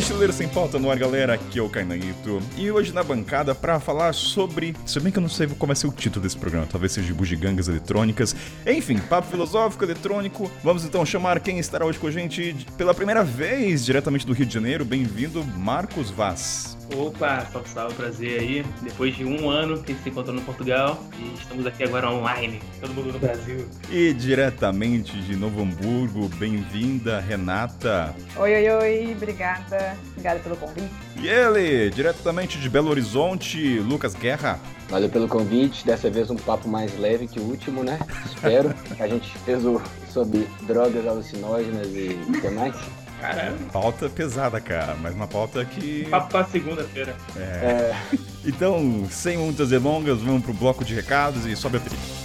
Mochileiro 0.00 0.32
Sem 0.32 0.48
Pauta 0.48 0.78
no 0.78 0.90
ar, 0.90 0.96
galera. 0.96 1.34
Aqui 1.34 1.58
é 1.58 1.62
o 1.62 1.68
Kainanito. 1.68 2.40
E 2.56 2.70
hoje 2.70 2.90
na 2.90 3.02
bancada 3.02 3.54
para 3.54 3.78
falar 3.78 4.14
sobre. 4.14 4.74
Se 4.86 4.98
bem 4.98 5.12
que 5.12 5.18
eu 5.18 5.20
não 5.20 5.28
sei 5.28 5.46
como 5.46 5.66
vai 5.66 5.76
ser 5.76 5.88
o 5.88 5.92
título 5.92 6.22
desse 6.22 6.38
programa, 6.38 6.66
talvez 6.66 6.92
seja 6.92 7.12
bugigangas 7.12 7.68
eletrônicas. 7.68 8.34
Enfim, 8.66 8.98
papo 8.98 9.28
filosófico, 9.28 9.84
eletrônico. 9.84 10.50
Vamos 10.64 10.86
então 10.86 11.04
chamar 11.04 11.38
quem 11.40 11.58
estará 11.58 11.84
hoje 11.84 11.98
com 11.98 12.06
a 12.06 12.10
gente 12.10 12.56
pela 12.78 12.94
primeira 12.94 13.22
vez, 13.22 13.84
diretamente 13.84 14.26
do 14.26 14.32
Rio 14.32 14.46
de 14.46 14.54
Janeiro. 14.54 14.86
Bem-vindo, 14.86 15.44
Marcos 15.44 16.08
Vaz. 16.10 16.79
Opa, 16.96 17.46
salve, 17.52 17.68
salve, 17.68 17.94
prazer 17.94 18.40
aí. 18.40 18.66
Depois 18.82 19.14
de 19.14 19.24
um 19.24 19.48
ano 19.48 19.80
que 19.82 19.92
a 19.92 19.94
gente 19.94 20.02
se 20.02 20.10
encontrou 20.10 20.34
no 20.34 20.42
Portugal 20.42 21.02
e 21.18 21.34
estamos 21.34 21.64
aqui 21.64 21.84
agora 21.84 22.10
online, 22.10 22.60
todo 22.80 22.92
mundo 22.92 23.12
no 23.12 23.18
Brasil. 23.18 23.68
E 23.90 24.12
diretamente 24.12 25.16
de 25.22 25.36
Novo 25.36 25.62
Hamburgo, 25.62 26.28
bem-vinda, 26.36 27.20
Renata. 27.20 28.14
Oi, 28.36 28.54
oi, 28.54 28.70
oi, 28.70 29.14
obrigada. 29.16 29.96
Obrigada 30.10 30.40
pelo 30.40 30.56
convite. 30.56 30.90
E 31.22 31.28
ele, 31.28 31.90
diretamente 31.90 32.58
de 32.58 32.68
Belo 32.68 32.90
Horizonte, 32.90 33.78
Lucas 33.78 34.14
Guerra. 34.14 34.58
Valeu 34.88 35.08
pelo 35.08 35.28
convite, 35.28 35.86
dessa 35.86 36.10
vez 36.10 36.30
um 36.30 36.36
papo 36.36 36.68
mais 36.68 36.98
leve 36.98 37.28
que 37.28 37.38
o 37.38 37.44
último, 37.44 37.84
né? 37.84 38.00
Espero. 38.26 38.74
a 38.98 39.06
gente 39.06 39.30
fez 39.38 39.64
o 39.64 39.80
sobre 40.10 40.48
drogas 40.62 41.06
alucinógenas 41.06 41.86
e 41.88 42.18
o 42.28 42.40
que 42.40 42.48
mais. 42.50 42.74
Caramba. 43.20 43.58
Pauta 43.70 44.08
pesada, 44.08 44.60
cara, 44.60 44.94
mas 44.94 45.14
uma 45.14 45.28
pauta 45.28 45.64
que. 45.64 46.06
Papo 46.08 46.30
pra 46.30 46.44
segunda-feira. 46.44 47.14
É. 47.36 47.40
é. 47.40 47.96
Então, 48.44 49.06
sem 49.10 49.36
muitas 49.36 49.68
delongas, 49.68 50.20
vamos 50.22 50.42
pro 50.42 50.54
bloco 50.54 50.84
de 50.84 50.94
recados 50.94 51.44
e 51.44 51.54
sobe 51.54 51.76
a 51.76 51.80
trilha. 51.80 52.20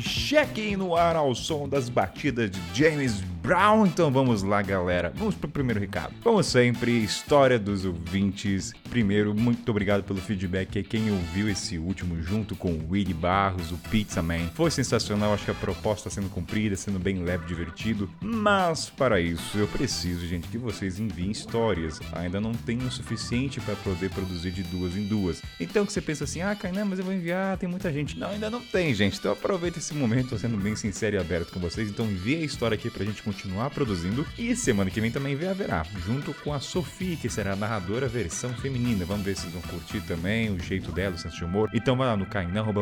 Check-in 0.00 0.76
no 0.76 0.96
ar 0.96 1.16
ao 1.16 1.34
som 1.34 1.68
das 1.68 1.88
batidas 1.88 2.50
de 2.50 2.60
James 2.74 3.22
Brown. 3.46 3.86
Então 3.86 4.10
vamos 4.10 4.42
lá, 4.42 4.60
galera. 4.60 5.12
Vamos 5.14 5.36
pro 5.36 5.48
primeiro 5.48 5.78
recado. 5.78 6.12
Como 6.20 6.42
sempre, 6.42 6.90
história 7.04 7.60
dos 7.60 7.84
ouvintes. 7.84 8.72
Primeiro, 8.90 9.32
muito 9.36 9.70
obrigado 9.70 10.02
pelo 10.02 10.20
feedback 10.20 10.82
quem 10.82 11.12
ouviu 11.12 11.48
esse 11.48 11.78
último 11.78 12.20
junto 12.20 12.56
com 12.56 12.72
o 12.72 12.90
Willy 12.90 13.14
Barros, 13.14 13.70
o 13.70 13.78
Pizza 13.88 14.20
Man. 14.20 14.48
Foi 14.52 14.68
sensacional, 14.72 15.32
acho 15.32 15.44
que 15.44 15.52
a 15.52 15.54
proposta 15.54 16.08
está 16.08 16.20
sendo 16.20 16.28
cumprida, 16.28 16.74
sendo 16.74 16.98
bem 16.98 17.22
leve 17.22 17.46
divertido. 17.46 18.10
Mas 18.20 18.90
para 18.90 19.20
isso, 19.20 19.56
eu 19.56 19.68
preciso, 19.68 20.26
gente, 20.26 20.48
que 20.48 20.58
vocês 20.58 20.98
enviem 20.98 21.30
histórias. 21.30 22.00
Ainda 22.14 22.40
não 22.40 22.52
tenho 22.52 22.84
o 22.84 22.90
suficiente 22.90 23.60
para 23.60 23.76
poder 23.76 24.10
produzir 24.10 24.50
de 24.50 24.64
duas 24.64 24.96
em 24.96 25.06
duas. 25.06 25.40
Então 25.60 25.86
que 25.86 25.92
você 25.92 26.00
pensa 26.00 26.24
assim, 26.24 26.42
ah, 26.42 26.56
Kainan, 26.56 26.86
mas 26.86 26.98
eu 26.98 27.04
vou 27.04 27.14
enviar, 27.14 27.56
tem 27.58 27.68
muita 27.68 27.92
gente. 27.92 28.18
Não, 28.18 28.30
ainda 28.30 28.50
não 28.50 28.60
tem, 28.60 28.92
gente. 28.92 29.20
Então 29.20 29.30
aproveita 29.30 29.78
esse 29.78 29.94
momento, 29.94 30.30
tô 30.30 30.38
sendo 30.38 30.56
bem 30.56 30.74
sincero 30.74 31.14
e 31.14 31.18
aberto 31.20 31.52
com 31.52 31.60
vocês. 31.60 31.88
Então 31.88 32.06
envie 32.06 32.34
a 32.34 32.44
história 32.44 32.74
aqui 32.74 32.90
pra 32.90 33.04
gente 33.04 33.22
continuar 33.22 33.35
continuar 33.36 33.70
produzindo. 33.70 34.26
E 34.38 34.56
semana 34.56 34.90
que 34.90 35.00
vem 35.00 35.10
também 35.10 35.34
haverá, 35.48 35.84
junto 36.04 36.32
com 36.34 36.52
a 36.52 36.60
Sophie, 36.60 37.16
que 37.16 37.28
será 37.28 37.52
a 37.52 37.56
narradora 37.56 38.08
versão 38.08 38.52
feminina. 38.54 39.04
Vamos 39.04 39.24
ver 39.24 39.36
se 39.36 39.42
vocês 39.42 39.52
vão 39.52 39.62
curtir 39.62 40.00
também 40.00 40.50
o 40.50 40.58
jeito 40.58 40.90
dela, 40.90 41.14
o 41.14 41.18
senso 41.18 41.36
de 41.36 41.44
humor. 41.44 41.70
Então 41.72 41.96
vai 41.96 42.06
lá 42.06 42.16
no 42.16 42.26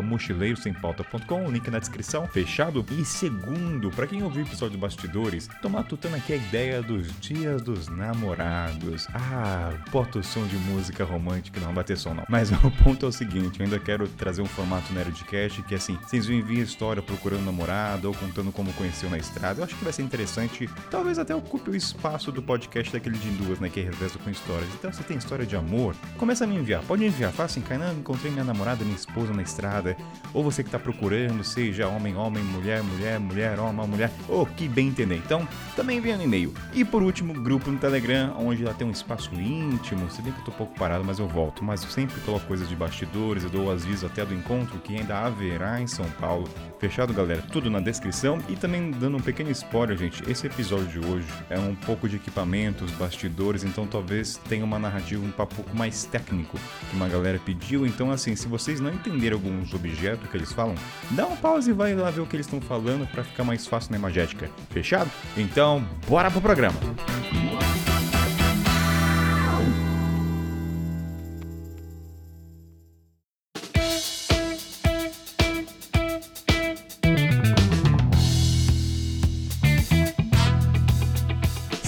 mochileirosempauta.com, 0.02 1.47
o 1.47 1.50
link 1.50 1.69
na 1.70 1.78
descrição, 1.78 2.27
fechado. 2.28 2.84
E 2.92 3.05
segundo, 3.05 3.91
para 3.91 4.06
quem 4.06 4.22
ouviu 4.22 4.44
o 4.44 4.47
episódio 4.47 4.77
de 4.77 4.78
Bastidores, 4.78 5.48
tô 5.60 5.69
matutando 5.69 6.16
aqui 6.16 6.32
a 6.32 6.36
ideia 6.36 6.82
dos 6.82 7.08
dias 7.20 7.60
dos 7.62 7.88
namorados. 7.88 9.08
Ah, 9.12 9.72
bota 9.91 10.20
o 10.20 10.25
som 10.25 10.47
de 10.47 10.56
música 10.56 11.05
romântica, 11.05 11.60
não 11.60 11.75
vai 11.75 11.84
ter 11.84 11.97
som 11.97 12.14
não. 12.14 12.25
Mas 12.28 12.50
o 12.62 12.70
ponto 12.82 13.06
é 13.06 13.08
o 13.08 13.12
seguinte, 13.12 13.60
eu 13.60 13.64
ainda 13.64 13.78
quero 13.78 14.06
trazer 14.08 14.42
um 14.42 14.47
formato 14.47 14.92
Nerdcast 14.92 15.62
que 15.62 15.75
assim, 15.75 15.98
vocês 16.03 16.28
enviem 16.28 16.60
história 16.60 17.03
procurando 17.03 17.44
namorado 17.44 18.09
ou 18.09 18.14
contando 18.14 18.53
como 18.53 18.72
conheceu 18.75 19.10
na 19.10 19.19
estrada. 19.19 19.60
Eu 19.60 19.64
acho 19.64 19.76
que 19.76 19.84
vai 19.84 19.93
ser 19.93 20.03
interessante 20.03 20.44
interessante. 20.44 20.71
Talvez 20.91 21.19
até 21.19 21.34
ocupe 21.34 21.71
o 21.71 21.77
espaço 21.77 22.31
do 22.31 22.43
podcast 22.43 22.93
daquele 22.93 23.19
de 23.19 23.31
duas, 23.31 23.59
né? 23.59 23.69
Que 23.69 23.81
Reverso 23.81 24.19
com 24.19 24.31
Histórias. 24.31 24.69
Então, 24.75 24.93
se 24.93 25.03
tem 25.03 25.16
história 25.16 25.44
de 25.44 25.56
amor, 25.56 25.94
começa 26.19 26.44
a 26.44 26.47
me 26.47 26.56
enviar. 26.56 26.82
Pode 26.82 27.05
enviar. 27.05 27.32
Fala 27.32 27.47
assim, 27.47 27.60
Kainan, 27.60 27.94
encontrei 27.94 28.31
minha 28.31 28.44
namorada, 28.44 28.84
minha 28.84 28.97
esposa 28.97 29.32
na 29.32 29.43
estrada. 29.43 29.97
Ou 30.32 30.43
você 30.43 30.62
que 30.62 30.71
tá 30.71 30.78
procurando, 30.78 31.43
seja 31.43 31.88
homem, 31.88 32.16
homem, 32.16 32.43
mulher, 32.43 32.82
mulher, 32.82 33.19
mulher, 33.19 33.59
homem, 33.59 33.87
mulher. 33.87 34.10
Ou 34.28 34.47
que 34.47 34.69
bem 34.69 34.88
entender. 34.88 35.16
Então, 35.16 35.47
também 35.75 35.99
envia 35.99 36.16
no 36.16 36.22
e-mail. 36.22 36.55
E 36.72 36.84
por 36.84 37.03
último, 37.03 37.34
grupo 37.34 37.71
no 37.71 37.78
Telegram, 37.78 38.34
onde 38.38 38.65
lá 38.65 38.72
tem 38.75 38.87
um 38.87 38.93
espaço 38.93 39.34
íntimo. 39.34 40.11
Se 40.11 40.22
bem 40.22 40.32
que 40.32 40.41
eu 40.41 40.44
tô 40.44 40.50
um 40.50 40.55
pouco 40.55 40.78
parado, 40.78 41.05
mas 41.05 41.19
eu 41.19 41.26
volto. 41.26 41.65
Mas 41.65 41.82
eu 41.82 41.91
sempre 41.91 42.21
coloco 42.21 42.47
coisas 42.47 42.69
de 42.69 42.76
bastidores, 42.76 43.44
eu 43.44 43.50
dou 43.50 43.71
aviso 43.71 44.06
até 44.06 44.25
do 44.25 44.34
encontro 44.34 44.78
que 44.78 44.97
ainda 44.97 45.19
haverá 45.19 45.81
em 45.81 45.87
São 45.87 46.09
Paulo. 46.21 46.49
Fechado, 46.78 47.12
galera? 47.12 47.43
Tudo 47.50 47.71
na 47.71 47.81
descrição. 47.81 48.38
E 48.49 48.56
também 48.56 48.91
dando 48.91 49.16
um 49.16 49.21
pequeno 49.21 49.50
spoiler, 49.50 49.97
gente 49.97 50.22
esse 50.34 50.49
episódio 50.49 50.87
de 50.89 50.99
hoje 50.99 51.28
é 51.49 51.59
um 51.59 51.77
pouco 51.77 52.09
de 52.09 52.17
equipamentos, 52.17 52.91
bastidores, 52.93 53.62
então 53.62 53.87
talvez 53.87 54.37
tenha 54.49 54.65
uma 54.65 54.81
narrativa 54.81 55.25
um 55.25 55.31
pouco 55.31 55.75
mais 55.77 56.05
técnico 56.05 56.59
que 56.91 56.97
uma 56.97 57.09
galera 57.09 57.39
pediu. 57.39 57.87
Então, 57.87 58.11
assim, 58.11 58.34
se 58.34 58.49
vocês 58.49 58.81
não 58.81 58.93
entenderem 58.93 59.34
alguns 59.34 59.73
objetos 59.73 60.28
que 60.28 60.37
eles 60.37 60.53
falam, 60.53 60.75
dá 61.12 61.27
uma 61.27 61.37
pausa 61.37 61.71
e 61.71 61.73
vai 61.73 61.94
lá 61.94 62.11
ver 62.11 62.21
o 62.21 62.27
que 62.27 62.34
eles 62.34 62.47
estão 62.47 62.61
falando 62.61 63.06
para 63.06 63.23
ficar 63.23 63.44
mais 63.44 63.65
fácil 63.67 63.93
na 63.93 63.97
imagética. 63.97 64.50
Fechado? 64.71 65.11
Então, 65.37 65.87
bora 66.09 66.28
pro 66.31 66.41
programa! 66.41 66.81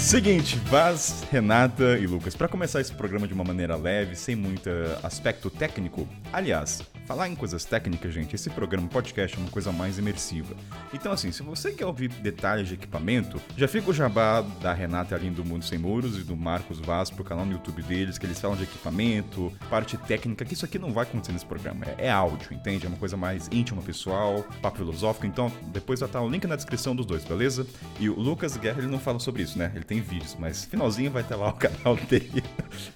Seguinte, 0.07 0.57
Vaz, 0.67 1.27
Renata 1.33 1.99
e 1.99 2.07
Lucas, 2.07 2.37
para 2.37 2.47
começar 2.47 2.81
esse 2.81 2.93
programa 2.93 3.27
de 3.27 3.35
uma 3.35 3.43
maneira 3.43 3.75
leve, 3.75 4.15
sem 4.15 4.37
muito 4.37 4.71
aspecto 5.03 5.51
técnico, 5.51 6.07
aliás, 6.33 6.81
Falar 7.07 7.29
em 7.29 7.37
coisas 7.37 7.65
técnicas, 7.65 8.13
gente, 8.13 8.35
esse 8.35 8.51
programa 8.51 8.89
podcast 8.89 9.37
é 9.37 9.41
uma 9.41 9.49
coisa 9.49 9.71
mais 9.71 9.97
imersiva. 9.97 10.57
Então, 10.93 11.13
assim, 11.13 11.31
se 11.31 11.41
você 11.41 11.71
quer 11.71 11.87
ouvir 11.87 12.09
detalhes 12.09 12.67
de 12.67 12.75
equipamento, 12.75 13.41
já 13.57 13.69
fica 13.69 13.91
o 13.91 13.95
jabá 13.95 14.41
da 14.61 14.73
Renata 14.73 15.15
ali 15.15 15.31
do 15.31 15.45
Mundo 15.45 15.65
Sem 15.65 15.79
Muros 15.79 16.19
e 16.19 16.25
do 16.25 16.37
Marcos 16.37 16.81
Vaz 16.81 17.09
pro 17.09 17.23
canal 17.23 17.47
no 17.47 17.53
YouTube 17.53 17.81
deles, 17.85 18.19
que 18.19 18.27
eles 18.27 18.41
falam 18.41 18.57
de 18.57 18.65
equipamento, 18.65 19.53
parte 19.71 19.97
técnica, 19.97 20.45
que 20.45 20.55
isso 20.55 20.65
aqui 20.65 20.81
não 20.81 20.93
vai 20.93 21.05
acontecer 21.05 21.31
nesse 21.31 21.47
programa. 21.47 21.85
É, 21.97 22.07
é 22.07 22.11
áudio, 22.11 22.53
entende? 22.53 22.87
É 22.87 22.89
uma 22.89 22.99
coisa 22.99 23.17
mais 23.17 23.49
íntima, 23.53 23.81
pessoal, 23.83 24.45
papo 24.61 24.79
filosófico. 24.79 25.27
Então, 25.27 25.53
depois 25.69 26.01
vai 26.01 26.09
estar 26.09 26.21
o 26.21 26.29
link 26.29 26.45
na 26.45 26.57
descrição 26.57 26.97
dos 26.97 27.07
dois, 27.07 27.25
beleza? 27.25 27.65
E 28.01 28.11
o 28.11 28.19
Lucas 28.19 28.57
Guerra, 28.57 28.79
ele 28.79 28.89
não 28.89 28.99
fala 28.99 29.21
sobre 29.21 29.45
isso, 29.45 29.57
né? 29.57 29.71
Ele 29.77 29.85
tem 29.85 30.01
vídeos, 30.01 30.37
mas 30.37 30.65
finalzinho 30.65 31.13
vai 31.13 31.23
ter 31.23 31.37
lá 31.37 31.51
o 31.51 31.55
canal 31.57 31.95
dele. 31.95 32.43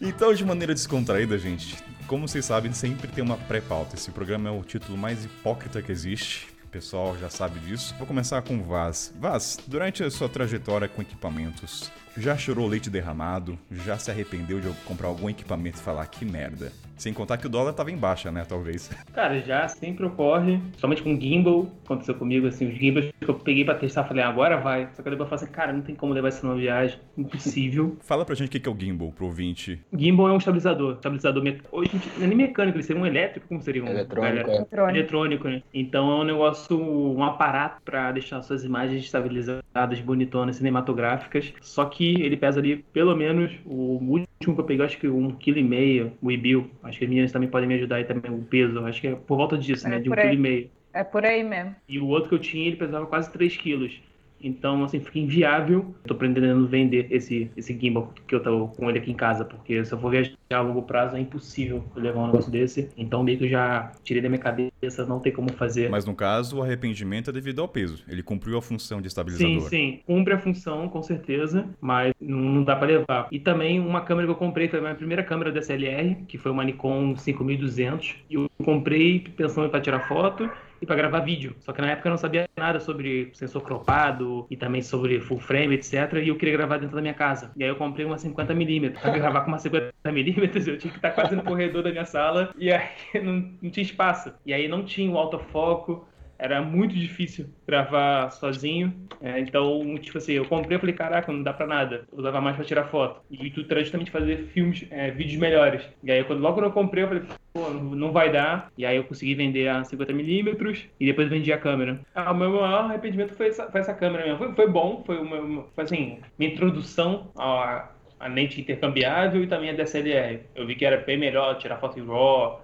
então, 0.01 0.35
de 0.35 0.45
maneira 0.45 0.75
descontraída, 0.75 1.39
gente, 1.39 1.77
como 2.11 2.27
vocês 2.27 2.45
sabem, 2.45 2.73
sempre 2.73 3.07
tem 3.07 3.23
uma 3.23 3.37
pré-pauta. 3.37 3.95
Esse 3.95 4.11
programa 4.11 4.49
é 4.49 4.53
o 4.53 4.65
título 4.65 4.99
mais 4.99 5.25
hipócrita 5.25 5.81
que 5.81 5.93
existe. 5.93 6.49
O 6.65 6.67
pessoal 6.67 7.17
já 7.17 7.31
sabe 7.31 7.61
disso. 7.61 7.95
Vou 7.99 8.07
começar 8.07 8.43
com 8.43 8.61
Vaz. 8.65 9.15
Vaz, 9.17 9.57
durante 9.65 10.03
a 10.03 10.11
sua 10.11 10.29
trajetória 10.29 10.89
com 10.89 11.03
equipamentos, 11.03 11.89
já 12.17 12.37
chorou 12.37 12.67
leite 12.67 12.91
derramado? 12.91 13.59
Já 13.71 13.99
se 13.99 14.11
arrependeu 14.11 14.61
de 14.61 14.69
comprar 14.85 15.09
algum 15.09 15.29
equipamento 15.29 15.79
e 15.79 15.83
falar 15.83 16.07
que 16.07 16.25
merda? 16.25 16.73
Sem 16.97 17.15
contar 17.15 17.39
que 17.39 17.47
o 17.47 17.49
dólar 17.49 17.73
tava 17.73 17.91
em 17.91 17.97
baixa, 17.97 18.31
né? 18.31 18.45
Talvez. 18.47 18.91
Cara, 19.15 19.41
já 19.41 19.67
sempre 19.69 20.05
ocorre, 20.05 20.61
somente 20.77 21.03
com 21.03 21.19
gimbal, 21.19 21.67
aconteceu 21.83 22.15
comigo, 22.15 22.47
assim, 22.47 22.69
os 22.69 22.77
gimbals 22.77 23.11
que 23.19 23.29
eu 23.29 23.35
peguei 23.35 23.65
pra 23.65 23.75
testar, 23.75 24.05
falei, 24.05 24.23
agora 24.23 24.59
vai. 24.59 24.89
Só 24.93 25.03
que 25.03 25.09
depois 25.09 25.21
eu 25.21 25.27
falei 25.27 25.45
assim, 25.45 25.53
cara, 25.53 25.73
não 25.73 25.81
tem 25.81 25.95
como 25.95 26.13
levar 26.13 26.29
isso 26.29 26.45
numa 26.45 26.59
viagem, 26.59 26.99
impossível. 27.17 27.97
Fala 28.05 28.25
pra 28.25 28.35
gente 28.35 28.55
o 28.55 28.61
que 28.61 28.69
é 28.69 28.73
o 28.73 28.79
gimbal, 28.79 29.13
pro 29.13 29.27
ouvinte. 29.27 29.81
Gimbal 29.97 30.29
é 30.29 30.33
um 30.33 30.37
estabilizador, 30.37 30.95
estabilizador, 30.95 31.43
me... 31.43 31.59
hoje 31.73 31.91
não 32.19 32.25
é 32.25 32.27
nem 32.27 32.37
mecânico, 32.37 32.77
ele 32.77 32.85
seria 32.85 33.01
um 33.01 33.07
elétrico, 33.07 33.49
como 33.49 33.63
seria 33.63 33.83
um? 33.83 33.89
Eletrônico, 33.89 34.51
é. 34.51 34.91
Eletrônico, 34.91 35.49
né? 35.49 35.63
Então 35.73 36.11
é 36.11 36.15
um 36.17 36.25
negócio, 36.25 36.79
um 36.79 37.25
aparato 37.25 37.81
pra 37.83 38.13
deixar 38.13 38.43
suas 38.43 38.63
imagens 38.63 39.03
estabilizadas, 39.05 40.01
bonitonas, 40.01 40.57
cinematográficas, 40.57 41.55
só 41.63 41.87
que 41.87 42.00
ele 42.05 42.37
pesa 42.37 42.61
ali, 42.61 42.85
pelo 42.93 43.15
menos, 43.15 43.53
o 43.65 43.99
último 44.03 44.55
que 44.55 44.61
eu 44.61 44.65
peguei, 44.65 44.85
acho 44.85 44.99
que 44.99 45.09
um 45.09 45.33
quilo 45.33 45.59
e 45.59 45.63
meio, 45.63 46.13
o 46.23 46.31
Ibil, 46.31 46.71
Acho 46.83 46.99
que 46.99 47.05
as 47.05 47.11
meninas 47.11 47.33
também 47.33 47.49
podem 47.49 47.69
me 47.69 47.75
ajudar 47.75 47.97
aí 47.97 48.05
também, 48.05 48.33
o 48.33 48.43
peso. 48.43 48.79
Acho 48.87 49.01
que 49.01 49.09
é 49.09 49.15
por 49.15 49.37
volta 49.37 49.59
disso, 49.59 49.87
é 49.87 49.91
né? 49.91 49.99
De 50.01 50.11
um 50.11 50.15
quilo 50.15 50.33
e 50.33 50.37
meio. 50.37 50.71
É 50.93 51.05
por 51.05 51.25
aí 51.25 51.45
mesmo. 51.45 51.77
E 51.89 51.99
o 51.99 52.07
outro 52.09 52.29
que 52.29 52.35
eu 52.35 52.39
tinha, 52.39 52.67
ele 52.67 52.77
pesava 52.77 53.07
quase 53.07 53.31
3 53.33 53.57
quilos. 53.57 54.01
Então, 54.43 54.85
assim, 54.85 55.01
fica 55.01 55.19
inviável. 55.19 55.95
Tô 56.07 56.15
pretendendo 56.15 56.67
vender 56.67 57.07
esse, 57.11 57.51
esse 57.57 57.79
gimbal 57.79 58.13
que 58.27 58.35
eu 58.35 58.43
tô 58.43 58.69
com 58.69 58.89
ele 58.89 58.99
aqui 58.99 59.11
em 59.11 59.15
casa, 59.15 59.45
porque 59.45 59.85
se 59.85 59.93
eu 59.93 59.99
for 59.99 60.11
viajar 60.11 60.33
a 60.51 60.61
longo 60.61 60.83
prazo 60.83 61.17
é 61.17 61.21
impossível 61.21 61.85
levar 61.95 62.21
um 62.21 62.27
negócio 62.27 62.51
desse. 62.51 62.89
Então, 62.97 63.23
meio 63.23 63.39
que 63.39 63.45
eu 63.45 63.49
já 63.49 63.93
tirei 64.03 64.23
da 64.23 64.29
minha 64.29 64.41
cabeça, 64.41 65.07
não 65.07 65.21
tem 65.21 65.33
como 65.33 65.53
fazer. 65.53 65.89
Mas 65.89 66.05
no 66.05 66.15
caso, 66.15 66.59
o 66.59 66.63
arrependimento 66.63 67.31
é 67.31 67.33
devido 67.33 67.61
ao 67.61 67.69
peso. 67.69 68.05
Ele 68.09 68.23
cumpriu 68.23 68.59
a 68.59 68.63
função 68.63 69.01
de 69.01 69.09
estabilizador. 69.09 69.63
Sim, 69.63 69.69
sim. 69.69 70.01
Cumpre 70.07 70.35
a 70.35 70.39
função, 70.39 70.89
com 70.89 71.03
certeza, 71.03 71.69
mas 71.81 72.13
não, 72.21 72.65
dá 72.65 72.75
para 72.77 72.87
levar. 72.87 73.29
E 73.31 73.39
também 73.39 73.79
uma 73.79 74.01
câmera 74.01 74.27
que 74.27 74.33
eu 74.33 74.37
comprei, 74.37 74.69
foi 74.69 74.79
a 74.79 74.83
minha 74.83 74.95
primeira 74.95 75.23
câmera 75.23 75.53
DSLR, 75.53 76.17
que 76.27 76.39
foi 76.39 76.51
uma 76.51 76.65
Nikon 76.65 77.17
5200. 77.17 78.17
E 78.29 78.35
eu 78.35 78.51
comprei 78.65 79.21
pensando 79.37 79.69
para 79.69 79.81
tirar 79.81 80.09
foto 80.09 80.51
e 80.81 80.87
para 80.87 80.97
gravar 80.97 81.21
vídeo. 81.21 81.55
Só 81.61 81.73
que 81.73 81.81
na 81.81 81.91
época 81.91 82.09
eu 82.09 82.11
não 82.11 82.19
sabia 82.19 82.49
nada 82.57 82.81
sobre 82.81 83.31
sensor 83.33 83.63
cropado 83.63 84.47
e 84.51 84.57
também 84.57 84.83
sobre 84.83 85.21
full 85.21 85.39
frame, 85.39 85.75
etc. 85.75 86.15
E 86.23 86.29
eu 86.29 86.37
queria 86.37 86.57
gravar 86.57 86.79
dentro 86.79 86.97
da 86.97 87.03
minha 87.03 87.15
casa. 87.15 87.53
E 87.57 87.63
aí 87.63 87.71
eu 87.71 87.77
comprei 87.77 88.05
uma 88.07 88.17
50mm. 88.17 89.01
Para 89.01 89.11
gravar 89.11 89.43
com 89.43 89.49
uma 89.49 89.59
50mm, 89.59 90.67
eu 90.67 90.79
tinha 90.79 90.91
que 90.91 90.99
estar 90.99 91.11
quase 91.11 91.37
no 91.37 91.43
corredor 91.43 91.83
da 91.83 91.91
minha 91.91 92.05
sala 92.05 92.53
e 92.59 92.73
aí 92.73 92.89
não, 93.23 93.53
não 93.63 93.71
tinha 93.71 93.85
espaço. 93.85 94.33
E 94.45 94.53
aí 94.53 94.69
não 94.69 94.85
tinha 94.85 95.11
o 95.11 95.19
autofoco 95.19 96.07
era 96.41 96.63
muito 96.63 96.95
difícil 96.95 97.47
gravar 97.67 98.31
sozinho. 98.31 98.95
É, 99.21 99.39
então, 99.39 99.97
tipo 99.99 100.17
assim, 100.17 100.33
eu 100.33 100.47
comprei 100.47 100.79
e 100.79 100.81
falei, 100.81 100.95
caraca, 100.95 101.31
não 101.31 101.43
dá 101.43 101.53
pra 101.53 101.67
nada. 101.67 102.07
Eu 102.11 102.19
usava 102.19 102.41
mais 102.41 102.57
pra 102.57 102.65
tirar 102.65 102.85
foto. 102.85 103.21
E 103.31 103.47
intuito 103.47 103.71
era 103.71 103.83
justamente 103.83 104.11
fazer 104.11 104.49
filmes, 104.55 104.87
é, 104.91 105.11
vídeos 105.11 105.39
melhores. 105.39 105.83
E 106.03 106.11
aí, 106.11 106.25
quando, 106.25 106.41
logo 106.41 106.55
quando 106.55 106.65
eu 106.65 106.73
comprei, 106.73 107.05
eu 107.05 107.09
falei, 107.09 107.23
pô, 107.53 107.69
não 107.71 108.11
vai 108.11 108.33
dar. 108.33 108.73
E 108.79 108.87
aí 108.87 108.97
eu 108.97 109.05
consegui 109.05 109.35
vender 109.35 109.69
a 109.69 109.83
50mm 109.83 110.87
e 110.99 111.07
depois 111.07 111.29
vendi 111.29 111.53
a 111.53 111.59
câmera. 111.59 112.01
Ah, 112.15 112.33
o 112.33 112.35
meu 112.35 112.51
maior 112.51 112.85
arrependimento 112.85 113.35
foi 113.35 113.49
essa, 113.49 113.71
foi 113.71 113.81
essa 113.83 113.93
câmera 113.93 114.25
mesmo. 114.25 114.39
Foi, 114.39 114.55
foi 114.55 114.69
bom, 114.69 115.03
foi, 115.05 115.19
uma, 115.19 115.65
foi 115.75 115.85
assim, 115.85 116.19
minha 116.39 116.51
introdução 116.51 117.31
a, 117.37 117.91
a 118.19 118.29
lente 118.29 118.59
intercambiável 118.59 119.45
e 119.45 119.47
também 119.47 119.69
a 119.69 119.75
DSLR. 119.75 120.41
Eu 120.55 120.67
vi 120.67 120.75
que 120.75 120.87
era 120.87 120.97
bem 120.97 121.19
melhor 121.19 121.59
tirar 121.59 121.77
foto 121.77 122.01
em 122.01 122.07
RAW, 122.07 122.63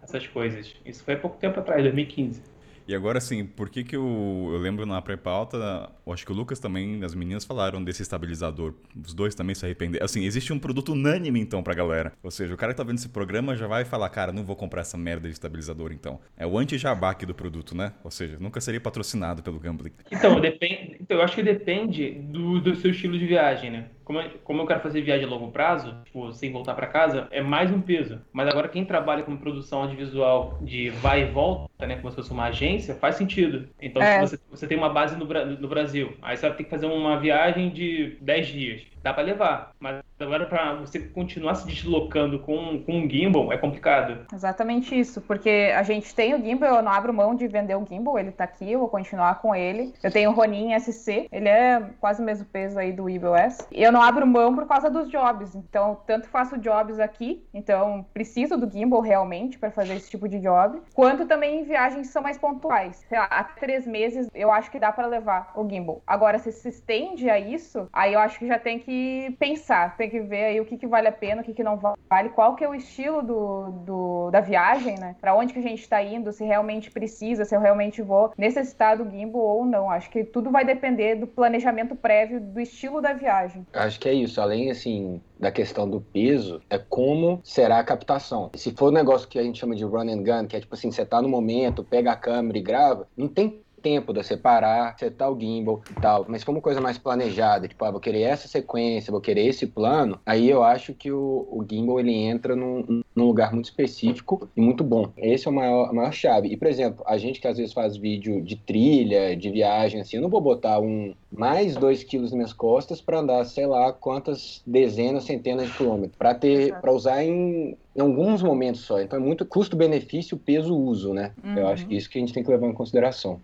essas 0.00 0.24
coisas. 0.28 0.72
Isso 0.84 1.04
foi 1.04 1.14
há 1.14 1.18
pouco 1.18 1.38
tempo 1.38 1.58
atrás, 1.58 1.82
2015. 1.82 2.55
E 2.88 2.94
agora, 2.94 3.18
assim, 3.18 3.44
por 3.44 3.68
que 3.68 3.82
que 3.82 3.96
eu, 3.96 4.50
eu 4.52 4.58
lembro 4.58 4.86
na 4.86 5.00
pré-pauta, 5.02 5.90
acho 6.08 6.24
que 6.24 6.32
o 6.32 6.34
Lucas 6.34 6.58
também, 6.58 7.02
as 7.02 7.14
meninas 7.14 7.44
falaram 7.44 7.82
desse 7.82 8.02
estabilizador. 8.02 8.74
Os 9.04 9.12
dois 9.12 9.34
também 9.34 9.54
se 9.54 9.64
arrependeram. 9.64 10.04
Assim, 10.04 10.24
existe 10.24 10.52
um 10.52 10.58
produto 10.58 10.92
unânime, 10.92 11.40
então, 11.40 11.62
pra 11.62 11.74
galera. 11.74 12.12
Ou 12.22 12.30
seja, 12.30 12.54
o 12.54 12.56
cara 12.56 12.72
que 12.72 12.76
tá 12.76 12.84
vendo 12.84 12.98
esse 12.98 13.08
programa 13.08 13.56
já 13.56 13.66
vai 13.66 13.84
falar, 13.84 14.08
cara, 14.10 14.32
não 14.32 14.44
vou 14.44 14.54
comprar 14.54 14.82
essa 14.82 14.96
merda 14.96 15.28
de 15.28 15.34
estabilizador, 15.34 15.92
então. 15.92 16.20
É 16.36 16.46
o 16.46 16.56
anti-jabaque 16.56 17.26
do 17.26 17.34
produto, 17.34 17.76
né? 17.76 17.92
Ou 18.04 18.10
seja, 18.10 18.36
nunca 18.38 18.60
seria 18.60 18.80
patrocinado 18.80 19.42
pelo 19.42 19.58
Gambling. 19.58 19.92
Então, 20.10 20.40
depende, 20.40 20.96
então 21.00 21.16
eu 21.16 21.22
acho 21.22 21.34
que 21.34 21.42
depende 21.42 22.10
do, 22.10 22.60
do 22.60 22.76
seu 22.76 22.90
estilo 22.90 23.18
de 23.18 23.26
viagem, 23.26 23.70
né? 23.70 23.90
Como, 24.06 24.20
como 24.44 24.62
eu 24.62 24.66
quero 24.66 24.80
fazer 24.80 25.02
viagem 25.02 25.26
a 25.26 25.28
longo 25.28 25.50
prazo, 25.50 25.96
tipo, 26.04 26.32
sem 26.32 26.52
voltar 26.52 26.74
para 26.74 26.86
casa, 26.86 27.26
é 27.32 27.42
mais 27.42 27.72
um 27.72 27.80
peso. 27.80 28.20
Mas 28.32 28.48
agora 28.48 28.68
quem 28.68 28.84
trabalha 28.84 29.24
com 29.24 29.36
produção 29.36 29.82
audiovisual 29.82 30.58
de 30.62 30.90
vai 30.90 31.22
e 31.22 31.24
volta, 31.24 31.86
né, 31.86 31.96
como 31.96 32.08
se 32.10 32.16
fosse 32.16 32.30
uma 32.30 32.44
agência, 32.44 32.94
faz 32.94 33.16
sentido. 33.16 33.68
Então, 33.82 34.00
é. 34.00 34.24
se 34.24 34.36
você, 34.36 34.42
você 34.48 34.66
tem 34.68 34.78
uma 34.78 34.88
base 34.88 35.16
no, 35.16 35.26
no 35.26 35.68
Brasil, 35.68 36.16
aí 36.22 36.36
você 36.36 36.48
vai 36.48 36.56
ter 36.56 36.64
que 36.64 36.70
fazer 36.70 36.86
uma 36.86 37.18
viagem 37.18 37.68
de 37.70 38.16
10 38.20 38.46
dias 38.46 38.96
dá 39.06 39.14
para 39.14 39.22
levar. 39.22 39.70
Mas 39.78 40.02
agora, 40.18 40.46
para 40.46 40.74
você 40.74 40.98
continuar 40.98 41.54
se 41.54 41.66
deslocando 41.66 42.40
com, 42.40 42.82
com 42.82 42.98
um 42.98 43.08
gimbal, 43.08 43.52
é 43.52 43.56
complicado. 43.56 44.26
Exatamente 44.32 44.98
isso, 44.98 45.20
porque 45.20 45.72
a 45.76 45.82
gente 45.84 46.12
tem 46.12 46.34
o 46.34 46.42
gimbal, 46.42 46.76
eu 46.76 46.82
não 46.82 46.90
abro 46.90 47.14
mão 47.14 47.34
de 47.34 47.46
vender 47.46 47.76
o 47.76 47.86
gimbal, 47.88 48.18
ele 48.18 48.32
tá 48.32 48.44
aqui, 48.44 48.72
eu 48.72 48.80
vou 48.80 48.88
continuar 48.88 49.36
com 49.36 49.54
ele. 49.54 49.94
Eu 50.02 50.10
tenho 50.10 50.30
o 50.30 50.34
Ronin 50.34 50.76
SC, 50.78 51.28
ele 51.30 51.48
é 51.48 51.80
quase 52.00 52.20
o 52.20 52.24
mesmo 52.24 52.44
peso 52.46 52.78
aí 52.78 52.92
do 52.92 53.08
EVOS. 53.08 53.68
E 53.70 53.82
eu 53.82 53.92
não 53.96 54.02
abro 54.02 54.26
mão 54.26 54.54
por 54.54 54.66
causa 54.66 54.90
dos 54.90 55.08
jobs, 55.08 55.54
então 55.54 55.98
tanto 56.06 56.28
faço 56.28 56.58
jobs 56.58 57.00
aqui, 57.00 57.42
então 57.54 58.04
preciso 58.12 58.58
do 58.58 58.70
gimbal 58.70 59.00
realmente 59.00 59.58
para 59.58 59.70
fazer 59.70 59.94
esse 59.94 60.10
tipo 60.10 60.28
de 60.28 60.38
job, 60.38 60.82
quanto 60.92 61.24
também 61.24 61.60
em 61.60 61.64
viagens 61.64 62.06
que 62.08 62.12
são 62.12 62.22
mais 62.22 62.36
pontuais. 62.36 63.06
Sei 63.08 63.18
lá, 63.18 63.24
há 63.24 63.42
três 63.42 63.86
meses 63.86 64.28
eu 64.34 64.52
acho 64.52 64.70
que 64.70 64.78
dá 64.78 64.92
para 64.92 65.06
levar 65.06 65.50
o 65.54 65.66
gimbal. 65.66 66.02
Agora, 66.06 66.38
se 66.38 66.52
se 66.52 66.68
estende 66.68 67.30
a 67.30 67.38
isso, 67.38 67.88
aí 67.90 68.12
eu 68.12 68.20
acho 68.20 68.38
que 68.38 68.46
já 68.46 68.58
tem 68.58 68.78
que 68.78 69.34
pensar, 69.38 69.96
tem 69.96 70.10
que 70.10 70.20
ver 70.20 70.44
aí 70.44 70.60
o 70.60 70.66
que, 70.66 70.76
que 70.76 70.86
vale 70.86 71.08
a 71.08 71.12
pena, 71.12 71.40
o 71.40 71.44
que, 71.44 71.54
que 71.54 71.64
não 71.64 71.78
vale, 71.78 72.28
qual 72.30 72.54
que 72.54 72.64
é 72.64 72.68
o 72.68 72.74
estilo 72.74 73.22
do, 73.22 73.70
do 73.86 74.30
da 74.30 74.40
viagem, 74.40 74.98
né? 74.98 75.16
Para 75.20 75.34
onde 75.34 75.54
que 75.54 75.58
a 75.58 75.62
gente 75.62 75.80
está 75.80 76.02
indo, 76.02 76.32
se 76.32 76.44
realmente 76.44 76.90
precisa, 76.90 77.46
se 77.46 77.56
eu 77.56 77.60
realmente 77.60 78.02
vou 78.02 78.32
necessitar 78.36 78.98
do 78.98 79.08
gimbal 79.08 79.42
ou 79.42 79.64
não. 79.64 79.90
Acho 79.90 80.10
que 80.10 80.22
tudo 80.22 80.50
vai 80.50 80.66
depender 80.66 81.14
do 81.14 81.26
planejamento 81.26 81.96
prévio, 81.96 82.40
do 82.40 82.60
estilo 82.60 83.00
da 83.00 83.14
viagem. 83.14 83.66
Acho 83.86 84.00
que 84.00 84.08
é 84.08 84.14
isso. 84.14 84.40
Além, 84.40 84.70
assim, 84.70 85.20
da 85.38 85.50
questão 85.50 85.88
do 85.88 86.00
peso, 86.00 86.60
é 86.68 86.78
como 86.78 87.40
será 87.44 87.78
a 87.78 87.84
captação. 87.84 88.50
Se 88.54 88.72
for 88.72 88.90
um 88.90 88.94
negócio 88.94 89.28
que 89.28 89.38
a 89.38 89.42
gente 89.42 89.58
chama 89.58 89.74
de 89.76 89.84
run 89.84 90.10
and 90.10 90.22
gun, 90.22 90.46
que 90.46 90.56
é 90.56 90.60
tipo 90.60 90.74
assim, 90.74 90.90
você 90.90 91.04
tá 91.04 91.22
no 91.22 91.28
momento, 91.28 91.84
pega 91.84 92.12
a 92.12 92.16
câmera 92.16 92.58
e 92.58 92.62
grava, 92.62 93.08
não 93.16 93.28
tem 93.28 93.62
tempo 93.86 94.12
de 94.12 94.20
separar, 94.24 94.98
setar 94.98 95.30
o 95.30 95.38
gimbal 95.38 95.80
e 95.88 96.00
tal. 96.00 96.26
Mas 96.28 96.42
como 96.42 96.60
coisa 96.60 96.80
mais 96.80 96.98
planejada, 96.98 97.68
tipo, 97.68 97.84
ah, 97.84 97.90
vou 97.92 98.00
querer 98.00 98.22
essa 98.22 98.48
sequência, 98.48 99.12
vou 99.12 99.20
querer 99.20 99.46
esse 99.46 99.64
plano, 99.64 100.18
aí 100.26 100.50
eu 100.50 100.64
acho 100.64 100.92
que 100.92 101.12
o, 101.12 101.46
o 101.48 101.64
gimbal 101.70 102.00
ele 102.00 102.12
entra 102.12 102.56
num, 102.56 103.04
num, 103.14 103.24
lugar 103.24 103.52
muito 103.52 103.66
específico 103.66 104.48
e 104.56 104.60
muito 104.60 104.82
bom. 104.82 105.12
Esse 105.16 105.46
é 105.46 105.50
o 105.52 105.54
maior, 105.54 105.88
a 105.88 105.92
maior 105.92 106.12
chave. 106.12 106.48
E, 106.48 106.56
por 106.56 106.66
exemplo, 106.66 107.04
a 107.06 107.16
gente 107.16 107.40
que 107.40 107.46
às 107.46 107.58
vezes 107.58 107.72
faz 107.72 107.96
vídeo 107.96 108.42
de 108.42 108.56
trilha, 108.56 109.36
de 109.36 109.50
viagem, 109.50 110.00
assim, 110.00 110.16
eu 110.16 110.22
não 110.22 110.28
vou 110.28 110.40
botar 110.40 110.80
um 110.80 111.14
mais 111.30 111.76
dois 111.76 112.02
quilos 112.02 112.30
nas 112.30 112.36
minhas 112.36 112.52
costas 112.52 113.00
para 113.00 113.20
andar, 113.20 113.44
sei 113.44 113.66
lá, 113.66 113.92
quantas 113.92 114.62
dezenas, 114.66 115.24
centenas 115.24 115.68
de 115.68 115.76
quilômetros. 115.76 116.16
Para 116.18 116.34
ter, 116.34 116.74
para 116.80 116.92
usar 116.92 117.22
em, 117.22 117.76
em 117.94 118.00
alguns 118.00 118.42
momentos 118.42 118.80
só. 118.80 119.00
Então 119.00 119.16
é 119.16 119.22
muito 119.22 119.46
custo-benefício, 119.46 120.36
peso-uso, 120.36 121.14
né? 121.14 121.30
Uhum. 121.44 121.58
Eu 121.58 121.68
acho 121.68 121.86
que 121.86 121.94
isso 121.94 122.10
que 122.10 122.18
a 122.18 122.20
gente 122.20 122.32
tem 122.32 122.42
que 122.42 122.50
levar 122.50 122.66
em 122.66 122.72
consideração. 122.72 123.40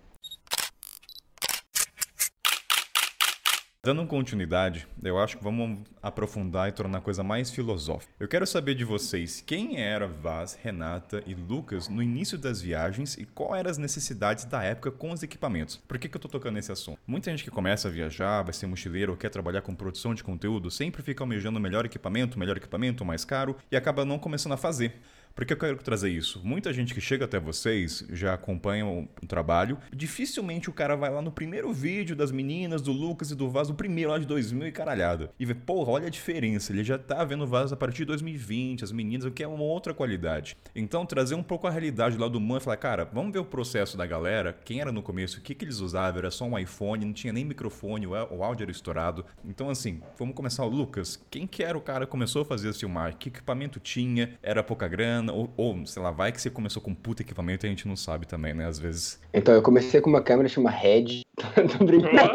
Dando 3.84 4.06
continuidade, 4.06 4.86
eu 5.02 5.18
acho 5.18 5.36
que 5.36 5.42
vamos 5.42 5.80
aprofundar 6.00 6.68
e 6.68 6.72
tornar 6.72 6.98
a 6.98 7.00
coisa 7.00 7.24
mais 7.24 7.50
filosófica. 7.50 8.12
Eu 8.20 8.28
quero 8.28 8.46
saber 8.46 8.76
de 8.76 8.84
vocês 8.84 9.42
quem 9.44 9.80
era 9.80 10.06
Vaz, 10.06 10.56
Renata 10.62 11.20
e 11.26 11.34
Lucas 11.34 11.88
no 11.88 12.00
início 12.00 12.38
das 12.38 12.62
viagens 12.62 13.18
e 13.18 13.24
quais 13.24 13.58
eram 13.58 13.70
as 13.72 13.78
necessidades 13.78 14.44
da 14.44 14.62
época 14.62 14.92
com 14.92 15.10
os 15.10 15.24
equipamentos. 15.24 15.78
Por 15.88 15.98
que, 15.98 16.08
que 16.08 16.16
eu 16.16 16.20
tô 16.20 16.28
tocando 16.28 16.54
nesse 16.54 16.70
assunto? 16.70 17.00
Muita 17.04 17.28
gente 17.32 17.42
que 17.42 17.50
começa 17.50 17.88
a 17.88 17.90
viajar, 17.90 18.44
vai 18.44 18.52
ser 18.52 18.68
mochileiro 18.68 19.10
ou 19.10 19.18
quer 19.18 19.30
trabalhar 19.30 19.62
com 19.62 19.74
produção 19.74 20.14
de 20.14 20.22
conteúdo, 20.22 20.70
sempre 20.70 21.02
fica 21.02 21.24
almejando 21.24 21.58
melhor 21.58 21.84
equipamento, 21.84 22.38
melhor 22.38 22.56
equipamento, 22.56 23.04
mais 23.04 23.24
caro 23.24 23.56
e 23.68 23.76
acaba 23.76 24.04
não 24.04 24.16
começando 24.16 24.52
a 24.52 24.56
fazer. 24.56 24.94
Por 25.34 25.46
que 25.46 25.54
eu 25.54 25.56
quero 25.56 25.78
trazer 25.78 26.10
isso? 26.10 26.40
Muita 26.44 26.72
gente 26.72 26.92
que 26.92 27.00
chega 27.00 27.24
até 27.24 27.40
vocês 27.40 28.04
já 28.10 28.34
acompanha 28.34 28.86
o 28.86 29.08
trabalho. 29.26 29.78
Dificilmente 29.94 30.68
o 30.68 30.72
cara 30.72 30.94
vai 30.94 31.10
lá 31.10 31.22
no 31.22 31.32
primeiro 31.32 31.72
vídeo 31.72 32.14
das 32.14 32.30
meninas, 32.30 32.82
do 32.82 32.92
Lucas 32.92 33.30
e 33.30 33.34
do 33.34 33.48
Vaz, 33.48 33.70
o 33.70 33.74
primeiro 33.74 34.10
lá 34.10 34.18
de 34.18 34.26
2000 34.26 34.68
e 34.68 34.72
caralhada. 34.72 35.30
E 35.38 35.46
vê, 35.46 35.54
porra, 35.54 35.92
olha 35.92 36.06
a 36.08 36.10
diferença. 36.10 36.72
Ele 36.72 36.84
já 36.84 36.98
tá 36.98 37.24
vendo 37.24 37.44
o 37.44 37.46
Vaz 37.46 37.72
a 37.72 37.76
partir 37.76 37.98
de 37.98 38.06
2020, 38.06 38.84
as 38.84 38.92
meninas, 38.92 39.24
o 39.24 39.30
que 39.30 39.42
é 39.42 39.48
uma 39.48 39.64
outra 39.64 39.94
qualidade. 39.94 40.56
Então, 40.76 41.06
trazer 41.06 41.34
um 41.34 41.42
pouco 41.42 41.66
a 41.66 41.70
realidade 41.70 42.18
lá 42.18 42.28
do 42.28 42.38
mundo 42.38 42.60
e 42.60 42.64
falar, 42.64 42.76
cara, 42.76 43.04
vamos 43.10 43.32
ver 43.32 43.38
o 43.38 43.44
processo 43.44 43.96
da 43.96 44.04
galera, 44.04 44.58
quem 44.64 44.80
era 44.80 44.92
no 44.92 45.02
começo, 45.02 45.38
o 45.38 45.40
que, 45.40 45.54
que 45.54 45.64
eles 45.64 45.78
usavam, 45.78 46.18
era 46.18 46.30
só 46.30 46.44
um 46.44 46.58
iPhone, 46.58 47.06
não 47.06 47.12
tinha 47.12 47.32
nem 47.32 47.44
microfone, 47.44 48.06
o 48.06 48.42
áudio 48.42 48.64
era 48.64 48.70
estourado. 48.70 49.24
Então, 49.44 49.70
assim, 49.70 50.02
vamos 50.18 50.34
começar 50.34 50.64
o 50.64 50.68
Lucas. 50.68 51.22
Quem 51.30 51.46
que 51.46 51.62
era 51.62 51.76
o 51.76 51.80
cara 51.80 52.04
que 52.04 52.10
começou 52.10 52.42
a 52.42 52.44
fazer 52.44 52.68
esse 52.68 52.80
filmar? 52.80 53.16
Que 53.16 53.28
equipamento 53.28 53.80
tinha? 53.80 54.38
Era 54.42 54.62
pouca 54.62 54.86
grana? 54.88 55.21
Grana, 55.22 55.32
ou, 55.32 55.48
ou, 55.56 55.86
sei 55.86 56.02
lá, 56.02 56.10
vai 56.10 56.32
que 56.32 56.40
você 56.40 56.50
começou 56.50 56.82
com 56.82 56.94
puta 56.94 57.22
equipamento 57.22 57.64
e 57.64 57.68
a 57.68 57.70
gente 57.70 57.86
não 57.86 57.96
sabe 57.96 58.26
também, 58.26 58.52
né? 58.52 58.66
Às 58.66 58.78
vezes. 58.78 59.20
Então, 59.32 59.54
eu 59.54 59.62
comecei 59.62 60.00
com 60.00 60.10
uma 60.10 60.20
câmera 60.20 60.48
chama 60.48 60.70
Red. 60.70 61.22
Tô 61.78 61.84
brincando. 61.84 62.34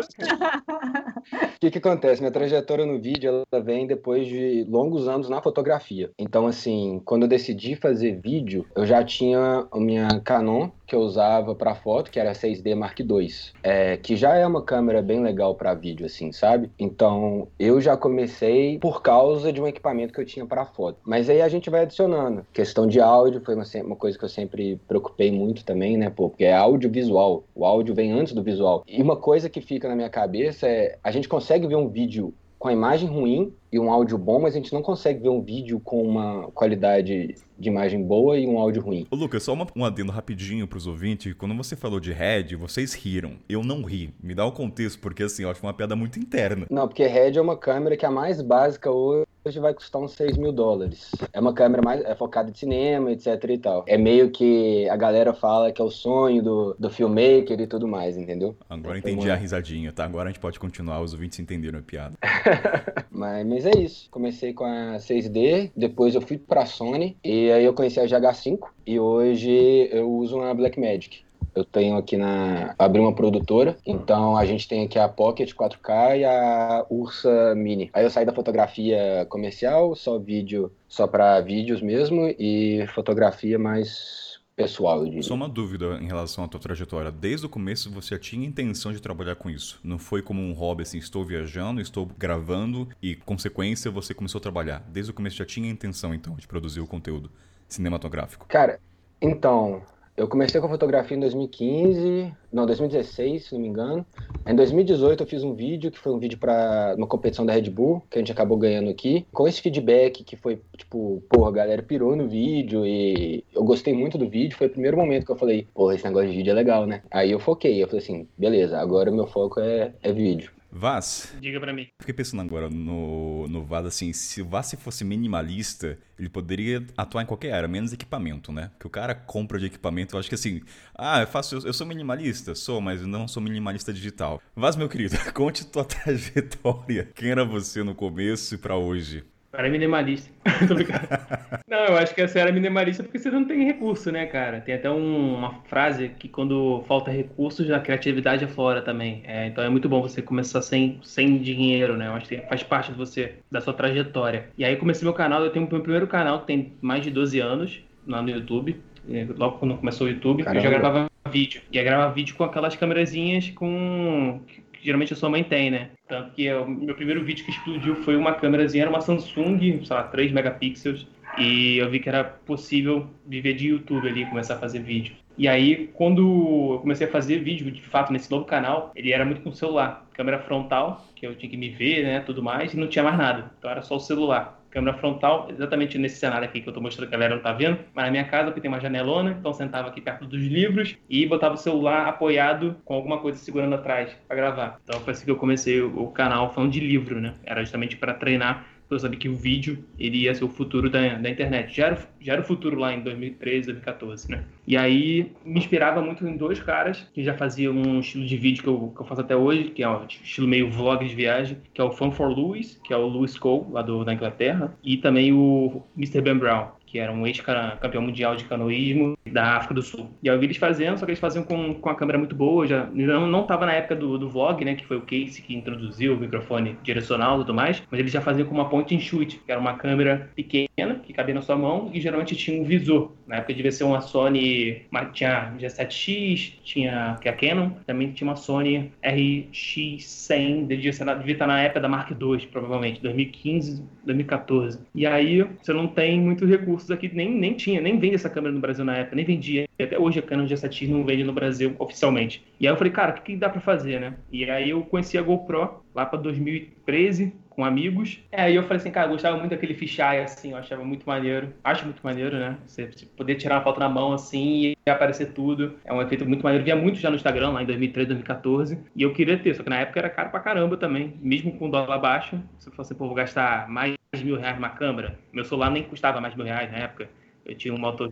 O 1.58 1.60
que 1.60 1.72
que 1.72 1.78
acontece? 1.78 2.22
Minha 2.22 2.32
trajetória 2.32 2.86
no 2.86 3.00
vídeo, 3.00 3.46
ela 3.52 3.64
vem 3.64 3.86
depois 3.86 4.28
de 4.28 4.66
longos 4.70 5.08
anos 5.08 5.30
na 5.30 5.42
fotografia. 5.42 6.12
Então, 6.18 6.48
assim, 6.48 7.02
quando 7.04 7.24
eu 7.24 7.28
decidi 7.28 7.76
fazer 7.76 8.20
vídeo, 8.22 8.66
eu 8.76 8.86
já 8.86 9.04
tinha 9.04 9.68
a 9.72 9.80
minha 9.80 10.08
Canon, 10.24 10.70
que 10.88 10.96
eu 10.96 11.02
usava 11.02 11.54
para 11.54 11.76
foto, 11.76 12.10
que 12.10 12.20
era 12.20 12.32
a 12.32 12.34
6D 12.34 12.74
Mark 12.74 13.00
II, 13.00 13.28
é, 13.62 13.98
que 13.98 14.16
já 14.16 14.36
é 14.36 14.48
uma 14.48 14.62
câmera 14.62 15.02
bem 15.02 15.22
legal 15.22 15.54
para 15.54 15.74
vídeo, 15.74 16.06
assim, 16.06 16.32
sabe? 16.32 16.72
Então, 16.80 17.50
eu 17.60 17.82
já 17.82 17.98
comecei 17.98 18.80
por 18.80 19.02
causa 19.02 19.52
de 19.52 19.62
um 19.62 19.68
equipamento 19.68 20.14
que 20.14 20.22
eu 20.22 20.26
tinha 20.26 20.46
para 20.46 20.66
foto. 20.66 20.98
Mas 21.04 21.30
aí 21.30 21.42
a 21.42 21.50
gente 21.50 21.70
vai 21.70 21.82
adicionando. 21.82 22.46
Questão 22.54 22.88
de 22.88 23.02
áudio 23.02 23.42
foi 23.42 23.56
uma, 23.56 23.66
uma 23.84 23.96
coisa 23.96 24.18
que 24.18 24.24
eu 24.24 24.30
sempre 24.30 24.80
preocupei 24.88 25.32
muito 25.32 25.66
também, 25.66 25.98
né? 25.98 26.10
Porque 26.10 26.46
é 26.46 26.56
audiovisual. 26.56 27.44
O 27.54 27.66
áudio 27.66 27.94
vem 27.94 28.12
antes 28.12 28.34
do 28.34 28.42
visual. 28.42 28.84
E 28.88 29.02
uma 29.02 29.18
coisa 29.18 29.50
que 29.50 29.60
fica 29.60 29.90
na 29.90 29.96
minha 29.96 30.10
cabeça 30.10 30.68
é 30.68 30.98
a 31.04 31.12
gente 31.12 31.28
consegue 31.28 31.68
ver 31.68 31.76
um 31.76 31.90
vídeo 31.90 32.34
com 32.58 32.68
a 32.68 32.74
imagem 32.74 33.08
ruim 33.08 33.54
e 33.72 33.80
um 33.80 33.92
áudio 33.92 34.18
bom, 34.18 34.42
mas 34.42 34.54
a 34.54 34.58
gente 34.58 34.74
não 34.74 34.82
consegue 34.82 35.22
ver 35.22 35.30
um 35.30 35.42
vídeo 35.42 35.80
com 35.80 36.02
uma 36.02 36.50
qualidade 36.52 37.36
de 37.58 37.70
imagem 37.70 38.04
boa 38.04 38.38
e 38.38 38.48
um 38.48 38.58
áudio 38.58 38.82
ruim. 38.82 39.06
Ô, 39.12 39.16
Lucas, 39.16 39.44
só 39.44 39.54
uma, 39.54 39.68
um 39.76 39.86
adendo 39.86 40.12
rapidinho 40.12 40.68
pros 40.68 40.88
ouvintes. 40.88 41.34
Quando 41.34 41.56
você 41.56 41.76
falou 41.76 42.00
de 42.00 42.12
Red, 42.12 42.56
vocês 42.56 42.94
riram. 42.94 43.34
Eu 43.48 43.64
não 43.64 43.84
ri. 43.84 44.14
Me 44.22 44.34
dá 44.34 44.46
o 44.46 44.52
contexto, 44.52 45.00
porque 45.00 45.24
assim, 45.24 45.44
eu 45.44 45.52
acho 45.52 45.62
uma 45.64 45.74
piada 45.74 45.96
muito 45.96 46.20
interna. 46.20 46.66
Não, 46.70 46.88
porque 46.88 47.06
Red 47.06 47.38
é 47.38 47.42
uma 47.42 47.58
câmera 47.58 47.98
que 47.98 48.06
é 48.06 48.08
a 48.08 48.12
mais 48.12 48.42
básica 48.42 48.90
hoje 48.92 49.27
hoje 49.48 49.60
vai 49.60 49.74
custar 49.74 50.02
uns 50.02 50.14
6 50.14 50.38
mil 50.38 50.52
dólares. 50.52 51.12
É 51.34 51.40
uma 51.40 51.54
câmera 51.54 51.82
mais 51.82 52.04
é 52.04 52.16
focada 52.16 52.50
em 52.50 52.54
cinema, 52.54 53.12
etc 53.12 53.44
e 53.50 53.58
tal. 53.58 53.84
É 53.88 53.98
meio 53.98 54.30
que 54.30 54.88
a 54.90 54.96
galera 54.96 55.34
fala 55.34 55.72
que 55.72 55.82
é 55.82 55.86
o 55.86 55.90
sonho 55.90 56.44
do, 56.44 56.76
do 56.78 56.90
filmmaker 56.90 57.60
e 57.60 57.68
tudo 57.68 57.88
mais, 57.88 58.18
entendeu? 58.18 58.56
Agora 58.70 58.98
então, 58.98 59.12
entendi 59.12 59.28
uma... 59.28 59.34
a 59.34 59.38
risadinha, 59.38 59.92
tá? 59.92 60.06
Agora 60.06 60.30
a 60.30 60.32
gente 60.32 60.42
pode 60.42 60.60
continuar, 60.60 61.02
os 61.02 61.14
ouvintes 61.14 61.40
entenderam 61.40 61.80
a 61.80 61.82
piada. 61.82 62.16
mas, 63.10 63.46
mas 63.46 63.66
é 63.66 63.78
isso. 63.78 64.10
Comecei 64.12 64.54
com 64.54 64.66
a 64.66 64.98
6D, 64.98 65.72
depois 65.76 66.16
eu 66.16 66.22
fui 66.22 66.38
pra 66.38 66.66
Sony, 66.66 67.18
e 67.24 67.52
aí 67.52 67.64
eu 67.64 67.74
conheci 67.74 68.00
a 68.00 68.06
GH5, 68.06 68.60
e 68.86 69.00
hoje 69.00 69.90
eu 69.92 70.10
uso 70.12 70.38
uma 70.38 70.54
Blackmagic. 70.54 71.27
Eu 71.58 71.66
tenho 71.66 71.98
aqui 71.98 72.18
na. 72.18 72.76
abri 72.78 73.00
uma 73.00 73.14
produtora. 73.14 73.78
Então 73.86 74.38
a 74.38 74.46
gente 74.46 74.68
tem 74.68 74.86
aqui 74.86 75.00
a 75.00 75.10
Pocket 75.10 75.54
4K 75.54 76.20
e 76.20 76.26
a 76.26 76.86
Ursa 76.90 77.56
Mini. 77.56 77.90
Aí 77.94 78.04
eu 78.04 78.10
saí 78.10 78.26
da 78.26 78.34
fotografia 78.34 79.26
comercial, 79.30 79.96
só 79.96 80.20
vídeo, 80.20 80.72
só 80.88 81.08
para 81.08 81.42
vídeos 81.42 81.82
mesmo, 81.82 82.28
e 82.38 82.86
fotografia 82.94 83.58
mais 83.58 84.38
pessoal, 84.56 85.00
eu 85.00 85.06
diria. 85.06 85.24
Só 85.24 85.36
uma 85.36 85.48
dúvida 85.48 86.00
em 86.02 86.08
relação 86.08 86.44
à 86.44 86.48
tua 86.48 86.60
trajetória. 86.60 87.12
Desde 87.12 87.46
o 87.46 87.50
começo 87.50 87.92
você 87.92 88.16
já 88.16 88.20
tinha 88.20 88.48
intenção 88.48 88.92
de 88.92 89.00
trabalhar 89.00 89.36
com 89.36 89.50
isso? 89.50 89.80
Não 89.84 90.00
foi 90.00 90.22
como 90.22 90.42
um 90.42 90.52
hobby 90.54 90.82
assim, 90.82 90.98
estou 90.98 91.24
viajando, 91.24 91.80
estou 91.80 92.08
gravando 92.18 92.88
e, 93.02 93.16
consequência, 93.16 93.92
você 93.92 94.14
começou 94.16 94.40
a 94.40 94.42
trabalhar. 94.42 94.84
Desde 94.90 95.12
o 95.12 95.14
começo 95.14 95.38
já 95.38 95.46
tinha 95.46 95.70
intenção, 95.70 96.14
então, 96.14 96.36
de 96.36 96.48
produzir 96.48 96.82
o 96.82 96.88
conteúdo 96.88 97.32
cinematográfico? 97.68 98.48
Cara, 98.48 98.80
então, 99.22 99.84
eu 100.18 100.28
comecei 100.28 100.60
com 100.60 100.68
fotografia 100.68 101.16
em 101.16 101.20
2015, 101.20 102.34
não, 102.52 102.66
2016, 102.66 103.46
se 103.46 103.54
não 103.54 103.62
me 103.62 103.68
engano. 103.68 104.04
Em 104.48 104.56
2018 104.56 105.22
eu 105.22 105.28
fiz 105.28 105.44
um 105.44 105.54
vídeo, 105.54 105.92
que 105.92 106.00
foi 106.00 106.12
um 106.12 106.18
vídeo 106.18 106.40
para 106.40 106.96
uma 106.98 107.06
competição 107.06 107.46
da 107.46 107.54
Red 107.54 107.70
Bull, 107.70 108.02
que 108.10 108.18
a 108.18 108.22
gente 108.22 108.32
acabou 108.32 108.58
ganhando 108.58 108.90
aqui. 108.90 109.28
Com 109.32 109.48
esse 109.48 109.62
feedback 109.62 110.24
que 110.24 110.36
foi, 110.36 110.60
tipo, 110.76 111.22
porra, 111.30 111.50
a 111.50 111.54
galera 111.54 111.84
pirou 111.84 112.16
no 112.16 112.28
vídeo 112.28 112.84
e 112.84 113.44
eu 113.54 113.64
gostei 113.64 113.94
muito 113.94 114.18
do 114.18 114.28
vídeo. 114.28 114.58
Foi 114.58 114.66
o 114.66 114.72
primeiro 114.72 114.98
momento 114.98 115.24
que 115.24 115.32
eu 115.32 115.38
falei, 115.38 115.68
porra, 115.72 115.94
esse 115.94 116.04
negócio 116.04 116.32
de 116.32 116.38
vídeo 116.38 116.50
é 116.50 116.56
legal, 116.56 116.88
né? 116.88 117.04
Aí 117.12 117.32
eu 117.32 117.40
foquei, 117.40 117.82
eu 117.82 117.88
falei 117.88 118.02
assim, 118.02 118.28
beleza, 118.36 118.80
agora 118.80 119.12
o 119.12 119.16
meu 119.16 119.28
foco 119.28 119.60
é, 119.60 119.94
é 120.02 120.12
vídeo. 120.12 120.52
Vaz. 120.72 121.34
Diga 121.40 121.60
para 121.60 121.74
mim. 121.74 121.88
Fiquei 122.00 122.14
pensando 122.14 122.42
agora 122.42 122.70
no, 122.70 123.48
no 123.48 123.64
Vaz, 123.64 123.86
assim, 123.86 124.14
se 124.14 124.42
o 124.42 124.46
Vaz 124.46 124.76
fosse 124.80 125.04
minimalista, 125.04 125.98
ele 126.20 126.30
poderia 126.30 126.86
atuar 126.96 127.24
em 127.24 127.26
qualquer 127.26 127.54
área, 127.54 127.68
menos 127.68 127.94
equipamento, 127.94 128.52
né? 128.52 128.72
Que 128.80 128.88
o 128.88 128.90
cara 128.90 129.16
compra 129.16 129.60
de 129.60 129.68
equipamento, 129.68 130.16
eu 130.16 130.20
acho 130.20 130.30
que 130.30 130.36
assim, 130.36 130.62
ah, 130.96 131.22
eu 131.22 131.28
faço, 131.28 131.56
eu, 131.56 131.74
sou 131.74 131.88
minimalista, 131.88 132.54
sou, 132.54 132.82
mas 132.82 133.02
não 133.02 133.28
sou 133.28 133.42
minimalista 133.42 133.94
digital. 133.94 134.42
Vaz, 134.56 134.76
meu 134.76 134.90
querido, 134.90 135.16
conte 135.34 135.66
tua 135.66 135.86
trajetória. 135.86 137.10
Quem 137.16 137.30
era 137.30 137.46
você 137.46 137.84
no 137.84 137.96
começo 137.96 138.56
e 138.56 138.58
para 138.58 138.76
hoje? 138.76 139.24
Cara, 139.58 139.70
é 139.70 139.72
minimalista. 139.72 140.30
Não, 141.68 141.80
eu 141.80 141.98
acho 141.98 142.14
que 142.14 142.22
essa 142.22 142.38
era 142.38 142.52
minimalista 142.52 143.02
porque 143.02 143.18
você 143.18 143.32
não 143.32 143.44
tem 143.44 143.66
recurso, 143.66 144.12
né, 144.12 144.28
cara? 144.28 144.62
Tem 144.62 144.76
até 144.76 144.88
um, 144.88 145.34
uma 145.34 145.64
frase 145.66 146.10
que 146.10 146.28
quando 146.30 146.84
falta 146.88 147.10
recursos, 147.10 147.70
a 147.72 147.80
criatividade 147.80 148.46
aflora 148.46 148.84
também. 148.84 149.24
É, 149.26 149.48
então 149.48 149.64
é 149.64 149.68
muito 149.68 149.90
bom 149.90 150.00
você 150.00 150.22
começar 150.22 150.62
sem, 150.62 151.00
sem 151.04 151.40
dinheiro, 151.40 151.98
né? 151.98 152.06
Eu 152.06 152.14
acho 152.14 152.28
que 152.28 152.38
faz 152.38 152.62
parte 152.62 152.92
de 152.92 152.98
você, 153.00 153.34
da 153.50 153.60
sua 153.60 153.74
trajetória. 153.74 154.48
E 154.56 154.64
aí 154.64 154.76
comecei 154.76 155.04
meu 155.04 155.14
canal, 155.14 155.44
eu 155.44 155.50
tenho 155.50 155.66
o 155.66 155.72
meu 155.72 155.82
primeiro 155.82 156.06
canal 156.06 156.42
que 156.42 156.46
tem 156.46 156.74
mais 156.80 157.02
de 157.02 157.10
12 157.10 157.40
anos 157.40 157.80
lá 158.06 158.22
no 158.22 158.30
YouTube. 158.30 158.80
É, 159.10 159.26
logo 159.36 159.58
quando 159.58 159.76
começou 159.76 160.06
o 160.06 160.10
YouTube, 160.12 160.44
Caramba. 160.44 160.60
eu 160.60 160.72
já 160.72 160.78
gravava 160.78 161.08
vídeo. 161.28 161.62
E 161.72 161.78
ia 161.78 161.84
gravar 161.84 162.10
vídeo 162.10 162.36
com 162.36 162.44
aquelas 162.44 162.76
câmerazinhas 162.76 163.50
com 163.50 164.40
geralmente 164.82 165.14
a 165.14 165.16
sua 165.16 165.30
mãe 165.30 165.44
tem, 165.44 165.72
né? 165.72 165.90
Tanto 166.08 166.32
que 166.32 166.52
o 166.54 166.68
meu 166.68 166.96
primeiro 166.96 167.24
vídeo 167.24 167.46
que 167.46 167.52
explodiu 167.52 167.96
foi 167.96 168.16
uma 168.16 168.34
câmerazinha, 168.34 168.84
era 168.84 168.90
uma 168.90 169.02
Samsung, 169.02 169.60
sei 169.84 169.96
lá, 169.96 170.04
3 170.04 170.32
megapixels, 170.32 171.08
e 171.38 171.78
eu 171.78 171.90
vi 171.90 172.00
que 172.00 172.10
era 172.10 172.24
possível 172.24 173.08
viver 173.26 173.54
de 173.54 173.68
YouTube 173.68 174.08
ali, 174.08 174.26
começar 174.26 174.56
a 174.56 174.60
fazer 174.60 174.80
vídeo. 174.80 175.16
E 175.38 175.48
aí, 175.48 175.92
quando 175.94 176.74
eu 176.74 176.80
comecei 176.80 177.06
a 177.06 177.12
fazer 177.12 177.38
vídeo, 177.40 177.70
de 177.70 177.82
fato, 177.82 178.12
nesse 178.12 178.32
novo 178.32 178.46
canal, 178.46 178.92
ele 178.96 179.12
era 179.12 179.24
muito 179.24 179.42
com 179.42 179.52
celular. 179.52 180.08
Câmera 180.14 180.40
frontal, 180.40 181.06
que 181.16 181.28
eu 181.28 181.36
tinha 181.36 181.50
que 181.50 181.58
me 181.58 181.70
ver, 181.70 182.04
né, 182.04 182.20
tudo 182.22 182.42
mais, 182.42 182.74
e 182.74 182.78
não 182.78 182.88
tinha 182.88 183.04
mais 183.04 183.18
nada. 183.18 183.52
Então 183.60 183.70
era 183.70 183.84
só 183.84 183.98
o 183.98 184.00
celular 184.00 184.57
câmera 184.70 184.98
frontal, 184.98 185.48
exatamente 185.50 185.98
nesse 185.98 186.18
cenário 186.18 186.48
aqui 186.48 186.62
que 186.62 186.68
eu 186.68 186.72
estou 186.72 186.82
mostrando 186.84 187.10
que 187.10 187.16
a 187.16 187.18
galera 187.18 187.36
não 187.36 187.42
está 187.42 187.54
vendo, 187.54 187.80
mas 187.94 188.06
na 188.06 188.12
minha 188.12 188.26
casa, 188.26 188.46
porque 188.46 188.62
tem 188.62 188.70
uma 188.70 188.80
janelona, 188.80 189.36
então 189.40 189.54
sentava 189.54 189.88
aqui 189.90 190.02
perto 190.02 190.26
dos 190.26 190.42
livros 190.42 190.96
e 191.10 191.26
botava 191.26 191.56
o 191.56 191.58
celular 191.58 192.08
apoiado 192.08 192.76
com 192.84 192.94
alguma 192.94 193.20
coisa 193.20 193.38
segurando 193.38 193.76
atrás 193.76 194.16
para 194.28 194.36
gravar. 194.36 194.80
Então 194.84 195.00
foi 195.02 195.14
assim 195.14 195.26
que 195.26 195.32
eu 195.32 195.36
comecei 195.36 195.82
o 195.82 196.08
canal 196.08 196.54
falando 196.54 196.72
de 196.72 196.80
livro, 196.80 197.20
né? 197.20 197.34
Era 197.44 197.62
justamente 197.62 197.96
para 197.96 198.14
treinar 198.14 198.66
eu 198.90 199.00
sabia 199.00 199.20
que 199.20 199.30
o 199.30 199.36
vídeo 199.36 199.84
ele 200.00 200.24
ia 200.24 200.34
ser 200.34 200.44
o 200.44 200.50
futuro 200.50 200.90
da, 200.90 201.16
da 201.16 201.30
internet. 201.30 201.76
Já 201.76 201.88
era, 201.88 202.10
já 202.20 202.34
era 202.34 202.42
o 202.42 202.46
futuro 202.46 202.80
lá 202.80 202.94
em 202.94 203.02
2013, 203.02 203.68
2014, 203.68 204.32
né? 204.32 204.44
E 204.66 204.78
aí 204.78 205.32
me 205.46 205.60
inspirava 205.60 206.02
muito 206.02 206.28
em 206.28 206.36
dois 206.36 206.60
caras 206.60 207.08
que 207.14 207.24
já 207.24 207.34
faziam 207.34 207.74
um 207.74 208.00
estilo 208.00 208.26
de 208.26 208.38
vídeo 208.38 208.64
que 208.64 208.70
eu, 208.70 208.94
que 208.96 209.02
eu 209.02 209.06
faço 209.06 209.22
até 209.22 209.36
hoje, 209.36 209.66
que 209.66 209.84
é 209.84 209.90
um 209.90 210.06
estilo 210.06 210.48
meio 210.48 210.70
vlog 210.70 211.06
de 211.06 211.16
viagem, 211.16 211.58
que 211.74 211.82
é 211.82 211.84
o 211.84 211.92
Fun 211.92 212.12
for 212.12 212.30
Lewis, 212.30 212.80
que 212.84 212.94
é 212.94 212.98
o 212.98 213.08
Lewis 213.08 213.38
Cole, 213.38 213.66
lá 213.72 213.82
do, 213.82 214.04
da 214.04 214.14
Inglaterra, 214.14 214.76
e 214.84 214.98
também 214.98 215.34
o 215.34 215.84
Mr. 215.98 216.22
Ben 216.22 216.38
Brown, 216.38 216.68
que 216.88 216.98
era 216.98 217.12
um 217.12 217.28
ex-campeão 217.28 218.02
mundial 218.02 218.36
de 218.36 218.46
canoísmo 218.46 219.18
da 219.32 219.58
África 219.58 219.74
do 219.74 219.84
Sul. 219.84 220.10
E 220.24 220.28
eu 220.28 220.40
vi 220.40 220.46
eles 220.46 220.58
fazendo, 220.58 220.98
só 220.98 221.06
que 221.06 221.12
eles 221.12 221.20
faziam 221.20 221.44
com, 221.44 221.76
com 221.76 221.90
a 221.90 221.96
câmera 221.96 222.18
muito 222.18 222.34
boa, 222.34 222.66
já 222.66 222.86
não, 222.94 223.28
não 223.28 223.44
tava 223.44 223.66
na 223.66 223.74
época 223.74 223.96
do, 223.96 224.18
do 224.18 224.30
vlog, 224.30 224.64
né, 224.64 224.74
que 224.74 224.86
foi 224.86 224.98
o 224.98 225.02
Casey 225.02 225.44
que 225.46 225.56
introduziu 225.56 226.16
o 226.16 226.18
microfone 226.18 226.78
direcional 226.82 227.36
e 227.36 227.40
tudo 227.42 227.54
mais, 227.54 227.84
mas 227.92 228.00
eles 228.00 228.12
já 228.12 228.22
faziam 228.22 228.48
com 228.48 228.56
uma 228.56 228.70
point 228.70 228.96
and 228.96 229.00
shoot, 229.00 229.40
que 229.46 229.52
era 229.52 229.60
uma 229.60 229.74
câmera 229.74 230.30
pequena, 230.34 230.96
que 231.04 231.14
cabia 231.14 231.36
na 231.36 231.42
sua 231.42 231.58
mão, 231.58 231.92
e 231.94 232.00
geralmente 232.00 232.36
tinha 232.36 232.60
um 232.60 232.64
visor. 232.64 233.12
Na 233.28 233.38
época 233.38 233.54
devia 233.54 233.72
ser 233.72 233.84
uma 233.84 234.00
Sony, 234.00 234.84
uma, 234.90 235.06
tinha 235.06 235.54
G7X, 235.60 236.54
tinha 236.64 237.18
que 237.20 237.28
é 237.28 237.32
a 237.32 237.36
Canon, 237.36 237.72
também 237.86 238.12
tinha 238.12 238.28
uma 238.28 238.38
Sony 238.38 238.92
RX100, 239.04 240.68
devia, 240.68 240.94
ser, 240.94 241.06
devia 241.18 241.34
estar 241.34 241.48
na 241.48 241.62
época 241.62 241.82
da 241.82 241.90
Mark 241.90 242.12
II, 242.12 242.48
provavelmente, 242.48 243.02
2015, 243.02 243.84
2014. 244.06 244.80
E 244.96 245.06
aí 245.06 245.44
você 245.62 245.74
não 245.74 245.88
tem 245.88 246.20
muito 246.20 246.46
recurso 246.46 246.77
recursos 246.78 246.92
aqui, 246.92 247.10
nem, 247.14 247.32
nem 247.32 247.54
tinha, 247.54 247.82
nem 247.82 248.00
vende 248.00 248.16
essa 248.16 248.30
câmera 248.30 248.54
no 248.54 248.60
Brasil 248.60 248.86
na 248.86 248.98
época, 248.98 249.16
nem 249.16 249.26
vendia. 249.26 249.68
Até 249.80 249.98
hoje 249.98 250.20
a 250.20 250.22
Canon 250.22 250.46
G7X 250.46 250.88
não 250.88 251.04
vende 251.04 251.24
no 251.24 251.34
Brasil 251.34 251.76
oficialmente. 251.80 252.46
E 252.60 252.68
aí 252.68 252.74
eu 252.74 252.78
falei, 252.78 252.94
cara, 252.94 253.12
o 253.12 253.16
que, 253.16 253.22
que 253.22 253.36
dá 253.36 253.50
para 253.50 253.62
fazer, 253.62 254.00
né? 254.00 254.14
E 254.32 254.50
aí 254.50 254.70
eu 254.70 254.82
conheci 254.84 255.18
a 255.18 255.22
GoPro 255.22 255.84
lá 255.94 256.06
para 256.06 256.20
2013 256.20 257.34
com 257.50 257.66
amigos. 257.66 258.20
É, 258.32 258.44
aí 258.44 258.56
eu 258.56 258.64
falei 258.64 258.78
assim, 258.78 258.92
cara, 258.92 259.08
eu 259.08 259.12
gostava 259.12 259.38
muito 259.38 259.50
daquele 259.50 259.74
fisheye, 259.74 260.20
assim, 260.20 260.52
eu 260.52 260.58
achava 260.58 260.84
muito 260.84 261.06
maneiro. 261.08 261.54
Acho 261.64 261.86
muito 261.86 262.02
maneiro, 262.04 262.38
né? 262.38 262.58
Você 262.66 262.90
poder 263.16 263.36
tirar 263.36 263.56
uma 263.56 263.64
foto 263.64 263.80
na 263.80 263.90
mão, 263.90 264.14
assim, 264.14 264.76
e 264.86 264.90
aparecer 264.90 265.34
tudo. 265.34 265.76
É 265.84 265.92
um 265.92 266.02
efeito 266.02 266.26
muito 266.26 266.44
maneiro. 266.44 266.64
Via 266.64 266.76
muito 266.76 267.00
já 267.00 267.10
no 267.10 267.16
Instagram, 267.16 267.50
lá 267.50 267.64
em 267.64 267.66
2013, 267.66 268.10
2014. 268.10 268.80
E 268.96 269.02
eu 269.02 269.12
queria 269.12 269.38
ter, 269.38 269.56
só 269.56 269.64
que 269.64 269.70
na 269.70 269.80
época 269.80 270.00
era 270.00 270.10
caro 270.10 270.30
pra 270.30 270.40
caramba 270.40 270.78
também. 270.78 271.16
Mesmo 271.20 271.52
com 271.58 271.70
dólar 271.70 271.98
baixo, 271.98 272.40
se 272.60 272.70
eu 272.70 272.74
fosse, 272.74 272.94
pô, 272.94 273.08
vou 273.08 273.16
gastar 273.16 273.68
mais 273.68 273.97
mil 274.16 274.38
reais 274.38 274.56
numa 274.56 274.70
câmera. 274.70 275.20
Meu 275.34 275.44
celular 275.44 275.70
nem 275.70 275.84
custava 275.84 276.22
mais 276.22 276.36
mil 276.36 276.46
reais 276.46 276.72
na 276.72 276.78
época. 276.78 277.10
Eu 277.46 277.56
tinha 277.56 277.74
um 277.74 277.78
motor 277.78 278.12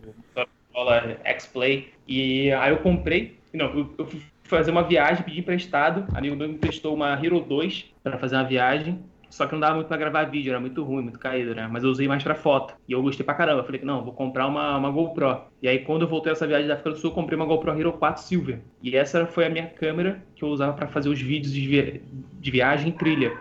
X-Play. 1.24 1.92
E 2.06 2.52
aí 2.52 2.70
eu 2.70 2.78
comprei. 2.78 3.38
Não, 3.52 3.66
eu, 3.66 3.94
eu 3.98 4.06
fui 4.06 4.20
fazer 4.44 4.70
uma 4.70 4.82
viagem, 4.82 5.24
pedi 5.24 5.40
emprestado. 5.40 6.06
Amigo 6.14 6.36
meu 6.36 6.48
me 6.48 6.54
emprestou 6.54 6.94
uma 6.94 7.12
Hero 7.14 7.40
2 7.40 7.86
para 8.02 8.18
fazer 8.18 8.36
uma 8.36 8.44
viagem. 8.44 9.02
Só 9.28 9.44
que 9.46 9.52
não 9.52 9.60
dava 9.60 9.74
muito 9.74 9.88
pra 9.88 9.96
gravar 9.96 10.24
vídeo, 10.24 10.50
era 10.50 10.60
muito 10.60 10.82
ruim, 10.84 11.02
muito 11.02 11.18
caído, 11.18 11.54
né? 11.54 11.68
Mas 11.70 11.82
eu 11.82 11.90
usei 11.90 12.06
mais 12.06 12.22
pra 12.22 12.34
foto. 12.34 12.74
E 12.88 12.92
eu 12.92 13.02
gostei 13.02 13.26
pra 13.26 13.34
caramba. 13.34 13.64
Falei 13.64 13.80
não, 13.82 14.04
vou 14.04 14.12
comprar 14.12 14.46
uma, 14.46 14.76
uma 14.76 14.90
GoPro. 14.90 15.42
E 15.60 15.68
aí, 15.68 15.80
quando 15.80 16.02
eu 16.02 16.08
voltei 16.08 16.32
essa 16.32 16.46
viagem 16.46 16.68
da 16.68 16.74
África 16.74 16.90
do 16.90 16.96
Sul, 16.96 17.10
eu 17.10 17.14
comprei 17.14 17.36
uma 17.36 17.44
GoPro 17.44 17.78
Hero 17.78 17.92
4 17.94 18.22
Silver. 18.22 18.60
E 18.82 18.96
essa 18.96 19.26
foi 19.26 19.46
a 19.46 19.50
minha 19.50 19.66
câmera 19.66 20.22
que 20.34 20.44
eu 20.44 20.48
usava 20.48 20.72
para 20.74 20.86
fazer 20.86 21.08
os 21.08 21.20
vídeos 21.20 21.52
de, 21.52 21.66
vi 21.66 22.02
de 22.38 22.50
viagem 22.50 22.90
em 22.90 22.92
trilha. 22.92 23.36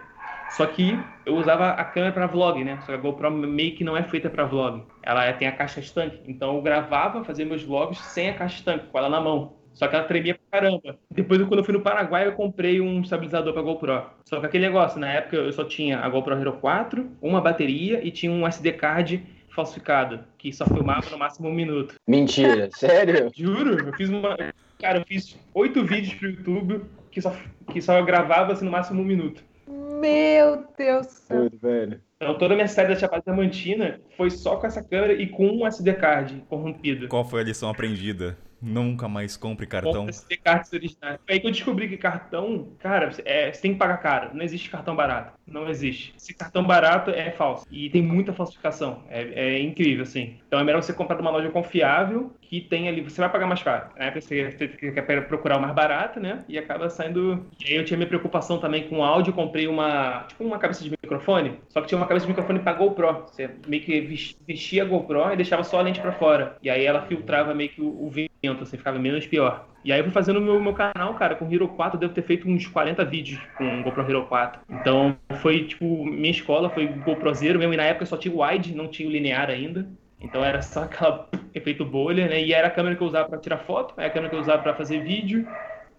Só 0.55 0.65
que 0.65 0.97
eu 1.25 1.35
usava 1.35 1.71
a 1.71 1.83
câmera 1.83 2.13
para 2.13 2.27
vlog, 2.27 2.63
né? 2.63 2.77
Só 2.81 2.87
que 2.87 2.93
a 2.93 2.97
GoPro 2.97 3.29
meio 3.29 3.75
que 3.75 3.83
não 3.83 3.97
é 3.97 4.03
feita 4.03 4.29
para 4.29 4.45
vlog. 4.45 4.83
Ela 5.03 5.33
tem 5.33 5.47
a 5.47 5.51
caixa 5.51 5.81
estanque. 5.81 6.21
Então 6.25 6.55
eu 6.55 6.61
gravava, 6.61 7.23
fazia 7.25 7.45
meus 7.45 7.61
vlogs 7.63 7.99
sem 7.99 8.29
a 8.29 8.33
caixa 8.33 8.55
estanque, 8.55 8.87
com 8.87 8.97
ela 8.97 9.09
na 9.09 9.19
mão. 9.19 9.53
Só 9.73 9.89
que 9.89 9.95
ela 9.95 10.05
tremia 10.05 10.35
pra 10.49 10.61
caramba. 10.61 10.97
Depois, 11.11 11.41
quando 11.41 11.57
eu 11.59 11.63
fui 11.65 11.73
no 11.73 11.81
Paraguai, 11.81 12.25
eu 12.25 12.31
comprei 12.31 12.79
um 12.79 13.01
estabilizador 13.01 13.51
pra 13.51 13.61
GoPro. 13.61 14.05
Só 14.23 14.39
que 14.39 14.45
aquele 14.45 14.67
negócio, 14.67 14.97
na 14.97 15.11
época 15.11 15.35
eu 15.35 15.51
só 15.51 15.65
tinha 15.65 15.99
a 15.99 16.07
GoPro 16.07 16.39
Hero 16.39 16.53
4, 16.53 17.05
uma 17.21 17.41
bateria 17.41 17.99
e 18.01 18.09
tinha 18.09 18.31
um 18.31 18.47
SD 18.47 18.71
card 18.71 19.21
falsificado, 19.53 20.21
que 20.37 20.53
só 20.53 20.65
filmava 20.65 21.09
no 21.09 21.17
máximo 21.17 21.49
um 21.49 21.53
minuto. 21.53 21.95
Mentira, 22.07 22.69
sério? 22.75 23.29
Juro, 23.35 23.87
eu 23.87 23.93
fiz 23.93 24.09
uma. 24.09 24.37
Cara, 24.81 24.99
eu 24.99 25.05
fiz 25.05 25.37
oito 25.53 25.83
vídeos 25.83 26.13
pro 26.13 26.29
YouTube 26.29 26.85
que 27.11 27.21
só, 27.21 27.33
que 27.71 27.81
só 27.81 28.01
gravava 28.01 28.53
assim, 28.53 28.65
no 28.65 28.71
máximo 28.71 29.01
um 29.01 29.05
minuto. 29.05 29.43
Meu 29.67 30.67
Deus 30.77 31.07
do 31.07 31.11
céu. 31.11 31.49
velho. 31.61 32.01
Então 32.15 32.37
toda 32.37 32.53
a 32.53 32.55
minha 32.55 32.67
série 32.67 32.93
da 32.93 32.99
Chapada 32.99 33.23
Diamantina 33.25 33.99
foi 34.15 34.29
só 34.29 34.55
com 34.57 34.67
essa 34.67 34.83
câmera 34.83 35.13
e 35.13 35.27
com 35.27 35.47
um 35.47 35.67
SD 35.67 35.93
card 35.93 36.43
corrompido. 36.47 37.07
Qual 37.07 37.25
foi 37.25 37.41
a 37.41 37.43
lição 37.43 37.69
aprendida? 37.69 38.37
Nunca 38.61 39.07
mais 39.07 39.37
compre 39.37 39.67
cartão. 39.67 40.07
Compre 40.07 40.37
cartas 40.37 40.73
originais. 40.73 41.19
Foi 41.25 41.35
aí 41.35 41.39
que 41.39 41.47
eu 41.47 41.51
descobri 41.51 41.87
que 41.87 41.97
cartão, 41.97 42.69
cara, 42.79 43.11
é, 43.23 43.51
você 43.51 43.61
tem 43.61 43.73
que 43.73 43.77
pagar 43.77 43.97
caro. 43.97 44.31
Não 44.33 44.43
existe 44.43 44.69
cartão 44.69 44.95
barato. 44.95 45.37
Não 45.45 45.69
existe. 45.69 46.13
Se 46.17 46.33
cartão 46.33 46.63
barato 46.63 47.11
é 47.11 47.31
falso. 47.31 47.65
E 47.69 47.89
tem 47.89 48.01
muita 48.01 48.33
falsificação. 48.33 49.03
É, 49.07 49.21
é 49.57 49.61
incrível, 49.61 50.03
assim. 50.03 50.37
Então 50.55 50.61
é 50.61 50.63
melhor 50.63 50.81
você 50.81 50.93
comprar 50.93 51.17
de 51.17 51.21
uma 51.21 51.31
loja 51.31 51.49
confiável 51.49 52.33
que 52.41 52.61
tem 52.61 52.87
ali. 52.87 53.01
Você 53.01 53.19
vai 53.19 53.29
pagar 53.29 53.45
mais 53.45 53.61
caro. 53.61 53.89
Né? 53.97 54.09
Você, 54.11 54.51
você 54.51 54.67
quer 54.69 55.27
procurar 55.27 55.57
o 55.57 55.61
mais 55.61 55.75
barato, 55.75 56.17
né? 56.17 56.45
E 56.47 56.57
acaba 56.57 56.89
saindo. 56.89 57.45
E 57.59 57.73
aí 57.73 57.75
eu 57.75 57.83
tinha 57.83 57.97
minha 57.97 58.07
preocupação 58.07 58.57
também 58.57 58.87
com 58.87 58.99
o 58.99 59.03
áudio. 59.03 59.33
comprei 59.33 59.67
uma, 59.67 60.23
tipo, 60.29 60.45
uma 60.45 60.57
cabeça 60.57 60.81
de 60.81 60.91
microfone, 60.91 61.59
só 61.67 61.81
que 61.81 61.87
tinha 61.87 61.97
uma 61.97 62.07
cabeça 62.07 62.25
de 62.25 62.31
microfone 62.31 62.59
pra 62.59 62.71
GoPro. 62.71 63.25
Você 63.27 63.49
meio 63.67 63.83
que 63.83 63.99
vestia 64.47 64.83
a 64.83 64.85
GoPro 64.85 65.33
e 65.33 65.35
deixava 65.35 65.61
só 65.61 65.79
a 65.79 65.81
lente 65.81 65.99
para 65.99 66.13
fora. 66.13 66.55
E 66.63 66.69
aí 66.69 66.85
ela 66.85 67.01
filtrava 67.01 67.53
meio 67.53 67.69
que 67.69 67.81
o, 67.81 68.09
vento, 68.09 68.63
assim, 68.63 68.77
ficava 68.77 68.97
menos 68.97 69.27
pior. 69.27 69.67
E 69.83 69.91
aí 69.91 69.99
eu 69.99 70.05
fui 70.05 70.13
fazendo 70.13 70.39
no 70.39 70.45
meu, 70.45 70.59
meu 70.61 70.73
canal, 70.73 71.13
cara, 71.15 71.35
com 71.35 71.51
Hero 71.51 71.67
4, 71.67 71.97
eu 71.97 71.99
devo 71.99 72.13
ter 72.13 72.23
feito 72.23 72.47
uns 72.47 72.65
40 72.65 73.03
vídeos 73.03 73.41
com 73.57 73.83
GoPro 73.83 74.09
Hero 74.09 74.25
4. 74.25 74.61
Então 74.69 75.17
foi, 75.41 75.65
tipo, 75.65 76.05
minha 76.05 76.31
escola 76.31 76.69
foi 76.69 76.87
GoPro 76.87 77.33
Zero 77.33 77.59
mesmo, 77.59 77.73
e 77.73 77.77
na 77.77 77.83
época 77.83 78.05
só 78.05 78.15
tinha 78.15 78.33
o 78.33 78.41
wide, 78.41 78.73
não 78.73 78.87
tinha 78.87 79.07
o 79.07 79.11
linear 79.11 79.49
ainda. 79.49 79.87
Então 80.25 80.43
era 80.43 80.61
só 80.61 80.83
aquela 80.83 81.29
efeito 81.53 81.85
bolha, 81.85 82.27
né? 82.27 82.43
E 82.43 82.51
era 82.51 82.67
a 82.67 82.71
câmera 82.71 82.95
que 82.95 83.03
eu 83.03 83.07
usava 83.07 83.29
para 83.29 83.37
tirar 83.37 83.59
foto, 83.59 83.93
é 83.99 84.07
a 84.07 84.09
câmera 84.09 84.29
que 84.29 84.35
eu 84.35 84.41
usava 84.41 84.61
para 84.61 84.73
fazer 84.73 85.03
vídeo, 85.03 85.47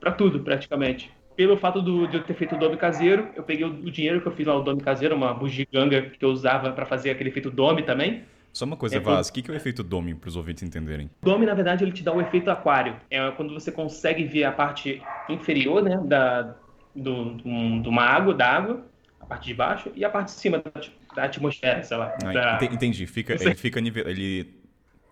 para 0.01 0.11
tudo 0.13 0.41
praticamente. 0.41 1.11
Pelo 1.37 1.57
fato 1.57 1.81
do, 1.81 2.07
de 2.09 2.17
eu 2.17 2.25
ter 2.25 2.35
feito 2.35 2.57
o 2.57 2.59
dome 2.59 2.77
caseiro, 2.77 3.29
eu 3.37 3.43
peguei 3.43 3.65
o, 3.65 3.69
o, 3.69 3.91
dinheiro 3.91 4.21
que 4.21 4.27
eu 4.27 4.33
fiz 4.33 4.47
lá, 4.47 4.57
o 4.57 4.63
dome 4.63 4.81
caseiro, 4.81 5.15
uma 5.15 5.33
bugiganga 5.33 6.03
que 6.03 6.25
eu 6.25 6.31
usava 6.31 6.73
para 6.73 6.87
fazer 6.87 7.11
aquele 7.11 7.29
efeito 7.29 7.51
dome 7.51 7.83
também. 7.83 8.25
Só 8.53 8.65
uma 8.65 8.77
coisa, 8.77 8.97
é 8.97 9.01
Vaz, 9.01 9.29
o 9.29 9.33
que, 9.35 9.43
que 9.43 9.51
é 9.51 9.55
o 9.55 9.57
efeito 9.57 9.83
dome 9.83 10.15
para 10.15 10.29
os 10.29 10.37
ouvintes 10.37 10.63
entenderem? 10.63 11.11
Dome, 11.23 11.45
na 11.45 11.53
verdade, 11.53 11.85
ele 11.85 11.93
te 11.93 12.03
dá 12.03 12.13
o 12.13 12.23
efeito 12.23 12.51
aquário. 12.51 12.97
É 13.11 13.31
quando 13.33 13.53
você 13.53 13.71
consegue 13.71 14.25
ver 14.25 14.45
a 14.45 14.53
parte 14.53 15.03
inferior, 15.29 15.83
né, 15.83 16.01
da, 16.03 16.55
do, 16.95 17.35
de 17.35 17.89
uma 17.89 18.03
água, 18.03 18.33
da 18.33 18.51
água, 18.51 18.87
a 19.21 19.27
parte 19.27 19.47
de 19.47 19.53
baixo, 19.53 19.93
e 19.95 20.07
a 20.07 20.09
parte 20.09 20.29
de 20.29 20.41
cima 20.41 20.59
da, 20.59 20.81
da 21.17 21.25
atmosfera, 21.25 21.83
sei 21.83 21.97
lá. 21.97 22.17
Ah, 22.23 22.33
da... 22.33 22.65
Entendi. 22.67 23.07
Fica, 23.07 23.33
ele 23.33 23.55
fica 23.55 23.81
ele, 23.81 24.55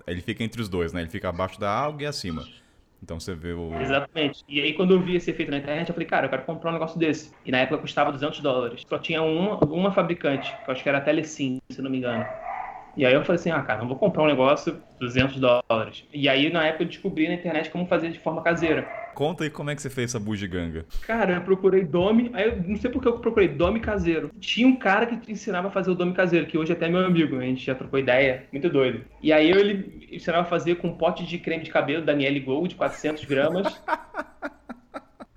ele 0.06 0.20
fica 0.20 0.44
entre 0.44 0.60
os 0.60 0.68
dois, 0.68 0.92
né? 0.92 1.00
Ele 1.00 1.10
fica 1.10 1.28
abaixo 1.28 1.58
da 1.58 1.70
água 1.70 2.02
e 2.02 2.06
acima. 2.06 2.44
Então 3.02 3.18
você 3.18 3.34
vê 3.34 3.52
o. 3.52 3.74
Exatamente. 3.80 4.44
E 4.48 4.60
aí, 4.60 4.72
quando 4.74 4.94
eu 4.94 5.00
vi 5.00 5.16
esse 5.16 5.30
efeito 5.30 5.50
na 5.50 5.58
internet, 5.58 5.88
eu 5.88 5.94
falei, 5.94 6.08
cara, 6.08 6.26
eu 6.26 6.30
quero 6.30 6.42
comprar 6.42 6.70
um 6.70 6.74
negócio 6.74 6.98
desse. 6.98 7.32
E 7.44 7.50
na 7.50 7.58
época 7.58 7.78
custava 7.78 8.12
200 8.12 8.40
dólares. 8.40 8.82
Só 8.88 8.98
tinha 8.98 9.22
uma, 9.22 9.58
uma 9.64 9.92
fabricante, 9.92 10.54
que 10.64 10.70
eu 10.70 10.72
acho 10.72 10.82
que 10.82 10.88
era 10.88 10.98
a 10.98 11.00
Telecim, 11.00 11.60
se 11.68 11.82
não 11.82 11.90
me 11.90 11.98
engano. 11.98 12.24
E 12.96 13.04
aí 13.04 13.12
eu 13.12 13.24
falei 13.24 13.40
assim, 13.40 13.50
ah, 13.50 13.60
cara, 13.60 13.80
não 13.80 13.88
vou 13.88 13.98
comprar 13.98 14.22
um 14.22 14.26
negócio 14.26 14.80
200 15.00 15.40
dólares. 15.40 16.04
E 16.12 16.28
aí, 16.28 16.50
na 16.52 16.64
época, 16.66 16.84
eu 16.84 16.88
descobri 16.88 17.26
na 17.26 17.34
internet 17.34 17.68
como 17.70 17.86
fazer 17.86 18.10
de 18.10 18.20
forma 18.20 18.40
caseira. 18.42 18.88
Conta 19.14 19.44
aí 19.44 19.50
como 19.50 19.70
é 19.70 19.74
que 19.74 19.82
você 19.82 19.88
fez 19.88 20.10
essa 20.10 20.20
bugiganga. 20.20 20.84
Cara, 21.06 21.34
eu 21.34 21.40
procurei 21.42 21.84
Dome, 21.84 22.30
aí 22.34 22.48
eu 22.48 22.62
não 22.66 22.76
sei 22.76 22.90
porque 22.90 23.08
eu 23.08 23.18
procurei 23.18 23.48
Dome 23.48 23.80
caseiro. 23.80 24.30
Tinha 24.40 24.66
um 24.66 24.76
cara 24.76 25.06
que 25.06 25.16
te 25.16 25.32
ensinava 25.32 25.68
a 25.68 25.70
fazer 25.70 25.90
o 25.90 25.94
Dome 25.94 26.12
caseiro, 26.12 26.46
que 26.46 26.58
hoje 26.58 26.72
é 26.72 26.74
até 26.74 26.86
é 26.86 26.88
meu 26.88 27.04
amigo, 27.04 27.38
a 27.38 27.42
gente 27.42 27.64
já 27.64 27.74
trocou 27.74 27.98
ideia, 27.98 28.44
muito 28.52 28.68
doido. 28.68 29.04
E 29.22 29.32
aí 29.32 29.50
ele 29.50 30.08
ensinava 30.10 30.42
a 30.42 30.50
fazer 30.50 30.76
com 30.76 30.88
um 30.88 30.96
pote 30.96 31.24
de 31.24 31.38
creme 31.38 31.62
de 31.62 31.70
cabelo 31.70 32.04
Daniele 32.04 32.40
Gold, 32.40 32.74
400 32.74 33.24
gramas. 33.24 33.80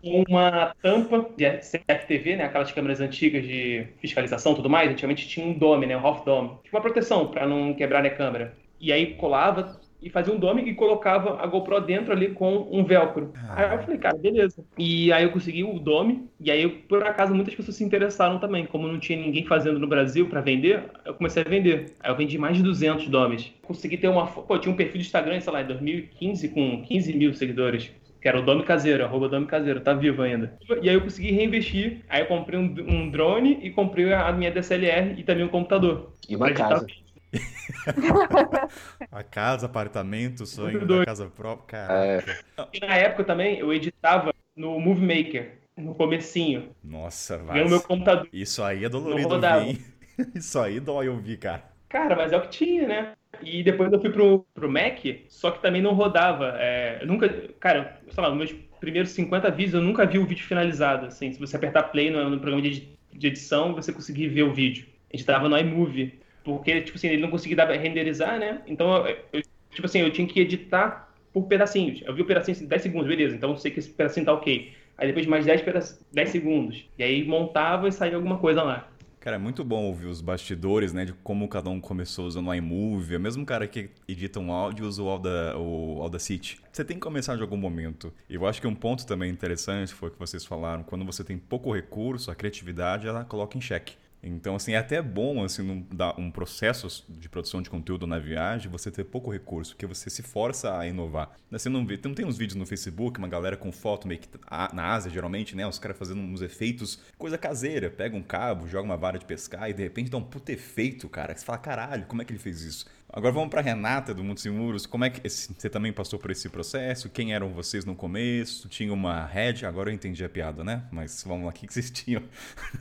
uma 0.02 0.74
tampa 0.82 1.30
de 1.36 1.50
CFTV, 1.58 2.38
né, 2.38 2.46
aquelas 2.46 2.72
câmeras 2.72 3.02
antigas 3.02 3.44
de 3.44 3.88
fiscalização 4.00 4.54
e 4.54 4.56
tudo 4.56 4.70
mais, 4.70 4.90
antigamente 4.90 5.28
tinha 5.28 5.46
um 5.46 5.54
dome, 5.54 5.86
né, 5.86 5.98
um 5.98 6.06
half 6.06 6.24
dome, 6.24 6.52
tipo 6.64 6.76
uma 6.76 6.82
proteção 6.82 7.28
para 7.28 7.46
não 7.48 7.74
quebrar 7.74 8.06
a 8.06 8.10
câmera. 8.10 8.56
E 8.80 8.92
aí 8.92 9.16
colava 9.16 9.80
e 10.08 10.10
fazia 10.10 10.34
um 10.34 10.40
dome 10.40 10.64
e 10.64 10.74
colocava 10.74 11.42
a 11.42 11.46
GoPro 11.46 11.82
dentro 11.82 12.12
ali 12.12 12.30
com 12.30 12.68
um 12.72 12.84
velcro. 12.84 13.34
Ah. 13.36 13.70
Aí 13.70 13.78
eu 13.78 13.84
falei, 13.84 13.98
cara, 13.98 14.18
beleza. 14.18 14.64
E 14.78 15.12
aí 15.12 15.24
eu 15.24 15.32
consegui 15.32 15.64
o 15.64 15.80
dome, 15.80 16.30
e 16.40 16.50
aí 16.50 16.68
por 16.68 17.04
acaso 17.04 17.36
muitas 17.36 17.54
pessoas 17.54 17.76
se 17.76 17.84
interessaram 17.84 18.40
também. 18.40 18.66
Como 18.66 18.88
não 18.88 19.00
tinha 19.00 19.20
ninguém 19.20 19.46
fazendo 19.46 19.80
no 19.80 19.88
Brasil 19.88 20.28
para 20.28 20.42
vender, 20.42 20.84
eu 21.06 21.14
comecei 21.14 21.44
a 21.44 21.50
vender. 21.50 21.96
Aí 22.00 22.10
eu 22.10 22.16
vendi 22.16 22.38
mais 22.38 22.58
de 22.58 22.64
200 22.64 23.08
domes. 23.10 23.54
Consegui 23.64 23.98
ter 23.98 24.08
uma. 24.08 24.28
Pô, 24.28 24.58
tinha 24.58 24.74
um 24.74 24.78
perfil 24.78 25.00
de 25.00 25.06
Instagram, 25.06 25.40
sei 25.40 25.54
lá, 25.54 25.62
em 25.62 25.68
2015 25.68 26.50
com 26.50 26.82
15 26.84 27.14
mil 27.14 27.34
seguidores 27.34 27.92
que 28.20 28.28
era 28.28 28.40
o 28.40 28.42
Dome 28.42 28.64
Caseiro, 28.64 29.06
arroba 29.06 29.30
Dome 29.30 29.46
Caseiro, 29.46 29.80
tá 29.80 29.94
vivo 29.94 30.24
ainda. 30.24 30.58
E 30.82 30.90
aí 30.90 30.96
eu 30.96 31.02
consegui 31.02 31.32
reinvestir, 31.32 32.02
aí 32.10 32.22
eu 32.22 32.26
comprei 32.26 32.60
um, 32.60 32.76
um 32.88 33.10
drone 33.10 33.60
e 33.62 33.70
comprei 33.70 34.12
a 34.12 34.32
minha 34.32 34.52
DSLR 34.52 35.14
e 35.18 35.24
também 35.24 35.46
um 35.46 35.50
computador. 35.50 36.12
E 36.28 36.36
uma 36.36 36.52
casa. 36.52 36.88
a 39.12 39.24
casa, 39.24 39.66
apartamento, 39.66 40.46
sonho 40.46 40.86
da 40.86 41.06
casa 41.06 41.28
própria, 41.28 41.88
caraca. 41.88 42.32
É. 42.58 42.68
E 42.74 42.80
na 42.80 42.96
época 42.96 43.24
também 43.24 43.60
eu 43.60 43.74
editava 43.74 44.34
no 44.56 44.80
Movie 44.80 45.06
Maker, 45.06 45.60
no 45.78 45.94
comecinho. 45.94 46.70
Nossa, 46.84 47.38
vai. 47.38 47.64
meu 47.64 47.82
computador. 47.82 48.28
Isso 48.32 48.64
aí 48.64 48.86
é 48.86 48.90
dolorido 48.90 49.36
ouvir, 49.36 49.80
Isso 50.36 50.60
aí 50.60 50.80
dói 50.80 51.10
ouvir, 51.10 51.38
cara. 51.38 51.64
Cara, 51.90 52.16
mas 52.16 52.34
é 52.34 52.38
o 52.38 52.42
que 52.42 52.50
tinha, 52.50 52.88
né? 52.88 53.14
E 53.42 53.64
depois 53.64 53.92
eu 53.92 54.02
fui 54.02 54.10
pro, 54.10 54.46
pro 54.54 54.72
Mac, 54.72 55.00
só 55.30 55.52
que 55.52 55.62
também 55.62 55.82
não 55.82 55.94
rodava. 55.94 56.56
É, 56.58 57.06
nunca. 57.06 57.30
Cara, 57.60 58.02
sei 58.10 58.24
lá, 58.24 58.30
nos 58.30 58.38
meus 58.38 58.64
primeiros 58.80 59.12
50 59.12 59.52
vídeos 59.52 59.76
eu 59.76 59.82
nunca 59.82 60.06
vi 60.06 60.18
o 60.18 60.26
vídeo 60.26 60.46
finalizado. 60.46 61.06
Assim, 61.06 61.32
se 61.32 61.40
você 61.40 61.56
apertar 61.56 61.84
play 61.84 62.10
no, 62.10 62.30
no 62.30 62.40
programa 62.40 62.62
de, 62.62 62.90
de 63.14 63.28
edição, 63.28 63.74
você 63.74 63.94
conseguir 63.94 64.28
ver 64.30 64.44
o 64.44 64.54
vídeo. 64.54 64.88
Editava 65.12 65.48
no 65.48 65.58
iMovie. 65.58 66.20
Porque, 66.56 66.80
tipo 66.82 66.98
assim, 66.98 67.08
ele 67.08 67.22
não 67.22 67.30
conseguia 67.30 67.66
renderizar, 67.66 68.40
né? 68.40 68.62
Então, 68.66 69.06
eu, 69.06 69.18
eu, 69.34 69.42
tipo 69.70 69.86
assim, 69.86 70.00
eu 70.00 70.12
tinha 70.12 70.26
que 70.26 70.40
editar 70.40 71.14
por 71.34 71.44
pedacinhos. 71.44 72.02
Eu 72.06 72.16
vi 72.16 72.22
o 72.22 72.26
pedacinho 72.26 72.56
assim, 72.56 72.66
10 72.66 72.82
segundos, 72.82 73.08
beleza. 73.08 73.36
Então 73.36 73.52
eu 73.52 73.58
sei 73.58 73.70
que 73.70 73.80
esse 73.80 73.90
pedacinho 73.90 74.26
tá 74.26 74.34
ok. 74.34 74.72
Aí 74.98 75.08
depois 75.08 75.28
mais 75.28 75.46
10, 75.46 76.00
10 76.12 76.30
segundos. 76.30 76.90
E 76.98 77.04
aí 77.04 77.28
montava 77.28 77.88
e 77.88 77.92
saía 77.92 78.16
alguma 78.16 78.38
coisa 78.38 78.64
lá. 78.64 78.90
Cara, 79.20 79.36
é 79.36 79.40
muito 79.40 79.62
bom 79.64 79.84
ouvir 79.84 80.06
os 80.06 80.22
bastidores, 80.22 80.94
né? 80.94 81.04
De 81.04 81.12
como 81.12 81.48
cada 81.50 81.70
um 81.70 81.82
começou 81.82 82.26
usando 82.26 82.48
o 82.48 82.54
iMovie. 82.54 83.18
O 83.18 83.20
mesmo 83.20 83.46
cara 83.46 83.68
que 83.68 83.90
edita 84.08 84.40
um 84.40 84.54
áudio 84.54 84.88
usa 84.88 85.04
o, 85.04 85.10
Auda, 85.10 85.58
o 85.58 86.02
Audacity. 86.02 86.62
Você 86.72 86.86
tem 86.86 86.96
que 86.96 87.02
começar 87.02 87.36
de 87.36 87.42
algum 87.42 87.58
momento. 87.58 88.14
E 88.30 88.36
eu 88.36 88.48
acho 88.48 88.62
que 88.62 88.68
um 88.68 88.76
ponto 88.76 89.06
também 89.06 89.30
interessante 89.30 89.94
foi 89.94 90.10
o 90.10 90.12
que 90.14 90.20
vocês 90.20 90.46
falaram. 90.46 90.82
Quando 90.82 91.04
você 91.04 91.24
tem 91.24 91.38
pouco 91.38 91.74
recurso, 91.74 92.32
a 92.32 92.36
criatividade, 92.36 93.06
ela 93.06 93.26
coloca 93.26 93.58
em 93.58 93.62
xeque. 93.62 93.96
Então, 94.22 94.56
assim, 94.56 94.74
é 94.74 94.78
até 94.78 95.02
bom, 95.02 95.44
assim, 95.44 95.62
num, 95.62 95.86
um 96.18 96.32
processo 96.32 97.06
de 97.08 97.30
produção 97.30 97.62
de 97.62 97.70
conteúdo 97.70 98.08
na 98.08 98.20
viagem, 98.20 98.70
você 98.70 98.92
ter 98.92 99.04
pouco 99.04 99.32
recurso, 99.32 99.74
porque 99.74 99.86
você 99.86 100.10
se 100.10 100.24
força 100.24 100.78
a 100.78 100.88
inovar. 100.88 101.32
Você 101.52 101.70
não 101.70 101.86
vê, 101.86 101.98
tem 101.98 102.26
uns 102.26 102.38
vídeos 102.38 102.56
no 102.56 102.66
Facebook, 102.66 103.20
uma 103.20 103.28
galera 103.28 103.56
com 103.56 103.72
foto 103.72 104.08
meio 104.08 104.20
que 104.20 104.28
na 104.74 104.94
Ásia, 104.94 105.12
geralmente, 105.12 105.56
né? 105.56 105.66
Os 105.68 105.80
caras 105.80 105.98
fazendo 105.98 106.20
uns 106.22 106.42
efeitos, 106.42 107.00
coisa 107.18 107.38
caseira. 107.38 107.90
Pega 107.90 108.16
um 108.16 108.24
cabo, 108.24 108.68
joga 108.68 108.86
uma 108.86 108.98
vara 108.98 109.20
de 109.20 109.26
pescar 109.26 109.70
e 109.70 109.74
de 109.74 109.84
repente 109.84 110.10
dá 110.10 110.18
um 110.18 110.24
puto 110.24 110.52
efeito, 110.52 111.08
cara. 111.08 111.36
Você 111.36 111.46
fala, 111.46 111.60
caralho, 111.60 112.06
como 112.06 112.22
é 112.22 112.26
que 112.26 112.32
ele 112.32 112.40
fez 112.40 112.62
isso? 112.62 112.86
Agora 113.12 113.34
vamos 113.34 113.50
para 113.50 113.62
Renata 113.62 114.14
do 114.14 114.22
Mundo 114.22 114.38
Sem 114.38 114.52
Muros. 114.52 114.86
Como 114.86 115.06
é 115.06 115.10
que 115.10 115.28
você 115.30 115.70
também 115.70 115.94
passou 115.94 116.20
por 116.20 116.30
esse 116.30 116.50
processo? 116.50 117.10
Quem 117.10 117.34
eram 117.34 117.48
vocês 117.50 117.86
no 117.86 117.96
começo? 117.96 118.68
Tinha 118.68 118.94
uma 118.94 119.26
head? 119.26 119.66
Agora 119.66 119.90
eu 119.90 119.94
entendi 119.94 120.26
a 120.26 120.30
piada, 120.30 120.62
né? 120.62 120.84
Mas 120.92 121.24
vamos 121.26 121.46
lá, 121.46 121.50
o 121.52 121.54
que, 121.54 121.72
vocês 121.72 121.90
tinham? 121.90 122.22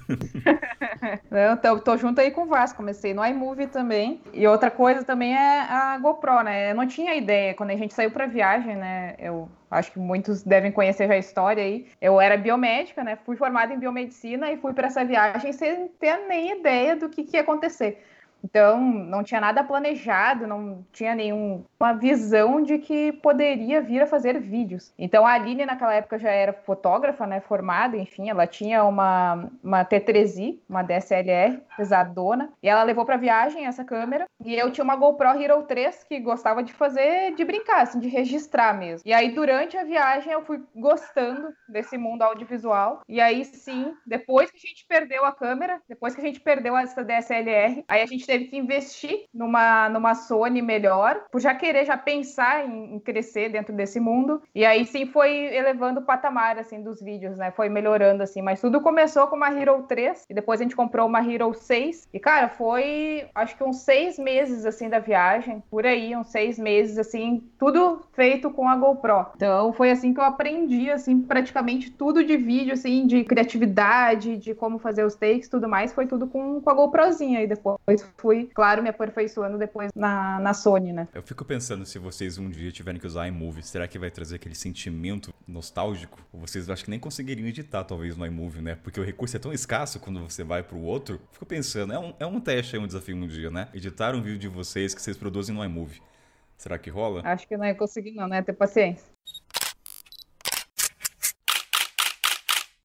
eu 1.30 1.56
tô, 1.58 1.78
tô, 1.78 1.96
junto 1.96 2.20
aí 2.20 2.32
com 2.32 2.42
o 2.42 2.46
Vasco. 2.46 2.76
Comecei 2.76 3.14
no 3.14 3.24
iMovie 3.24 3.68
também. 3.68 4.20
E 4.34 4.44
outra 4.48 4.68
coisa 4.68 5.04
também 5.04 5.32
é 5.32 5.60
a 5.60 5.96
GoPro, 5.98 6.42
né? 6.42 6.72
Eu 6.72 6.74
não 6.74 6.88
tinha 6.88 7.14
ideia. 7.14 7.54
Quando 7.54 7.70
a 7.70 7.76
gente 7.76 7.94
saiu 7.94 8.10
para 8.10 8.26
viagem, 8.26 8.74
né? 8.74 9.14
Eu 9.20 9.48
acho 9.70 9.92
que 9.92 9.98
muitos 10.00 10.42
devem 10.42 10.72
conhecer 10.72 11.06
já 11.06 11.14
a 11.14 11.18
história 11.18 11.62
aí. 11.62 11.86
Eu 12.00 12.20
era 12.20 12.36
biomédica, 12.36 13.04
né? 13.04 13.16
Fui 13.24 13.36
formada 13.36 13.72
em 13.72 13.78
biomedicina 13.78 14.50
e 14.50 14.56
fui 14.56 14.72
para 14.72 14.88
essa 14.88 15.04
viagem 15.04 15.52
sem 15.52 15.86
ter 16.00 16.16
nem 16.26 16.58
ideia 16.58 16.96
do 16.96 17.08
que, 17.08 17.22
que 17.22 17.36
ia 17.36 17.42
acontecer. 17.42 18.02
Então, 18.44 18.80
não 18.80 19.22
tinha 19.24 19.40
nada 19.40 19.64
planejado, 19.64 20.46
não 20.46 20.84
tinha 20.92 21.14
nenhuma 21.78 21.98
visão 21.98 22.62
de 22.62 22.78
que 22.78 23.12
poderia 23.12 23.80
vir 23.80 24.02
a 24.02 24.06
fazer 24.06 24.40
vídeos. 24.40 24.92
Então, 24.98 25.26
a 25.26 25.32
Aline, 25.32 25.66
naquela 25.66 25.94
época, 25.94 26.18
já 26.18 26.30
era 26.30 26.52
fotógrafa, 26.52 27.26
né, 27.26 27.40
formada, 27.40 27.96
enfim, 27.96 28.28
ela 28.28 28.46
tinha 28.46 28.84
uma, 28.84 29.48
uma 29.62 29.84
T3i, 29.84 30.58
uma 30.68 30.82
DSLR 30.82 31.60
pesadona, 31.76 32.52
e 32.62 32.68
ela 32.68 32.82
levou 32.82 33.04
para 33.04 33.16
viagem 33.16 33.66
essa 33.66 33.84
câmera, 33.84 34.26
e 34.44 34.54
eu 34.54 34.70
tinha 34.70 34.84
uma 34.84 34.96
GoPro 34.96 35.40
Hero 35.40 35.62
3 35.62 36.04
que 36.04 36.18
gostava 36.20 36.62
de 36.62 36.72
fazer, 36.72 37.34
de 37.34 37.44
brincar, 37.44 37.82
assim, 37.82 38.00
de 38.00 38.08
registrar 38.08 38.76
mesmo. 38.76 39.02
E 39.06 39.12
aí, 39.12 39.32
durante 39.32 39.76
a 39.76 39.84
viagem, 39.84 40.32
eu 40.32 40.42
fui 40.42 40.62
gostando 40.74 41.52
desse 41.68 41.98
mundo 41.98 42.22
audiovisual, 42.22 43.02
e 43.08 43.20
aí 43.20 43.44
sim, 43.44 43.94
depois 44.06 44.50
que 44.50 44.56
a 44.56 44.68
gente 44.68 44.86
perdeu 44.88 45.24
a 45.24 45.32
câmera, 45.32 45.80
depois 45.88 46.14
que 46.14 46.20
a 46.20 46.24
gente 46.24 46.40
perdeu 46.40 46.76
essa 46.76 47.04
DSLR, 47.04 47.84
aí 47.88 48.02
a 48.02 48.06
gente 48.06 48.26
teve 48.26 48.46
que 48.46 48.56
investir 48.56 49.24
numa, 49.32 49.88
numa 49.88 50.14
Sony 50.14 50.62
melhor, 50.62 51.24
por 51.30 51.40
já 51.40 51.54
querer 51.66 51.84
já 51.84 51.96
pensar 51.96 52.64
em, 52.64 52.98
crescer 53.00 53.50
dentro 53.50 53.74
desse 53.74 53.98
mundo. 53.98 54.40
E 54.54 54.64
aí 54.64 54.86
sim 54.86 55.06
foi 55.06 55.46
elevando 55.54 56.00
o 56.00 56.02
patamar 56.02 56.58
assim 56.58 56.80
dos 56.80 57.00
vídeos, 57.02 57.36
né? 57.36 57.50
Foi 57.50 57.68
melhorando 57.68 58.22
assim, 58.22 58.40
mas 58.40 58.60
tudo 58.60 58.80
começou 58.80 59.26
com 59.26 59.36
uma 59.36 59.52
Hero 59.52 59.82
3 59.82 60.26
e 60.30 60.34
depois 60.34 60.60
a 60.60 60.62
gente 60.62 60.76
comprou 60.76 61.06
uma 61.06 61.20
Hero 61.20 61.52
6. 61.52 62.08
E 62.14 62.20
cara, 62.20 62.48
foi 62.48 63.28
acho 63.34 63.56
que 63.56 63.64
uns 63.64 63.78
seis 63.78 64.16
meses 64.18 64.64
assim 64.64 64.88
da 64.88 65.00
viagem, 65.00 65.62
por 65.68 65.84
aí, 65.84 66.16
uns 66.16 66.28
seis 66.28 66.58
meses 66.58 66.98
assim, 66.98 67.42
tudo 67.58 68.02
feito 68.12 68.48
com 68.50 68.68
a 68.68 68.76
GoPro. 68.76 69.26
Então 69.34 69.72
foi 69.72 69.90
assim 69.90 70.14
que 70.14 70.20
eu 70.20 70.24
aprendi 70.24 70.90
assim 70.90 71.20
praticamente 71.20 71.90
tudo 71.90 72.24
de 72.24 72.36
vídeo 72.36 72.74
assim, 72.74 73.06
de 73.06 73.24
criatividade, 73.24 74.36
de 74.36 74.54
como 74.54 74.78
fazer 74.78 75.04
os 75.04 75.16
takes, 75.16 75.48
tudo 75.48 75.68
mais, 75.68 75.92
foi 75.92 76.06
tudo 76.06 76.28
com, 76.28 76.60
com 76.60 76.70
a 76.70 76.74
GoProzinha 76.74 77.42
e 77.42 77.46
depois 77.46 77.78
fui, 78.16 78.48
claro, 78.54 78.82
me 78.82 78.88
aperfeiçoando 78.88 79.58
depois 79.58 79.90
na, 79.96 80.38
na 80.38 80.54
Sony, 80.54 80.92
né? 80.92 81.08
Eu 81.12 81.22
fico 81.22 81.44
pensando 81.44 81.55
se 81.60 81.98
vocês 81.98 82.38
um 82.38 82.48
dia 82.50 82.70
tiverem 82.70 83.00
que 83.00 83.06
usar 83.06 83.26
iMovie, 83.28 83.62
será 83.62 83.86
que 83.88 83.98
vai 83.98 84.10
trazer 84.10 84.36
aquele 84.36 84.54
sentimento 84.54 85.32
nostálgico? 85.46 86.18
Vocês 86.32 86.68
acho 86.68 86.84
que 86.84 86.90
nem 86.90 86.98
conseguiriam 86.98 87.46
editar, 87.48 87.84
talvez, 87.84 88.16
no 88.16 88.26
iMovie, 88.26 88.60
né? 88.60 88.76
Porque 88.82 89.00
o 89.00 89.04
recurso 89.04 89.36
é 89.36 89.40
tão 89.40 89.52
escasso 89.52 90.00
quando 90.00 90.20
você 90.20 90.44
vai 90.44 90.62
pro 90.62 90.78
outro. 90.78 91.20
Fico 91.32 91.46
pensando, 91.46 91.92
é 91.92 91.98
um, 91.98 92.14
é 92.20 92.26
um 92.26 92.40
teste, 92.40 92.76
é 92.76 92.78
um 92.78 92.86
desafio 92.86 93.16
um 93.16 93.26
dia, 93.26 93.50
né? 93.50 93.68
Editar 93.74 94.14
um 94.14 94.22
vídeo 94.22 94.38
de 94.38 94.48
vocês 94.48 94.94
que 94.94 95.00
vocês 95.00 95.16
produzem 95.16 95.54
no 95.54 95.64
iMovie. 95.64 96.00
Será 96.56 96.78
que 96.78 96.90
rola? 96.90 97.22
Acho 97.24 97.46
que 97.46 97.56
não 97.56 97.64
ia 97.64 97.74
conseguir, 97.74 98.12
não, 98.12 98.26
né? 98.26 98.42
Ter 98.42 98.52
paciência. 98.52 99.06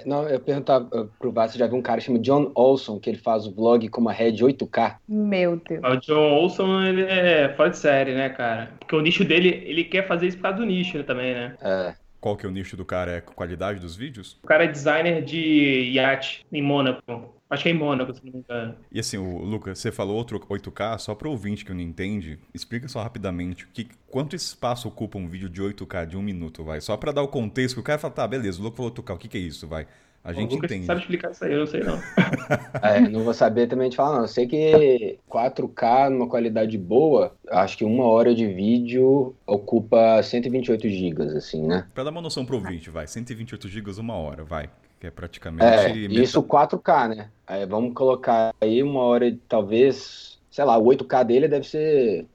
Não, 0.05 0.27
eu 0.27 0.39
perguntava 0.39 1.09
pro 1.19 1.31
Vasco, 1.31 1.57
já 1.57 1.67
viu 1.67 1.77
um 1.77 1.81
cara 1.81 2.01
chamado 2.01 2.21
John 2.21 2.51
Olson, 2.55 2.99
que 2.99 3.09
ele 3.09 3.17
faz 3.17 3.45
o 3.45 3.53
vlog 3.53 3.87
com 3.89 4.01
uma 4.01 4.11
Red 4.11 4.33
8K. 4.33 4.97
Meu 5.07 5.57
Deus. 5.57 5.81
O 5.83 5.95
John 5.97 6.31
Olson, 6.33 6.83
ele 6.83 7.03
é 7.03 7.53
fora 7.55 7.69
de 7.69 7.77
série, 7.77 8.13
né, 8.13 8.29
cara? 8.29 8.71
Porque 8.79 8.95
o 8.95 9.01
nicho 9.01 9.23
dele, 9.23 9.63
ele 9.65 9.83
quer 9.83 10.07
fazer 10.07 10.27
isso 10.27 10.37
por 10.37 10.43
causa 10.43 10.57
do 10.57 10.65
nicho 10.65 11.03
também, 11.03 11.33
né? 11.33 11.55
É. 11.61 11.93
Qual 12.19 12.37
que 12.37 12.45
é 12.45 12.49
o 12.49 12.51
nicho 12.51 12.77
do 12.77 12.85
cara? 12.85 13.11
É 13.11 13.17
a 13.17 13.21
qualidade 13.21 13.79
dos 13.79 13.95
vídeos? 13.95 14.37
O 14.43 14.47
cara 14.47 14.65
é 14.65 14.67
designer 14.67 15.23
de 15.23 15.91
iate 15.93 16.45
em 16.51 16.61
Mônaco. 16.61 17.40
Acho 17.51 17.63
que 17.63 17.69
é 17.69 17.73
em 17.73 17.77
Mônaco, 17.77 18.13
se 18.13 18.25
não 18.25 18.31
me 18.31 18.39
engano. 18.39 18.75
E 18.89 18.97
assim, 18.97 19.17
o 19.17 19.39
Lucas, 19.39 19.77
você 19.77 19.91
falou 19.91 20.15
outro 20.15 20.39
8K, 20.39 20.97
só 20.99 21.13
para 21.13 21.27
o 21.27 21.31
ouvinte 21.31 21.65
que 21.65 21.73
não 21.73 21.81
entende, 21.81 22.39
explica 22.53 22.87
só 22.87 23.03
rapidamente 23.03 23.67
que, 23.73 23.89
quanto 24.07 24.37
espaço 24.37 24.87
ocupa 24.87 25.17
um 25.17 25.27
vídeo 25.27 25.49
de 25.49 25.61
8K 25.61 26.05
de 26.05 26.15
um 26.15 26.21
minuto, 26.21 26.63
vai? 26.63 26.79
Só 26.79 26.95
para 26.95 27.11
dar 27.11 27.21
o 27.21 27.27
contexto, 27.27 27.75
que 27.75 27.81
o 27.81 27.83
cara 27.83 27.99
fala, 27.99 28.13
tá, 28.13 28.25
beleza, 28.25 28.61
o 28.61 28.63
Lucas 28.63 28.77
falou 28.77 28.91
8K, 28.93 29.13
o 29.13 29.17
que, 29.17 29.27
que 29.27 29.37
é 29.37 29.41
isso, 29.41 29.67
vai? 29.67 29.85
A 30.23 30.31
gente 30.31 30.51
o 30.51 30.55
Lucas 30.55 30.71
entende. 30.71 30.85
sabe 30.85 31.01
explicar 31.01 31.31
isso 31.31 31.43
aí, 31.43 31.51
eu 31.51 31.59
não 31.59 31.67
sei 31.67 31.81
não. 31.81 31.99
é, 32.81 32.99
não 33.01 33.23
vou 33.25 33.33
saber 33.33 33.67
também 33.67 33.89
te 33.89 33.97
falar, 33.97 34.15
não. 34.15 34.21
Eu 34.21 34.27
sei 34.29 34.47
que 34.47 35.19
4K 35.29 36.09
numa 36.09 36.29
qualidade 36.29 36.77
boa, 36.77 37.35
acho 37.49 37.77
que 37.77 37.83
uma 37.83 38.05
hora 38.05 38.33
de 38.33 38.47
vídeo 38.47 39.35
ocupa 39.45 40.23
128 40.23 40.87
gigas, 40.87 41.35
assim, 41.35 41.67
né? 41.67 41.85
Pra 41.93 42.05
dar 42.05 42.11
uma 42.11 42.21
noção 42.21 42.45
pro 42.45 42.55
ouvinte, 42.55 42.89
vai, 42.89 43.07
128 43.07 43.67
gigas 43.67 43.97
uma 43.97 44.13
hora, 44.15 44.45
vai. 44.45 44.69
Que 45.01 45.07
é 45.07 45.11
praticamente. 45.11 45.65
É, 45.65 45.91
isso 46.21 46.43
4K, 46.43 47.09
né? 47.09 47.31
Aí 47.47 47.65
vamos 47.65 47.95
colocar 47.95 48.53
aí 48.61 48.83
uma 48.83 48.99
hora, 49.01 49.35
talvez, 49.49 50.39
sei 50.51 50.63
lá, 50.63 50.77
o 50.77 50.85
8K 50.85 51.25
dele 51.25 51.47
deve 51.47 51.67
ser 51.67 52.27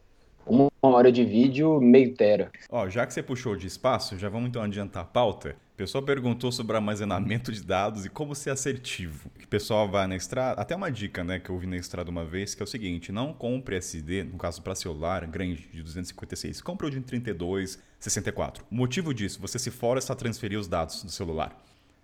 uma 0.45 0.69
hora 0.83 1.13
de 1.13 1.25
vídeo 1.25 1.81
meio 1.81 2.13
tera. 2.15 2.51
Ó, 2.69 2.89
já 2.89 3.07
que 3.07 3.15
você 3.15 3.23
puxou 3.23 3.55
de 3.55 3.69
espaço, 3.69 4.19
já 4.19 4.29
vamos 4.29 4.49
então 4.49 4.61
adiantar 4.61 5.05
a 5.05 5.07
pauta. 5.07 5.55
O 5.75 5.77
pessoal 5.77 6.03
perguntou 6.03 6.51
sobre 6.51 6.75
armazenamento 6.75 7.53
de 7.53 7.63
dados 7.63 8.05
e 8.05 8.09
como 8.09 8.35
ser 8.35 8.51
assertivo. 8.51 9.31
O 9.41 9.47
pessoal 9.47 9.89
vai 9.89 10.09
na 10.09 10.17
estrada, 10.17 10.61
até 10.61 10.75
uma 10.75 10.91
dica, 10.91 11.23
né, 11.23 11.39
que 11.39 11.51
eu 11.51 11.55
ouvi 11.55 11.69
na 11.69 11.77
estrada 11.77 12.11
uma 12.11 12.25
vez, 12.25 12.53
que 12.53 12.63
é 12.63 12.65
o 12.65 12.67
seguinte, 12.67 13.13
não 13.13 13.33
compre 13.33 13.77
SD, 13.77 14.25
no 14.25 14.39
caso 14.39 14.61
para 14.61 14.75
celular, 14.75 15.25
grande 15.27 15.69
de 15.73 15.83
256, 15.85 16.61
compre 16.63 16.89
o 16.89 16.91
de 16.91 17.01
32, 17.01 17.81
64. 18.01 18.65
O 18.69 18.75
motivo 18.75 19.15
disso, 19.15 19.41
você 19.41 19.57
se 19.57 19.71
força 19.71 20.13
a 20.13 20.17
transferir 20.17 20.59
os 20.59 20.67
dados 20.67 21.05
do 21.05 21.13
celular. 21.13 21.57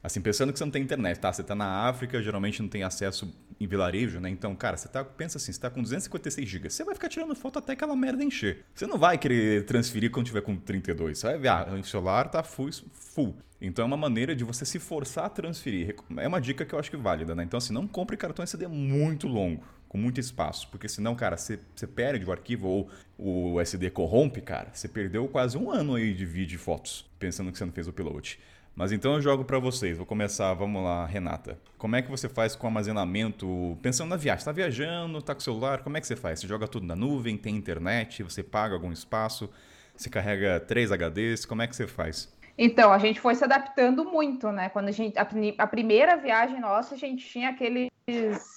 Assim, 0.03 0.21
pensando 0.21 0.53
que 0.53 0.59
você 0.59 0.65
não 0.65 0.73
tem 0.73 0.83
internet, 0.83 1.19
tá? 1.21 1.33
Você 1.33 1.45
tá 1.45 1.55
na 1.55 1.89
África, 1.89 2.21
geralmente 2.21 2.61
não 2.61 2.69
tem 2.69 2.83
acesso 2.83 3.33
em 3.61 3.67
vilarejo, 3.67 4.19
né? 4.19 4.29
Então, 4.29 4.55
cara, 4.57 4.77
você 4.77 4.89
tá, 4.89 5.05
pensa 5.05 5.39
assim, 5.39 5.53
você 5.53 5.61
tá 5.61 5.71
com 5.71 5.81
256 5.81 6.49
GB, 6.49 6.71
você 6.71 6.83
vai 6.83 6.95
ficar 6.95 7.09
tirando 7.09 7.35
foto 7.37 7.61
até 7.61 7.75
aquela 7.75 7.95
merda 7.95 8.25
encher. 8.25 8.65
Você 8.75 8.87
não 8.87 8.99
vai 8.99 9.17
querer 9.17 9.65
transferir 9.65 10.11
quando 10.11 10.27
tiver 10.27 10.41
com 10.41 10.57
32. 10.57 11.19
Você 11.19 11.27
vai 11.29 11.39
ver, 11.39 11.49
ah, 11.49 11.69
o 11.81 11.85
celular 11.85 12.29
tá 12.29 12.43
full, 12.43 12.71
full. 12.93 13.37
Então 13.61 13.85
é 13.85 13.87
uma 13.87 13.97
maneira 13.97 14.35
de 14.35 14.43
você 14.43 14.65
se 14.65 14.81
forçar 14.81 15.27
a 15.27 15.29
transferir. 15.29 15.95
É 16.17 16.27
uma 16.27 16.41
dica 16.41 16.65
que 16.65 16.75
eu 16.75 16.81
acho 16.81 16.91
que 16.91 16.97
é 16.97 16.99
válida, 16.99 17.33
né? 17.33 17.45
Então, 17.45 17.59
assim, 17.59 17.73
não 17.73 17.87
compre 17.87 18.17
cartão 18.17 18.43
SD 18.43 18.67
muito 18.67 19.29
longo, 19.29 19.63
com 19.89 19.97
muito 19.97 20.19
espaço, 20.19 20.67
porque 20.69 20.89
senão, 20.89 21.15
cara, 21.15 21.37
você, 21.37 21.61
você 21.77 21.87
perde 21.87 22.25
o 22.25 22.33
arquivo 22.33 22.67
ou 22.67 22.91
o 23.17 23.61
SD 23.61 23.89
corrompe, 23.91 24.41
cara, 24.41 24.71
você 24.73 24.89
perdeu 24.89 25.29
quase 25.29 25.57
um 25.57 25.71
ano 25.71 25.95
aí 25.95 26.13
de 26.13 26.27
vídeo 26.27 26.57
e 26.57 26.59
fotos, 26.59 27.09
pensando 27.21 27.53
que 27.53 27.59
você 27.59 27.65
não 27.65 27.73
fez 27.73 27.87
o 27.87 27.91
upload. 27.91 28.41
Mas 28.75 28.91
então 28.91 29.15
eu 29.15 29.21
jogo 29.21 29.45
para 29.45 29.59
vocês. 29.59 29.97
Vou 29.97 30.07
começar, 30.07 30.53
vamos 30.55 30.83
lá, 30.83 31.05
Renata. 31.05 31.59
Como 31.77 31.95
é 31.95 32.03
que 32.03 32.11
você 32.11 32.29
faz 32.29 32.57
com 32.57 32.67
armazenamento? 32.67 33.77
Pensando 33.83 34.09
na 34.09 34.17
viagem, 34.17 34.39
está 34.39 34.53
viajando, 34.53 35.19
está 35.19 35.35
com 35.35 35.41
o 35.41 35.43
celular, 35.43 35.83
como 35.83 35.97
é 35.97 36.01
que 36.01 36.07
você 36.07 36.17
faz? 36.17 36.41
Você 36.41 36.47
joga 36.47 36.67
tudo 36.67 36.87
na 36.87 36.97
nuvem, 36.97 37.37
tem 37.37 37.55
internet, 37.55 38.23
você 38.23 38.43
paga 38.43 38.75
algum 38.75 38.91
espaço, 38.91 39.51
você 39.95 40.09
carrega 40.09 40.59
três 40.61 40.91
HDs, 40.91 41.45
como 41.45 41.63
é 41.63 41.67
que 41.67 41.77
você 41.77 41.87
faz? 41.87 42.33
Então, 42.57 42.93
a 42.93 42.99
gente 42.99 43.21
foi 43.21 43.35
se 43.35 43.45
adaptando 43.45 44.05
muito, 44.05 44.51
né? 44.53 44.69
Quando 44.69 44.89
a 44.89 44.93
gente 44.93 45.19
a, 45.19 45.27
a 45.59 45.67
primeira 45.67 46.17
viagem 46.17 46.61
nossa, 46.61 46.95
a 46.95 46.99
gente 46.99 47.27
tinha 47.27 47.51
aqueles 47.51 47.91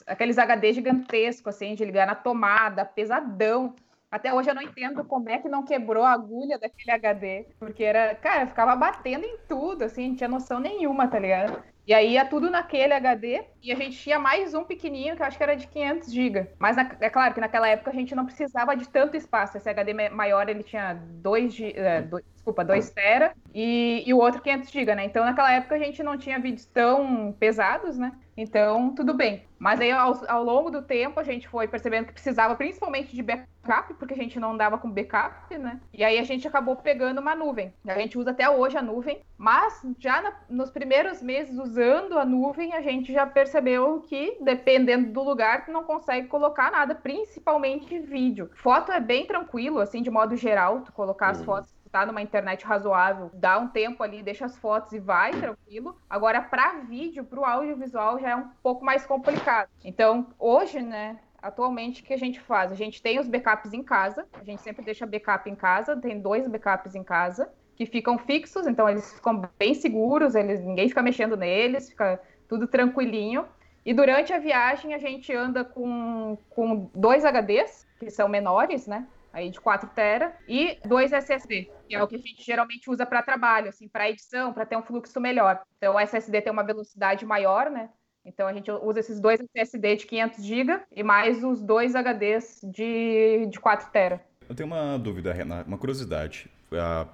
aqueles 0.08 0.38
HDs 0.38 0.76
gigantescos 0.76 1.56
assim, 1.56 1.76
de 1.76 1.86
ligar 1.86 2.08
na 2.08 2.16
tomada, 2.16 2.84
pesadão. 2.84 3.76
Até 4.16 4.34
hoje 4.34 4.50
eu 4.50 4.56
não 4.56 4.62
entendo 4.62 5.04
como 5.04 5.30
é 5.30 5.38
que 5.38 5.50
não 5.50 5.66
quebrou 5.66 6.06
a 6.06 6.14
agulha 6.14 6.58
daquele 6.58 6.90
HD, 6.90 7.48
porque 7.60 7.84
era, 7.84 8.16
cara, 8.16 8.48
ficava 8.48 8.74
batendo 8.74 9.26
em 9.26 9.38
tudo, 9.46 9.84
assim, 9.84 10.08
não 10.08 10.16
tinha 10.16 10.30
noção 10.30 10.58
nenhuma, 10.58 11.06
tá 11.10 11.20
ligado? 11.20 11.62
E 11.86 11.94
aí 11.94 12.14
ia 12.14 12.26
tudo 12.26 12.50
naquele 12.50 12.94
HD 12.94 13.44
e 13.62 13.74
a 13.74 13.76
gente 13.76 13.98
tinha 13.98 14.18
mais 14.18 14.54
um 14.54 14.64
pequenininho 14.64 15.18
que 15.18 15.22
eu 15.22 15.26
acho 15.26 15.38
que 15.38 15.44
era 15.44 15.56
de 15.56 15.68
500 15.68 16.14
GB. 16.14 16.48
Mas 16.58 16.78
na, 16.78 16.96
é 17.02 17.10
claro 17.10 17.34
que 17.34 17.42
naquela 17.42 17.68
época 17.68 17.92
a 17.92 17.94
gente 17.94 18.16
não 18.16 18.26
precisava 18.26 18.74
de 18.76 18.88
tanto 18.90 19.18
espaço. 19.18 19.58
Esse 19.58 19.70
HD 19.70 19.94
maior 20.10 20.48
ele 20.48 20.64
tinha 20.64 20.94
2 20.94 21.60
é, 21.76 22.02
desculpa, 22.46 22.64
2 22.64 22.92
tera 22.92 23.34
e, 23.54 24.04
e 24.06 24.14
o 24.14 24.20
outro 24.20 24.42
500 24.42 24.70
GB, 24.70 24.96
né? 24.96 25.06
Então 25.06 25.26
naquela 25.26 25.52
época 25.52 25.76
a 25.76 25.80
gente 25.80 26.04
não 26.04 26.16
tinha 26.16 26.40
vídeos 26.40 26.66
tão 26.68 27.36
pesados, 27.40 27.98
né? 27.98 28.12
Então, 28.38 28.94
tudo 28.94 29.14
bem. 29.14 29.46
Mas 29.58 29.80
aí, 29.80 29.92
ao, 29.92 30.30
ao, 30.30 30.44
longo 30.44 30.70
do 30.70 30.82
tempo, 30.82 31.20
a 31.20 31.24
gente 31.24 31.48
foi 31.48 31.70
percebendo 31.70 32.08
que 32.08 32.14
precisava 32.14 32.54
principalmente 32.54 33.16
de 33.16 33.24
backup, 33.24 33.94
porque 33.94 34.14
a 34.14 34.18
gente 34.18 34.38
não 34.38 34.58
dava 34.58 34.78
com 34.78 34.92
backup, 34.92 35.58
né? 35.58 35.80
E 35.94 36.04
aí 36.04 36.20
a 36.20 36.24
gente 36.24 36.46
acabou 36.46 36.76
pegando 36.76 37.22
uma 37.22 37.34
nuvem. 37.34 37.74
A 37.88 37.98
gente 37.98 38.18
usa 38.18 38.32
até 38.32 38.50
hoje 38.50 38.78
a 38.78 38.82
nuvem, 38.82 39.22
mas 39.38 39.82
já 39.98 40.22
na, 40.22 40.34
nos 40.50 40.70
primeiros 40.70 41.22
meses 41.22 41.58
usando 41.58 42.20
a 42.20 42.26
nuvem, 42.26 42.74
a 42.74 42.82
gente 42.82 43.14
já 43.14 43.26
percebeu 43.26 44.02
que, 44.02 44.38
dependendo 44.42 45.14
do 45.14 45.24
lugar, 45.24 45.70
não 45.70 45.86
consegue 45.86 46.28
colocar 46.28 46.70
nada, 46.70 46.94
principalmente 46.94 47.98
vídeo. 48.00 48.52
Foto 48.56 48.92
é 48.92 49.00
bem 49.00 49.26
tranquilo, 49.26 49.80
assim, 49.80 50.02
de 50.02 50.12
modo 50.12 50.36
geral, 50.36 50.82
tu 50.82 50.92
colocar 50.92 51.30
as 51.30 51.40
uhum. 51.40 51.46
fotos 51.46 51.75
tá 52.00 52.06
numa 52.06 52.22
internet 52.22 52.66
razoável, 52.66 53.32
dá 53.34 53.58
um 53.58 53.68
tempo 53.70 54.04
ali, 54.04 54.22
deixa 54.22 54.46
as 54.46 54.58
fotos 54.58 54.92
e 54.92 55.00
vai 55.00 55.32
tranquilo. 55.32 55.96
Agora, 56.10 56.42
para 56.42 56.80
vídeo, 56.80 57.24
para 57.24 57.40
o 57.40 57.46
audiovisual, 57.46 58.20
já 58.20 58.32
é 58.32 58.36
um 58.36 58.50
pouco 58.62 58.84
mais 58.84 59.06
complicado. 59.06 59.70
Então, 59.84 60.28
hoje, 60.38 60.82
né, 60.82 61.18
atualmente, 61.42 62.02
o 62.02 62.06
que 62.06 62.14
a 62.14 62.18
gente 62.18 62.42
faz? 62.42 62.72
A 62.72 62.76
gente 62.76 63.02
tem 63.02 63.18
os 63.18 63.30
backups 63.30 63.72
em 63.72 63.82
casa, 63.82 64.28
a 64.34 64.44
gente 64.44 64.62
sempre 64.62 64.84
deixa 64.84 65.06
backup 65.06 65.50
em 65.50 65.56
casa, 65.56 65.96
tem 65.96 66.20
dois 66.20 66.46
backups 66.48 66.96
em 66.96 67.04
casa, 67.04 67.50
que 67.76 67.86
ficam 67.86 68.18
fixos, 68.18 68.68
então 68.68 68.90
eles 68.90 69.14
ficam 69.14 69.42
bem 69.58 69.74
seguros, 69.74 70.36
eles, 70.36 70.62
ninguém 70.62 70.90
fica 70.90 71.02
mexendo 71.02 71.38
neles, 71.38 71.90
fica 71.90 72.20
tudo 72.48 72.68
tranquilinho. 72.68 73.46
E 73.86 73.94
durante 73.94 74.34
a 74.34 74.40
viagem 74.40 74.94
a 74.94 74.98
gente 74.98 75.32
anda 75.34 75.64
com, 75.64 76.38
com 76.50 76.90
dois 76.94 77.24
HDs, 77.24 77.88
que 78.00 78.10
são 78.10 78.28
menores, 78.28 78.88
né? 78.88 79.08
Aí 79.36 79.50
de 79.50 79.60
4 79.60 79.90
tera 79.90 80.34
e 80.48 80.80
dois 80.86 81.12
SSD, 81.12 81.70
que 81.90 81.94
é 81.94 82.02
o 82.02 82.08
que 82.08 82.16
a 82.16 82.20
gente 82.20 82.42
geralmente 82.42 82.90
usa 82.90 83.06
para 83.06 83.22
trabalho, 83.22 83.68
assim, 83.68 83.86
para 83.86 84.10
edição, 84.10 84.54
para 84.54 84.66
ter 84.66 84.78
um 84.78 84.82
fluxo 84.82 85.20
melhor. 85.20 85.62
Então 85.78 85.96
o 85.96 86.00
SSD 86.00 86.42
tem 86.42 86.54
uma 86.54 86.64
velocidade 86.64 87.26
maior, 87.26 87.70
né? 87.70 87.90
Então 88.26 88.48
a 88.48 88.54
gente 88.54 88.72
usa 88.72 89.02
esses 89.02 89.20
dois 89.20 89.40
SSD 89.54 89.98
de 89.98 90.08
500 90.08 90.44
GB 90.44 90.80
e 90.90 91.04
mais 91.04 91.44
os 91.44 91.62
dois 91.62 91.94
HDs 91.94 92.62
de, 92.64 93.46
de 93.52 93.60
4 93.60 93.92
tera. 93.92 94.24
Eu 94.48 94.56
tenho 94.56 94.68
uma 94.68 94.98
dúvida, 94.98 95.34
Renata, 95.34 95.68
uma 95.68 95.78
curiosidade. 95.78 96.50
Uh, 96.72 97.06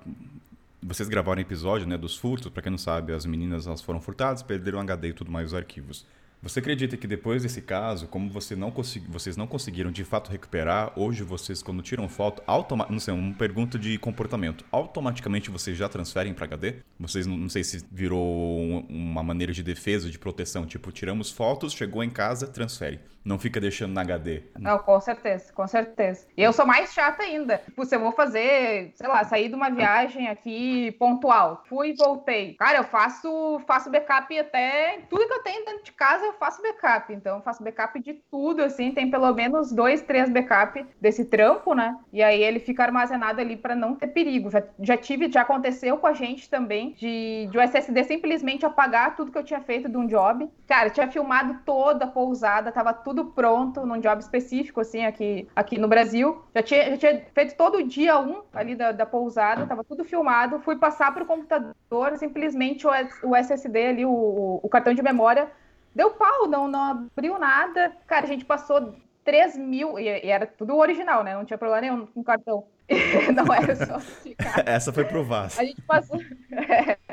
vocês 0.83 1.09
gravaram 1.09 1.41
episódio 1.41 1.87
né, 1.87 1.97
dos 1.97 2.15
furtos, 2.15 2.51
para 2.51 2.61
quem 2.61 2.69
não 2.69 2.77
sabe, 2.77 3.13
as 3.13 3.25
meninas 3.25 3.65
elas 3.65 3.81
foram 3.81 3.99
furtadas, 3.99 4.43
perderam 4.43 4.79
HD 4.79 5.09
e 5.09 5.13
tudo 5.13 5.31
mais 5.31 5.47
os 5.47 5.53
arquivos. 5.55 6.05
Você 6.43 6.59
acredita 6.59 6.97
que 6.97 7.05
depois 7.05 7.43
desse 7.43 7.61
caso, 7.61 8.07
como 8.07 8.27
você 8.27 8.55
não 8.55 8.73
vocês 9.09 9.37
não 9.37 9.45
conseguiram 9.45 9.91
de 9.91 10.03
fato 10.03 10.31
recuperar, 10.31 10.91
hoje 10.97 11.21
vocês, 11.21 11.61
quando 11.61 11.83
tiram 11.83 12.09
foto, 12.09 12.41
automaticamente, 12.47 12.93
não 12.93 12.99
sei, 12.99 13.13
uma 13.13 13.35
pergunta 13.35 13.77
de 13.77 13.95
comportamento, 13.99 14.65
automaticamente 14.71 15.51
vocês 15.51 15.77
já 15.77 15.87
transferem 15.87 16.33
para 16.33 16.45
HD? 16.45 16.77
Vocês, 16.99 17.27
não, 17.27 17.37
não 17.37 17.49
sei 17.49 17.63
se 17.63 17.85
virou 17.91 18.83
uma 18.89 19.21
maneira 19.21 19.53
de 19.53 19.61
defesa, 19.61 20.09
de 20.09 20.17
proteção, 20.17 20.65
tipo, 20.65 20.91
tiramos 20.91 21.29
fotos, 21.29 21.73
chegou 21.73 22.03
em 22.03 22.09
casa, 22.09 22.47
transfere. 22.47 22.99
Não 23.23 23.37
fica 23.37 23.59
deixando 23.59 23.93
na 23.93 24.01
HD. 24.01 24.43
Não, 24.57 24.79
com 24.79 24.99
certeza, 24.99 25.53
com 25.53 25.67
certeza. 25.67 26.25
E 26.35 26.41
eu 26.41 26.51
sou 26.51 26.65
mais 26.65 26.91
chata 26.91 27.23
ainda. 27.23 27.59
Tipo, 27.59 27.85
se 27.85 27.95
eu 27.95 27.99
vou 27.99 28.11
fazer, 28.11 28.91
sei 28.95 29.07
lá, 29.07 29.23
sair 29.23 29.47
de 29.47 29.55
uma 29.55 29.69
viagem 29.69 30.27
aqui 30.27 30.91
pontual, 30.93 31.63
fui 31.67 31.89
e 31.89 31.95
voltei. 31.95 32.55
Cara, 32.55 32.79
eu 32.79 32.83
faço, 32.83 33.61
faço 33.67 33.91
backup 33.91 34.37
até 34.37 35.01
tudo 35.09 35.27
que 35.27 35.33
eu 35.33 35.43
tenho 35.43 35.65
dentro 35.65 35.83
de 35.83 35.91
casa 35.91 36.25
eu 36.25 36.33
faço 36.33 36.61
backup. 36.61 37.13
Então, 37.13 37.37
eu 37.37 37.43
faço 37.43 37.63
backup 37.63 37.99
de 37.99 38.13
tudo, 38.13 38.63
assim. 38.63 38.91
Tem 38.91 39.09
pelo 39.09 39.31
menos 39.33 39.71
dois, 39.71 40.01
três 40.01 40.29
backup 40.29 40.85
desse 40.99 41.25
trampo, 41.25 41.73
né? 41.75 41.97
E 42.11 42.23
aí 42.23 42.41
ele 42.41 42.59
fica 42.59 42.83
armazenado 42.83 43.39
ali 43.39 43.55
para 43.55 43.75
não 43.75 43.95
ter 43.95 44.07
perigo. 44.07 44.49
Já, 44.49 44.63
já 44.79 44.97
tive, 44.97 45.31
já 45.31 45.41
aconteceu 45.41 45.97
com 45.97 46.07
a 46.07 46.13
gente 46.13 46.49
também, 46.49 46.93
de, 46.93 47.47
de 47.51 47.57
o 47.57 47.61
SSD 47.61 48.03
simplesmente 48.03 48.65
apagar 48.65 49.15
tudo 49.15 49.31
que 49.31 49.37
eu 49.37 49.43
tinha 49.43 49.61
feito 49.61 49.87
de 49.87 49.97
um 49.97 50.07
job. 50.07 50.49
Cara, 50.67 50.87
eu 50.87 50.93
tinha 50.93 51.07
filmado 51.07 51.59
toda 51.65 52.05
a 52.05 52.07
pousada, 52.07 52.71
tava 52.71 52.93
tudo 52.93 53.10
tudo 53.11 53.25
pronto 53.25 53.85
num 53.85 53.99
job 53.99 54.21
específico, 54.21 54.79
assim, 54.79 55.03
aqui, 55.03 55.45
aqui 55.53 55.77
no 55.77 55.87
Brasil. 55.87 56.41
Já 56.55 56.63
tinha, 56.63 56.91
já 56.91 56.97
tinha 56.97 57.25
feito 57.33 57.55
todo 57.57 57.79
o 57.79 57.87
dia 57.87 58.17
um 58.17 58.41
ali 58.53 58.73
da, 58.73 58.93
da 58.93 59.05
pousada, 59.05 59.67
tava 59.67 59.83
tudo 59.83 60.05
filmado. 60.05 60.59
Fui 60.59 60.77
passar 60.77 61.13
pro 61.13 61.25
computador, 61.25 62.17
simplesmente 62.17 62.87
o, 62.87 62.91
o 63.23 63.35
SSD 63.35 63.87
ali, 63.87 64.05
o, 64.05 64.61
o 64.63 64.69
cartão 64.69 64.93
de 64.93 65.01
memória, 65.01 65.51
deu 65.93 66.11
pau, 66.11 66.47
não, 66.47 66.69
não 66.69 66.83
abriu 66.91 67.37
nada. 67.37 67.91
Cara, 68.07 68.23
a 68.23 68.29
gente 68.29 68.45
passou 68.45 68.95
3 69.25 69.57
mil, 69.57 69.99
e, 69.99 70.05
e 70.05 70.29
era 70.29 70.47
tudo 70.47 70.77
original, 70.77 71.21
né? 71.21 71.35
Não 71.35 71.43
tinha 71.43 71.57
problema 71.57 71.81
nenhum 71.81 72.05
com 72.05 72.23
cartão. 72.23 72.63
não 73.35 73.53
era 73.53 73.75
só 73.75 73.99
ficar. 74.23 74.65
Essa 74.65 74.93
foi 74.93 75.03
pro 75.03 75.23
Vasco. 75.23 75.61
A 75.61 75.65
gente 75.65 75.81
passou. 75.81 76.17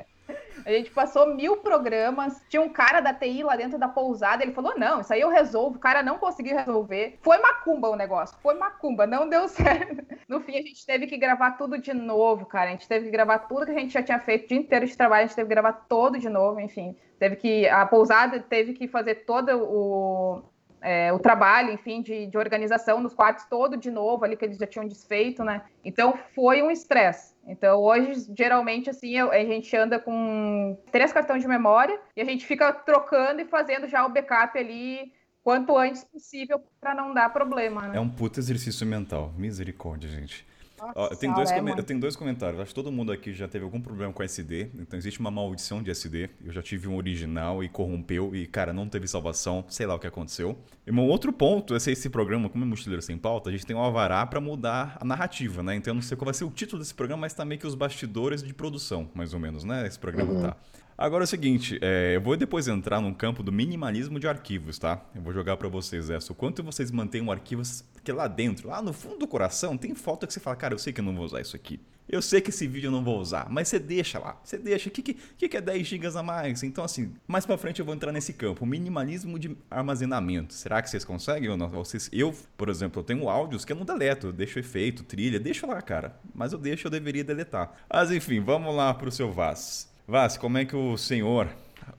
A 0.68 0.72
gente 0.72 0.90
passou 0.90 1.34
mil 1.34 1.56
programas. 1.56 2.42
Tinha 2.46 2.60
um 2.60 2.68
cara 2.68 3.00
da 3.00 3.14
TI 3.14 3.42
lá 3.42 3.56
dentro 3.56 3.78
da 3.78 3.88
pousada. 3.88 4.42
Ele 4.42 4.52
falou: 4.52 4.78
Não, 4.78 5.00
isso 5.00 5.10
aí 5.10 5.22
eu 5.22 5.30
resolvo. 5.30 5.76
O 5.76 5.80
cara 5.80 6.02
não 6.02 6.18
conseguiu 6.18 6.54
resolver. 6.54 7.18
Foi 7.22 7.38
macumba 7.38 7.88
o 7.88 7.96
negócio. 7.96 8.36
Foi 8.42 8.52
macumba. 8.52 9.06
Não 9.06 9.26
deu 9.26 9.48
certo. 9.48 10.04
No 10.28 10.40
fim, 10.40 10.58
a 10.58 10.62
gente 10.62 10.84
teve 10.84 11.06
que 11.06 11.16
gravar 11.16 11.52
tudo 11.52 11.78
de 11.78 11.94
novo, 11.94 12.44
cara. 12.44 12.68
A 12.68 12.72
gente 12.72 12.86
teve 12.86 13.06
que 13.06 13.10
gravar 13.10 13.38
tudo 13.38 13.64
que 13.64 13.72
a 13.72 13.78
gente 13.78 13.94
já 13.94 14.02
tinha 14.02 14.20
feito 14.20 14.44
o 14.44 14.48
dia 14.48 14.58
inteiro 14.58 14.84
de 14.84 14.94
trabalho. 14.94 15.24
A 15.24 15.26
gente 15.26 15.36
teve 15.36 15.48
que 15.48 15.54
gravar 15.54 15.72
todo 15.72 16.18
de 16.18 16.28
novo. 16.28 16.60
Enfim, 16.60 16.94
teve 17.18 17.36
que. 17.36 17.66
A 17.66 17.86
pousada 17.86 18.38
teve 18.38 18.74
que 18.74 18.86
fazer 18.86 19.24
todo 19.24 19.48
o 19.56 20.42
é, 20.80 21.12
o 21.12 21.18
trabalho, 21.18 21.72
enfim, 21.72 22.02
de, 22.02 22.26
de, 22.26 22.38
organização 22.38 23.00
nos 23.00 23.14
quartos 23.14 23.44
todo 23.46 23.76
de 23.76 23.90
novo, 23.90 24.24
ali 24.24 24.36
que 24.36 24.44
eles 24.44 24.58
já 24.58 24.66
tinham 24.66 24.86
desfeito, 24.86 25.42
né? 25.44 25.62
Então 25.84 26.18
foi 26.34 26.62
um 26.62 26.70
estresse. 26.70 27.34
Então 27.48 27.80
hoje, 27.80 28.26
geralmente, 28.36 28.90
assim, 28.90 29.18
a 29.18 29.44
gente 29.44 29.74
anda 29.74 29.98
com 29.98 30.78
três 30.92 31.12
cartões 31.12 31.42
de 31.42 31.48
memória 31.48 31.98
e 32.14 32.20
a 32.20 32.24
gente 32.24 32.44
fica 32.44 32.72
trocando 32.72 33.40
e 33.40 33.46
fazendo 33.46 33.88
já 33.88 34.04
o 34.04 34.10
backup 34.10 34.56
ali 34.58 35.12
quanto 35.42 35.76
antes 35.78 36.04
possível 36.04 36.62
para 36.78 36.94
não 36.94 37.14
dar 37.14 37.32
problema. 37.32 37.88
Né? 37.88 37.96
É 37.96 38.00
um 38.00 38.08
puto 38.10 38.38
exercício 38.38 38.86
mental. 38.86 39.32
Misericórdia, 39.34 40.10
gente. 40.10 40.46
Nossa, 40.80 41.14
eu, 41.14 41.16
tenho 41.16 41.34
dois 41.34 41.50
é, 41.50 41.58
eu 41.58 41.82
tenho 41.82 42.00
dois 42.00 42.16
comentários. 42.16 42.60
Acho 42.60 42.70
que 42.70 42.74
todo 42.74 42.90
mundo 42.90 43.12
aqui 43.12 43.32
já 43.32 43.48
teve 43.48 43.64
algum 43.64 43.80
problema 43.80 44.12
com 44.12 44.22
SD. 44.22 44.70
Então 44.78 44.98
existe 44.98 45.20
uma 45.20 45.30
maldição 45.30 45.82
de 45.82 45.90
SD. 45.90 46.30
Eu 46.44 46.52
já 46.52 46.62
tive 46.62 46.88
um 46.88 46.96
original 46.96 47.62
e 47.62 47.68
corrompeu. 47.68 48.34
E, 48.34 48.46
cara, 48.46 48.72
não 48.72 48.88
teve 48.88 49.06
salvação. 49.06 49.64
Sei 49.68 49.86
lá 49.86 49.94
o 49.94 49.98
que 49.98 50.06
aconteceu. 50.06 50.56
E 50.86 50.90
um 50.90 51.00
outro 51.00 51.32
ponto, 51.32 51.74
esse, 51.74 51.90
esse 51.90 52.08
programa, 52.08 52.48
como 52.48 52.64
é 52.64 52.66
Mochileiro 52.66 53.02
Sem 53.02 53.18
Pauta, 53.18 53.50
a 53.50 53.52
gente 53.52 53.66
tem 53.66 53.76
um 53.76 53.80
alvará 53.80 54.24
para 54.26 54.40
mudar 54.40 54.96
a 55.00 55.04
narrativa, 55.04 55.62
né? 55.62 55.74
Então 55.74 55.90
eu 55.90 55.96
não 55.96 56.02
sei 56.02 56.16
qual 56.16 56.26
vai 56.26 56.34
ser 56.34 56.44
o 56.44 56.50
título 56.50 56.80
desse 56.80 56.94
programa, 56.94 57.22
mas 57.22 57.34
tá 57.34 57.44
meio 57.44 57.60
que 57.60 57.66
os 57.66 57.74
bastidores 57.74 58.42
de 58.42 58.54
produção, 58.54 59.10
mais 59.14 59.34
ou 59.34 59.40
menos, 59.40 59.64
né? 59.64 59.86
Esse 59.86 59.98
programa 59.98 60.32
uhum. 60.32 60.42
tá. 60.42 60.56
Agora 60.98 61.22
é 61.22 61.26
o 61.26 61.28
seguinte, 61.28 61.78
é, 61.80 62.16
eu 62.16 62.20
vou 62.20 62.36
depois 62.36 62.66
entrar 62.66 63.00
num 63.00 63.14
campo 63.14 63.40
do 63.40 63.52
minimalismo 63.52 64.18
de 64.18 64.26
arquivos, 64.26 64.80
tá? 64.80 65.00
Eu 65.14 65.22
vou 65.22 65.32
jogar 65.32 65.56
para 65.56 65.68
vocês 65.68 66.10
essa. 66.10 66.32
O 66.32 66.34
quanto 66.34 66.60
vocês 66.60 66.90
mantêm 66.90 67.22
um 67.22 67.30
arquivo 67.30 67.62
que 68.02 68.12
lá 68.12 68.28
dentro, 68.28 68.68
lá 68.68 68.80
no 68.82 68.92
fundo 68.92 69.18
do 69.18 69.28
coração, 69.28 69.76
tem 69.76 69.94
foto 69.94 70.26
que 70.26 70.32
você 70.32 70.40
fala, 70.40 70.56
cara, 70.56 70.74
eu 70.74 70.78
sei 70.78 70.92
que 70.92 71.00
eu 71.00 71.04
não 71.04 71.14
vou 71.14 71.24
usar 71.24 71.40
isso 71.40 71.56
aqui. 71.56 71.80
Eu 72.08 72.22
sei 72.22 72.40
que 72.40 72.48
esse 72.48 72.66
vídeo 72.66 72.88
eu 72.88 72.90
não 72.90 73.04
vou 73.04 73.20
usar, 73.20 73.48
mas 73.50 73.68
você 73.68 73.78
deixa 73.78 74.18
lá. 74.18 74.40
Você 74.42 74.56
deixa. 74.56 74.88
O 74.88 74.92
que, 74.92 75.02
que, 75.02 75.48
que 75.48 75.56
é 75.56 75.60
10 75.60 75.86
GB 75.86 76.06
a 76.16 76.22
mais? 76.22 76.62
Então, 76.62 76.82
assim, 76.82 77.12
mais 77.26 77.44
pra 77.44 77.58
frente 77.58 77.80
eu 77.80 77.84
vou 77.84 77.94
entrar 77.94 78.12
nesse 78.12 78.32
campo. 78.32 78.64
Minimalismo 78.64 79.38
de 79.38 79.54
armazenamento. 79.70 80.54
Será 80.54 80.80
que 80.80 80.88
vocês 80.88 81.04
conseguem 81.04 81.50
ou 81.50 81.56
não? 81.58 81.68
Vocês, 81.68 82.08
eu, 82.10 82.34
por 82.56 82.70
exemplo, 82.70 83.00
eu 83.00 83.04
tenho 83.04 83.28
áudios 83.28 83.62
que 83.66 83.72
eu 83.72 83.76
não 83.76 83.84
deleto. 83.84 84.28
Eu 84.28 84.32
deixo 84.32 84.58
efeito, 84.58 85.02
trilha, 85.02 85.38
deixo 85.38 85.66
lá, 85.66 85.82
cara. 85.82 86.18
Mas 86.34 86.54
eu 86.54 86.58
deixo, 86.58 86.86
eu 86.86 86.90
deveria 86.90 87.22
deletar. 87.22 87.74
Mas 87.92 88.10
enfim, 88.10 88.40
vamos 88.40 88.74
lá 88.74 88.94
pro 88.94 89.12
seu 89.12 89.30
Vaz. 89.30 89.92
Vaz, 90.06 90.38
como 90.38 90.56
é 90.56 90.64
que 90.64 90.74
o 90.74 90.96
senhor 90.96 91.50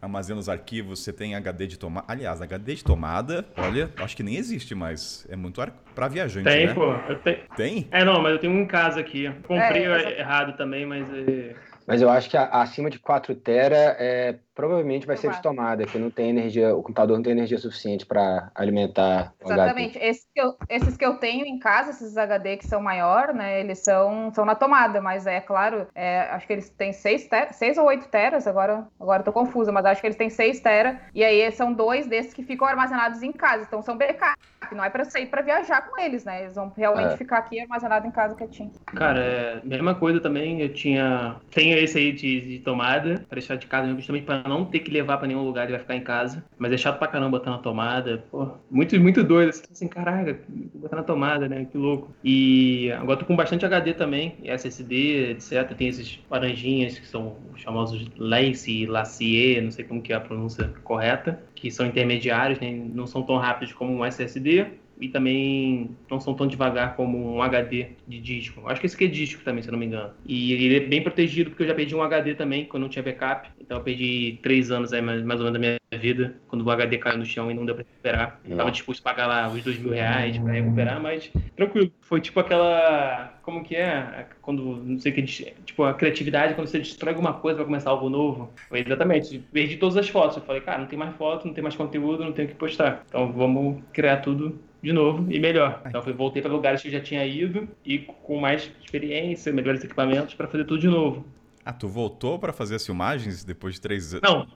armazena 0.01 0.39
os 0.39 0.49
arquivos? 0.49 0.99
Você 0.99 1.13
tem 1.13 1.35
HD 1.35 1.67
de 1.67 1.77
tomada? 1.77 2.05
Aliás, 2.07 2.41
HD 2.41 2.75
de 2.75 2.83
tomada, 2.83 3.45
olha, 3.57 3.91
acho 3.97 4.15
que 4.15 4.23
nem 4.23 4.35
existe 4.35 4.73
mais. 4.75 5.27
É 5.29 5.35
muito 5.35 5.61
ar... 5.61 5.71
para 5.93 6.07
viajante, 6.07 6.49
tem, 6.49 6.67
né? 6.67 6.73
pô. 6.73 6.93
Te... 7.23 7.43
Tem? 7.55 7.87
É, 7.91 8.03
não, 8.03 8.21
mas 8.21 8.33
eu 8.33 8.39
tenho 8.39 8.53
um 8.53 8.61
em 8.61 8.67
casa 8.67 8.99
aqui. 8.99 9.31
Comprei 9.47 9.85
é, 9.85 10.19
errado 10.19 10.55
também, 10.57 10.85
mas... 10.85 11.09
É... 11.11 11.55
Mas 11.87 12.03
eu 12.03 12.09
acho 12.09 12.29
que 12.29 12.37
acima 12.37 12.87
de 12.87 12.99
4 12.99 13.33
tera 13.33 13.95
é 13.97 14.37
provavelmente 14.59 15.07
vai 15.07 15.15
ser 15.15 15.31
de 15.31 15.41
tomada, 15.41 15.85
que 15.85 15.97
não 15.97 16.11
tem 16.11 16.31
energia, 16.31 16.75
o 16.75 16.83
computador 16.83 17.15
não 17.15 17.23
tem 17.23 17.31
energia 17.31 17.57
suficiente 17.57 18.05
para 18.05 18.51
alimentar 18.53 19.33
o 19.41 19.49
Exatamente. 19.49 19.97
Esses 19.97 20.27
que, 20.35 20.41
eu, 20.41 20.53
esses 20.67 20.97
que 20.97 21.05
eu 21.05 21.13
tenho 21.15 21.45
em 21.45 21.57
casa, 21.57 21.91
esses 21.91 22.17
HD 22.17 22.57
que 22.57 22.67
são 22.67 22.81
maior, 22.81 23.33
né, 23.33 23.61
eles 23.61 23.79
são, 23.79 24.33
são 24.33 24.43
na 24.43 24.55
tomada, 24.55 24.99
mas 24.99 25.25
é 25.25 25.39
claro, 25.39 25.87
é, 25.95 26.23
acho 26.31 26.45
que 26.45 26.51
eles 26.51 26.69
têm 26.71 26.91
6 26.91 27.29
seis 27.53 27.77
ou 27.77 27.85
8 27.85 28.09
teras, 28.09 28.47
agora, 28.47 28.85
agora 28.99 29.23
tô 29.23 29.31
confusa, 29.31 29.71
mas 29.71 29.85
acho 29.85 30.01
que 30.01 30.07
eles 30.07 30.17
têm 30.17 30.29
6 30.29 30.59
tera, 30.59 30.99
e 31.15 31.23
aí 31.23 31.49
são 31.53 31.71
dois 31.71 32.05
desses 32.05 32.33
que 32.33 32.43
ficam 32.43 32.67
armazenados 32.67 33.23
em 33.23 33.31
casa, 33.31 33.63
então 33.65 33.81
são 33.81 33.97
backup, 33.97 34.37
não 34.73 34.83
é 34.83 34.89
para 34.89 35.05
sair 35.05 35.27
para 35.27 35.41
viajar 35.41 35.83
com 35.83 36.01
eles, 36.01 36.25
né, 36.25 36.41
eles 36.41 36.55
vão 36.55 36.69
realmente 36.75 37.13
é. 37.13 37.17
ficar 37.17 37.37
aqui 37.37 37.61
armazenado 37.61 38.05
em 38.05 38.11
casa 38.11 38.35
quietinho. 38.35 38.73
Cara, 38.87 39.21
é, 39.21 39.61
mesma 39.63 39.95
coisa 39.95 40.19
também, 40.19 40.59
eu 40.59 40.73
tinha, 40.73 41.37
tenho 41.49 41.77
esse 41.77 41.97
aí 41.97 42.11
de, 42.11 42.41
de 42.41 42.59
tomada, 42.59 43.23
para 43.29 43.39
deixar 43.39 43.55
de 43.55 43.65
casa, 43.65 43.95
justamente 43.95 44.25
para 44.25 44.48
não 44.49 44.65
ter 44.65 44.79
que 44.79 44.91
levar 44.91 45.17
para 45.17 45.27
nenhum 45.27 45.43
lugar, 45.43 45.63
ele 45.63 45.73
vai 45.73 45.79
ficar 45.79 45.95
em 45.95 46.03
casa. 46.03 46.43
Mas 46.57 46.71
é 46.73 46.77
chato 46.77 46.99
pra 46.99 47.07
caramba 47.07 47.37
botar 47.37 47.51
na 47.51 47.59
tomada. 47.59 48.23
Pô, 48.31 48.49
muito, 48.69 48.99
muito 48.99 49.23
doido. 49.23 49.53
Tá 49.53 49.67
assim, 49.71 49.87
caraca, 49.87 50.39
botar 50.73 50.97
na 50.97 51.03
tomada, 51.03 51.47
né? 51.47 51.65
Que 51.65 51.77
louco. 51.77 52.13
E 52.23 52.91
agora 52.93 53.19
tô 53.19 53.25
com 53.25 53.35
bastante 53.35 53.65
HD 53.65 53.93
também, 53.93 54.35
SSD, 54.43 55.31
etc. 55.31 55.73
Tem 55.77 55.87
esses 55.87 56.19
laranjinhas 56.29 56.97
que 56.99 57.07
são 57.07 57.37
os 57.55 57.63
famosos 57.63 58.07
Lace, 58.17 58.85
Lacier, 58.85 59.63
não 59.63 59.71
sei 59.71 59.85
como 59.85 60.01
que 60.01 60.11
é 60.11 60.15
a 60.15 60.19
pronúncia 60.19 60.73
correta, 60.83 61.41
que 61.55 61.69
são 61.69 61.85
intermediários, 61.85 62.59
né? 62.59 62.71
não 62.71 63.05
são 63.05 63.21
tão 63.21 63.37
rápidos 63.37 63.73
como 63.73 63.93
um 63.93 64.05
SSD 64.05 64.67
e 64.99 65.07
também 65.07 65.91
não 66.09 66.19
são 66.19 66.33
tão 66.33 66.45
devagar 66.45 66.95
como 66.95 67.35
um 67.35 67.41
HD 67.41 67.91
de 68.07 68.19
disco. 68.19 68.61
Acho 68.65 68.81
que 68.81 68.87
esse 68.87 68.95
aqui 68.95 69.05
é 69.05 69.07
disco 69.07 69.43
também, 69.43 69.63
se 69.63 69.69
eu 69.69 69.71
não 69.71 69.79
me 69.79 69.85
engano. 69.85 70.11
E 70.25 70.53
ele 70.53 70.75
é 70.77 70.79
bem 70.81 71.01
protegido, 71.01 71.49
porque 71.49 71.63
eu 71.63 71.67
já 71.67 71.73
perdi 71.73 71.95
um 71.95 72.01
HD 72.01 72.35
também, 72.35 72.65
quando 72.65 72.83
não 72.83 72.89
tinha 72.89 73.03
backup. 73.03 73.49
Então 73.59 73.77
eu 73.77 73.83
perdi 73.83 74.39
três 74.41 74.71
anos 74.71 74.91
aí, 74.91 75.01
mais, 75.01 75.23
mais 75.23 75.39
ou 75.39 75.45
menos, 75.45 75.53
da 75.53 75.59
minha 75.59 76.01
vida, 76.01 76.35
quando 76.47 76.63
o 76.63 76.71
HD 76.71 76.97
caiu 76.97 77.17
no 77.17 77.25
chão 77.25 77.49
e 77.49 77.53
não 77.53 77.65
deu 77.65 77.75
pra 77.75 77.83
recuperar. 77.83 78.39
Eu 78.47 78.57
tava 78.57 78.71
disposto 78.71 79.01
a 79.01 79.09
pagar 79.09 79.27
lá 79.27 79.49
os 79.49 79.63
dois 79.63 79.77
mil 79.79 79.91
reais 79.91 80.37
pra 80.37 80.53
recuperar, 80.53 81.01
mas 81.01 81.31
tranquilo. 81.55 81.91
Foi 82.01 82.19
tipo 82.19 82.39
aquela. 82.39 83.39
Como 83.41 83.63
que 83.63 83.75
é? 83.75 84.27
Quando, 84.41 84.77
não 84.83 84.99
sei 84.99 85.11
o 85.11 85.15
que. 85.15 85.23
Tipo, 85.23 85.83
a 85.83 85.93
criatividade, 85.93 86.53
quando 86.53 86.67
você 86.67 86.77
destrói 86.77 87.13
alguma 87.13 87.33
coisa 87.33 87.57
pra 87.57 87.65
começar 87.65 87.89
algo 87.89 88.09
novo. 88.09 88.51
Foi 88.67 88.81
exatamente. 88.81 89.39
Perdi 89.51 89.77
todas 89.77 89.97
as 89.97 90.09
fotos. 90.09 90.37
Eu 90.37 90.43
falei, 90.43 90.61
cara, 90.61 90.79
não 90.79 90.87
tem 90.87 90.99
mais 90.99 91.15
foto, 91.15 91.47
não 91.47 91.53
tem 91.53 91.63
mais 91.63 91.75
conteúdo, 91.75 92.23
não 92.23 92.31
tenho 92.31 92.47
o 92.47 92.51
que 92.51 92.57
postar. 92.57 93.03
Então 93.07 93.31
vamos 93.31 93.81
criar 93.91 94.17
tudo 94.17 94.59
de 94.81 94.93
novo 94.93 95.25
e 95.31 95.39
melhor. 95.39 95.81
Então 95.85 96.01
eu 96.05 96.13
voltei 96.13 96.41
para 96.41 96.51
lugares 96.51 96.81
que 96.81 96.87
eu 96.87 96.91
já 96.91 96.99
tinha 96.99 97.25
ido 97.25 97.67
e 97.85 97.99
com 97.99 98.39
mais 98.39 98.71
experiência, 98.83 99.51
melhores 99.51 99.83
equipamentos 99.83 100.33
para 100.33 100.47
fazer 100.47 100.65
tudo 100.65 100.79
de 100.79 100.87
novo. 100.87 101.25
Ah, 101.65 101.73
tu 101.73 101.87
voltou 101.87 102.39
para 102.39 102.53
fazer 102.53 102.75
as 102.75 102.85
filmagens 102.85 103.43
depois 103.43 103.75
de 103.75 103.81
três 103.81 104.13
anos? 104.13 104.27
Não. 104.27 104.47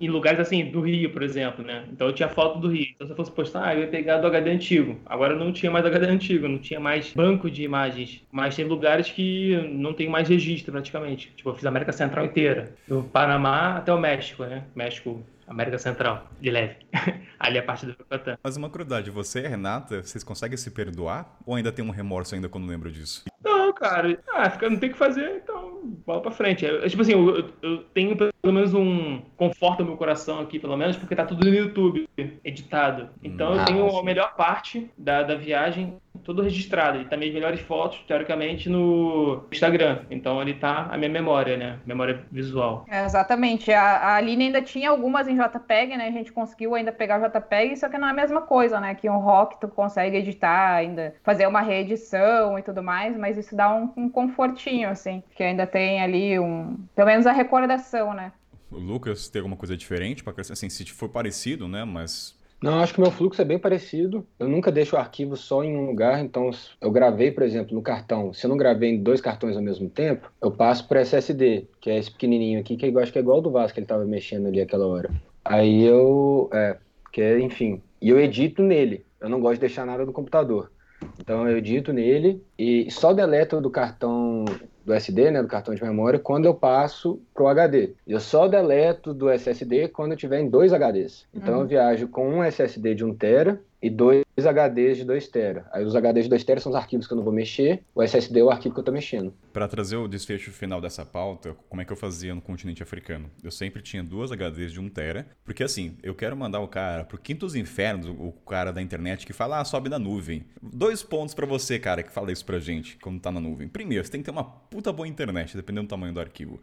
Em 0.00 0.08
lugares 0.08 0.40
assim, 0.40 0.64
do 0.70 0.80
Rio, 0.80 1.12
por 1.12 1.22
exemplo, 1.22 1.62
né? 1.62 1.84
Então 1.92 2.06
eu 2.06 2.12
tinha 2.12 2.28
foto 2.28 2.58
do 2.58 2.68
Rio. 2.68 2.86
Então 2.94 3.06
se 3.06 3.12
eu 3.12 3.16
fosse 3.16 3.30
postar, 3.30 3.74
eu 3.74 3.82
ia 3.82 3.88
pegar 3.88 4.18
do 4.18 4.26
HD 4.26 4.50
antigo. 4.50 4.98
Agora 5.04 5.36
não 5.36 5.52
tinha 5.52 5.70
mais 5.70 5.84
HD 5.84 6.06
antigo, 6.06 6.48
não 6.48 6.58
tinha 6.58 6.80
mais 6.80 7.12
banco 7.12 7.50
de 7.50 7.62
imagens. 7.62 8.22
Mas 8.32 8.56
tem 8.56 8.64
lugares 8.64 9.10
que 9.10 9.56
não 9.70 9.92
tem 9.92 10.08
mais 10.08 10.28
registro 10.28 10.72
praticamente. 10.72 11.30
Tipo, 11.36 11.50
eu 11.50 11.54
fiz 11.54 11.66
a 11.66 11.68
América 11.68 11.92
Central 11.92 12.24
inteira. 12.24 12.74
Do 12.88 13.02
Panamá 13.02 13.76
até 13.76 13.92
o 13.92 14.00
México, 14.00 14.44
né? 14.44 14.64
México 14.74 15.22
América 15.50 15.78
Central, 15.78 16.30
de 16.40 16.48
leve. 16.48 16.76
Ali 17.38 17.58
é 17.58 17.60
a 17.60 17.64
parte 17.64 17.84
do 17.84 17.92
Yucatán. 17.92 18.38
Mas 18.42 18.56
uma 18.56 18.70
curiosidade, 18.70 19.10
você 19.10 19.40
e 19.40 19.48
Renata, 19.48 20.00
vocês 20.00 20.22
conseguem 20.22 20.56
se 20.56 20.70
perdoar? 20.70 21.36
Ou 21.44 21.56
ainda 21.56 21.72
tem 21.72 21.84
um 21.84 21.90
remorso 21.90 22.36
ainda 22.36 22.48
quando 22.48 22.68
lembra 22.68 22.88
disso? 22.88 23.24
Não, 23.42 23.72
cara. 23.72 24.16
Ah, 24.32 24.48
não 24.62 24.76
tem 24.78 24.90
o 24.90 24.92
que 24.92 24.98
fazer, 24.98 25.42
então 25.42 25.70
bola 26.06 26.22
pra 26.22 26.30
frente. 26.30 26.64
É, 26.64 26.88
tipo 26.88 27.02
assim, 27.02 27.12
eu, 27.12 27.52
eu, 27.62 27.78
tenho 27.94 28.16
pelo 28.16 28.54
menos 28.54 28.74
um 28.74 29.22
conforto 29.36 29.80
no 29.80 29.88
meu 29.88 29.96
coração 29.96 30.40
aqui, 30.40 30.58
pelo 30.58 30.76
menos, 30.76 30.96
porque 30.96 31.16
tá 31.16 31.24
tudo 31.24 31.44
no 31.44 31.54
YouTube, 31.54 32.08
editado. 32.44 33.10
Então 33.22 33.56
eu 33.56 33.64
tenho 33.64 33.98
a 33.98 34.04
melhor 34.04 34.34
parte 34.36 34.88
da, 34.96 35.22
da 35.22 35.34
viagem 35.34 35.96
tudo 36.30 36.42
registrado. 36.42 37.00
E 37.00 37.04
também 37.06 37.28
as 37.28 37.34
melhores 37.34 37.60
fotos, 37.60 37.98
teoricamente, 38.06 38.68
no 38.68 39.42
Instagram. 39.50 40.04
Então 40.08 40.38
ali 40.38 40.54
tá 40.54 40.88
a 40.88 40.96
minha 40.96 41.10
memória, 41.10 41.56
né? 41.56 41.80
Memória 41.84 42.22
visual. 42.30 42.86
É, 42.88 43.04
exatamente. 43.04 43.72
A, 43.72 43.82
a 43.82 44.14
Aline 44.14 44.44
ainda 44.44 44.62
tinha 44.62 44.90
algumas 44.90 45.26
em 45.26 45.36
JPEG, 45.36 45.96
né? 45.96 46.06
A 46.06 46.12
gente 46.12 46.32
conseguiu 46.32 46.76
ainda 46.76 46.92
pegar 46.92 47.20
o 47.20 47.28
JPEG, 47.28 47.76
só 47.76 47.88
que 47.88 47.98
não 47.98 48.06
é 48.06 48.10
a 48.12 48.14
mesma 48.14 48.42
coisa, 48.42 48.78
né? 48.78 48.94
Que 48.94 49.10
um 49.10 49.18
rock 49.18 49.58
tu 49.60 49.66
consegue 49.66 50.16
editar, 50.16 50.74
ainda 50.74 51.14
fazer 51.24 51.48
uma 51.48 51.60
reedição 51.60 52.56
e 52.56 52.62
tudo 52.62 52.80
mais, 52.80 53.16
mas 53.16 53.36
isso 53.36 53.56
dá 53.56 53.74
um, 53.74 53.92
um 53.96 54.08
confortinho, 54.08 54.88
assim. 54.88 55.24
Que 55.34 55.42
ainda 55.42 55.66
tem 55.66 56.00
ali 56.00 56.38
um. 56.38 56.76
Pelo 56.94 57.08
menos 57.08 57.26
a 57.26 57.32
recordação, 57.32 58.14
né? 58.14 58.32
O 58.70 58.78
Lucas 58.78 59.28
tem 59.28 59.40
alguma 59.40 59.56
coisa 59.56 59.76
diferente 59.76 60.22
para 60.22 60.32
assim, 60.38 60.70
se 60.70 60.84
for 60.84 61.08
parecido, 61.08 61.66
né? 61.66 61.84
Mas 61.84 62.38
não, 62.62 62.80
acho 62.80 62.92
que 62.92 63.00
o 63.00 63.02
meu 63.02 63.10
fluxo 63.10 63.40
é 63.40 63.44
bem 63.44 63.58
parecido. 63.58 64.26
Eu 64.38 64.46
nunca 64.46 64.70
deixo 64.70 64.94
o 64.94 64.98
arquivo 64.98 65.34
só 65.36 65.64
em 65.64 65.74
um 65.74 65.86
lugar, 65.86 66.22
então 66.22 66.50
eu 66.80 66.90
gravei, 66.90 67.30
por 67.30 67.42
exemplo, 67.42 67.74
no 67.74 67.80
cartão. 67.80 68.34
Se 68.34 68.44
eu 68.44 68.50
não 68.50 68.56
gravei 68.56 68.90
em 68.90 69.02
dois 69.02 69.20
cartões 69.20 69.56
ao 69.56 69.62
mesmo 69.62 69.88
tempo, 69.88 70.30
eu 70.42 70.50
passo 70.50 70.86
para 70.86 71.00
SSD, 71.00 71.66
que 71.80 71.90
é 71.90 71.98
esse 71.98 72.10
pequenininho 72.10 72.60
aqui, 72.60 72.76
que 72.76 72.86
eu 72.86 72.98
acho 72.98 73.12
que 73.12 73.18
é 73.18 73.22
igual 73.22 73.38
ao 73.38 73.42
do 73.42 73.50
Vasco 73.50 73.74
que 73.74 73.80
ele 73.80 73.86
estava 73.86 74.04
mexendo 74.04 74.46
ali 74.46 74.60
aquela 74.60 74.86
hora. 74.86 75.10
Aí 75.42 75.82
eu, 75.82 76.50
é, 76.52 76.76
que 77.10 77.22
é, 77.22 77.40
enfim, 77.40 77.80
e 78.00 78.10
eu 78.10 78.20
edito 78.20 78.62
nele. 78.62 79.06
Eu 79.18 79.30
não 79.30 79.40
gosto 79.40 79.54
de 79.54 79.60
deixar 79.60 79.86
nada 79.86 80.04
no 80.04 80.12
computador. 80.12 80.70
Então 81.18 81.48
eu 81.48 81.56
edito 81.56 81.94
nele 81.94 82.42
e 82.58 82.90
só 82.90 83.14
deleto 83.14 83.58
do 83.60 83.70
cartão 83.70 84.44
do 84.90 84.94
SD, 84.94 85.30
né, 85.30 85.40
do 85.40 85.46
cartão 85.46 85.72
de 85.72 85.82
memória, 85.82 86.18
quando 86.18 86.46
eu 86.46 86.54
passo 86.54 87.20
pro 87.32 87.46
HD. 87.46 87.90
Eu 88.06 88.18
só 88.18 88.48
deleto 88.48 89.14
do 89.14 89.30
SSD 89.30 89.88
quando 89.88 90.12
eu 90.12 90.16
tiver 90.16 90.40
em 90.40 90.48
dois 90.48 90.72
HDs. 90.72 91.26
Então 91.32 91.54
uhum. 91.54 91.60
eu 91.60 91.66
viajo 91.66 92.08
com 92.08 92.28
um 92.28 92.42
SSD 92.42 92.96
de 92.96 93.04
1 93.04 93.14
tera 93.14 93.60
e 93.82 93.88
dois 93.88 94.24
HDs 94.36 94.98
de 94.98 95.04
2 95.04 95.28
TB. 95.28 95.62
Aí 95.72 95.84
os 95.84 95.94
HDs 95.94 96.24
de 96.24 96.30
2 96.30 96.44
TB 96.44 96.60
são 96.60 96.70
os 96.70 96.76
arquivos 96.76 97.06
que 97.06 97.12
eu 97.12 97.16
não 97.16 97.24
vou 97.24 97.32
mexer, 97.32 97.82
o 97.94 98.02
SSD 98.02 98.40
é 98.40 98.42
o 98.42 98.50
arquivo 98.50 98.74
que 98.74 98.78
eu 98.78 98.82
estou 98.82 98.94
mexendo. 98.94 99.32
Para 99.52 99.68
trazer 99.68 99.96
o 99.96 100.08
desfecho 100.08 100.50
final 100.50 100.80
dessa 100.80 101.04
pauta, 101.04 101.56
como 101.68 101.82
é 101.82 101.84
que 101.84 101.92
eu 101.92 101.96
fazia 101.96 102.34
no 102.34 102.40
continente 102.40 102.82
africano? 102.82 103.30
Eu 103.42 103.50
sempre 103.50 103.82
tinha 103.82 104.02
duas 104.02 104.30
HDs 104.30 104.72
de 104.72 104.80
1 104.80 104.88
TB, 104.88 105.24
porque 105.44 105.62
assim, 105.62 105.96
eu 106.02 106.14
quero 106.14 106.36
mandar 106.36 106.60
o 106.60 106.68
cara 106.68 107.04
pro 107.04 107.18
quinto 107.18 107.46
dos 107.46 107.54
infernos, 107.54 108.06
o 108.06 108.32
cara 108.46 108.72
da 108.72 108.82
internet 108.82 109.26
que 109.26 109.32
fala, 109.32 109.60
ah, 109.60 109.64
sobe 109.64 109.88
na 109.88 109.98
nuvem. 109.98 110.44
Dois 110.62 111.02
pontos 111.02 111.34
para 111.34 111.46
você, 111.46 111.78
cara, 111.78 112.02
que 112.02 112.12
fala 112.12 112.32
isso 112.32 112.44
pra 112.44 112.58
gente 112.58 112.98
quando 112.98 113.20
tá 113.20 113.30
na 113.30 113.40
nuvem. 113.40 113.68
Primeiro, 113.68 114.04
você 114.04 114.10
tem 114.10 114.20
que 114.20 114.26
ter 114.26 114.30
uma 114.30 114.44
puta 114.44 114.92
boa 114.92 115.08
internet, 115.08 115.56
dependendo 115.56 115.86
do 115.86 115.90
tamanho 115.90 116.12
do 116.12 116.20
arquivo. 116.20 116.60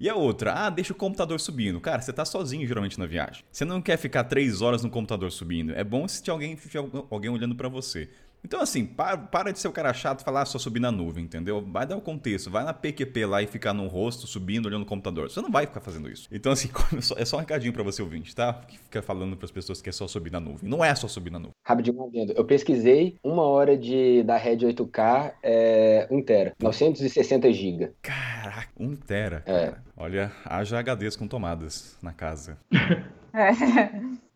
E 0.00 0.08
a 0.08 0.14
outra, 0.14 0.52
ah, 0.52 0.70
deixa 0.70 0.92
o 0.92 0.96
computador 0.96 1.38
subindo. 1.38 1.80
Cara, 1.80 2.00
você 2.00 2.12
tá 2.12 2.24
sozinho 2.24 2.66
geralmente 2.66 2.98
na 2.98 3.06
viagem. 3.06 3.44
Você 3.50 3.64
não 3.64 3.80
quer 3.80 3.96
ficar 3.96 4.24
três 4.24 4.60
horas 4.60 4.82
no 4.82 4.90
computador 4.90 5.30
subindo. 5.30 5.72
É 5.74 5.84
bom 5.84 6.06
se 6.08 6.22
tiver 6.22 6.32
alguém, 6.32 6.58
alguém 7.10 7.30
olhando 7.30 7.54
para 7.54 7.68
você. 7.68 8.08
Então, 8.44 8.60
assim, 8.60 8.84
para, 8.84 9.16
para 9.16 9.52
de 9.52 9.58
ser 9.58 9.68
o 9.68 9.72
cara 9.72 9.92
chato 9.94 10.20
e 10.20 10.24
falar 10.24 10.42
ah, 10.42 10.44
só 10.44 10.58
subir 10.58 10.80
na 10.80 10.90
nuvem, 10.90 11.24
entendeu? 11.24 11.64
Vai 11.64 11.86
dar 11.86 11.96
o 11.96 12.00
contexto, 12.00 12.50
vai 12.50 12.64
na 12.64 12.74
PQP 12.74 13.24
lá 13.26 13.42
e 13.42 13.46
ficar 13.46 13.72
no 13.72 13.86
rosto, 13.86 14.26
subindo, 14.26 14.66
olhando 14.66 14.80
no 14.80 14.86
computador. 14.86 15.30
Você 15.30 15.40
não 15.40 15.50
vai 15.50 15.66
ficar 15.66 15.80
fazendo 15.80 16.10
isso. 16.10 16.28
Então, 16.32 16.50
assim, 16.50 16.68
é 17.16 17.24
só 17.24 17.36
um 17.36 17.40
recadinho 17.40 17.72
para 17.72 17.82
você 17.82 18.02
ouvinte, 18.02 18.34
tá? 18.34 18.54
Que 18.66 18.78
fica 18.78 19.00
falando 19.00 19.36
para 19.36 19.44
as 19.44 19.52
pessoas 19.52 19.80
que 19.80 19.88
é 19.88 19.92
só 19.92 20.08
subir 20.08 20.32
na 20.32 20.40
nuvem. 20.40 20.68
Não 20.68 20.84
é 20.84 20.94
só 20.94 21.06
subir 21.06 21.30
na 21.30 21.38
nuvem. 21.38 21.52
Rapidinho, 21.64 22.10
vendo. 22.10 22.32
Eu 22.32 22.44
pesquisei 22.44 23.16
uma 23.22 23.42
hora 23.44 23.76
de 23.76 24.22
da 24.24 24.36
rede 24.36 24.66
8K 24.66 25.34
é 25.42 26.08
1 26.10 26.22
tera, 26.22 26.52
960 26.60 27.52
GB. 27.52 27.92
Caraca, 28.02 28.68
1 28.78 28.96
tera. 28.96 29.42
É. 29.46 29.74
Olha, 29.96 30.32
haja 30.44 30.82
HDs 30.82 31.16
com 31.16 31.28
tomadas 31.28 31.96
na 32.02 32.12
casa. 32.12 32.58
É. 33.34 33.48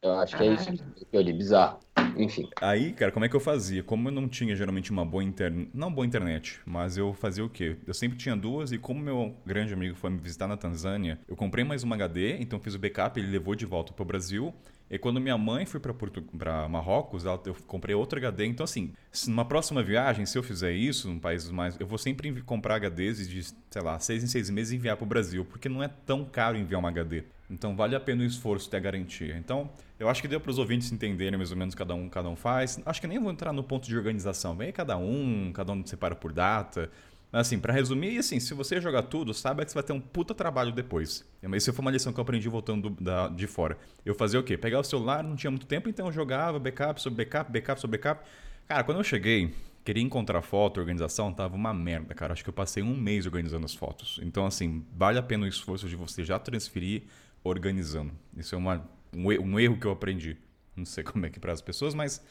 Eu 0.01 0.15
acho 0.15 0.35
que 0.39 0.43
é 0.43 0.55
isso 0.55 0.73
que 0.73 1.07
eu 1.13 1.21
li, 1.21 1.35
bizarro. 1.35 1.81
Enfim. 2.17 2.49
Aí, 2.61 2.93
cara, 2.93 3.13
como 3.13 3.25
é 3.25 3.29
que 3.29 3.37
eu 3.37 3.41
fazia? 3.41 3.83
Como 3.83 4.09
eu 4.09 4.13
não 4.13 4.29
tinha 4.29 4.57
geralmente 4.57 4.91
uma 4.91 5.05
boa 5.05 5.23
internet, 5.23 5.71
não 5.75 5.93
boa 5.93 6.07
internet, 6.07 6.61
mas 6.65 6.97
eu 6.97 7.13
fazia 7.13 7.45
o 7.45 7.49
quê? 7.49 7.77
Eu 7.87 7.93
sempre 7.95 8.17
tinha 8.17 8.35
duas 8.35 8.73
e 8.73 8.79
como 8.79 9.01
meu 9.01 9.37
grande 9.45 9.75
amigo 9.75 9.95
foi 9.95 10.11
me 10.11 10.19
visitar 10.19 10.49
na 10.49 10.57
Tanzânia, 10.57 11.19
eu 11.29 11.37
comprei 11.37 11.65
mais 11.65 11.83
uma 11.83 11.95
HD, 11.95 12.39
então 12.39 12.59
fiz 12.59 12.75
o 12.75 12.79
backup, 12.79 13.19
ele 13.21 13.31
levou 13.31 13.55
de 13.55 13.67
volta 13.67 13.93
para 13.93 14.03
o 14.03 14.07
Brasil. 14.07 14.55
E 14.91 14.99
quando 14.99 15.21
minha 15.21 15.37
mãe 15.37 15.67
foi 15.67 15.81
para 15.81 16.69
Marrocos, 16.69 17.25
eu 17.25 17.57
comprei 17.67 17.95
outro 17.95 18.19
HD. 18.19 18.47
Então, 18.47 18.65
assim, 18.65 18.93
numa 19.27 19.45
próxima 19.45 19.83
viagem, 19.83 20.25
se 20.27 20.39
eu 20.39 20.43
fizer 20.43 20.73
isso, 20.73 21.09
num 21.09 21.19
país 21.19 21.51
mais. 21.51 21.79
Eu 21.81 21.87
vou 21.87 21.99
sempre 21.99 22.41
comprar 22.43 22.77
HDs 22.77 23.29
de, 23.29 23.43
sei 23.43 23.83
lá, 23.83 23.99
seis 23.99 24.23
em 24.23 24.29
seis 24.29 24.49
meses 24.49 24.73
e 24.73 24.77
enviar 24.77 24.97
para 24.97 25.05
o 25.05 25.09
Brasil, 25.09 25.45
porque 25.45 25.69
não 25.69 25.83
é 25.83 25.89
tão 25.89 26.25
caro 26.25 26.57
enviar 26.57 26.81
um 26.81 26.87
HD. 26.87 27.25
Então 27.51 27.77
vale 27.77 27.95
a 27.95 28.01
pena 28.01 28.23
o 28.23 28.27
esforço 28.27 28.69
ter 28.69 28.77
a 28.77 28.81
garantia. 28.81 29.37
Então, 29.37 29.71
eu 29.99 30.09
acho 30.09 30.21
que 30.21 30.29
deu 30.29 30.41
para 30.41 30.51
os 30.51 30.59
ouvintes 30.59 30.91
entenderem 30.91 31.37
mais 31.37 31.51
ou 31.51 31.57
menos 31.57 31.75
cada 31.75 31.95
um 31.95 32.09
cada 32.09 32.29
um 32.29 32.37
faz. 32.37 32.81
Acho 32.85 33.01
que 33.01 33.07
nem 33.07 33.19
vou 33.19 33.31
entrar 33.31 33.53
no 33.53 33.63
ponto 33.63 33.87
de 33.87 33.97
organização. 33.97 34.57
Vem 34.57 34.73
cada 34.73 34.97
um, 34.97 35.53
cada 35.53 35.73
um 35.73 35.85
separa 35.87 36.15
por 36.15 36.33
data. 36.33 36.91
Assim, 37.39 37.59
para 37.59 37.71
resumir, 37.71 38.17
assim, 38.17 38.41
se 38.41 38.55
você 38.55 38.81
jogar 38.81 39.03
tudo, 39.03 39.35
saiba 39.35 39.63
que 39.63 39.71
você 39.71 39.75
vai 39.75 39.83
ter 39.83 39.93
um 39.93 40.01
puta 40.01 40.35
trabalho 40.35 40.73
depois. 40.73 41.23
Mas 41.43 41.63
isso 41.63 41.73
foi 41.73 41.83
uma 41.83 41.91
lição 41.91 42.11
que 42.11 42.19
eu 42.19 42.23
aprendi 42.23 42.49
voltando 42.49 42.89
do, 42.89 43.05
da, 43.05 43.29
de 43.29 43.47
fora. 43.47 43.77
Eu 44.07 44.15
fazia 44.15 44.41
o 44.41 44.43
quê? 44.43 44.57
Pegar 44.57 44.81
o 44.81 44.85
celular, 44.85 45.23
não 45.23 45.37
tinha 45.37 45.51
muito 45.51 45.67
tempo, 45.67 45.87
então 45.87 46.07
eu 46.07 46.13
jogava 46.13 46.59
backup 46.59 47.01
sobre 47.01 47.25
backup, 47.25 47.53
backup 47.53 47.79
sobre 47.79 47.99
backup. 47.99 48.27
Cara, 48.67 48.83
quando 48.85 48.99
eu 48.99 49.05
cheguei, 49.05 49.53
queria 49.85 50.03
encontrar 50.03 50.41
foto, 50.41 50.81
organização, 50.81 51.31
tava 51.31 51.55
uma 51.55 51.75
merda, 51.75 52.15
cara. 52.15 52.33
Acho 52.33 52.43
que 52.43 52.49
eu 52.49 52.55
passei 52.55 52.83
um 52.83 52.97
mês 52.97 53.27
organizando 53.27 53.67
as 53.67 53.75
fotos. 53.75 54.19
Então, 54.23 54.47
assim, 54.47 54.83
vale 54.97 55.19
a 55.19 55.23
pena 55.23 55.45
o 55.45 55.47
esforço 55.47 55.91
de 55.91 55.95
você 55.95 56.25
já 56.25 56.39
transferir 56.39 57.03
organizando. 57.45 58.13
Isso 58.35 58.55
é 58.55 58.59
uma, 58.59 58.89
um, 59.15 59.29
um 59.29 59.61
erro 59.61 59.79
que 59.79 59.87
eu 59.87 59.91
aprendi. 59.91 60.39
Não 60.75 60.87
sei 60.87 61.05
como 61.05 61.27
é 61.27 61.29
que 61.29 61.39
para 61.39 61.53
as 61.53 61.61
pessoas, 61.61 61.95
mas 61.95 62.25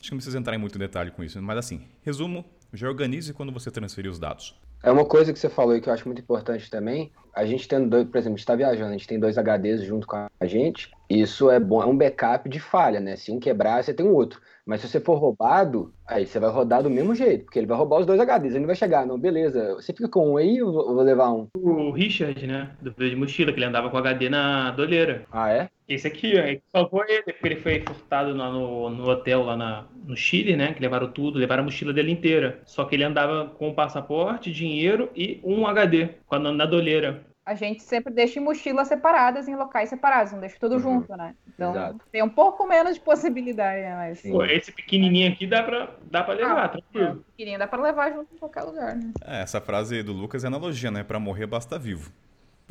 acho 0.00 0.04
que 0.04 0.10
não 0.12 0.18
precisa 0.18 0.38
entrar 0.38 0.54
em 0.54 0.58
muito 0.58 0.78
detalhe 0.78 1.10
com 1.10 1.22
isso. 1.22 1.40
Mas 1.42 1.58
assim, 1.58 1.82
resumo, 2.02 2.42
já 2.76 2.88
organize 2.88 3.32
quando 3.32 3.52
você 3.52 3.70
transferir 3.70 4.10
os 4.10 4.18
dados. 4.18 4.58
É 4.82 4.90
uma 4.90 5.04
coisa 5.04 5.32
que 5.32 5.38
você 5.38 5.48
falou 5.48 5.76
e 5.76 5.80
que 5.80 5.88
eu 5.88 5.92
acho 5.92 6.06
muito 6.06 6.20
importante 6.20 6.70
também. 6.70 7.10
A 7.34 7.44
gente 7.44 7.66
tendo 7.66 7.88
dois, 7.88 8.06
por 8.06 8.18
exemplo, 8.18 8.38
está 8.38 8.54
viajando, 8.54 8.90
a 8.90 8.92
gente 8.92 9.06
tem 9.06 9.18
dois 9.18 9.36
HDs 9.36 9.82
junto 9.82 10.06
com 10.06 10.16
a 10.16 10.46
gente. 10.46 10.90
Isso 11.08 11.50
é 11.50 11.60
bom, 11.60 11.82
é 11.82 11.86
um 11.86 11.96
backup 11.96 12.48
de 12.48 12.58
falha, 12.58 13.00
né? 13.00 13.16
Se 13.16 13.30
um 13.30 13.38
quebrar, 13.38 13.82
você 13.82 13.94
tem 13.94 14.04
um 14.04 14.12
outro. 14.12 14.40
Mas 14.66 14.80
se 14.80 14.88
você 14.88 14.98
for 14.98 15.14
roubado, 15.14 15.94
aí 16.04 16.26
você 16.26 16.40
vai 16.40 16.50
rodar 16.50 16.82
do 16.82 16.90
mesmo 16.90 17.14
jeito, 17.14 17.44
porque 17.44 17.60
ele 17.60 17.68
vai 17.68 17.78
roubar 17.78 18.00
os 18.00 18.06
dois 18.06 18.18
HDs. 18.18 18.50
Ele 18.50 18.60
não 18.60 18.66
vai 18.66 18.74
chegar, 18.74 19.06
não, 19.06 19.16
beleza. 19.16 19.74
Você 19.74 19.92
fica 19.92 20.08
com 20.08 20.32
um 20.32 20.36
aí 20.36 20.60
ou 20.60 20.72
vou 20.72 21.02
levar 21.04 21.30
um? 21.30 21.46
O 21.56 21.92
Richard, 21.92 22.44
né? 22.44 22.70
Do 22.82 22.90
de 22.92 23.14
mochila, 23.14 23.52
que 23.52 23.58
ele 23.58 23.66
andava 23.66 23.88
com 23.88 23.96
HD 23.96 24.28
na 24.28 24.72
doleira. 24.72 25.24
Ah, 25.30 25.52
é? 25.52 25.68
Esse 25.88 26.08
aqui, 26.08 26.34
ó, 26.36 26.76
salvou 26.76 27.04
ele, 27.08 27.22
porque 27.32 27.46
ele 27.46 27.60
foi 27.60 27.80
furtado 27.86 28.34
no, 28.34 28.90
no 28.90 29.08
hotel 29.08 29.44
lá 29.44 29.56
na, 29.56 29.84
no 30.04 30.16
Chile, 30.16 30.56
né? 30.56 30.74
Que 30.74 30.82
levaram 30.82 31.12
tudo, 31.12 31.38
levaram 31.38 31.62
a 31.62 31.66
mochila 31.66 31.92
dele 31.92 32.10
inteira. 32.10 32.60
Só 32.64 32.84
que 32.84 32.96
ele 32.96 33.04
andava 33.04 33.46
com 33.50 33.72
passaporte, 33.72 34.50
dinheiro 34.50 35.08
e 35.14 35.40
um 35.44 35.64
HD, 35.64 36.08
na 36.32 36.66
doleira 36.66 37.24
a 37.46 37.54
gente 37.54 37.84
sempre 37.84 38.12
deixa 38.12 38.40
em 38.40 38.42
mochilas 38.42 38.88
separadas, 38.88 39.46
em 39.46 39.54
locais 39.54 39.88
separados, 39.88 40.32
não 40.32 40.40
deixa 40.40 40.56
tudo 40.58 40.74
uhum. 40.74 40.80
junto, 40.80 41.16
né? 41.16 41.36
Então 41.46 41.70
Exato. 41.70 42.00
tem 42.10 42.20
um 42.20 42.28
pouco 42.28 42.66
menos 42.66 42.94
de 42.94 43.00
possibilidade, 43.00 43.82
né? 43.82 43.94
Mas... 43.94 44.20
Pô, 44.20 44.44
esse 44.44 44.72
pequenininho 44.72 45.32
aqui 45.32 45.46
dá 45.46 45.62
pra, 45.62 45.94
dá 46.10 46.24
pra 46.24 46.34
levar, 46.34 46.64
ah, 46.64 46.68
tranquilo. 46.68 47.06
É, 47.06 47.30
pequenininho 47.30 47.58
dá 47.60 47.68
pra 47.68 47.80
levar 47.80 48.12
junto 48.12 48.34
em 48.34 48.38
qualquer 48.38 48.62
lugar, 48.62 48.96
né? 48.96 49.12
É, 49.24 49.42
essa 49.42 49.60
frase 49.60 50.02
do 50.02 50.12
Lucas 50.12 50.42
é 50.42 50.48
analogia, 50.48 50.90
né? 50.90 51.04
Pra 51.04 51.20
morrer 51.20 51.46
basta 51.46 51.78
vivo. 51.78 52.12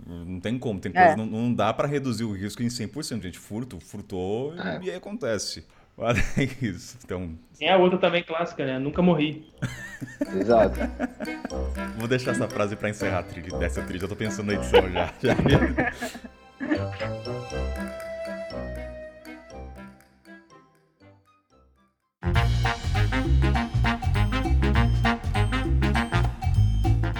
Não 0.05 0.41
tem 0.41 0.59
como, 0.59 0.77
tem 0.77 0.91
coisa, 0.91 1.13
é. 1.13 1.15
não, 1.15 1.25
não, 1.25 1.53
dá 1.53 1.73
para 1.73 1.87
reduzir 1.87 2.25
o 2.25 2.33
risco 2.33 2.61
em 2.61 2.67
100%, 2.67 3.21
gente. 3.21 3.39
Furto, 3.39 3.79
furtou 3.79 4.53
é. 4.59 4.79
e 4.83 4.89
aí 4.89 4.97
acontece. 4.97 5.65
É 5.97 6.43
isso. 6.65 6.97
Então... 7.03 7.37
Tem 7.57 7.69
a 7.69 7.77
outra 7.77 7.97
também 7.97 8.23
clássica, 8.23 8.65
né? 8.65 8.77
Nunca 8.77 9.01
morri. 9.01 9.49
Exato. 10.35 10.79
Vou 11.97 12.07
deixar 12.07 12.31
essa 12.31 12.47
frase 12.49 12.75
para 12.75 12.89
encerrar 12.89 13.19
a 13.19 13.23
trilha, 13.23 13.57
dessa 13.57 13.81
trilha. 13.81 14.03
Eu 14.03 14.09
tô 14.09 14.15
pensando 14.15 14.47
na 14.47 14.53
edição 14.55 14.81
já. 14.91 15.13
já. 16.59 18.04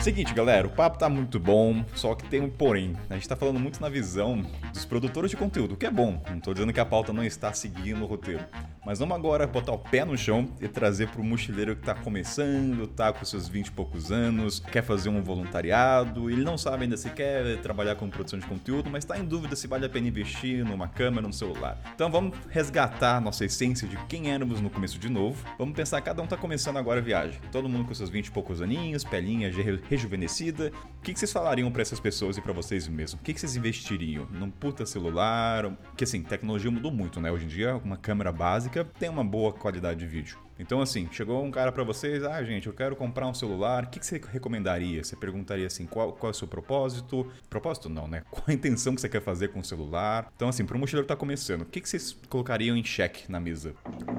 Seguinte, 0.06 0.36
galera, 0.36 0.68
o 0.68 0.70
papo 0.70 1.00
tá 1.00 1.10
muito 1.10 1.40
bom, 1.40 1.84
só 1.96 2.14
que 2.14 2.30
tem 2.30 2.40
um 2.40 2.48
porém. 2.48 2.96
A 3.10 3.16
gente 3.16 3.28
tá 3.28 3.36
falando 3.36 3.60
muito 3.60 3.82
na 3.82 3.90
visão 3.90 4.46
dos 4.72 4.86
produtores 4.86 5.32
de 5.32 5.36
conteúdo, 5.36 5.74
o 5.74 5.76
que 5.76 5.88
é 5.88 5.90
bom. 5.90 6.22
Não 6.30 6.40
tô 6.40 6.54
dizendo 6.54 6.72
que 6.72 6.80
a 6.80 6.86
pauta 6.86 7.12
não 7.12 7.24
está 7.24 7.52
seguindo 7.54 8.04
o 8.04 8.06
roteiro. 8.06 8.46
Mas 8.86 9.00
vamos 9.00 9.16
agora 9.16 9.48
botar 9.48 9.72
o 9.72 9.80
pé 9.80 10.06
no 10.06 10.16
chão 10.16 10.48
e 10.62 10.68
trazer 10.68 11.08
pro 11.10 11.24
mochileiro 11.24 11.76
que 11.76 11.82
tá 11.82 11.96
começando, 11.96 12.86
tá 12.86 13.12
com 13.12 13.26
seus 13.26 13.48
20 13.48 13.66
e 13.66 13.72
poucos 13.72 14.12
anos, 14.12 14.60
quer 14.60 14.84
fazer 14.84 15.10
um 15.10 15.24
voluntariado, 15.24 16.30
ele 16.30 16.44
não 16.44 16.56
sabe 16.56 16.84
ainda 16.84 16.96
se 16.96 17.10
quer 17.10 17.58
trabalhar 17.62 17.96
com 17.96 18.08
produção 18.08 18.38
de 18.38 18.46
conteúdo, 18.46 18.92
mas 18.92 19.04
tá 19.04 19.18
em 19.18 19.26
dúvida 19.26 19.56
se 19.56 19.66
vale 19.66 19.88
a 19.88 19.90
pena 19.90 20.08
investir 20.08 20.64
numa 20.64 20.88
câmera, 20.88 21.26
no 21.26 21.34
celular. 21.34 21.82
Então 21.96 22.12
vamos 22.12 22.38
resgatar 22.52 23.20
nossa 23.20 23.44
essência 23.44 23.88
de 23.88 23.98
quem 24.06 24.32
éramos 24.32 24.62
no 24.62 24.70
começo 24.70 25.00
de 25.00 25.10
novo. 25.10 25.44
Vamos 25.58 25.76
pensar, 25.76 26.00
cada 26.02 26.22
um 26.22 26.28
tá 26.28 26.38
começando 26.38 26.78
agora 26.78 27.00
a 27.00 27.04
viagem. 27.04 27.42
Todo 27.52 27.68
mundo 27.68 27.88
com 27.88 27.94
seus 27.96 28.12
20 28.12 28.28
e 28.28 28.32
poucos 28.32 28.62
aninhos, 28.62 29.04
pelinha, 29.04 29.52
rejuvenescida. 29.96 30.72
O 31.00 31.02
que, 31.02 31.18
vocês 31.18 31.32
falariam 31.32 31.72
para 31.72 31.82
essas 31.82 32.00
pessoas 32.00 32.38
e 32.38 32.42
para 32.42 32.54
vocês 32.54 32.88
mesmos? 32.88 33.20
O 33.20 33.24
que, 33.24 33.38
vocês 33.38 33.56
investiriam? 33.56 34.26
Num 34.32 34.50
puta 34.50 34.86
celular? 34.86 35.72
Que 35.96 36.04
assim, 36.04 36.22
tecnologia 36.22 36.70
mudou 36.70 36.92
muito, 36.92 37.20
né? 37.20 37.32
Hoje 37.32 37.46
em 37.46 37.50
dia, 37.50 37.76
uma 37.78 37.98
câmera 37.98 38.32
básica 38.32 38.86
tem 39.00 39.10
uma 39.10 39.24
boa 39.24 39.52
qualidade 39.52 40.00
de 40.00 40.08
vídeo. 40.08 40.45
Então, 40.58 40.82
assim, 40.82 41.08
chegou 41.12 41.44
um 41.44 41.52
cara 41.52 41.72
para 41.72 41.84
vocês, 41.84 42.24
ah, 42.24 42.42
gente, 42.44 42.68
eu 42.68 42.74
quero 42.74 42.96
comprar 42.96 43.28
um 43.28 43.34
celular, 43.34 43.84
o 43.84 43.88
que, 43.88 44.00
que 44.00 44.06
você 44.06 44.22
recomendaria? 44.32 45.04
Você 45.04 45.16
perguntaria 45.16 45.68
assim, 45.68 45.86
qual, 45.86 46.14
qual 46.14 46.30
é 46.30 46.32
o 46.32 46.38
seu 46.38 46.48
propósito? 46.48 47.30
Propósito 47.50 47.90
não, 47.90 48.08
né? 48.08 48.24
Qual 48.32 48.44
a 48.48 48.54
intenção 48.54 48.96
que 48.96 49.02
você 49.02 49.10
quer 49.10 49.22
fazer 49.22 49.50
com 49.50 49.60
o 49.60 49.64
celular? 49.64 50.32
Então, 50.36 50.50
assim, 50.50 50.66
para 50.66 50.76
um 50.76 50.80
mochileiro 50.80 51.06
que 51.06 51.14
tá 51.14 51.16
começando, 51.16 51.62
o 51.62 51.66
que, 51.66 51.82
que 51.82 51.90
vocês 51.90 52.18
colocariam 52.30 52.76
em 52.76 52.84
xeque 52.84 53.32
na 53.32 53.40
mesa? 53.40 53.74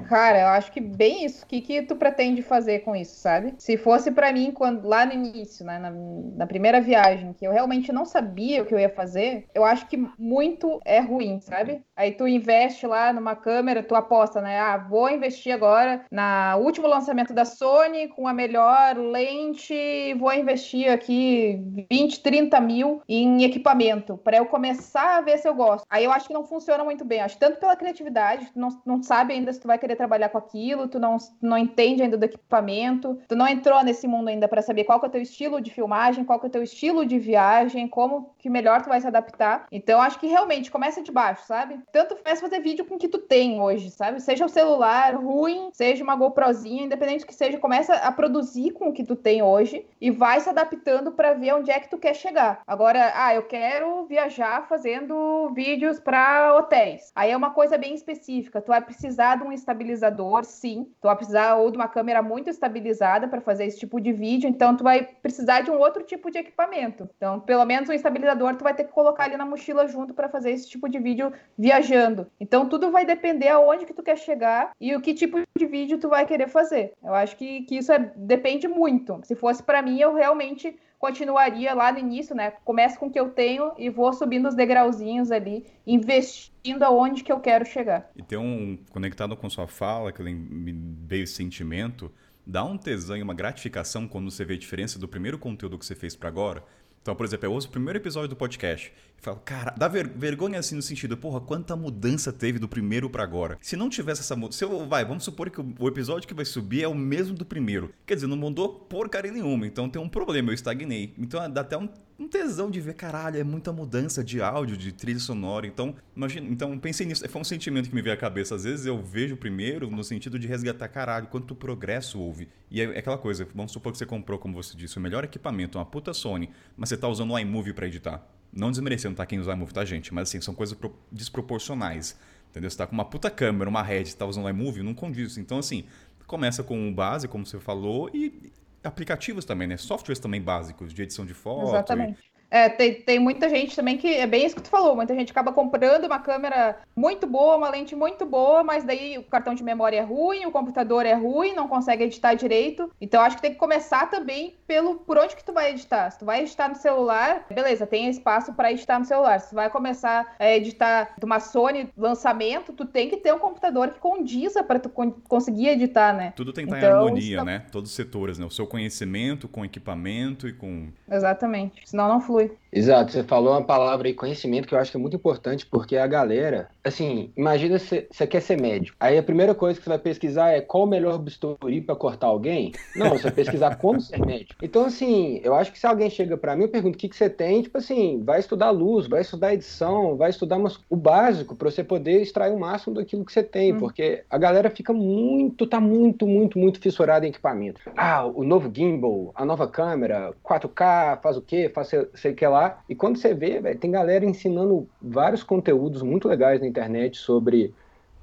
Cara, 0.07 0.41
eu 0.41 0.47
acho 0.47 0.71
que 0.71 0.81
bem 0.81 1.25
isso. 1.25 1.43
O 1.43 1.47
que, 1.47 1.61
que 1.61 1.81
tu 1.81 1.95
pretende 1.95 2.41
fazer 2.41 2.79
com 2.79 2.95
isso, 2.95 3.15
sabe? 3.15 3.53
Se 3.57 3.77
fosse 3.77 4.11
para 4.11 4.31
mim, 4.31 4.51
quando 4.51 4.87
lá 4.87 5.05
no 5.05 5.13
início, 5.13 5.65
né, 5.65 5.79
na, 5.79 5.91
na 5.91 6.47
primeira 6.47 6.81
viagem, 6.81 7.33
que 7.33 7.45
eu 7.45 7.51
realmente 7.51 7.91
não 7.91 8.05
sabia 8.05 8.61
o 8.61 8.65
que 8.65 8.73
eu 8.73 8.79
ia 8.79 8.89
fazer, 8.89 9.45
eu 9.53 9.63
acho 9.63 9.87
que 9.87 9.97
muito 10.17 10.79
é 10.85 10.99
ruim, 10.99 11.39
sabe? 11.41 11.81
Aí 11.95 12.11
tu 12.11 12.27
investe 12.27 12.85
lá 12.85 13.13
numa 13.13 13.35
câmera, 13.35 13.83
tu 13.83 13.95
aposta, 13.95 14.41
né? 14.41 14.59
Ah, 14.59 14.77
vou 14.77 15.09
investir 15.09 15.53
agora 15.53 16.05
na 16.11 16.26
a 16.27 16.57
o 16.57 16.63
último 16.63 16.87
lançamento 16.87 17.33
da 17.33 17.45
Sony, 17.45 18.07
com 18.07 18.27
a 18.27 18.33
melhor 18.33 18.97
lente, 18.97 20.13
vou 20.15 20.33
investir 20.33 20.91
aqui 20.91 21.61
20, 21.89 22.21
30 22.21 22.59
mil 22.59 23.01
em 23.07 23.43
equipamento, 23.43 24.17
para 24.17 24.37
eu 24.37 24.45
começar 24.45 25.17
a 25.17 25.21
ver 25.21 25.37
se 25.37 25.47
eu 25.47 25.53
gosto. 25.53 25.85
Aí 25.89 26.03
eu 26.03 26.11
acho 26.11 26.27
que 26.27 26.33
não 26.33 26.43
funciona 26.43 26.83
muito 26.83 27.05
bem. 27.05 27.21
Acho 27.21 27.37
tanto 27.37 27.59
pela 27.59 27.75
criatividade, 27.75 28.51
tu 28.51 28.59
não, 28.59 28.69
não 28.85 29.03
sabe 29.03 29.33
ainda 29.33 29.53
se 29.53 29.59
tu 29.59 29.67
vai 29.67 29.77
querer 29.77 29.95
trabalhar 29.95 30.29
com 30.29 30.37
aquilo, 30.37 30.87
tu 30.87 30.99
não, 30.99 31.17
não 31.41 31.57
entende 31.57 32.01
ainda 32.01 32.17
do 32.17 32.23
equipamento, 32.23 33.19
tu 33.27 33.35
não 33.35 33.47
entrou 33.47 33.83
nesse 33.83 34.07
mundo 34.07 34.27
ainda 34.27 34.47
para 34.47 34.61
saber 34.61 34.83
qual 34.83 34.99
que 34.99 35.05
é 35.05 35.09
o 35.09 35.11
teu 35.11 35.21
estilo 35.21 35.61
de 35.61 35.71
filmagem, 35.71 36.25
qual 36.25 36.39
que 36.39 36.45
é 36.45 36.49
o 36.49 36.51
teu 36.51 36.63
estilo 36.63 37.05
de 37.05 37.19
viagem, 37.19 37.87
como 37.87 38.33
que 38.39 38.49
melhor 38.49 38.81
tu 38.81 38.89
vai 38.89 38.99
se 38.99 39.07
adaptar. 39.07 39.67
Então 39.71 40.01
acho 40.01 40.19
que 40.19 40.27
realmente 40.27 40.71
começa 40.71 41.01
de 41.01 41.11
baixo, 41.11 41.45
sabe? 41.45 41.79
Tanto 41.91 42.15
faz 42.17 42.41
fazer 42.41 42.59
vídeo 42.59 42.85
com 42.85 42.95
o 42.95 42.99
que 42.99 43.07
tu 43.07 43.19
tem 43.19 43.61
hoje, 43.61 43.91
sabe? 43.91 44.19
Seja 44.19 44.45
o 44.45 44.49
celular 44.49 45.15
ruim, 45.15 45.69
seja 45.73 46.03
uma 46.03 46.15
GoProzinha, 46.17 46.83
independente 46.83 47.21
do 47.21 47.27
que 47.27 47.35
seja, 47.35 47.57
começa 47.57 47.93
a 47.95 48.11
produzir 48.11 48.71
com 48.71 48.89
o 48.89 48.93
que 48.93 49.03
tu 49.03 49.15
tem 49.15 49.41
hoje 49.41 49.85
e 49.99 50.11
vai 50.11 50.39
se 50.39 50.49
adaptando 50.49 51.11
para 51.11 51.33
ver 51.33 51.53
onde 51.53 51.71
é 51.71 51.79
que 51.79 51.89
tu 51.89 51.97
quer 51.97 52.13
chegar. 52.13 52.61
Agora, 52.65 53.11
ah, 53.15 53.33
eu 53.33 53.43
quero 53.43 54.05
viajar 54.05 54.67
fazendo 54.67 55.49
vídeos 55.53 55.99
para 55.99 56.55
hotéis. 56.55 57.11
Aí 57.15 57.31
é 57.31 57.37
uma 57.37 57.51
coisa 57.51 57.77
bem 57.77 57.93
específica. 57.93 58.61
Tu 58.61 58.67
vai 58.67 58.81
precisar 58.81 59.37
de 59.37 59.43
um 59.43 59.51
estabilizador, 59.51 60.43
sim. 60.43 60.87
Tu 61.01 61.05
vai 61.07 61.15
precisar 61.15 61.55
ou 61.55 61.71
de 61.71 61.77
uma 61.77 61.87
câmera 61.87 62.21
muito 62.21 62.49
estabilizada 62.49 63.27
para 63.27 63.41
fazer 63.41 63.65
esse 63.65 63.79
tipo 63.79 63.99
de 63.99 64.11
vídeo, 64.11 64.49
então 64.49 64.75
tu 64.75 64.83
vai 64.83 65.03
precisar 65.03 65.61
de 65.61 65.71
um 65.71 65.77
outro 65.77 66.03
tipo 66.03 66.29
de 66.31 66.37
equipamento. 66.39 67.09
Então, 67.17 67.39
pelo 67.39 67.65
menos 67.65 67.89
um 67.89 67.93
estabilizador 67.93 68.55
tu 68.55 68.63
vai 68.63 68.73
ter 68.73 68.85
que 68.85 68.91
colocar 68.91 69.25
ali 69.25 69.37
na 69.37 69.45
mochila 69.45 69.87
junto 69.87 70.13
para 70.13 70.29
fazer 70.29 70.51
esse 70.51 70.69
tipo 70.69 70.89
de 70.89 70.99
vídeo 70.99 71.31
viajando. 71.57 72.27
Então, 72.39 72.67
tudo 72.67 72.91
vai 72.91 73.05
depender 73.05 73.49
aonde 73.49 73.85
que 73.85 73.93
tu 73.93 74.03
quer 74.03 74.17
chegar 74.17 74.71
e 74.79 74.95
o 74.95 75.01
que 75.01 75.13
tipo 75.13 75.37
de 75.57 75.65
vídeo 75.65 75.97
tu 75.97 76.09
vai 76.09 76.25
querer 76.25 76.47
fazer. 76.47 76.93
Eu 77.03 77.13
acho 77.13 77.35
que, 77.35 77.63
que 77.63 77.77
isso 77.77 77.91
é, 77.91 78.11
depende 78.15 78.67
muito. 78.67 79.19
Se 79.23 79.35
fosse 79.35 79.61
para 79.61 79.81
mim, 79.81 79.99
eu 79.99 80.13
realmente 80.13 80.77
continuaria 80.99 81.73
lá 81.73 81.91
no 81.91 81.99
início, 81.99 82.35
né? 82.35 82.51
Começo 82.65 82.99
com 82.99 83.07
o 83.07 83.11
que 83.11 83.19
eu 83.19 83.29
tenho 83.29 83.71
e 83.77 83.89
vou 83.89 84.11
subindo 84.13 84.47
os 84.47 84.55
degrauzinhos 84.55 85.31
ali, 85.31 85.65
investindo 85.85 86.83
aonde 86.83 87.23
que 87.23 87.31
eu 87.31 87.39
quero 87.39 87.65
chegar. 87.65 88.09
E 88.15 88.23
tem 88.23 88.37
um 88.37 88.77
conectado 88.91 89.35
com 89.37 89.49
sua 89.49 89.67
fala, 89.67 90.11
que 90.11 90.21
me 90.23 90.73
veio 91.05 91.23
esse 91.23 91.33
sentimento, 91.33 92.11
dá 92.45 92.63
um 92.63 92.77
tesão 92.77 93.17
e 93.17 93.21
uma 93.21 93.33
gratificação 93.33 94.07
quando 94.07 94.31
você 94.31 94.43
vê 94.43 94.55
a 94.55 94.57
diferença 94.57 94.97
do 94.97 95.07
primeiro 95.07 95.37
conteúdo 95.37 95.77
que 95.77 95.85
você 95.85 95.95
fez 95.95 96.15
para 96.15 96.29
agora. 96.29 96.63
Então, 97.01 97.15
por 97.15 97.25
exemplo, 97.25 97.45
eu 97.45 97.53
ouço 97.53 97.69
o 97.69 97.71
primeiro 97.71 97.99
episódio 97.99 98.29
do 98.29 98.35
podcast 98.35 98.91
e 99.19 99.23
falo, 99.23 99.39
cara, 99.43 99.73
dá 99.77 99.87
ver 99.87 100.07
vergonha 100.07 100.59
assim 100.59 100.75
no 100.75 100.81
sentido, 100.81 101.17
porra, 101.17 101.41
quanta 101.41 101.75
mudança 101.75 102.31
teve 102.31 102.59
do 102.59 102.67
primeiro 102.67 103.09
para 103.09 103.23
agora. 103.23 103.57
Se 103.61 103.75
não 103.75 103.89
tivesse 103.89 104.21
essa 104.21 104.35
mudança, 104.35 104.65
vai, 104.87 105.03
vamos 105.03 105.23
supor 105.23 105.49
que 105.49 105.59
o 105.59 105.87
episódio 105.87 106.27
que 106.27 106.33
vai 106.33 106.45
subir 106.45 106.83
é 106.83 106.87
o 106.87 106.95
mesmo 106.95 107.35
do 107.35 107.45
primeiro. 107.45 107.93
Quer 108.05 108.15
dizer, 108.15 108.27
não 108.27 108.37
mudou 108.37 108.69
porcaria 108.69 109.31
nenhuma, 109.31 109.65
então 109.65 109.89
tem 109.89 110.01
um 110.01 110.09
problema, 110.09 110.49
eu 110.49 110.53
estagnei. 110.53 111.13
Então 111.17 111.49
dá 111.51 111.61
até 111.61 111.77
um 111.77 111.89
um 112.19 112.27
tesão 112.27 112.71
de 112.71 112.81
ver, 112.81 112.95
caralho, 112.95 113.37
é 113.37 113.43
muita 113.43 113.71
mudança 113.71 114.23
de 114.23 114.41
áudio, 114.41 114.75
de 114.75 114.91
trilha 114.91 115.19
sonora. 115.19 115.67
Então, 115.67 115.95
imagina, 116.15 116.47
então 116.49 116.77
pensei 116.79 117.05
nisso. 117.05 117.27
Foi 117.29 117.41
um 117.41 117.43
sentimento 117.43 117.89
que 117.89 117.95
me 117.95 118.01
veio 118.01 118.15
à 118.15 118.17
cabeça. 118.17 118.55
Às 118.55 118.63
vezes 118.63 118.85
eu 118.85 119.01
vejo 119.01 119.37
primeiro 119.37 119.89
no 119.89 120.03
sentido 120.03 120.39
de 120.39 120.47
resgatar, 120.47 120.87
caralho, 120.87 121.27
quanto 121.27 121.53
progresso 121.53 122.19
houve. 122.19 122.49
E 122.71 122.81
é 122.81 122.97
aquela 122.97 123.17
coisa, 123.17 123.47
vamos 123.53 123.71
supor 123.71 123.91
que 123.91 123.97
você 123.97 124.05
comprou, 124.05 124.39
como 124.39 124.55
você 124.55 124.75
disse, 124.75 124.97
o 124.97 125.01
melhor 125.01 125.23
equipamento, 125.23 125.77
uma 125.77 125.85
puta 125.85 126.13
Sony, 126.13 126.49
mas 126.75 126.89
você 126.89 126.97
tá 126.97 127.07
usando 127.07 127.31
o 127.31 127.39
iMovie 127.39 127.73
para 127.73 127.87
editar. 127.87 128.27
Não 128.57 128.71
desmerecendo, 128.71 129.15
tá? 129.15 129.25
Quem 129.25 129.39
usa 129.39 129.53
iMovie, 129.53 129.73
tá, 129.73 129.85
gente? 129.85 130.13
Mas 130.13 130.29
assim, 130.29 130.41
são 130.41 130.53
coisas 130.53 130.77
desproporcionais. 131.11 132.17
Entendeu? 132.49 132.69
Você 132.69 132.77
tá 132.77 132.87
com 132.87 132.93
uma 132.93 133.05
puta 133.05 133.29
câmera, 133.29 133.69
uma 133.69 133.83
Red, 133.83 134.05
tá 134.05 134.25
usando 134.25 134.49
iMovie, 134.49 134.81
não 134.81 134.93
condiz. 134.93 135.37
Então, 135.37 135.59
assim, 135.59 135.85
começa 136.25 136.63
com 136.63 136.89
o 136.89 136.93
base, 136.93 137.27
como 137.27 137.45
você 137.45 137.59
falou, 137.59 138.09
e 138.13 138.51
aplicativos 138.83 139.45
também, 139.45 139.67
né? 139.67 139.77
Softwares 139.77 140.19
também 140.19 140.41
básicos 140.41 140.93
de 140.93 141.03
edição 141.03 141.25
de 141.25 141.33
foto. 141.33 141.69
Exatamente. 141.69 142.26
É, 142.49 142.69
tem, 142.69 142.93
tem 142.95 143.19
muita 143.19 143.49
gente 143.49 143.75
também 143.75 143.97
que 143.97 144.07
é 144.13 144.25
bem 144.25 144.45
isso 144.45 144.55
que 144.55 144.61
tu 144.61 144.69
falou. 144.69 144.95
Muita 144.95 145.13
gente 145.13 145.31
acaba 145.31 145.51
comprando 145.51 146.05
uma 146.05 146.19
câmera 146.19 146.77
muito 146.95 147.27
boa, 147.27 147.57
uma 147.57 147.69
lente 147.69 147.95
muito 147.95 148.25
boa, 148.25 148.63
mas 148.63 148.83
daí 148.83 149.17
o 149.17 149.23
cartão 149.23 149.53
de 149.53 149.63
memória 149.63 149.97
é 149.97 150.01
ruim, 150.01 150.45
o 150.45 150.51
computador 150.51 151.05
é 151.05 151.13
ruim, 151.13 151.53
não 151.53 151.67
consegue 151.67 152.03
editar 152.03 152.33
direito. 152.33 152.89
Então 153.01 153.21
acho 153.21 153.35
que 153.35 153.41
tem 153.41 153.51
que 153.51 153.57
começar 153.57 154.09
também 154.09 154.55
pelo 154.65 154.95
por 154.95 155.17
onde 155.17 155.35
que 155.35 155.43
tu 155.43 155.53
vai 155.53 155.71
editar. 155.71 156.09
Se 156.11 156.19
tu 156.19 156.25
vai 156.25 156.41
editar 156.41 156.69
no 156.69 156.75
celular, 156.75 157.45
beleza, 157.49 157.85
tem 157.85 158.09
espaço 158.09 158.53
para 158.53 158.71
editar 158.71 158.97
no 158.97 159.05
celular. 159.05 159.39
Se 159.39 159.49
tu 159.49 159.55
vai 159.55 159.69
começar 159.69 160.35
a 160.39 160.49
editar 160.51 161.15
de 161.17 161.25
uma 161.25 161.39
Sony 161.39 161.89
lançamento, 161.97 162.71
tu 162.71 162.85
tem 162.85 163.09
que 163.09 163.17
ter 163.17 163.33
um 163.33 163.39
computador 163.39 163.89
que 163.89 163.99
condiza 163.99 164.63
para 164.63 164.79
tu 164.79 164.89
con 164.89 165.11
conseguir 165.27 165.69
editar, 165.69 166.13
né? 166.13 166.33
Tudo 166.35 166.53
tem 166.53 166.65
que 166.65 166.73
estar 166.73 166.87
então, 166.87 167.01
em 167.01 167.05
harmonia, 167.05 167.43
né? 167.43 167.65
Todos 167.71 167.89
os 167.89 167.95
setores, 167.95 168.37
né? 168.37 168.45
O 168.45 168.51
seu 168.51 168.65
conhecimento 168.65 169.47
com 169.47 169.65
equipamento 169.65 170.47
e 170.47 170.53
com. 170.53 170.87
Exatamente. 171.09 171.81
Senão 171.85 172.07
não 172.07 172.21
flui 172.21 172.36
flui. 172.37 172.51
Exato, 172.77 173.11
você 173.11 173.23
falou 173.23 173.53
uma 173.53 173.63
palavra 173.63 174.07
aí, 174.07 174.13
conhecimento, 174.13 174.67
que 174.67 174.75
eu 174.75 174.77
acho 174.77 174.91
que 174.91 174.97
é 174.97 174.99
muito 174.99 175.15
importante, 175.15 175.65
porque 175.65 175.97
a 175.97 176.05
galera, 176.05 176.69
assim, 176.83 177.31
imagina 177.35 177.79
você, 177.79 178.07
você 178.11 178.27
quer 178.27 178.39
ser 178.39 178.61
médico. 178.61 178.95
Aí 178.99 179.17
a 179.17 179.23
primeira 179.23 179.55
coisa 179.55 179.79
que 179.79 179.83
você 179.83 179.89
vai 179.89 179.97
pesquisar 179.97 180.51
é 180.51 180.61
qual 180.61 180.83
o 180.83 180.87
melhor 180.87 181.17
bisturi 181.17 181.81
para 181.81 181.95
cortar 181.95 182.27
alguém? 182.27 182.71
Não, 182.95 183.09
você 183.09 183.23
vai 183.23 183.31
pesquisar 183.31 183.75
como 183.81 183.99
ser 183.99 184.23
médico. 184.23 184.63
Então, 184.63 184.85
assim, 184.85 185.41
eu 185.43 185.55
acho 185.55 185.71
que 185.71 185.79
se 185.79 185.87
alguém 185.87 186.07
chega 186.07 186.37
para 186.37 186.55
mim, 186.55 186.63
eu 186.63 186.69
pergunto 186.69 186.95
o 186.95 186.99
que, 186.99 187.09
que 187.09 187.15
você 187.15 187.29
tem, 187.29 187.63
tipo 187.63 187.79
assim, 187.79 188.21
vai 188.23 188.39
estudar 188.39 188.69
luz, 188.69 189.07
vai 189.07 189.21
estudar 189.21 189.55
edição, 189.55 190.15
vai 190.15 190.29
estudar 190.29 190.57
umas, 190.57 190.79
o 190.87 190.95
básico 190.95 191.55
para 191.55 191.71
você 191.71 191.83
poder 191.83 192.21
extrair 192.21 192.53
o 192.53 192.59
máximo 192.59 192.93
daquilo 192.93 193.25
que 193.25 193.33
você 193.33 193.41
tem, 193.41 193.73
hum. 193.73 193.79
porque 193.79 194.23
a 194.29 194.37
galera 194.37 194.69
fica 194.69 194.93
muito, 194.93 195.65
tá 195.65 195.79
muito, 195.79 196.27
muito, 196.27 196.59
muito 196.59 196.79
fissurada 196.79 197.25
em 197.25 197.29
equipamento. 197.29 197.81
Ah, 197.97 198.23
o 198.23 198.43
novo 198.43 198.71
gimbal, 198.71 199.31
a 199.33 199.43
nova 199.43 199.67
câmera, 199.67 200.31
4K, 200.43 201.21
faz 201.23 201.37
o 201.37 201.41
quê? 201.41 201.71
Faz 201.73 201.87
sei 202.13 202.33
que 202.33 202.45
lá. 202.45 202.66
E 202.89 202.95
quando 202.95 203.17
você 203.17 203.33
vê, 203.33 203.59
véio, 203.59 203.77
tem 203.77 203.91
galera 203.91 204.25
ensinando 204.25 204.87
vários 205.01 205.43
conteúdos 205.43 206.01
muito 206.01 206.27
legais 206.27 206.61
na 206.61 206.67
internet 206.67 207.17
sobre 207.17 207.73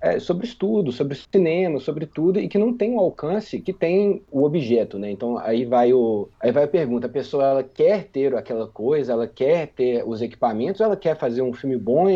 é, 0.05 0.18
sobre 0.20 0.47
estudo, 0.47 0.92
sobre 0.92 1.16
cinema, 1.16 1.80
sobre 1.80 2.05
tudo, 2.05 2.38
e 2.38 2.47
que 2.47 2.59
não 2.59 2.76
tem 2.76 2.95
o 2.95 3.01
alcance 3.01 3.59
que 3.59 3.72
tem 3.72 4.22
o 4.30 4.45
objeto, 4.45 4.99
né? 4.99 5.11
Então 5.11 5.38
aí 5.38 5.64
vai 5.64 5.95
o 5.95 6.28
aí 6.38 6.53
vai 6.53 6.64
a 6.64 6.68
pergunta, 6.68 7.07
a 7.07 7.11
pessoa 7.11 7.45
ela 7.45 7.62
quer 7.64 8.05
ter 8.05 8.34
aquela 8.34 8.66
coisa, 8.68 9.12
ela 9.14 9.26
quer 9.26 9.68
ter 9.68 10.07
os 10.07 10.20
equipamentos, 10.20 10.82
ela 10.82 10.95
quer 10.95 11.16
fazer 11.16 11.40
um 11.40 11.55
filme 11.55 11.78
bom, 11.78 12.07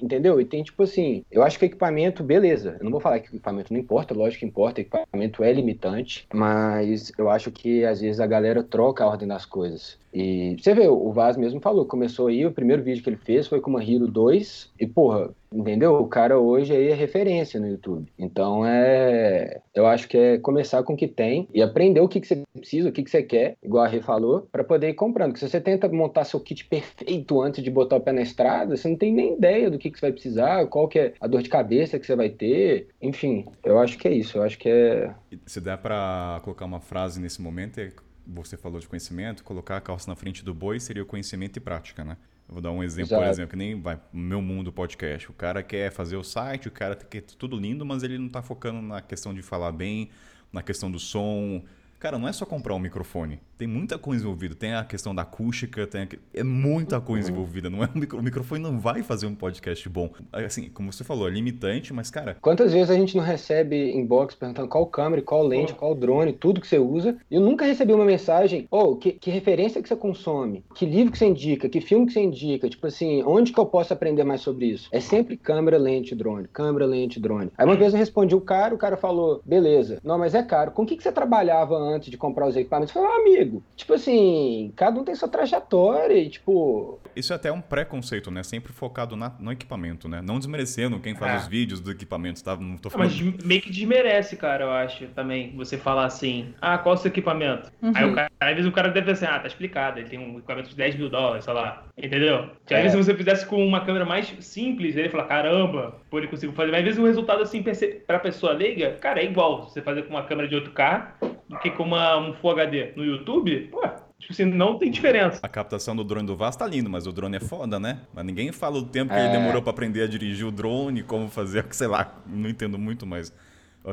entendeu? 0.00 0.40
E 0.40 0.44
tem 0.44 0.62
tipo 0.62 0.82
assim, 0.82 1.24
eu 1.30 1.42
acho 1.42 1.58
que 1.58 1.64
equipamento, 1.64 2.22
beleza. 2.22 2.76
Eu 2.78 2.84
não 2.84 2.90
vou 2.90 3.00
falar 3.00 3.20
que 3.20 3.28
equipamento 3.28 3.72
não 3.72 3.80
importa, 3.80 4.14
lógico 4.14 4.40
que 4.40 4.46
importa, 4.46 4.80
equipamento 4.80 5.44
é 5.44 5.52
limitante, 5.52 6.26
mas 6.32 7.12
eu 7.18 7.28
acho 7.30 7.50
que 7.50 7.84
às 7.84 8.00
vezes 8.00 8.20
a 8.20 8.26
galera 8.26 8.62
troca 8.62 9.04
a 9.04 9.06
ordem 9.06 9.28
das 9.28 9.44
coisas. 9.44 9.98
E 10.12 10.56
você 10.58 10.74
vê, 10.74 10.88
o 10.88 11.12
Vaz 11.12 11.36
mesmo 11.36 11.60
falou, 11.60 11.84
começou 11.84 12.28
aí, 12.28 12.44
o 12.46 12.52
primeiro 12.52 12.82
vídeo 12.82 13.02
que 13.02 13.10
ele 13.10 13.16
fez 13.16 13.46
foi 13.46 13.60
com 13.60 13.70
uma 13.70 13.84
Hero 13.84 14.06
2, 14.06 14.72
e 14.80 14.86
porra, 14.86 15.30
entendeu? 15.52 15.94
O 15.94 16.08
cara 16.08 16.38
hoje 16.38 16.74
aí 16.74 16.88
é 16.88 16.94
referência 16.94 17.60
no 17.60 17.68
YouTube. 17.68 18.06
Então 18.18 18.64
é. 18.66 19.60
Eu 19.74 19.86
acho 19.86 20.08
que 20.08 20.16
é 20.16 20.38
começar 20.38 20.82
com 20.82 20.94
o 20.94 20.96
que 20.96 21.06
tem 21.06 21.46
e 21.52 21.62
aprender 21.62 22.00
o 22.00 22.08
que, 22.08 22.20
que 22.20 22.26
você 22.26 22.42
precisa, 22.52 22.88
o 22.88 22.92
que, 22.92 23.02
que 23.02 23.10
você 23.10 23.22
quer, 23.22 23.56
igual 23.62 23.84
a 23.84 23.88
Rê 23.88 24.00
falou, 24.00 24.48
para 24.50 24.64
poder 24.64 24.88
ir 24.88 24.94
comprando. 24.94 25.30
Porque 25.30 25.44
se 25.44 25.48
você 25.48 25.60
tenta 25.60 25.88
montar 25.88 26.24
seu 26.24 26.40
kit 26.40 26.64
perfeito 26.64 27.40
antes 27.40 27.62
de 27.62 27.70
botar 27.70 27.96
o 27.96 28.00
pé 28.00 28.12
na 28.12 28.22
estrada, 28.22 28.76
você 28.76 28.88
não 28.88 28.96
tem 28.96 29.12
nem 29.12 29.34
ideia 29.34 29.70
do 29.70 29.78
que, 29.78 29.87
que 29.90 29.98
você 29.98 30.06
vai 30.06 30.12
precisar, 30.12 30.66
qual 30.66 30.88
que 30.88 30.98
é 30.98 31.14
a 31.20 31.26
dor 31.26 31.42
de 31.42 31.48
cabeça 31.48 31.98
que 31.98 32.06
você 32.06 32.16
vai 32.16 32.30
ter. 32.30 32.88
Enfim, 33.00 33.46
eu 33.64 33.78
acho 33.78 33.98
que 33.98 34.08
é 34.08 34.12
isso. 34.12 34.38
Eu 34.38 34.42
acho 34.42 34.58
que 34.58 34.68
é. 34.68 35.14
Se 35.46 35.60
der 35.60 35.78
para 35.78 36.40
colocar 36.42 36.64
uma 36.64 36.80
frase 36.80 37.20
nesse 37.20 37.40
momento, 37.40 37.78
é 37.78 37.92
você 38.26 38.56
falou 38.56 38.78
de 38.78 38.86
conhecimento, 38.86 39.42
colocar 39.42 39.78
a 39.78 39.80
calça 39.80 40.10
na 40.10 40.14
frente 40.14 40.44
do 40.44 40.52
boi 40.52 40.78
seria 40.78 41.02
o 41.02 41.06
conhecimento 41.06 41.56
e 41.56 41.60
prática, 41.60 42.04
né? 42.04 42.16
Eu 42.46 42.54
vou 42.54 42.62
dar 42.62 42.70
um 42.70 42.82
exemplo, 42.82 43.08
Exato. 43.08 43.22
por 43.22 43.30
exemplo, 43.30 43.50
que 43.50 43.56
nem 43.56 43.80
vai 43.80 43.98
meu 44.12 44.40
mundo 44.40 44.72
podcast. 44.72 45.30
O 45.30 45.34
cara 45.34 45.62
quer 45.62 45.90
fazer 45.90 46.16
o 46.16 46.24
site, 46.24 46.68
o 46.68 46.70
cara 46.70 46.94
quer 46.94 47.22
tudo 47.22 47.56
lindo, 47.56 47.84
mas 47.84 48.02
ele 48.02 48.18
não 48.18 48.26
está 48.26 48.42
focando 48.42 48.80
na 48.80 49.00
questão 49.02 49.34
de 49.34 49.42
falar 49.42 49.72
bem, 49.72 50.10
na 50.52 50.62
questão 50.62 50.90
do 50.90 50.98
som. 50.98 51.62
Cara, 51.98 52.18
não 52.18 52.28
é 52.28 52.32
só 52.32 52.46
comprar 52.46 52.74
um 52.74 52.78
microfone 52.78 53.40
tem 53.58 53.66
muita 53.66 53.98
coisa 53.98 54.22
envolvida. 54.22 54.54
Tem 54.54 54.74
a 54.74 54.84
questão 54.84 55.12
da 55.12 55.22
acústica, 55.22 55.86
tem 55.86 56.02
a... 56.02 56.08
é 56.32 56.44
muita 56.44 57.00
coisa 57.00 57.28
uhum. 57.28 57.34
envolvida. 57.36 57.68
Não 57.68 57.82
é 57.82 57.88
um 57.92 57.98
micro... 57.98 58.18
O 58.18 58.22
microfone 58.22 58.62
não 58.62 58.78
vai 58.78 59.02
fazer 59.02 59.26
um 59.26 59.34
podcast 59.34 59.86
bom. 59.88 60.10
Assim, 60.32 60.70
como 60.70 60.92
você 60.92 61.02
falou, 61.02 61.26
é 61.26 61.30
limitante, 61.30 61.92
mas, 61.92 62.08
cara. 62.08 62.36
Quantas 62.40 62.72
vezes 62.72 62.90
a 62.90 62.94
gente 62.94 63.16
não 63.16 63.24
recebe 63.24 63.90
inbox 63.90 64.34
perguntando 64.34 64.68
qual 64.68 64.86
câmera, 64.86 65.20
qual 65.20 65.44
lente, 65.44 65.74
qual 65.74 65.94
drone, 65.94 66.32
tudo 66.32 66.60
que 66.60 66.68
você 66.68 66.78
usa. 66.78 67.16
E 67.28 67.34
eu 67.34 67.40
nunca 67.40 67.64
recebi 67.64 67.92
uma 67.92 68.04
mensagem, 68.04 68.68
oh, 68.70 68.94
que, 68.94 69.12
que 69.12 69.30
referência 69.30 69.82
que 69.82 69.88
você 69.88 69.96
consome, 69.96 70.64
que 70.74 70.86
livro 70.86 71.10
que 71.10 71.18
você 71.18 71.26
indica, 71.26 71.68
que 71.68 71.80
filme 71.80 72.06
que 72.06 72.12
você 72.12 72.20
indica, 72.20 72.68
tipo 72.68 72.86
assim, 72.86 73.22
onde 73.24 73.52
que 73.52 73.58
eu 73.58 73.66
posso 73.66 73.92
aprender 73.92 74.22
mais 74.22 74.40
sobre 74.40 74.66
isso? 74.66 74.88
É 74.92 75.00
sempre 75.00 75.36
câmera, 75.36 75.76
lente, 75.76 76.14
drone, 76.14 76.46
câmera, 76.46 76.86
lente, 76.86 77.18
drone. 77.18 77.50
Aí 77.58 77.66
uma 77.66 77.74
vez 77.74 77.92
eu 77.92 77.98
respondi 77.98 78.36
o 78.36 78.40
cara, 78.40 78.74
o 78.74 78.78
cara 78.78 78.96
falou, 78.96 79.42
beleza, 79.44 79.98
não, 80.04 80.16
mas 80.16 80.34
é 80.34 80.42
caro. 80.42 80.70
Com 80.70 80.82
o 80.82 80.86
que, 80.86 80.96
que 80.96 81.02
você 81.02 81.10
trabalhava 81.10 81.74
antes 81.76 81.87
de 81.98 82.16
comprar 82.16 82.46
os 82.46 82.56
equipamentos. 82.56 82.94
Eu 82.94 83.02
falei, 83.02 83.16
ah, 83.16 83.20
amigo, 83.20 83.62
tipo 83.76 83.94
assim, 83.94 84.72
cada 84.76 85.00
um 85.00 85.04
tem 85.04 85.14
sua 85.14 85.28
trajetória 85.28 86.14
e, 86.14 86.28
tipo. 86.28 86.98
Isso 87.14 87.32
é 87.32 87.36
até 87.36 87.50
um 87.52 87.60
preconceito, 87.60 88.30
né? 88.30 88.42
Sempre 88.42 88.72
focado 88.72 89.16
na, 89.16 89.32
no 89.38 89.50
equipamento, 89.52 90.08
né? 90.08 90.20
Não 90.22 90.38
desmerecendo 90.38 90.98
quem 91.00 91.14
faz 91.14 91.32
É. 91.32 91.36
os 91.38 91.46
vídeos 91.46 91.80
do 91.80 91.90
equipamento, 91.90 92.42
tá? 92.42 92.56
Não 92.56 92.76
tô 92.76 92.90
falando. 92.90 93.08
Mas 93.08 93.44
meio 93.44 93.60
que 93.62 93.70
desmerece, 93.70 94.36
cara, 94.36 94.64
eu 94.64 94.70
acho, 94.70 95.06
também. 95.08 95.54
Você 95.56 95.76
falar 95.78 96.04
assim, 96.06 96.54
ah, 96.60 96.78
qual 96.78 96.94
é 96.94 96.98
o 96.98 97.00
seu 97.00 97.08
equipamento? 97.10 97.70
Uhum. 97.82 97.92
Aí 97.94 98.04
o 98.04 98.14
cara, 98.14 98.30
às 98.40 98.54
vezes 98.54 98.66
o 98.66 98.72
cara 98.72 98.88
deve 98.88 99.06
pensar, 99.06 99.34
ah, 99.36 99.40
tá 99.40 99.46
explicado, 99.46 99.98
ele 100.00 100.08
tem 100.08 100.18
um 100.18 100.38
equipamento 100.38 100.68
de 100.70 100.76
10 100.76 100.96
mil 100.96 101.08
dólares, 101.08 101.44
sei 101.44 101.54
lá. 101.54 101.84
Entendeu? 101.96 102.50
Que 102.66 102.74
às 102.74 102.80
É. 102.80 102.82
vezes 102.82 102.96
se 102.98 103.04
você 103.04 103.14
fizesse 103.16 103.46
com 103.46 103.64
uma 103.66 103.84
câmera 103.84 104.04
mais 104.04 104.26
simples, 104.40 104.96
ele 104.96 105.08
fala, 105.08 105.24
caramba, 105.24 105.96
pô, 106.10 106.18
ele 106.18 106.28
conseguiu 106.28 106.54
fazer. 106.54 106.70
Mas 106.70 106.80
às 106.80 106.84
vezes 106.86 107.00
o 107.00 107.06
resultado, 107.06 107.42
assim, 107.42 107.62
pra 108.06 108.18
pessoa 108.18 108.52
leiga, 108.52 108.92
cara, 109.00 109.20
é 109.20 109.24
igual 109.24 109.68
você 109.68 109.82
fazer 109.82 110.02
com 110.02 110.10
uma 110.10 110.24
câmera 110.24 110.48
de 110.48 110.54
8K 110.56 111.12
do 111.48 111.58
que 111.58 111.70
com 111.70 111.82
uma, 111.84 112.16
um 112.18 112.34
Full 112.34 112.50
HD 112.52 112.92
no 112.96 113.04
YouTube, 113.04 113.68
pô, 113.70 113.80
tipo 114.18 114.32
assim, 114.32 114.44
não 114.44 114.78
tem 114.78 114.90
diferença. 114.90 115.40
A 115.42 115.48
captação 115.48 115.94
do 115.96 116.04
drone 116.04 116.26
do 116.26 116.36
Vaz 116.36 116.56
tá 116.56 116.66
lindo, 116.66 116.90
mas 116.90 117.06
o 117.06 117.12
drone 117.12 117.36
é 117.36 117.40
foda, 117.40 117.78
né? 117.80 118.00
Mas 118.14 118.24
ninguém 118.24 118.52
fala 118.52 118.76
o 118.78 118.82
tempo 118.84 119.12
que 119.12 119.18
É. 119.18 119.24
ele 119.24 119.32
demorou 119.32 119.62
pra 119.62 119.70
aprender 119.70 120.02
a 120.02 120.06
dirigir 120.06 120.46
o 120.46 120.50
drone, 120.50 121.02
como 121.02 121.28
fazer, 121.28 121.64
sei 121.72 121.86
lá, 121.88 122.14
não 122.26 122.48
entendo 122.50 122.78
muito, 122.78 123.06
mas. 123.06 123.32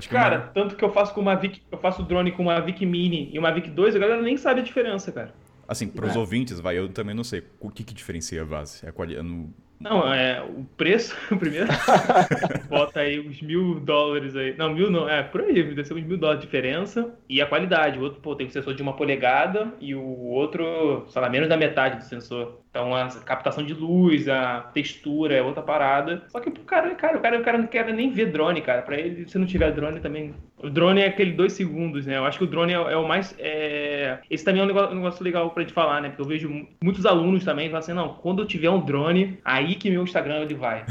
que 0.01 0.09
Cara, 0.09 0.37
uma- 0.37 0.47
tanto 0.47 0.75
que 0.75 0.83
eu 0.83 0.91
faço 0.91 1.13
com 1.13 1.21
uma 1.21 1.35
Vic, 1.35 1.61
eu 1.71 1.77
faço 1.77 2.03
drone 2.03 2.31
com 2.31 2.43
uma 2.43 2.59
Vic 2.59 2.85
Mini 2.85 3.29
e 3.31 3.39
uma 3.39 3.51
Vic 3.53 3.69
2, 3.69 3.95
a 3.95 3.99
galera 3.99 4.21
nem 4.21 4.35
sabe 4.35 4.59
a 4.59 4.63
diferença, 4.63 5.11
cara. 5.11 5.33
assim, 5.67 5.87
pros 5.87 6.15
É. 6.15 6.19
ouvintes, 6.19 6.59
vai, 6.59 6.77
eu 6.77 6.89
também 6.89 7.15
não 7.15 7.23
sei. 7.23 7.41
O 7.59 7.69
que 7.71 7.83
que 7.83 7.93
diferencia 7.93 8.41
a 8.41 8.45
Vaz? 8.45 8.83
É 8.83 8.89
a 8.89 8.91
qualidade. 8.91 9.27
no- 9.27 9.51
Não, 9.79 10.11
é 10.13 10.41
o 10.41 10.63
preço, 10.77 11.15
primeiro. 11.37 11.67
Bota 12.69 13.01
aí 13.01 13.19
uns 13.19 13.41
mil 13.41 13.79
dólares 13.79 14.35
aí. 14.35 14.55
Não, 14.57 14.73
mil 14.73 14.89
não, 14.89 15.07
é 15.07 15.21
por 15.23 15.41
aí, 15.41 15.63
deve 15.63 15.83
ser 15.83 15.93
uns 15.93 16.03
mil 16.03 16.17
dólares 16.17 16.41
de 16.41 16.47
diferença. 16.47 17.17
E 17.29 17.41
a 17.41 17.45
qualidade. 17.47 17.99
O 17.99 18.01
outro, 18.01 18.21
pô, 18.21 18.35
tem 18.35 18.47
um 18.47 18.49
sensor 18.49 18.73
de 18.73 18.81
uma 18.81 18.95
polegada 18.95 19.73
e 19.79 19.93
o 19.93 20.03
outro, 20.03 21.05
sei 21.09 21.21
lá, 21.21 21.29
menos 21.29 21.49
da 21.49 21.57
metade 21.57 21.97
do 21.97 22.03
sensor. 22.03 22.64
Então 22.75 22.93
a 22.93 23.07
captação 23.23 23.63
de 23.63 23.73
luz, 23.73 24.27
a 24.27 24.59
textura 24.73 25.33
é 25.33 25.41
outra 25.41 25.63
parada. 25.63 26.23
Só 26.27 26.41
que 26.41 26.51
pro 26.51 26.61
cara, 26.63 26.93
cara, 26.93 27.17
o 27.17 27.21
cara, 27.21 27.39
o 27.39 27.43
cara 27.43 27.57
não 27.57 27.67
quer 27.67 27.85
nem 27.93 28.09
ver 28.11 28.25
drone, 28.33 28.59
cara. 28.61 28.81
Pra 28.81 28.97
ele, 28.99 29.25
se 29.29 29.37
não 29.37 29.45
tiver 29.45 29.71
drone 29.71 30.01
também. 30.01 30.33
O 30.61 30.69
drone 30.69 30.99
é 30.99 31.07
aquele 31.07 31.31
dois 31.31 31.53
segundos, 31.53 32.05
né? 32.05 32.17
Eu 32.17 32.25
acho 32.25 32.37
que 32.37 32.43
o 32.43 32.47
drone 32.47 32.73
é, 32.73 32.75
é 32.75 32.97
o 32.97 33.07
mais. 33.07 33.33
é, 33.39 34.19
Esse 34.29 34.43
também 34.43 34.59
é 34.59 34.65
um 34.65 34.67
negócio, 34.67 34.91
um 34.91 34.95
negócio 34.95 35.23
legal 35.23 35.49
pra 35.51 35.63
gente 35.63 35.71
falar, 35.71 36.01
né? 36.01 36.09
Porque 36.09 36.21
eu 36.21 36.27
vejo 36.27 36.49
mu- 36.49 36.67
muitos 36.83 37.05
alunos 37.05 37.45
também 37.45 37.67
falam 37.67 37.79
assim: 37.79 37.93
não, 37.93 38.09
quando 38.15 38.41
eu 38.41 38.45
tiver 38.45 38.69
um 38.69 38.81
drone, 38.81 39.39
aí 39.45 39.75
que 39.75 39.89
meu 39.89 40.03
Instagram 40.03 40.41
ele 40.41 40.55
vai. 40.55 40.83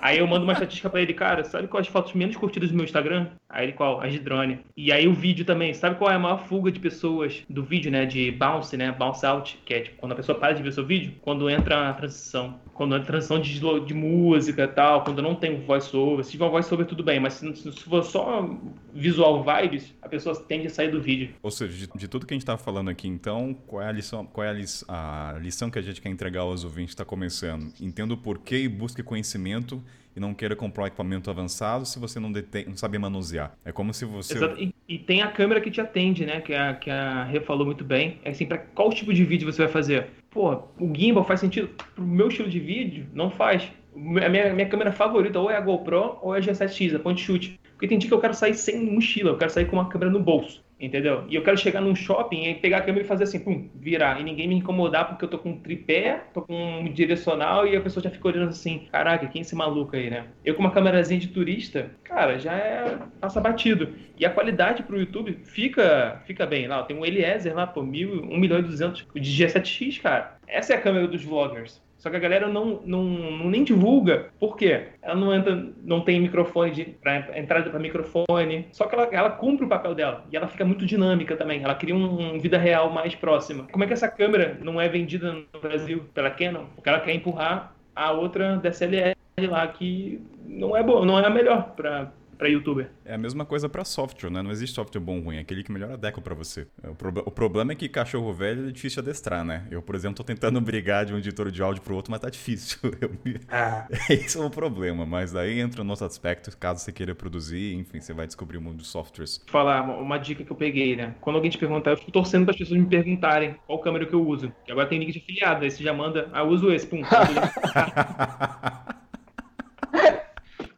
Aí 0.00 0.18
eu 0.18 0.26
mando 0.26 0.44
uma 0.44 0.52
estatística 0.52 0.88
pra 0.88 1.00
ele, 1.00 1.14
cara, 1.14 1.44
sabe 1.44 1.68
quais 1.68 1.86
as 1.86 1.92
fotos 1.92 2.12
menos 2.14 2.36
curtidas 2.36 2.70
do 2.70 2.76
meu 2.76 2.84
Instagram? 2.84 3.28
Aí 3.48 3.66
ele, 3.66 3.72
qual? 3.72 4.00
As 4.00 4.12
de 4.12 4.18
drone. 4.18 4.60
E 4.76 4.90
aí 4.90 5.06
o 5.06 5.12
vídeo 5.12 5.44
também, 5.44 5.74
sabe 5.74 5.96
qual 5.96 6.10
é 6.10 6.14
a 6.14 6.18
maior 6.18 6.46
fuga 6.46 6.70
de 6.70 6.80
pessoas 6.80 7.42
do 7.48 7.62
vídeo, 7.62 7.90
né? 7.90 8.06
De 8.06 8.30
bounce, 8.30 8.76
né? 8.76 8.90
Bounce 8.92 9.26
out, 9.26 9.58
que 9.64 9.74
é 9.74 9.80
tipo, 9.80 9.96
quando 9.96 10.12
a 10.12 10.14
pessoa 10.14 10.38
para 10.38 10.54
de 10.54 10.62
ver 10.62 10.72
seu 10.72 10.86
vídeo, 10.86 11.14
quando 11.20 11.50
entra 11.50 11.90
a 11.90 11.92
transição. 11.92 12.60
Quando 12.72 12.94
entra 12.94 13.04
a 13.04 13.06
transição 13.06 13.38
de, 13.38 13.60
de 13.84 13.94
música 13.94 14.64
e 14.64 14.68
tal, 14.68 15.04
quando 15.04 15.20
não 15.20 15.34
tem 15.34 15.54
um 15.54 15.66
voice-over. 15.66 16.24
Se 16.24 16.32
tiver 16.32 16.46
um 16.46 16.50
voice-over, 16.50 16.86
tudo 16.86 17.02
bem, 17.02 17.20
mas 17.20 17.34
se, 17.34 17.54
se 17.54 17.70
for 17.84 18.02
só 18.02 18.48
visual 18.94 19.44
vibes, 19.44 19.94
a 20.00 20.08
pessoa 20.08 20.34
tende 20.34 20.68
a 20.68 20.70
sair 20.70 20.90
do 20.90 21.00
vídeo. 21.00 21.34
Ou 21.42 21.50
seja, 21.50 21.86
de, 21.86 21.98
de 21.98 22.08
tudo 22.08 22.26
que 22.26 22.32
a 22.32 22.36
gente 22.36 22.46
tá 22.46 22.56
falando 22.56 22.88
aqui, 22.88 23.08
então, 23.08 23.54
qual 23.66 23.82
é 23.82 23.88
a 23.88 23.92
lição, 23.92 24.24
qual 24.24 24.46
é 24.46 24.50
a, 24.88 25.34
a 25.34 25.38
lição 25.38 25.70
que 25.70 25.78
a 25.78 25.82
gente 25.82 26.00
quer 26.00 26.08
entregar 26.08 26.40
aos 26.40 26.64
ouvintes 26.64 26.92
está 26.92 27.04
começando? 27.04 27.72
Entenda 27.80 28.14
o 28.14 28.16
porquê 28.16 28.62
e 28.62 28.68
busque 28.68 29.02
conhecimento 29.02 29.81
e 30.14 30.20
não 30.20 30.34
queira 30.34 30.54
comprar 30.54 30.84
um 30.84 30.86
equipamento 30.86 31.30
avançado 31.30 31.84
se 31.86 31.98
você 31.98 32.20
não, 32.20 32.30
detém, 32.30 32.66
não 32.66 32.76
sabe 32.76 32.98
manusear. 32.98 33.56
É 33.64 33.72
como 33.72 33.92
se 33.92 34.04
você. 34.04 34.34
Exato. 34.34 34.60
E, 34.60 34.74
e 34.88 34.98
tem 34.98 35.22
a 35.22 35.28
câmera 35.28 35.60
que 35.60 35.70
te 35.70 35.80
atende, 35.80 36.26
né? 36.26 36.40
Que 36.40 36.54
a, 36.54 36.74
que 36.74 36.90
a 36.90 37.24
Rê 37.24 37.40
falou 37.40 37.64
muito 37.64 37.84
bem. 37.84 38.18
É 38.24 38.30
assim, 38.30 38.46
pra 38.46 38.58
qual 38.58 38.90
tipo 38.90 39.12
de 39.12 39.24
vídeo 39.24 39.50
você 39.50 39.62
vai 39.62 39.72
fazer? 39.72 40.08
Pô, 40.30 40.54
o 40.78 40.94
gimbal 40.94 41.24
faz 41.24 41.40
sentido? 41.40 41.68
Pro 41.94 42.04
meu 42.04 42.28
estilo 42.28 42.48
de 42.48 42.60
vídeo, 42.60 43.06
não 43.12 43.30
faz. 43.30 43.70
A 43.94 44.28
minha, 44.28 44.54
minha 44.54 44.68
câmera 44.68 44.92
favorita 44.92 45.38
ou 45.38 45.50
é 45.50 45.56
a 45.56 45.60
GoPro 45.60 46.18
ou 46.22 46.34
é 46.34 46.38
a 46.38 46.40
G7X, 46.40 46.96
a 46.96 46.98
point 46.98 47.20
shoot. 47.20 47.58
Porque 47.72 47.88
tem 47.88 47.98
dia 47.98 48.08
que 48.08 48.14
eu 48.14 48.20
quero 48.20 48.32
sair 48.32 48.54
sem 48.54 48.80
mochila, 48.92 49.30
eu 49.30 49.36
quero 49.36 49.50
sair 49.50 49.66
com 49.66 49.76
uma 49.76 49.88
câmera 49.88 50.10
no 50.10 50.20
bolso. 50.20 50.61
Entendeu? 50.82 51.24
E 51.28 51.36
eu 51.36 51.44
quero 51.44 51.56
chegar 51.56 51.80
num 51.80 51.94
shopping 51.94 52.42
e 52.42 52.54
pegar 52.56 52.78
a 52.78 52.80
câmera 52.82 53.04
e 53.04 53.06
fazer 53.06 53.22
assim, 53.22 53.38
pum, 53.38 53.70
virar. 53.76 54.20
E 54.20 54.24
ninguém 54.24 54.48
me 54.48 54.56
incomodar 54.56 55.08
porque 55.08 55.24
eu 55.24 55.28
tô 55.28 55.38
com 55.38 55.50
um 55.50 55.58
tripé, 55.60 56.24
tô 56.34 56.42
com 56.42 56.80
um 56.80 56.92
direcional 56.92 57.64
e 57.68 57.76
a 57.76 57.80
pessoa 57.80 58.02
já 58.02 58.10
fica 58.10 58.26
olhando 58.26 58.48
assim, 58.48 58.88
caraca, 58.90 59.28
quem 59.28 59.38
é 59.38 59.42
esse 59.42 59.54
maluco 59.54 59.94
aí, 59.94 60.10
né? 60.10 60.26
Eu 60.44 60.56
com 60.56 60.60
uma 60.60 60.72
câmerazinha 60.72 61.20
de 61.20 61.28
turista, 61.28 61.92
cara, 62.02 62.36
já 62.36 62.52
é 62.52 62.98
passa 63.20 63.40
batido. 63.40 63.94
E 64.18 64.26
a 64.26 64.30
qualidade 64.30 64.82
pro 64.82 64.98
YouTube 64.98 65.38
fica, 65.44 66.20
fica 66.26 66.44
bem. 66.44 66.66
Lá, 66.66 66.82
tem 66.82 66.96
um 66.96 67.06
Eliezer 67.06 67.54
lá, 67.54 67.64
pô, 67.64 67.80
mil, 67.80 68.24
1 68.24 68.36
milhão 68.36 68.58
e 68.58 68.62
200 68.62 69.06
de 69.14 69.44
G7X, 69.44 70.00
cara. 70.00 70.36
Essa 70.48 70.72
é 70.72 70.76
a 70.76 70.80
câmera 70.80 71.06
dos 71.06 71.22
vloggers. 71.22 71.80
Só 72.02 72.10
que 72.10 72.16
a 72.16 72.18
galera 72.18 72.48
não, 72.48 72.80
não, 72.84 73.04
não 73.04 73.48
nem 73.48 73.62
divulga. 73.62 74.30
Por 74.40 74.56
quê? 74.56 74.88
Ela 75.00 75.14
não 75.14 75.32
entra, 75.32 75.68
não 75.84 76.00
tem 76.00 76.20
microfone 76.20 76.72
de 76.72 76.84
pra, 76.84 77.38
entrada 77.38 77.70
para 77.70 77.78
microfone. 77.78 78.66
Só 78.72 78.86
que 78.86 78.96
ela, 78.96 79.08
ela 79.12 79.30
cumpre 79.30 79.64
o 79.64 79.68
papel 79.68 79.94
dela. 79.94 80.24
E 80.32 80.36
ela 80.36 80.48
fica 80.48 80.64
muito 80.64 80.84
dinâmica 80.84 81.36
também. 81.36 81.62
Ela 81.62 81.76
cria 81.76 81.94
um, 81.94 82.34
um 82.34 82.40
vida 82.40 82.58
real 82.58 82.90
mais 82.90 83.14
próxima. 83.14 83.68
Como 83.70 83.84
é 83.84 83.86
que 83.86 83.92
essa 83.92 84.08
câmera 84.08 84.58
não 84.60 84.80
é 84.80 84.88
vendida 84.88 85.32
no 85.32 85.60
Brasil 85.60 86.04
pela 86.12 86.28
Canon? 86.28 86.64
Porque 86.74 86.88
ela 86.88 86.98
quer 86.98 87.14
empurrar 87.14 87.72
a 87.94 88.10
outra 88.10 88.56
DSLR 88.56 89.14
lá 89.48 89.64
que 89.68 90.20
não 90.44 90.76
é 90.76 90.82
boa, 90.82 91.06
não 91.06 91.20
é 91.20 91.24
a 91.24 91.30
melhor 91.30 91.70
para 91.76 92.12
para 92.42 92.50
youtuber. 92.50 92.90
É 93.04 93.14
a 93.14 93.18
mesma 93.18 93.44
coisa 93.44 93.68
para 93.68 93.84
software, 93.84 94.30
né? 94.30 94.42
Não 94.42 94.50
existe 94.50 94.74
software 94.74 95.00
bom 95.00 95.18
ou 95.18 95.24
ruim, 95.24 95.36
é 95.36 95.40
aquele 95.40 95.62
que 95.62 95.70
melhor 95.72 95.92
adequa 95.92 96.20
para 96.20 96.34
você. 96.34 96.66
O, 96.84 96.94
prob- 96.94 97.22
o 97.24 97.30
problema 97.30 97.72
é 97.72 97.74
que 97.74 97.88
cachorro 97.88 98.32
velho 98.32 98.68
é 98.68 98.72
difícil 98.72 99.02
de 99.02 99.08
adestrar, 99.10 99.44
né? 99.44 99.66
Eu, 99.70 99.82
por 99.82 99.94
exemplo, 99.94 100.16
tô 100.16 100.24
tentando 100.24 100.60
brigar 100.62 101.04
de 101.04 101.12
um 101.14 101.18
editor 101.18 101.50
de 101.50 101.62
áudio 101.62 101.82
pro 101.82 101.94
outro, 101.94 102.10
mas 102.10 102.20
tá 102.20 102.28
difícil. 102.30 102.78
Eu 103.00 103.10
Ah, 103.48 103.88
Esse 104.10 104.38
é 104.38 104.40
um 104.40 104.50
problema, 104.50 105.04
mas 105.06 105.32
daí 105.32 105.60
entra 105.60 105.82
o 105.82 105.84
nosso 105.84 106.04
aspecto, 106.04 106.56
caso 106.56 106.80
você 106.80 106.92
queira 106.92 107.14
produzir, 107.14 107.74
enfim, 107.74 108.00
você 108.00 108.12
vai 108.12 108.26
descobrir 108.26 108.58
o 108.58 108.62
mundo 108.62 108.78
dos 108.78 108.88
softwares. 108.88 109.40
Falar 109.46 109.82
uma, 109.82 110.18
dica 110.18 110.44
que 110.44 110.50
eu 110.50 110.56
peguei, 110.56 110.96
né? 110.96 111.14
Quando 111.20 111.36
alguém 111.36 111.50
te 111.50 111.58
perguntar, 111.58 111.90
eu 111.90 111.96
fico 111.96 112.10
torcendo 112.12 112.44
para 112.44 112.52
as 112.52 112.58
pessoas 112.58 112.80
me 112.80 112.86
perguntarem 112.86 113.56
qual 113.66 113.78
câmera 113.80 114.06
que 114.06 114.14
eu 114.14 114.26
uso. 114.26 114.52
Que 114.64 114.72
agora 114.72 114.88
tem 114.88 114.98
link 114.98 115.12
de 115.12 115.18
afiliado, 115.18 115.64
aí 115.64 115.70
você 115.70 115.82
já 115.82 115.92
manda, 115.92 116.28
ah, 116.32 116.40
eu 116.40 116.48
uso 116.48 116.72
esse, 116.72 116.86
pum. 116.86 117.02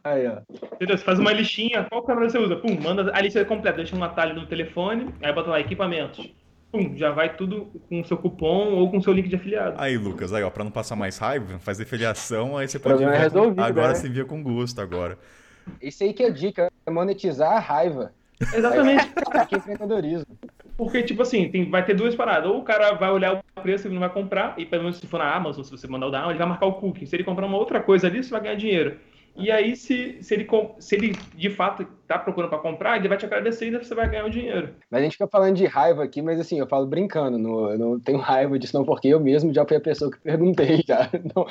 Aí, 0.05 0.27
ó. 0.27 0.37
Entendeu? 0.75 0.95
Você 0.97 1.03
faz 1.03 1.17
uma 1.17 1.33
listinha, 1.33 1.83
qual 1.89 2.03
câmera 2.03 2.29
você 2.29 2.37
usa? 2.37 2.55
Pum, 2.55 2.79
manda 2.79 3.11
a 3.11 3.19
lista 3.21 3.43
completa, 3.43 3.77
deixa 3.77 3.95
um 3.95 4.03
atalho 4.03 4.35
no 4.35 4.45
telefone, 4.45 5.11
aí 5.23 5.33
bota 5.33 5.49
lá, 5.49 5.59
equipamentos. 5.59 6.31
Pum, 6.71 6.95
já 6.95 7.09
vai 7.09 7.35
tudo 7.35 7.71
com 7.89 8.01
o 8.01 8.05
seu 8.05 8.15
cupom 8.15 8.73
ou 8.73 8.91
com 8.91 8.97
o 8.97 9.01
seu 9.01 9.11
link 9.11 9.27
de 9.27 9.35
afiliado. 9.35 9.75
Aí, 9.79 9.97
Lucas, 9.97 10.31
aí, 10.31 10.43
ó, 10.43 10.49
pra 10.51 10.63
não 10.63 10.69
passar 10.69 10.95
mais 10.95 11.17
raiva, 11.17 11.57
fazer 11.57 11.85
filiação, 11.85 12.55
aí 12.55 12.67
você 12.67 12.77
pode 12.77 12.97
problema 12.97 13.15
é 13.15 13.17
com- 13.17 13.23
resolvido, 13.23 13.61
Agora 13.65 13.87
né? 13.89 13.95
você 13.95 14.07
envia 14.07 14.25
com 14.25 14.43
gosto 14.43 14.79
agora. 14.79 15.17
Isso 15.81 16.03
aí 16.03 16.13
que 16.13 16.21
é 16.21 16.29
dica, 16.29 16.71
é 16.85 16.91
monetizar 16.91 17.53
a 17.53 17.59
raiva. 17.59 18.11
Exatamente. 18.53 19.09
Aqui 19.33 19.55
é 19.55 19.57
empreendedorismo. 19.57 20.37
Porque, 20.77 21.01
tipo 21.01 21.23
assim, 21.23 21.49
tem, 21.49 21.67
vai 21.67 21.83
ter 21.83 21.95
duas 21.95 22.13
paradas. 22.13 22.51
Ou 22.51 22.59
o 22.59 22.63
cara 22.63 22.91
vai 22.93 23.09
olhar 23.09 23.41
o 23.57 23.61
preço 23.61 23.87
e 23.87 23.91
não 23.91 24.01
vai 24.01 24.09
comprar, 24.09 24.53
e 24.59 24.65
pelo 24.65 24.83
menos 24.83 24.97
se 24.97 25.07
for 25.07 25.17
na 25.17 25.33
Amazon, 25.33 25.63
se 25.63 25.71
você 25.71 25.87
mandar 25.87 26.07
o 26.07 26.11
da 26.11 26.17
Amazon, 26.19 26.31
ele 26.33 26.39
vai 26.39 26.47
marcar 26.49 26.65
o 26.67 26.73
cookie. 26.73 27.07
Se 27.07 27.15
ele 27.15 27.23
comprar 27.23 27.47
uma 27.47 27.57
outra 27.57 27.79
coisa 27.81 28.05
ali, 28.05 28.21
você 28.23 28.29
vai 28.29 28.41
ganhar 28.41 28.55
dinheiro. 28.55 28.97
E 29.35 29.51
aí, 29.51 29.75
se, 29.75 30.17
se, 30.21 30.33
ele, 30.33 30.47
se 30.79 30.95
ele 30.95 31.11
de 31.35 31.49
fato 31.49 31.85
tá 32.07 32.17
procurando 32.17 32.49
para 32.49 32.59
comprar, 32.59 32.97
ele 32.97 33.09
vai 33.09 33.17
te 33.17 33.25
agradecer 33.25 33.67
e 33.67 33.77
você 33.77 33.93
vai 33.93 34.09
ganhar 34.09 34.25
o 34.25 34.29
dinheiro. 34.29 34.69
Mas 34.89 35.01
a 35.01 35.03
gente 35.03 35.13
fica 35.13 35.27
falando 35.27 35.55
de 35.55 35.65
raiva 35.65 36.03
aqui, 36.03 36.21
mas 36.21 36.39
assim, 36.39 36.57
eu 36.57 36.67
falo 36.67 36.87
brincando, 36.87 37.37
não, 37.37 37.71
eu 37.71 37.77
não 37.77 37.99
tenho 37.99 38.17
raiva 38.17 38.57
disso 38.57 38.77
não, 38.77 38.85
porque 38.85 39.09
eu 39.09 39.19
mesmo 39.19 39.53
já 39.53 39.65
fui 39.65 39.75
a 39.75 39.81
pessoa 39.81 40.09
que 40.09 40.19
perguntei 40.19 40.81
já. 40.87 41.09
Então, 41.13 41.45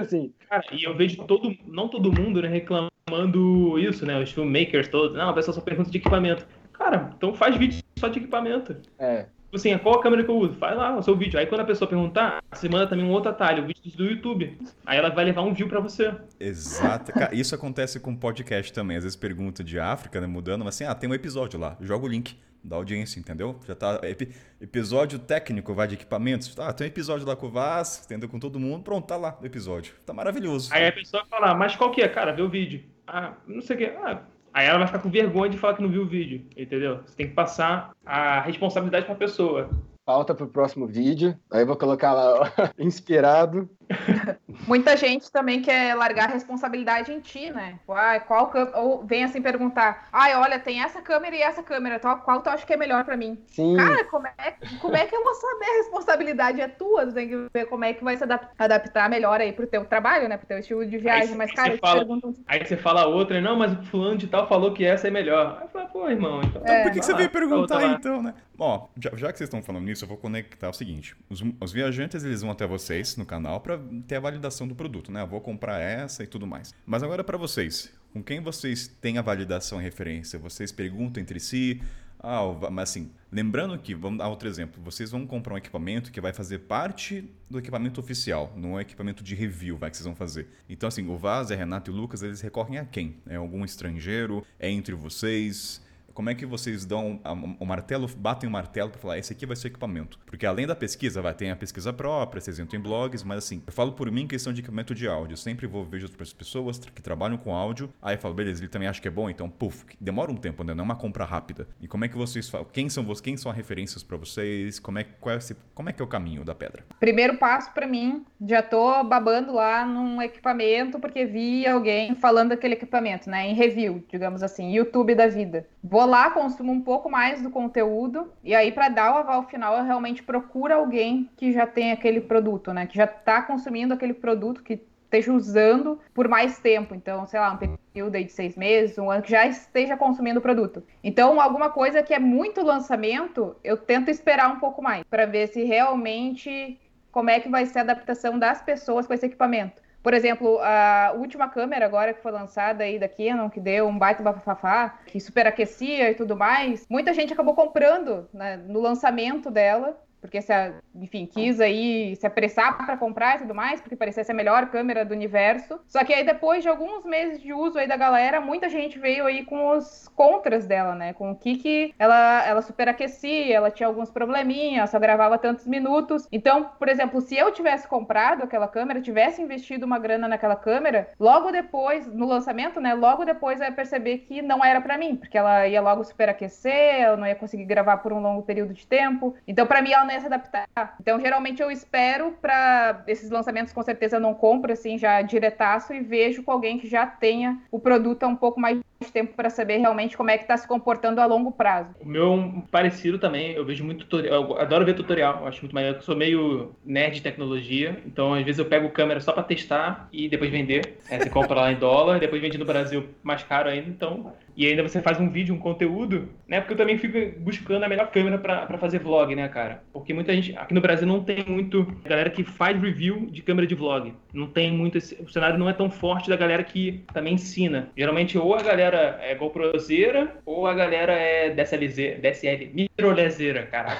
assim, 0.00 0.32
Cara, 0.48 0.64
e 0.72 0.84
eu 0.84 0.96
vejo 0.96 1.22
todo, 1.24 1.54
não 1.66 1.88
todo 1.88 2.12
mundo, 2.12 2.40
né, 2.40 2.48
reclamando 2.48 3.78
isso, 3.78 4.06
né? 4.06 4.18
Os 4.18 4.32
filmmakers 4.32 4.88
todos. 4.88 5.16
Não, 5.16 5.28
a 5.28 5.32
pessoa 5.34 5.54
só 5.54 5.60
pergunta 5.60 5.90
de 5.90 5.98
equipamento. 5.98 6.46
Cara, 6.72 7.10
então 7.16 7.34
faz 7.34 7.56
vídeo 7.56 7.82
só 7.98 8.08
de 8.08 8.20
equipamento. 8.20 8.76
é, 8.98 9.26
assim, 9.56 9.76
qual 9.78 9.98
a 9.98 10.02
câmera 10.02 10.22
que 10.24 10.30
eu 10.30 10.36
uso? 10.36 10.54
Faz 10.54 10.76
lá 10.76 10.96
o 10.96 11.02
seu 11.02 11.16
vídeo. 11.16 11.38
Aí 11.38 11.46
quando 11.46 11.62
a 11.62 11.64
pessoa 11.64 11.88
perguntar, 11.88 12.42
você 12.52 12.68
manda 12.68 12.86
também 12.86 13.04
um 13.04 13.10
outro 13.10 13.30
atalho, 13.30 13.64
o 13.64 13.66
vídeo 13.66 13.96
do 13.96 14.04
YouTube. 14.04 14.58
Aí 14.84 14.98
ela 14.98 15.10
vai 15.10 15.24
levar 15.24 15.42
um 15.42 15.52
view 15.54 15.68
pra 15.68 15.80
você. 15.80 16.14
Exato. 16.38 17.12
Isso 17.32 17.54
acontece 17.54 17.98
com 18.00 18.14
podcast 18.14 18.72
também. 18.72 18.96
Às 18.96 19.04
vezes 19.04 19.16
pergunta 19.16 19.62
de 19.64 19.78
África, 19.78 20.20
né, 20.20 20.26
mudando, 20.26 20.64
mas 20.64 20.74
assim, 20.74 20.84
ah, 20.84 20.94
tem 20.94 21.08
um 21.08 21.14
episódio 21.14 21.58
lá, 21.58 21.76
joga 21.80 22.04
o 22.04 22.08
link 22.08 22.36
da 22.62 22.76
audiência, 22.76 23.20
entendeu? 23.20 23.58
Já 23.66 23.74
tá. 23.74 24.00
epi- 24.02 24.34
episódio 24.60 25.18
técnico, 25.18 25.72
vai 25.72 25.86
de 25.86 25.94
equipamentos. 25.94 26.58
Ah, 26.58 26.72
tem 26.72 26.86
um 26.86 26.88
episódio 26.88 27.26
lá 27.26 27.36
com 27.36 27.46
o 27.46 27.50
Vaz, 27.50 28.02
entendeu? 28.04 28.28
Com 28.28 28.38
todo 28.38 28.58
mundo, 28.58 28.82
pronto, 28.82 29.06
tá 29.06 29.16
lá 29.16 29.38
o 29.40 29.46
episódio. 29.46 29.94
Tá 30.04 30.12
maravilhoso. 30.12 30.68
Aí 30.74 30.86
a 30.86 30.92
pessoa 30.92 31.22
vai 31.22 31.38
falar, 31.40 31.54
mas 31.54 31.76
qual 31.76 31.90
que 31.92 32.02
é? 32.02 32.08
Cara, 32.08 32.32
vê 32.32 32.42
o 32.42 32.48
vídeo. 32.48 32.82
Ah, 33.06 33.34
não 33.46 33.62
sei 33.62 33.76
o 33.76 33.78
que. 33.78 33.84
Ah, 33.86 34.22
aí 34.58 34.66
ela 34.66 34.78
vai 34.78 34.86
ficar 34.88 34.98
com 34.98 35.10
vergonha 35.10 35.50
de 35.50 35.56
falar 35.56 35.74
que 35.74 35.82
não 35.82 35.88
viu 35.88 36.02
o 36.02 36.08
vídeo, 36.08 36.44
entendeu? 36.56 37.00
Você 37.06 37.16
tem 37.16 37.28
que 37.28 37.34
passar 37.34 37.92
a 38.04 38.40
responsabilidade 38.40 39.06
pra 39.06 39.14
pessoa. 39.14 39.70
pauta 40.04 40.34
pro 40.34 40.48
próximo 40.48 40.86
vídeo. 40.86 41.38
Aí 41.52 41.62
eu 41.62 41.66
vou 41.66 41.76
colocar 41.76 42.12
lá, 42.12 42.40
ó, 42.40 42.46
inspirado 42.78 43.70
Muita 44.66 44.96
gente 44.96 45.30
também 45.30 45.62
quer 45.62 45.94
largar 45.94 46.28
a 46.28 46.32
responsabilidade 46.32 47.12
em 47.12 47.20
ti, 47.20 47.50
né? 47.50 47.78
Ah, 47.88 48.20
qual 48.20 48.52
Ou 48.74 49.04
vem 49.04 49.24
assim 49.24 49.40
perguntar: 49.40 50.08
ai, 50.12 50.34
olha, 50.34 50.58
tem 50.58 50.82
essa 50.82 51.00
câmera 51.00 51.36
e 51.36 51.42
essa 51.42 51.62
câmera, 51.62 51.98
qual 51.98 52.42
tu 52.42 52.48
acha 52.50 52.66
que 52.66 52.72
é 52.72 52.76
melhor 52.76 53.04
para 53.04 53.16
mim? 53.16 53.38
Sim. 53.46 53.76
Cara, 53.76 54.04
como 54.04 54.26
é, 54.26 54.54
como 54.80 54.96
é 54.96 55.06
que 55.06 55.14
eu 55.14 55.24
vou 55.24 55.34
saber? 55.34 55.64
A 55.64 55.76
responsabilidade 55.78 56.60
é 56.60 56.68
tua, 56.68 57.06
tu 57.06 57.12
tem 57.12 57.28
que 57.28 57.48
ver 57.52 57.66
como 57.66 57.84
é 57.84 57.92
que 57.92 58.04
vai 58.04 58.16
se 58.16 58.24
adaptar 58.58 59.08
melhor 59.08 59.40
aí 59.40 59.52
pro 59.52 59.66
teu 59.66 59.84
trabalho, 59.84 60.28
né? 60.28 60.36
Pro 60.36 60.46
teu 60.46 60.58
estilo 60.58 60.84
de 60.84 60.98
viagem. 60.98 61.30
Aí, 61.30 61.36
Mas, 61.36 61.52
cara, 61.52 61.72
você 61.72 61.78
fala, 61.78 61.98
perguntam... 61.98 62.34
aí 62.46 62.64
você 62.64 62.76
fala 62.76 63.06
outra, 63.06 63.40
não, 63.40 63.56
mas 63.56 63.72
o 63.72 63.82
fulano 63.84 64.16
de 64.16 64.26
tal 64.26 64.48
falou 64.48 64.72
que 64.72 64.84
essa 64.84 65.08
é 65.08 65.10
melhor. 65.10 65.58
Aí 65.58 65.64
eu 65.64 65.68
falo, 65.68 65.88
pô, 65.88 66.08
irmão, 66.08 66.40
então. 66.42 66.62
então 66.62 66.82
por 66.82 66.92
que, 66.92 67.00
que 67.00 67.04
você 67.04 67.14
veio 67.14 67.30
perguntar 67.30 67.82
então, 67.84 68.22
né? 68.22 68.34
Bom, 68.58 68.90
já, 69.00 69.10
já, 69.14 69.32
que 69.32 69.38
vocês 69.38 69.46
estão 69.46 69.62
falando 69.62 69.84
nisso, 69.84 70.04
eu 70.04 70.08
vou 70.08 70.16
conectar 70.16 70.68
o 70.68 70.72
seguinte: 70.72 71.16
os, 71.30 71.40
os 71.60 71.72
viajantes 71.72 72.24
eles 72.24 72.42
vão 72.42 72.50
até 72.50 72.66
vocês 72.66 73.16
no 73.16 73.24
canal 73.24 73.60
para 73.60 73.77
ter 74.06 74.16
a 74.16 74.20
validação 74.20 74.66
do 74.66 74.74
produto, 74.74 75.10
né? 75.10 75.22
Eu 75.22 75.26
vou 75.26 75.40
comprar 75.40 75.80
essa 75.80 76.22
e 76.22 76.26
tudo 76.26 76.46
mais. 76.46 76.74
Mas 76.86 77.02
agora 77.02 77.22
para 77.22 77.36
vocês, 77.38 77.92
com 78.12 78.22
quem 78.22 78.40
vocês 78.40 78.88
têm 78.88 79.18
a 79.18 79.22
validação 79.22 79.80
e 79.80 79.84
referência? 79.84 80.38
Vocês 80.38 80.72
perguntam 80.72 81.22
entre 81.22 81.38
si? 81.40 81.80
Ah, 82.20 82.40
mas 82.70 82.90
assim, 82.90 83.10
lembrando 83.30 83.78
que, 83.78 83.94
vamos 83.94 84.18
dar 84.18 84.28
outro 84.28 84.48
exemplo, 84.48 84.82
vocês 84.82 85.10
vão 85.10 85.24
comprar 85.24 85.54
um 85.54 85.56
equipamento 85.56 86.10
que 86.10 86.20
vai 86.20 86.32
fazer 86.32 86.60
parte 86.60 87.30
do 87.48 87.58
equipamento 87.58 88.00
oficial, 88.00 88.52
não 88.56 88.76
é 88.76 88.82
equipamento 88.82 89.22
de 89.22 89.36
review 89.36 89.76
vai, 89.76 89.88
que 89.88 89.96
vocês 89.96 90.06
vão 90.06 90.16
fazer. 90.16 90.48
Então, 90.68 90.88
assim, 90.88 91.06
o 91.08 91.16
Vaz, 91.16 91.50
Renato 91.50 91.90
e 91.90 91.94
o 91.94 91.96
Lucas, 91.96 92.22
eles 92.22 92.40
recorrem 92.40 92.78
a 92.78 92.84
quem? 92.84 93.16
É 93.26 93.36
algum 93.36 93.64
estrangeiro? 93.64 94.44
É 94.58 94.68
entre 94.68 94.94
vocês? 94.94 95.80
Como 96.18 96.30
é 96.30 96.34
que 96.34 96.44
vocês 96.44 96.84
dão 96.84 97.20
o 97.60 97.64
martelo, 97.64 98.08
batem 98.16 98.48
o 98.48 98.52
martelo 98.52 98.90
para 98.90 99.00
falar, 99.00 99.18
esse 99.18 99.32
aqui 99.32 99.46
vai 99.46 99.54
ser 99.54 99.68
o 99.68 99.70
equipamento? 99.70 100.18
Porque 100.26 100.44
além 100.44 100.66
da 100.66 100.74
pesquisa, 100.74 101.22
vai 101.22 101.32
ter 101.32 101.48
a 101.48 101.54
pesquisa 101.54 101.92
própria, 101.92 102.40
vocês 102.40 102.58
entram 102.58 102.80
em 102.80 102.82
blogs, 102.82 103.22
mas 103.22 103.38
assim, 103.38 103.62
eu 103.64 103.72
falo 103.72 103.92
por 103.92 104.10
mim 104.10 104.26
questão 104.26 104.52
de 104.52 104.60
equipamento 104.60 104.96
de 104.96 105.06
áudio. 105.06 105.34
Eu 105.34 105.36
sempre 105.36 105.64
vou 105.68 105.84
ver 105.84 106.02
outras 106.02 106.32
pessoas 106.32 106.80
que 106.80 107.00
trabalham 107.00 107.38
com 107.38 107.54
áudio, 107.54 107.88
aí 108.02 108.16
eu 108.16 108.20
falo, 108.20 108.34
beleza, 108.34 108.60
ele 108.60 108.68
também 108.68 108.88
acha 108.88 109.00
que 109.00 109.06
é 109.06 109.10
bom, 109.12 109.30
então, 109.30 109.48
puf, 109.48 109.84
demora 110.00 110.32
um 110.32 110.34
tempo, 110.34 110.64
né? 110.64 110.74
Não 110.74 110.82
é 110.82 110.86
uma 110.86 110.96
compra 110.96 111.24
rápida. 111.24 111.68
E 111.80 111.86
como 111.86 112.04
é 112.04 112.08
que 112.08 112.16
vocês 112.16 112.50
falam? 112.50 112.66
Quem 112.72 112.88
são 112.88 113.04
vocês? 113.04 113.20
Quem 113.20 113.36
são 113.36 113.52
as 113.52 113.56
referências 113.56 114.02
para 114.02 114.16
vocês? 114.16 114.80
Como 114.80 114.98
é, 114.98 115.04
qual 115.20 115.36
é, 115.36 115.38
como 115.72 115.88
é 115.88 115.92
que 115.92 116.02
é 116.02 116.04
o 116.04 116.08
caminho 116.08 116.44
da 116.44 116.52
pedra? 116.52 116.84
Primeiro 116.98 117.38
passo 117.38 117.72
para 117.72 117.86
mim, 117.86 118.26
já 118.44 118.60
tô 118.60 119.04
babando 119.04 119.54
lá 119.54 119.86
num 119.86 120.20
equipamento 120.20 120.98
porque 120.98 121.24
vi 121.24 121.64
alguém 121.64 122.16
falando 122.16 122.48
daquele 122.48 122.74
equipamento, 122.74 123.30
né? 123.30 123.46
Em 123.46 123.54
review, 123.54 124.04
digamos 124.10 124.42
assim, 124.42 124.74
YouTube 124.74 125.14
da 125.14 125.28
vida. 125.28 125.64
Vou 125.80 126.07
lá, 126.08 126.30
consumo 126.30 126.72
um 126.72 126.80
pouco 126.80 127.10
mais 127.10 127.42
do 127.42 127.50
conteúdo, 127.50 128.32
e 128.42 128.54
aí, 128.54 128.72
para 128.72 128.88
dar 128.88 129.14
o 129.14 129.18
aval 129.18 129.44
final, 129.44 129.76
eu 129.76 129.84
realmente 129.84 130.22
procuro 130.22 130.74
alguém 130.74 131.30
que 131.36 131.52
já 131.52 131.66
tem 131.66 131.92
aquele 131.92 132.20
produto, 132.20 132.72
né? 132.72 132.86
Que 132.86 132.96
já 132.96 133.04
está 133.04 133.42
consumindo 133.42 133.94
aquele 133.94 134.14
produto, 134.14 134.62
que 134.62 134.80
esteja 135.04 135.32
usando 135.32 135.98
por 136.12 136.28
mais 136.28 136.58
tempo. 136.58 136.94
Então, 136.94 137.26
sei 137.26 137.40
lá, 137.40 137.52
um 137.52 137.56
período 137.56 138.14
aí 138.14 138.24
de 138.24 138.32
seis 138.32 138.56
meses, 138.56 138.98
um 138.98 139.10
ano, 139.10 139.22
que 139.22 139.30
já 139.30 139.46
esteja 139.46 139.96
consumindo 139.96 140.38
o 140.38 140.42
produto. 140.42 140.82
Então, 141.02 141.40
alguma 141.40 141.70
coisa 141.70 142.02
que 142.02 142.12
é 142.12 142.18
muito 142.18 142.62
lançamento, 142.62 143.56
eu 143.64 143.76
tento 143.76 144.10
esperar 144.10 144.50
um 144.50 144.60
pouco 144.60 144.82
mais, 144.82 145.04
para 145.04 145.26
ver 145.26 145.48
se 145.48 145.64
realmente 145.64 146.78
como 147.10 147.30
é 147.30 147.40
que 147.40 147.48
vai 147.48 147.64
ser 147.66 147.80
a 147.80 147.82
adaptação 147.82 148.38
das 148.38 148.60
pessoas 148.62 149.06
com 149.06 149.14
esse 149.14 149.26
equipamento. 149.26 149.82
Por 150.02 150.14
exemplo, 150.14 150.58
a 150.60 151.12
última 151.16 151.48
câmera 151.48 151.84
agora 151.84 152.14
que 152.14 152.22
foi 152.22 152.32
lançada 152.32 152.84
aí 152.84 152.98
da 152.98 153.08
Canon, 153.08 153.50
que 153.50 153.60
deu 153.60 153.86
um 153.88 153.98
baita 153.98 154.22
bafafá, 154.22 154.98
que 155.06 155.20
superaquecia 155.20 156.10
e 156.10 156.14
tudo 156.14 156.36
mais, 156.36 156.86
muita 156.88 157.12
gente 157.12 157.32
acabou 157.32 157.54
comprando 157.54 158.28
né, 158.32 158.56
no 158.56 158.80
lançamento 158.80 159.50
dela 159.50 160.00
porque 160.20 160.42
se, 160.42 160.52
enfim, 160.94 161.26
quis 161.26 161.60
aí 161.60 162.16
se 162.16 162.26
apressar 162.26 162.76
para 162.76 162.96
comprar 162.96 163.36
e 163.36 163.38
tudo 163.40 163.54
mais, 163.54 163.80
porque 163.80 163.96
parecia 163.96 164.24
ser 164.24 164.32
a 164.32 164.34
melhor 164.34 164.70
câmera 164.70 165.04
do 165.04 165.14
universo. 165.14 165.80
Só 165.86 166.04
que 166.04 166.12
aí 166.12 166.24
depois 166.24 166.62
de 166.62 166.68
alguns 166.68 167.04
meses 167.04 167.40
de 167.40 167.52
uso 167.52 167.78
aí 167.78 167.86
da 167.86 167.96
galera, 167.96 168.40
muita 168.40 168.68
gente 168.68 168.98
veio 168.98 169.26
aí 169.26 169.44
com 169.44 169.70
os 169.70 170.08
contras 170.08 170.66
dela, 170.66 170.94
né? 170.94 171.12
Com 171.12 171.30
o 171.30 171.36
que 171.36 171.56
que 171.56 171.94
ela, 171.98 172.46
ela 172.46 172.62
superaquecia, 172.62 173.56
ela 173.56 173.70
tinha 173.70 173.86
alguns 173.86 174.10
probleminhas, 174.10 174.90
só 174.90 174.98
gravava 174.98 175.38
tantos 175.38 175.66
minutos. 175.66 176.26
Então, 176.32 176.70
por 176.78 176.88
exemplo, 176.88 177.20
se 177.20 177.36
eu 177.36 177.52
tivesse 177.52 177.86
comprado 177.86 178.42
aquela 178.42 178.68
câmera, 178.68 179.00
tivesse 179.00 179.40
investido 179.40 179.86
uma 179.86 179.98
grana 179.98 180.26
naquela 180.26 180.56
câmera, 180.56 181.10
logo 181.18 181.50
depois, 181.50 182.06
no 182.06 182.26
lançamento, 182.26 182.80
né? 182.80 182.94
Logo 182.94 183.24
depois 183.24 183.60
eu 183.60 183.66
ia 183.66 183.72
perceber 183.72 184.18
que 184.18 184.42
não 184.42 184.64
era 184.64 184.80
para 184.80 184.98
mim, 184.98 185.16
porque 185.16 185.38
ela 185.38 185.66
ia 185.66 185.80
logo 185.80 186.04
superaquecer, 186.04 187.02
eu 187.02 187.16
não 187.16 187.26
ia 187.26 187.34
conseguir 187.34 187.64
gravar 187.64 187.98
por 187.98 188.12
um 188.12 188.20
longo 188.20 188.42
período 188.42 188.74
de 188.74 188.86
tempo. 188.86 189.34
Então, 189.46 189.66
para 189.66 189.82
mim, 189.82 189.92
ela 189.92 190.07
ia 190.14 190.20
se 190.20 190.26
adaptar. 190.26 190.68
Então, 191.00 191.20
geralmente 191.20 191.62
eu 191.62 191.70
espero 191.70 192.32
para 192.40 193.02
esses 193.06 193.30
lançamentos, 193.30 193.72
com 193.72 193.82
certeza 193.82 194.16
eu 194.16 194.20
não 194.20 194.34
compro 194.34 194.72
assim 194.72 194.98
já 194.98 195.22
diretaço 195.22 195.92
e 195.92 196.00
vejo 196.00 196.42
com 196.42 196.52
alguém 196.52 196.78
que 196.78 196.88
já 196.88 197.06
tenha 197.06 197.60
o 197.70 197.78
produto 197.78 198.22
há 198.24 198.28
um 198.28 198.36
pouco 198.36 198.60
mais 198.60 198.78
tempo 199.06 199.34
para 199.34 199.50
saber 199.50 199.78
realmente 199.78 200.16
como 200.16 200.30
é 200.30 200.36
que 200.36 200.44
está 200.44 200.56
se 200.56 200.66
comportando 200.66 201.20
a 201.20 201.26
longo 201.26 201.52
prazo. 201.52 201.94
O 202.00 202.08
meu 202.08 202.64
parecido 202.70 203.18
também, 203.18 203.52
eu 203.52 203.64
vejo 203.64 203.84
muito 203.84 204.04
tutorial, 204.04 204.50
eu 204.50 204.58
adoro 204.58 204.84
ver 204.84 204.94
tutorial, 204.94 205.46
acho 205.46 205.60
muito 205.62 205.74
maneiro, 205.74 205.98
eu 205.98 206.02
sou 206.02 206.16
meio 206.16 206.74
nerd 206.84 207.14
de 207.14 207.22
tecnologia, 207.22 208.00
então 208.04 208.34
às 208.34 208.44
vezes 208.44 208.58
eu 208.58 208.66
pego 208.66 208.90
câmera 208.90 209.20
só 209.20 209.32
para 209.32 209.42
testar 209.42 210.08
e 210.12 210.28
depois 210.28 210.50
vender. 210.50 210.98
É, 211.08 211.18
você 211.18 211.30
compra 211.30 211.60
lá 211.60 211.72
em 211.72 211.76
dólar, 211.76 212.18
depois 212.18 212.42
vende 212.42 212.58
no 212.58 212.64
Brasil 212.64 213.08
mais 213.22 213.42
caro 213.42 213.68
ainda, 213.68 213.88
então 213.88 214.32
e 214.58 214.66
ainda 214.66 214.82
você 214.82 215.00
faz 215.00 215.20
um 215.20 215.30
vídeo, 215.30 215.54
um 215.54 215.58
conteúdo, 215.58 216.28
né? 216.48 216.60
Porque 216.60 216.72
eu 216.72 216.76
também 216.76 216.98
fico 216.98 217.16
buscando 217.38 217.84
a 217.84 217.88
melhor 217.88 218.10
câmera 218.10 218.38
para 218.38 218.76
fazer 218.76 218.98
vlog, 218.98 219.32
né, 219.36 219.46
cara? 219.46 219.84
Porque 219.92 220.12
muita 220.12 220.34
gente, 220.34 220.56
aqui 220.56 220.74
no 220.74 220.80
Brasil 220.80 221.06
não 221.06 221.22
tem 221.22 221.44
muito 221.46 221.86
galera 222.04 222.28
que 222.28 222.42
faz 222.42 222.76
review 222.76 223.26
de 223.30 223.40
câmera 223.40 223.68
de 223.68 223.76
vlog. 223.76 224.12
Não 224.34 224.48
tem 224.48 224.72
muito, 224.72 224.98
esse, 224.98 225.14
o 225.22 225.28
cenário 225.28 225.56
não 225.56 225.70
é 225.70 225.72
tão 225.72 225.88
forte 225.88 226.28
da 226.28 226.34
galera 226.34 226.64
que 226.64 227.04
também 227.14 227.34
ensina. 227.34 227.90
Geralmente 227.96 228.36
ou 228.36 228.52
a 228.52 228.60
galera 228.60 228.87
é 228.96 229.34
GoProzeira 229.34 230.36
ou 230.46 230.66
a 230.66 230.74
galera 230.74 231.12
é 231.12 231.50
DSLZ, 231.50 232.20
DSL, 232.20 232.70
mirrorlesszeira, 232.72 233.66
cara. 233.66 233.96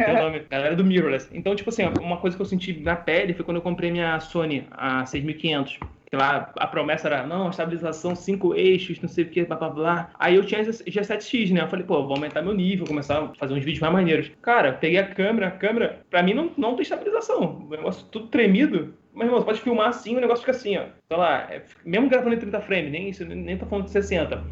É 0.00 0.12
o 0.12 0.22
nome, 0.24 0.40
galera 0.48 0.76
do 0.76 0.84
mirrorless. 0.84 1.28
Então, 1.32 1.54
tipo 1.54 1.70
assim, 1.70 1.82
uma 2.00 2.18
coisa 2.18 2.36
que 2.36 2.42
eu 2.42 2.46
senti 2.46 2.72
na 2.80 2.96
pele 2.96 3.34
foi 3.34 3.44
quando 3.44 3.56
eu 3.56 3.62
comprei 3.62 3.90
minha 3.90 4.18
Sony 4.20 4.66
a 4.70 5.04
6500 5.04 5.78
lá 6.16 6.52
a 6.56 6.66
promessa 6.66 7.08
era, 7.08 7.26
não, 7.26 7.50
estabilização, 7.50 8.14
cinco 8.14 8.54
eixos, 8.54 9.00
não 9.00 9.08
sei 9.08 9.24
o 9.24 9.28
que, 9.28 9.44
blá 9.44 9.56
blá 9.56 9.68
blá. 9.68 10.10
Aí 10.18 10.34
eu 10.34 10.44
tinha 10.44 10.62
G7X, 10.62 11.52
né? 11.52 11.62
Eu 11.62 11.68
falei, 11.68 11.84
pô, 11.84 12.02
vou 12.02 12.14
aumentar 12.14 12.42
meu 12.42 12.54
nível, 12.54 12.86
começar 12.86 13.22
a 13.22 13.34
fazer 13.34 13.54
uns 13.54 13.64
vídeos 13.64 13.80
mais 13.80 13.92
maneiros. 13.92 14.30
Cara, 14.42 14.72
peguei 14.72 14.98
a 14.98 15.06
câmera, 15.06 15.48
a 15.48 15.52
câmera, 15.52 16.00
pra 16.10 16.22
mim 16.22 16.34
não, 16.34 16.50
não 16.56 16.74
tem 16.74 16.82
estabilização. 16.82 17.66
O 17.66 17.70
negócio 17.70 18.06
tudo 18.10 18.26
tremido. 18.28 18.94
Mas, 19.12 19.26
irmão, 19.26 19.40
você 19.40 19.46
pode 19.46 19.60
filmar 19.60 19.88
assim, 19.88 20.16
o 20.16 20.20
negócio 20.20 20.44
fica 20.44 20.56
assim, 20.56 20.76
ó. 20.76 20.86
Sei 21.08 21.16
lá, 21.16 21.48
é, 21.50 21.62
mesmo 21.84 22.08
gravando 22.08 22.34
em 22.34 22.38
30 22.38 22.60
frames, 22.60 22.92
nem 22.92 23.08
isso, 23.08 23.24
nem 23.24 23.58
tô 23.58 23.66
falando 23.66 23.86
de 23.86 23.90
60 23.90 24.42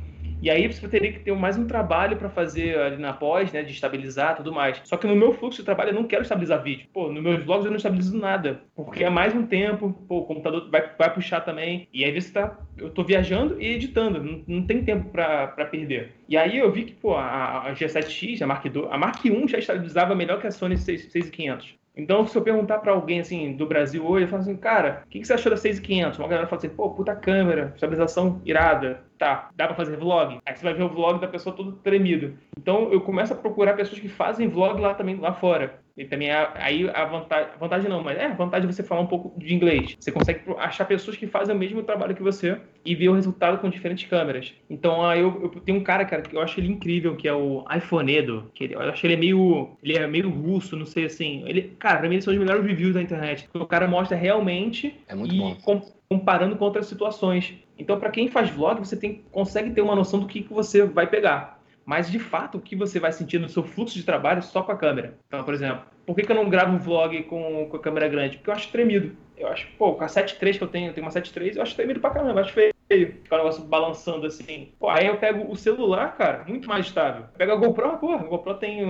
e 0.40 0.48
aí 0.50 0.68
você 0.68 0.86
teria 0.86 1.12
que 1.12 1.18
ter 1.18 1.34
mais 1.34 1.59
um 1.59 1.66
trabalho 1.66 2.16
para 2.16 2.30
fazer 2.30 2.78
ali 2.78 2.96
na 2.96 3.12
pós, 3.12 3.52
né, 3.52 3.62
de 3.62 3.72
estabilizar 3.72 4.36
tudo 4.36 4.52
mais. 4.52 4.80
Só 4.84 4.96
que 4.96 5.06
no 5.06 5.16
meu 5.16 5.32
fluxo 5.32 5.59
de 5.59 5.64
trabalho 5.64 5.90
eu 5.90 5.94
não 5.94 6.04
quero 6.04 6.22
estabilizar 6.22 6.62
vídeo. 6.62 6.86
Pô, 6.92 7.11
nos 7.12 7.22
meus 7.22 7.42
vlogs 7.42 7.64
eu 7.64 7.70
não 7.70 7.76
estabilizo 7.76 8.16
nada, 8.16 8.62
porque 8.74 9.02
é 9.02 9.11
mais 9.11 9.34
um 9.34 9.44
tempo, 9.44 9.92
pô, 10.06 10.18
o 10.18 10.24
computador 10.24 10.70
vai, 10.70 10.90
vai 10.96 11.12
puxar 11.12 11.40
também. 11.40 11.88
E 11.92 12.04
aí 12.04 12.20
você 12.20 12.32
tá, 12.32 12.56
eu 12.76 12.90
tô 12.90 13.02
viajando 13.02 13.61
e 13.61 13.66
editando, 13.66 14.22
não, 14.22 14.44
não 14.46 14.62
tem 14.64 14.84
tempo 14.84 15.11
para 15.11 15.48
perder. 15.70 16.14
E 16.28 16.36
aí 16.36 16.59
eu 16.59 16.70
vi 16.70 16.84
que, 16.84 16.92
pô, 16.92 17.14
a, 17.14 17.68
a 17.68 17.74
G7X, 17.74 18.40
a 18.40 18.46
Mark 18.46 18.64
II, 18.64 18.86
a 18.90 18.96
Mark 18.98 19.24
I 19.24 19.48
já 19.48 19.59
estabilizava 19.59 20.14
melhor 20.14 20.40
que 20.40 20.46
a 20.46 20.52
Sony 20.52 20.76
6500. 20.76 21.76
Então, 21.99 22.24
se 22.24 22.38
eu 22.38 22.42
perguntar 22.42 22.78
para 22.78 22.92
alguém 22.92 23.18
assim 23.18 23.57
do 23.57 23.66
Brasil 23.66 24.07
hoje, 24.07 24.24
eu 24.24 24.28
falo 24.28 24.42
assim, 24.42 24.57
cara, 24.57 25.03
o 25.05 25.09
que, 25.09 25.18
que, 25.18 25.26
você 25.26 25.32
achou 25.32 25.51
da 25.51 25.57
6500? 25.57 26.20
Uma 26.20 26.28
galera 26.28 26.46
fala 26.46 26.59
assim, 26.59 26.68
pô, 26.68 26.90
puta 26.90 27.14
câmera, 27.16 27.72
estabilização 27.74 28.40
irada, 28.44 29.03
tá, 29.18 29.51
dá 29.57 29.66
para 29.66 29.74
fazer 29.74 29.96
vlog? 29.96 30.38
Aí 30.46 30.55
você 30.55 30.62
vai 30.62 30.74
ver 30.74 30.84
o 30.84 30.88
vlog 30.88 31.20
da 31.20 31.26
pessoa 31.26 31.55
todo 31.55 31.72
tremido. 31.72 32.38
Então, 32.57 32.92
eu 32.92 33.01
começo 33.01 33.32
a 33.32 33.36
procurar 33.36 33.74
pessoas 33.74 33.99
que 33.99 34.09
fazem 34.09 34.49
vlog 34.49 34.80
lá 34.80 34.94
também, 34.94 35.16
lá 35.16 35.32
fora. 35.32 35.80
E 35.99 36.05
também 36.05 36.30
é, 36.30 36.49
aí 36.55 36.88
a 36.88 37.05
vantagem, 37.05 37.51
vantagem 37.59 37.90
não, 37.90 38.05
mas 38.05 38.16
é 38.16 38.26
a 38.26 38.34
vantagem 38.34 38.68
de 38.68 38.74
você 38.74 38.84
falar 38.84 39.01
um 39.01 39.07
pouco 39.07 39.36
de 39.36 39.53
inglês. 39.53 39.96
Você 39.99 40.12
consegue 40.12 40.42
achar 40.59 40.84
pessoas 40.84 41.16
que 41.16 41.26
fazem 41.26 41.55
o 41.55 41.59
mesmo 41.59 41.82
trabalho 41.82 42.14
que 42.14 42.22
você 42.22 42.57
e 42.84 42.94
ver 42.94 43.09
o 43.09 43.14
resultado 43.14 43.59
com 43.59 43.68
diferentes 43.68 44.09
câmeras. 44.09 44.55
Então 44.70 45.05
aí 45.05 45.20
eu, 45.20 45.40
eu 45.42 45.61
tenho 45.61 45.78
um 45.78 45.82
cara, 45.82 46.05
cara, 46.05 46.22
que 46.22 46.36
eu 46.36 46.40
acho 46.40 46.61
ele 46.61 46.68
incrível, 46.68 47.16
que 47.16 47.26
é 47.26 47.34
o 47.34 47.64
iPhoneedo, 47.76 48.49
que 48.55 48.64
ele, 48.64 48.74
eu 48.74 48.80
acho 48.80 49.05
ele 49.05 49.14
é 49.14 49.16
meio, 49.16 49.70
ele 49.82 49.99
é 49.99 50.07
meio 50.07 50.30
russo, 50.30 50.76
não 50.76 50.86
sei 50.86 51.07
assim. 51.07 51.42
Ele, 51.46 51.74
cara, 51.80 51.99
pra 51.99 52.09
mim 52.09 52.14
eles 52.14 52.24
são 52.24 52.32
os 52.32 52.38
melhores 52.38 52.64
reviews 52.64 52.94
da 52.94 53.03
internet. 53.03 53.49
O 53.53 53.66
cara 53.66 53.88
mostra 53.88 54.16
realmente 54.16 54.94
é 55.09 55.16
muito 55.16 55.34
e 55.34 55.57
com, 55.62 55.80
comparando 56.09 56.55
com 56.55 56.64
outras 56.64 56.86
situações. 56.86 57.55
Então, 57.76 57.99
para 57.99 58.11
quem 58.11 58.28
faz 58.28 58.51
vlog, 58.51 58.78
você 58.78 58.96
tem, 58.96 59.24
consegue 59.32 59.70
ter 59.70 59.80
uma 59.80 59.96
noção 59.96 60.20
do 60.20 60.26
que, 60.26 60.42
que 60.42 60.53
você 60.53 60.84
vai 60.84 61.07
pegar 61.09 61.57
mas 61.89 62.11
de 62.11 62.18
fato 62.18 62.59
o 62.59 62.61
que 62.61 62.76
você 62.76 63.01
vai 63.01 63.11
sentir 63.11 63.39
no 63.39 63.49
seu 63.49 63.62
fluxo 63.62 63.95
de 63.95 64.05
trabalho 64.05 64.43
só 64.43 64.62
com 64.62 64.70
a 64.70 64.76
câmera. 64.76 65.16
Então, 65.26 65.43
por 65.43 65.55
exemplo, 65.55 65.86
por 66.05 66.14
que, 66.14 66.22
que 66.22 66.30
eu 66.30 66.36
não 66.36 66.51
gravo 66.51 66.74
um 66.74 66.78
vlog 66.78 67.22
com, 67.22 67.66
com 67.66 67.76
a 67.78 67.80
câmera 67.80 68.07
grande? 68.07 68.36
Porque 68.36 68.51
eu 68.51 68.55
acho 68.55 68.70
tremido. 68.70 69.16
Eu 69.34 69.49
acho, 69.49 69.66
pô, 69.78 69.95
com 69.95 70.05
a 70.05 70.07
7.3 70.07 70.59
que 70.59 70.64
eu 70.64 70.68
tenho, 70.68 70.91
eu 70.91 70.93
tenho 70.93 71.07
uma 71.07 71.12
7.3, 71.12 71.57
eu 71.57 71.62
acho 71.62 71.74
tremido 71.74 71.99
pra 71.99 72.11
caramba, 72.11 72.41
eu 72.41 72.45
acho 72.45 72.53
feio. 72.53 72.74
Ficar 72.91 73.36
o 73.36 73.39
negócio 73.39 73.64
balançando 73.64 74.26
assim. 74.26 74.72
Pô, 74.78 74.91
aí 74.91 75.07
eu 75.07 75.16
pego 75.16 75.51
o 75.51 75.57
celular, 75.57 76.14
cara, 76.16 76.45
muito 76.47 76.68
mais 76.68 76.84
estável. 76.84 77.24
Pega 77.39 77.55
a 77.55 77.57
GoPro, 77.57 77.97
pô, 77.97 78.12
a 78.12 78.18
GoPro 78.18 78.55
tem. 78.55 78.82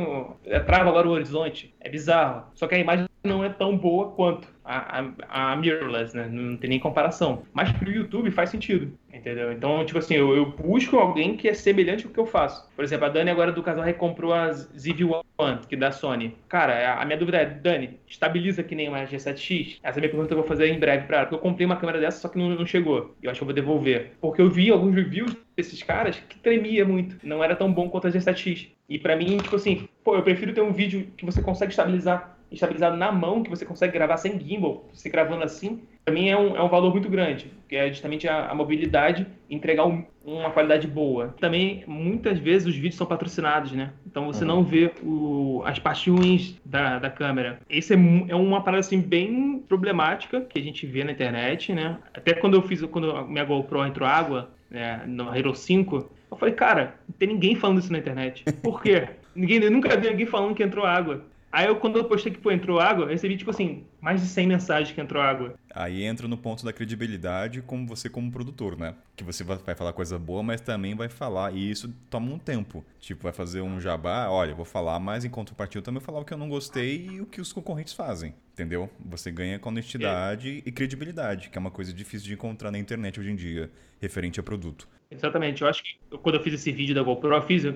É, 0.45 0.59
trava 0.59 0.89
agora 0.89 1.07
o 1.07 1.13
horizonte. 1.13 1.73
É 1.79 1.89
bizarro. 1.89 2.47
Só 2.55 2.67
que 2.67 2.75
a 2.75 2.79
imagem 2.79 3.07
não 3.23 3.45
é 3.45 3.49
tão 3.49 3.77
boa 3.77 4.11
quanto 4.11 4.49
a, 4.69 5.03
a, 5.29 5.53
a 5.53 5.57
mirrorless, 5.57 6.15
né? 6.15 6.29
Não 6.31 6.57
tem 6.59 6.69
nem 6.69 6.79
comparação. 6.79 7.43
Mas 7.55 7.73
pro 7.73 7.91
YouTube 7.91 8.31
faz 8.31 8.51
sentido, 8.51 8.93
entendeu? 9.13 9.51
Então, 9.51 9.85
tipo 9.87 9.99
assim, 9.99 10.15
eu, 10.15 10.37
eu 10.37 10.47
busco 10.47 10.97
alguém 10.99 11.37
que 11.37 11.49
é 11.49 11.55
semelhante 11.55 12.07
ao 12.07 12.13
que 12.13 12.21
eu 12.21 12.27
faço. 12.27 12.69
Por 12.77 12.85
exemplo, 12.85 13.07
a 13.07 13.09
Dani 13.09 13.31
agora 13.31 13.51
do 13.51 13.63
casal 13.63 13.83
recomprovou 13.83 14.37
a 14.37 14.51
ZV-1, 14.51 15.67
que 15.67 15.75
é 15.75 15.79
da 15.79 15.91
Sony. 15.91 16.37
Cara, 16.49 17.01
a 17.01 17.05
minha 17.07 17.17
dúvida 17.17 17.39
é, 17.39 17.47
Dani, 17.47 17.99
estabiliza 18.07 18.63
que 18.63 18.75
nem 18.75 18.89
uma 18.89 19.05
G7X? 19.05 19.79
Essa 19.83 19.99
é 19.99 20.01
a 20.01 20.03
minha 20.03 20.11
pergunta 20.11 20.29
que 20.29 20.35
eu 20.35 20.39
vou 20.39 20.47
fazer 20.47 20.69
em 20.69 20.79
breve 20.79 21.07
pra 21.07 21.19
ela. 21.19 21.27
Porque 21.27 21.37
eu 21.37 21.51
comprei 21.51 21.65
uma 21.65 21.77
câmera 21.77 21.99
dessa, 21.99 22.21
só 22.21 22.29
que 22.29 22.37
não, 22.37 22.51
não 22.51 22.67
chegou. 22.67 23.17
E 23.23 23.27
eu 23.27 23.31
acho 23.31 23.39
que 23.39 23.45
eu 23.45 23.47
vou 23.47 23.55
devolver. 23.55 24.13
Porque 24.21 24.43
eu 24.43 24.51
vi 24.51 24.71
alguns 24.71 24.95
reviews 24.95 25.35
desses 25.57 25.83
caras 25.83 26.21
que 26.29 26.39
tremia 26.39 26.85
muito. 26.85 27.17
Não 27.23 27.43
era 27.43 27.57
tão 27.57 27.73
bom 27.73 27.89
quanto 27.89 28.07
a 28.07 28.11
G7X. 28.11 28.69
E 28.89 28.99
pra 28.99 29.17
mim, 29.17 29.39
tipo 29.39 29.57
assim, 29.57 29.89
pô, 30.05 30.15
eu 30.15 30.23
prefiro 30.23 30.53
ter 30.53 30.63
um 30.63 30.73
vídeo 30.73 31.09
que 31.17 31.25
você 31.25 31.43
consegue 31.43 31.73
estabilizar 31.73 32.38
estabilizado 32.51 32.97
na 32.97 33.13
mão, 33.13 33.43
que 33.43 33.51
você 33.51 33.65
consegue 33.65 33.93
gravar 33.93 34.17
sem 34.17 34.39
gimbal, 34.39 34.89
você 34.93 35.09
gravando 35.09 35.45
assim, 35.45 35.83
para 36.05 36.15
mim 36.15 36.29
é 36.29 36.37
um, 36.37 36.57
é 36.57 36.63
um 36.63 36.69
valor 36.69 36.91
muito 36.93 37.09
grande, 37.09 37.53
que 37.69 37.77
é 37.77 37.89
justamente 37.89 38.27
a, 38.27 38.49
a 38.49 38.55
mobilidade 38.55 39.27
entregar 39.51 39.85
um, 39.85 40.05
uma 40.25 40.51
qualidade 40.51 40.87
boa. 40.87 41.35
Também, 41.39 41.85
muitas 41.87 42.39
vezes, 42.39 42.67
os 42.67 42.75
vídeos 42.75 42.95
são 42.95 43.07
patrocinados, 43.07 43.73
né? 43.73 43.93
Então 44.07 44.27
você 44.27 44.43
uhum. 44.43 44.49
não 44.49 44.65
vê 44.65 44.91
o, 45.03 45.63
as 45.67 45.79
partes 45.79 46.07
ruins 46.11 46.59
da, 46.65 46.99
da 46.99 47.11
câmera. 47.11 47.61
Isso 47.69 47.93
é, 47.93 47.97
é 48.29 48.35
uma 48.35 48.63
parada, 48.63 48.81
assim, 48.81 49.01
bem 49.01 49.63
problemática 49.69 50.41
que 50.41 50.59
a 50.59 50.63
gente 50.63 50.87
vê 50.87 51.05
na 51.05 51.13
internet, 51.13 51.75
né? 51.75 51.99
Até 52.15 52.33
quando 52.33 52.55
eu 52.55 52.63
fiz, 52.63 52.81
quando 52.87 53.11
a 53.11 53.27
minha 53.27 53.45
GoPro 53.45 53.85
entrou 53.85 54.09
água, 54.09 54.51
né, 54.71 55.03
no 55.07 55.35
Hero 55.35 55.55
5, 55.55 56.11
eu 56.31 56.37
falei, 56.37 56.55
cara, 56.55 56.95
não 57.09 57.15
tem 57.19 57.29
ninguém 57.29 57.55
falando 57.55 57.81
isso 57.81 57.93
na 57.93 57.99
internet. 57.99 58.45
Por 58.63 58.83
quê? 58.83 59.09
ninguém, 59.35 59.63
eu 59.63 59.71
nunca 59.71 59.97
vi 59.97 60.09
ninguém 60.09 60.27
falando 60.27 60.55
que 60.55 60.63
entrou 60.63 60.85
água. 60.85 61.25
Aí 61.59 61.67
eu, 61.67 61.75
quando 61.75 61.99
eu 61.99 62.05
postei 62.05 62.31
que 62.31 62.39
pô, 62.39 62.53
entrou 62.53 62.79
água, 62.79 63.03
eu 63.05 63.09
recebi, 63.09 63.37
tipo 63.37 63.51
assim, 63.51 63.85
mais 64.01 64.21
de 64.21 64.29
100 64.29 64.47
mensagens 64.47 64.95
que 64.95 65.01
entrou 65.01 65.21
água. 65.21 65.55
Aí 65.75 66.05
entra 66.05 66.27
no 66.27 66.37
ponto 66.37 66.65
da 66.65 66.73
credibilidade 66.73 67.63
como 67.63 67.87
você 67.87 68.09
como 68.09 68.31
produtor, 68.31 68.79
né? 68.79 68.95
Que 69.17 69.25
você 69.25 69.45
vai 69.45 69.75
falar 69.75 69.93
coisa 69.93 70.19
boa, 70.19 70.43
mas 70.43 70.61
também 70.61 70.95
vai 70.95 71.09
falar, 71.09 71.55
e 71.55 71.71
isso 71.71 71.93
toma 72.11 72.33
um 72.33 72.39
tempo. 72.39 72.85
Tipo, 72.99 73.25
vai 73.25 73.33
fazer 73.33 73.61
um 73.61 73.81
jabá, 73.81 74.29
olha, 74.29 74.55
vou 74.55 74.65
falar, 74.65 74.99
mas 74.99 75.25
em 75.25 75.31
contrapartida 75.31 75.83
também 75.83 76.01
vou 76.01 76.07
falar 76.07 76.21
o 76.21 76.25
que 76.25 76.33
eu 76.33 76.39
não 76.39 76.49
gostei 76.49 77.07
e 77.07 77.21
o 77.21 77.27
que 77.27 77.41
os 77.41 77.53
concorrentes 77.53 77.93
fazem, 77.93 78.35
entendeu? 78.53 78.91
Você 79.07 79.31
ganha 79.31 79.59
com 79.59 79.69
honestidade 79.69 80.63
é. 80.65 80.69
e 80.69 80.73
credibilidade, 80.73 81.51
que 81.51 81.59
é 81.59 81.61
uma 81.61 81.71
coisa 81.71 81.93
difícil 81.93 82.27
de 82.27 82.35
encontrar 82.35 82.71
na 82.71 82.79
internet 82.79 83.21
hoje 83.21 83.31
em 83.31 83.37
dia, 83.37 83.71
referente 84.01 84.41
a 84.41 84.43
produto. 84.43 84.89
Exatamente. 85.11 85.63
Eu 85.63 85.69
acho 85.69 85.83
que 85.83 85.97
quando 86.19 86.35
eu 86.35 86.43
fiz 86.43 86.53
esse 86.55 86.71
vídeo 86.71 86.95
da 86.95 87.03
GoPro, 87.03 87.35
eu 87.35 87.43
fiz, 87.43 87.65
eu 87.65 87.75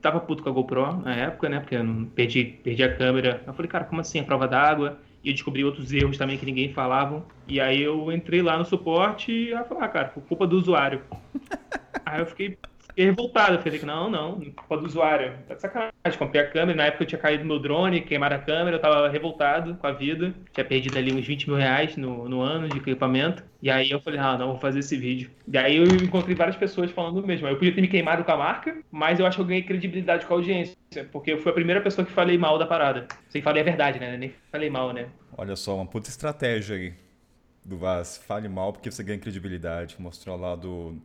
tava 0.00 0.18
puto 0.20 0.42
com 0.42 0.48
a 0.48 0.52
GoPro 0.52 0.96
na 0.96 1.14
época, 1.14 1.48
né? 1.48 1.60
Porque 1.60 1.74
eu 1.74 1.84
não 1.84 2.06
perdi, 2.06 2.58
perdi 2.62 2.82
a 2.82 2.96
câmera. 2.96 3.42
Eu 3.46 3.52
falei, 3.52 3.70
cara, 3.70 3.84
como 3.84 4.00
assim? 4.00 4.20
A 4.20 4.24
prova 4.24 4.48
d'água? 4.48 4.98
E 5.22 5.28
eu 5.28 5.34
descobri 5.34 5.64
outros 5.64 5.92
erros 5.92 6.16
também 6.16 6.38
que 6.38 6.46
ninguém 6.46 6.72
falava. 6.72 7.24
E 7.46 7.60
aí 7.60 7.82
eu 7.82 8.10
entrei 8.10 8.42
lá 8.42 8.56
no 8.56 8.64
suporte 8.64 9.30
e 9.30 9.52
ela 9.52 9.64
falou, 9.64 9.82
ah, 9.82 9.88
cara, 9.88 10.08
por 10.08 10.22
culpa 10.22 10.46
do 10.46 10.56
usuário. 10.56 11.02
aí 12.06 12.20
eu 12.20 12.26
fiquei 12.26 12.56
fiquei 12.90 13.06
revoltado. 13.06 13.54
Eu 13.54 13.62
falei 13.62 13.80
não, 13.82 14.10
não, 14.10 14.40
culpa 14.40 14.76
do 14.76 14.86
usuário. 14.86 15.34
Tá 15.48 15.54
de 15.54 15.60
sacanagem. 15.60 15.92
Comprei 16.18 16.42
a 16.42 16.46
câmera, 16.46 16.76
na 16.76 16.86
época 16.86 17.04
eu 17.04 17.06
tinha 17.08 17.18
caído 17.18 17.44
meu 17.44 17.58
drone, 17.58 18.00
queimaram 18.02 18.36
a 18.36 18.38
câmera, 18.38 18.76
eu 18.76 18.80
tava 18.80 19.08
revoltado 19.08 19.74
com 19.76 19.86
a 19.86 19.92
vida. 19.92 20.34
Tinha 20.52 20.64
perdido 20.64 20.98
ali 20.98 21.12
uns 21.12 21.26
20 21.26 21.48
mil 21.48 21.56
reais 21.56 21.96
no, 21.96 22.28
no 22.28 22.40
ano 22.40 22.68
de 22.68 22.78
equipamento. 22.78 23.42
E 23.62 23.70
aí 23.70 23.90
eu 23.90 24.00
falei, 24.00 24.18
ah, 24.18 24.36
não, 24.38 24.48
vou 24.48 24.58
fazer 24.58 24.80
esse 24.80 24.96
vídeo. 24.96 25.30
E 25.46 25.58
aí 25.58 25.76
eu 25.76 25.84
encontrei 25.84 26.34
várias 26.34 26.56
pessoas 26.56 26.90
falando 26.90 27.18
o 27.18 27.26
mesmo. 27.26 27.46
Eu 27.46 27.56
podia 27.56 27.74
ter 27.74 27.80
me 27.80 27.88
queimado 27.88 28.24
com 28.24 28.32
a 28.32 28.36
marca, 28.36 28.76
mas 28.90 29.20
eu 29.20 29.26
acho 29.26 29.36
que 29.36 29.42
eu 29.42 29.46
ganhei 29.46 29.62
credibilidade 29.62 30.26
com 30.26 30.34
a 30.34 30.36
audiência. 30.36 30.76
Porque 31.12 31.32
eu 31.32 31.38
fui 31.38 31.50
a 31.50 31.54
primeira 31.54 31.80
pessoa 31.80 32.04
que 32.04 32.12
falei 32.12 32.38
mal 32.38 32.58
da 32.58 32.66
parada. 32.66 33.06
Sem 33.28 33.42
falar 33.42 33.60
a 33.60 33.64
verdade, 33.64 33.98
né? 33.98 34.16
Nem 34.16 34.32
falei 34.50 34.70
mal, 34.70 34.92
né? 34.92 35.06
Olha 35.36 35.56
só, 35.56 35.76
uma 35.76 35.86
puta 35.86 36.08
estratégia 36.08 36.76
aí 36.76 36.94
do 37.64 37.76
Vaz. 37.76 38.18
Fale 38.26 38.48
mal 38.48 38.72
porque 38.72 38.90
você 38.90 39.02
ganha 39.02 39.18
credibilidade. 39.18 39.96
Mostrou 39.98 40.36
lá 40.36 40.56
do 40.56 40.96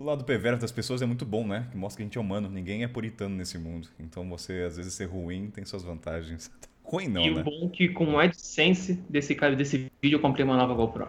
o 0.00 0.04
lado 0.04 0.24
perverso 0.24 0.62
das 0.62 0.72
pessoas 0.72 1.02
é 1.02 1.06
muito 1.06 1.26
bom, 1.26 1.46
né? 1.46 1.68
Que 1.70 1.76
mostra 1.76 1.98
que 1.98 2.02
a 2.02 2.06
gente 2.06 2.16
é 2.16 2.20
humano, 2.20 2.48
ninguém 2.48 2.82
é 2.82 2.88
puritano 2.88 3.36
nesse 3.36 3.58
mundo. 3.58 3.86
Então 4.00 4.26
você, 4.28 4.64
às 4.66 4.78
vezes, 4.78 4.94
ser 4.94 5.04
ruim 5.04 5.50
tem 5.50 5.64
suas 5.64 5.82
vantagens. 5.82 6.50
Ruim 6.82 7.06
não, 7.06 7.22
e 7.22 7.30
né? 7.30 7.36
E 7.36 7.40
o 7.40 7.44
bom 7.44 7.66
é 7.66 7.68
que 7.68 7.88
com 7.90 8.14
o 8.14 8.18
AdSense 8.18 8.94
desse, 9.08 9.32
cara, 9.36 9.54
desse 9.54 9.92
vídeo 10.02 10.16
eu 10.16 10.20
comprei 10.20 10.44
uma 10.44 10.56
nova 10.56 10.74
GoPro. 10.74 11.06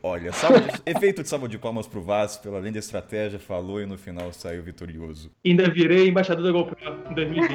Olha, 0.00 0.30
de... 0.30 0.36
efeito 0.86 1.24
de 1.24 1.28
salva 1.28 1.48
de 1.48 1.58
palmas 1.58 1.88
pro 1.88 2.00
Vasco 2.00 2.44
pela 2.44 2.60
linda 2.60 2.78
estratégia, 2.78 3.40
falou 3.40 3.80
e 3.80 3.86
no 3.86 3.98
final 3.98 4.32
saiu 4.32 4.62
vitorioso. 4.62 5.32
Ainda 5.44 5.68
virei 5.68 6.06
embaixador 6.06 6.44
da 6.44 6.52
GoPro 6.52 6.76
em 7.10 7.14
2020. 7.14 7.52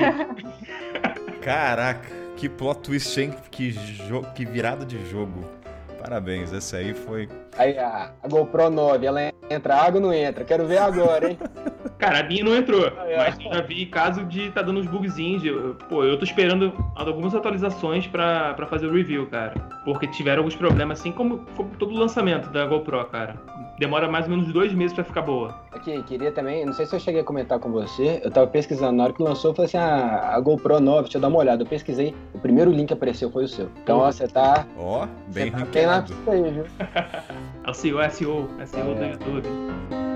Caraca, 1.39 2.09
que 2.35 2.49
plot 2.49 2.81
twist, 2.81 3.17
hein? 3.17 3.33
Que, 3.49 3.71
jo... 3.71 4.23
que 4.35 4.43
virada 4.43 4.85
de 4.85 5.09
jogo. 5.09 5.58
Parabéns, 6.01 6.53
essa 6.53 6.77
aí 6.77 6.93
foi. 6.93 7.27
Aí 7.57 7.77
a, 7.77 8.11
a 8.23 8.27
GoPro 8.27 8.69
9, 8.69 9.05
ela 9.05 9.31
entra 9.49 9.75
água 9.75 9.99
ou 9.99 10.07
não 10.07 10.13
entra? 10.13 10.43
Quero 10.43 10.65
ver 10.65 10.77
agora, 10.77 11.31
hein? 11.31 11.37
Cara, 11.97 12.19
a 12.19 12.23
minha 12.23 12.45
não 12.45 12.55
entrou, 12.55 12.89
mas 13.17 13.37
eu 13.43 13.53
já 13.53 13.61
vi 13.61 13.85
caso 13.85 14.23
de 14.23 14.49
tá 14.51 14.61
dando 14.61 14.79
uns 14.79 14.87
bugzinhos. 14.87 15.41
De, 15.41 15.51
pô, 15.89 16.05
eu 16.05 16.17
tô 16.17 16.23
esperando 16.23 16.73
algumas 16.95 17.35
atualizações 17.35 18.07
pra, 18.07 18.53
pra 18.53 18.65
fazer 18.67 18.87
o 18.87 18.93
review, 18.93 19.27
cara. 19.27 19.53
Porque 19.83 20.07
tiveram 20.07 20.39
alguns 20.39 20.55
problemas, 20.55 20.99
assim 20.99 21.11
como, 21.11 21.39
como 21.57 21.69
todo 21.71 21.93
o 21.93 21.97
lançamento 21.97 22.49
da 22.51 22.65
GoPro, 22.65 23.03
cara 23.05 23.35
demora 23.79 24.09
mais 24.09 24.25
ou 24.25 24.31
menos 24.31 24.51
dois 24.51 24.73
meses 24.73 24.93
para 24.93 25.05
ficar 25.05 25.21
boa. 25.21 25.55
Aqui, 25.71 26.03
queria 26.03 26.31
também, 26.31 26.65
não 26.65 26.73
sei 26.73 26.85
se 26.85 26.93
eu 26.93 26.99
cheguei 26.99 27.21
a 27.21 27.23
comentar 27.23 27.57
com 27.59 27.71
você, 27.71 28.21
eu 28.23 28.29
tava 28.29 28.45
pesquisando, 28.45 28.91
na 28.91 29.05
hora 29.05 29.13
que 29.13 29.23
lançou, 29.23 29.51
eu 29.51 29.55
falei 29.55 29.67
assim, 29.67 29.77
ah, 29.77 30.31
a 30.33 30.39
GoPro 30.39 30.79
9, 30.79 31.03
deixa 31.03 31.17
eu 31.17 31.21
dar 31.21 31.29
uma 31.29 31.39
olhada. 31.39 31.63
Eu 31.63 31.67
pesquisei, 31.67 32.13
o 32.33 32.39
primeiro 32.39 32.71
link 32.71 32.89
que 32.89 32.93
apareceu 32.93 33.31
foi 33.31 33.45
o 33.45 33.47
seu. 33.47 33.69
Então, 33.81 33.99
ó, 33.99 34.11
você 34.11 34.27
tá... 34.27 34.67
Ó, 34.77 35.07
bem 35.27 35.51
tá 35.51 35.65
bem 35.65 35.85
lá 35.85 36.05
aí, 36.27 36.51
viu? 36.51 36.65
é 37.63 37.69
o 37.69 37.73
CEO, 37.73 38.09
SEO, 38.11 38.49
SEO 38.65 38.91
é. 38.91 38.95
do 38.95 39.05
YouTube. 39.05 40.08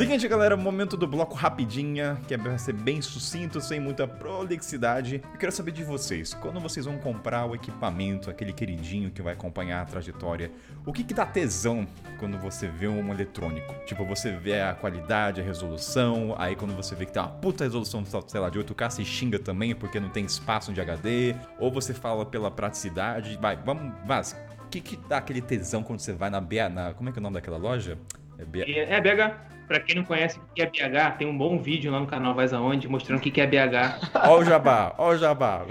Seguinte, 0.00 0.26
galera, 0.26 0.56
momento 0.56 0.96
do 0.96 1.06
bloco 1.06 1.34
rapidinha, 1.34 2.18
que 2.26 2.32
é 2.32 2.38
pra 2.38 2.56
ser 2.56 2.72
bem 2.72 3.02
sucinto, 3.02 3.60
sem 3.60 3.78
muita 3.78 4.08
prolixidade. 4.08 5.20
Eu 5.30 5.38
quero 5.38 5.52
saber 5.52 5.72
de 5.72 5.84
vocês, 5.84 6.32
quando 6.32 6.58
vocês 6.58 6.86
vão 6.86 6.96
comprar 6.96 7.44
o 7.44 7.54
equipamento, 7.54 8.30
aquele 8.30 8.50
queridinho 8.50 9.10
que 9.10 9.20
vai 9.20 9.34
acompanhar 9.34 9.82
a 9.82 9.84
trajetória, 9.84 10.50
o 10.86 10.92
que 10.94 11.04
que 11.04 11.12
dá 11.12 11.26
tesão 11.26 11.86
quando 12.18 12.38
você 12.38 12.66
vê 12.66 12.88
um 12.88 13.12
eletrônico? 13.12 13.74
Tipo, 13.84 14.06
você 14.06 14.32
vê 14.32 14.62
a 14.62 14.72
qualidade, 14.72 15.42
a 15.42 15.44
resolução, 15.44 16.34
aí 16.38 16.56
quando 16.56 16.74
você 16.74 16.94
vê 16.94 17.04
que 17.04 17.12
tem 17.12 17.20
uma 17.20 17.28
puta 17.28 17.64
resolução, 17.64 18.02
sei 18.26 18.40
lá, 18.40 18.48
de 18.48 18.58
8K, 18.58 18.90
você 18.90 19.04
xinga 19.04 19.38
também 19.38 19.74
porque 19.74 20.00
não 20.00 20.08
tem 20.08 20.24
espaço 20.24 20.72
de 20.72 20.80
HD, 20.80 21.36
ou 21.58 21.70
você 21.70 21.92
fala 21.92 22.24
pela 22.24 22.50
praticidade, 22.50 23.38
vai, 23.38 23.54
vamos, 23.54 23.92
Vaz, 24.06 24.34
o 24.64 24.68
que 24.70 24.80
que 24.80 24.96
dá 24.96 25.18
aquele 25.18 25.42
tesão 25.42 25.82
quando 25.82 26.00
você 26.00 26.14
vai 26.14 26.30
na 26.30 26.40
BH, 26.40 26.94
como 26.96 27.10
é 27.10 27.12
que 27.12 27.18
é 27.18 27.20
o 27.20 27.22
nome 27.22 27.34
daquela 27.34 27.58
loja? 27.58 27.98
É, 28.38 28.46
BH. 28.46 28.60
é, 28.66 28.94
é 28.94 29.00
BH. 29.02 29.59
Pra 29.70 29.78
quem 29.78 29.94
não 29.94 30.02
conhece 30.02 30.36
o 30.36 30.42
que 30.52 30.62
é 30.62 30.66
BH, 30.66 31.16
tem 31.16 31.28
um 31.28 31.38
bom 31.38 31.56
vídeo 31.56 31.92
lá 31.92 32.00
no 32.00 32.06
canal 32.08 32.34
Vais 32.34 32.52
Aonde 32.52 32.88
mostrando 32.88 33.20
o 33.20 33.22
que 33.22 33.40
é 33.40 33.46
BH. 33.46 34.10
Ó 34.26 34.38
o 34.38 34.44
jabá, 34.44 34.92
ó 34.98 35.10
o 35.10 35.16
jabá. 35.16 35.64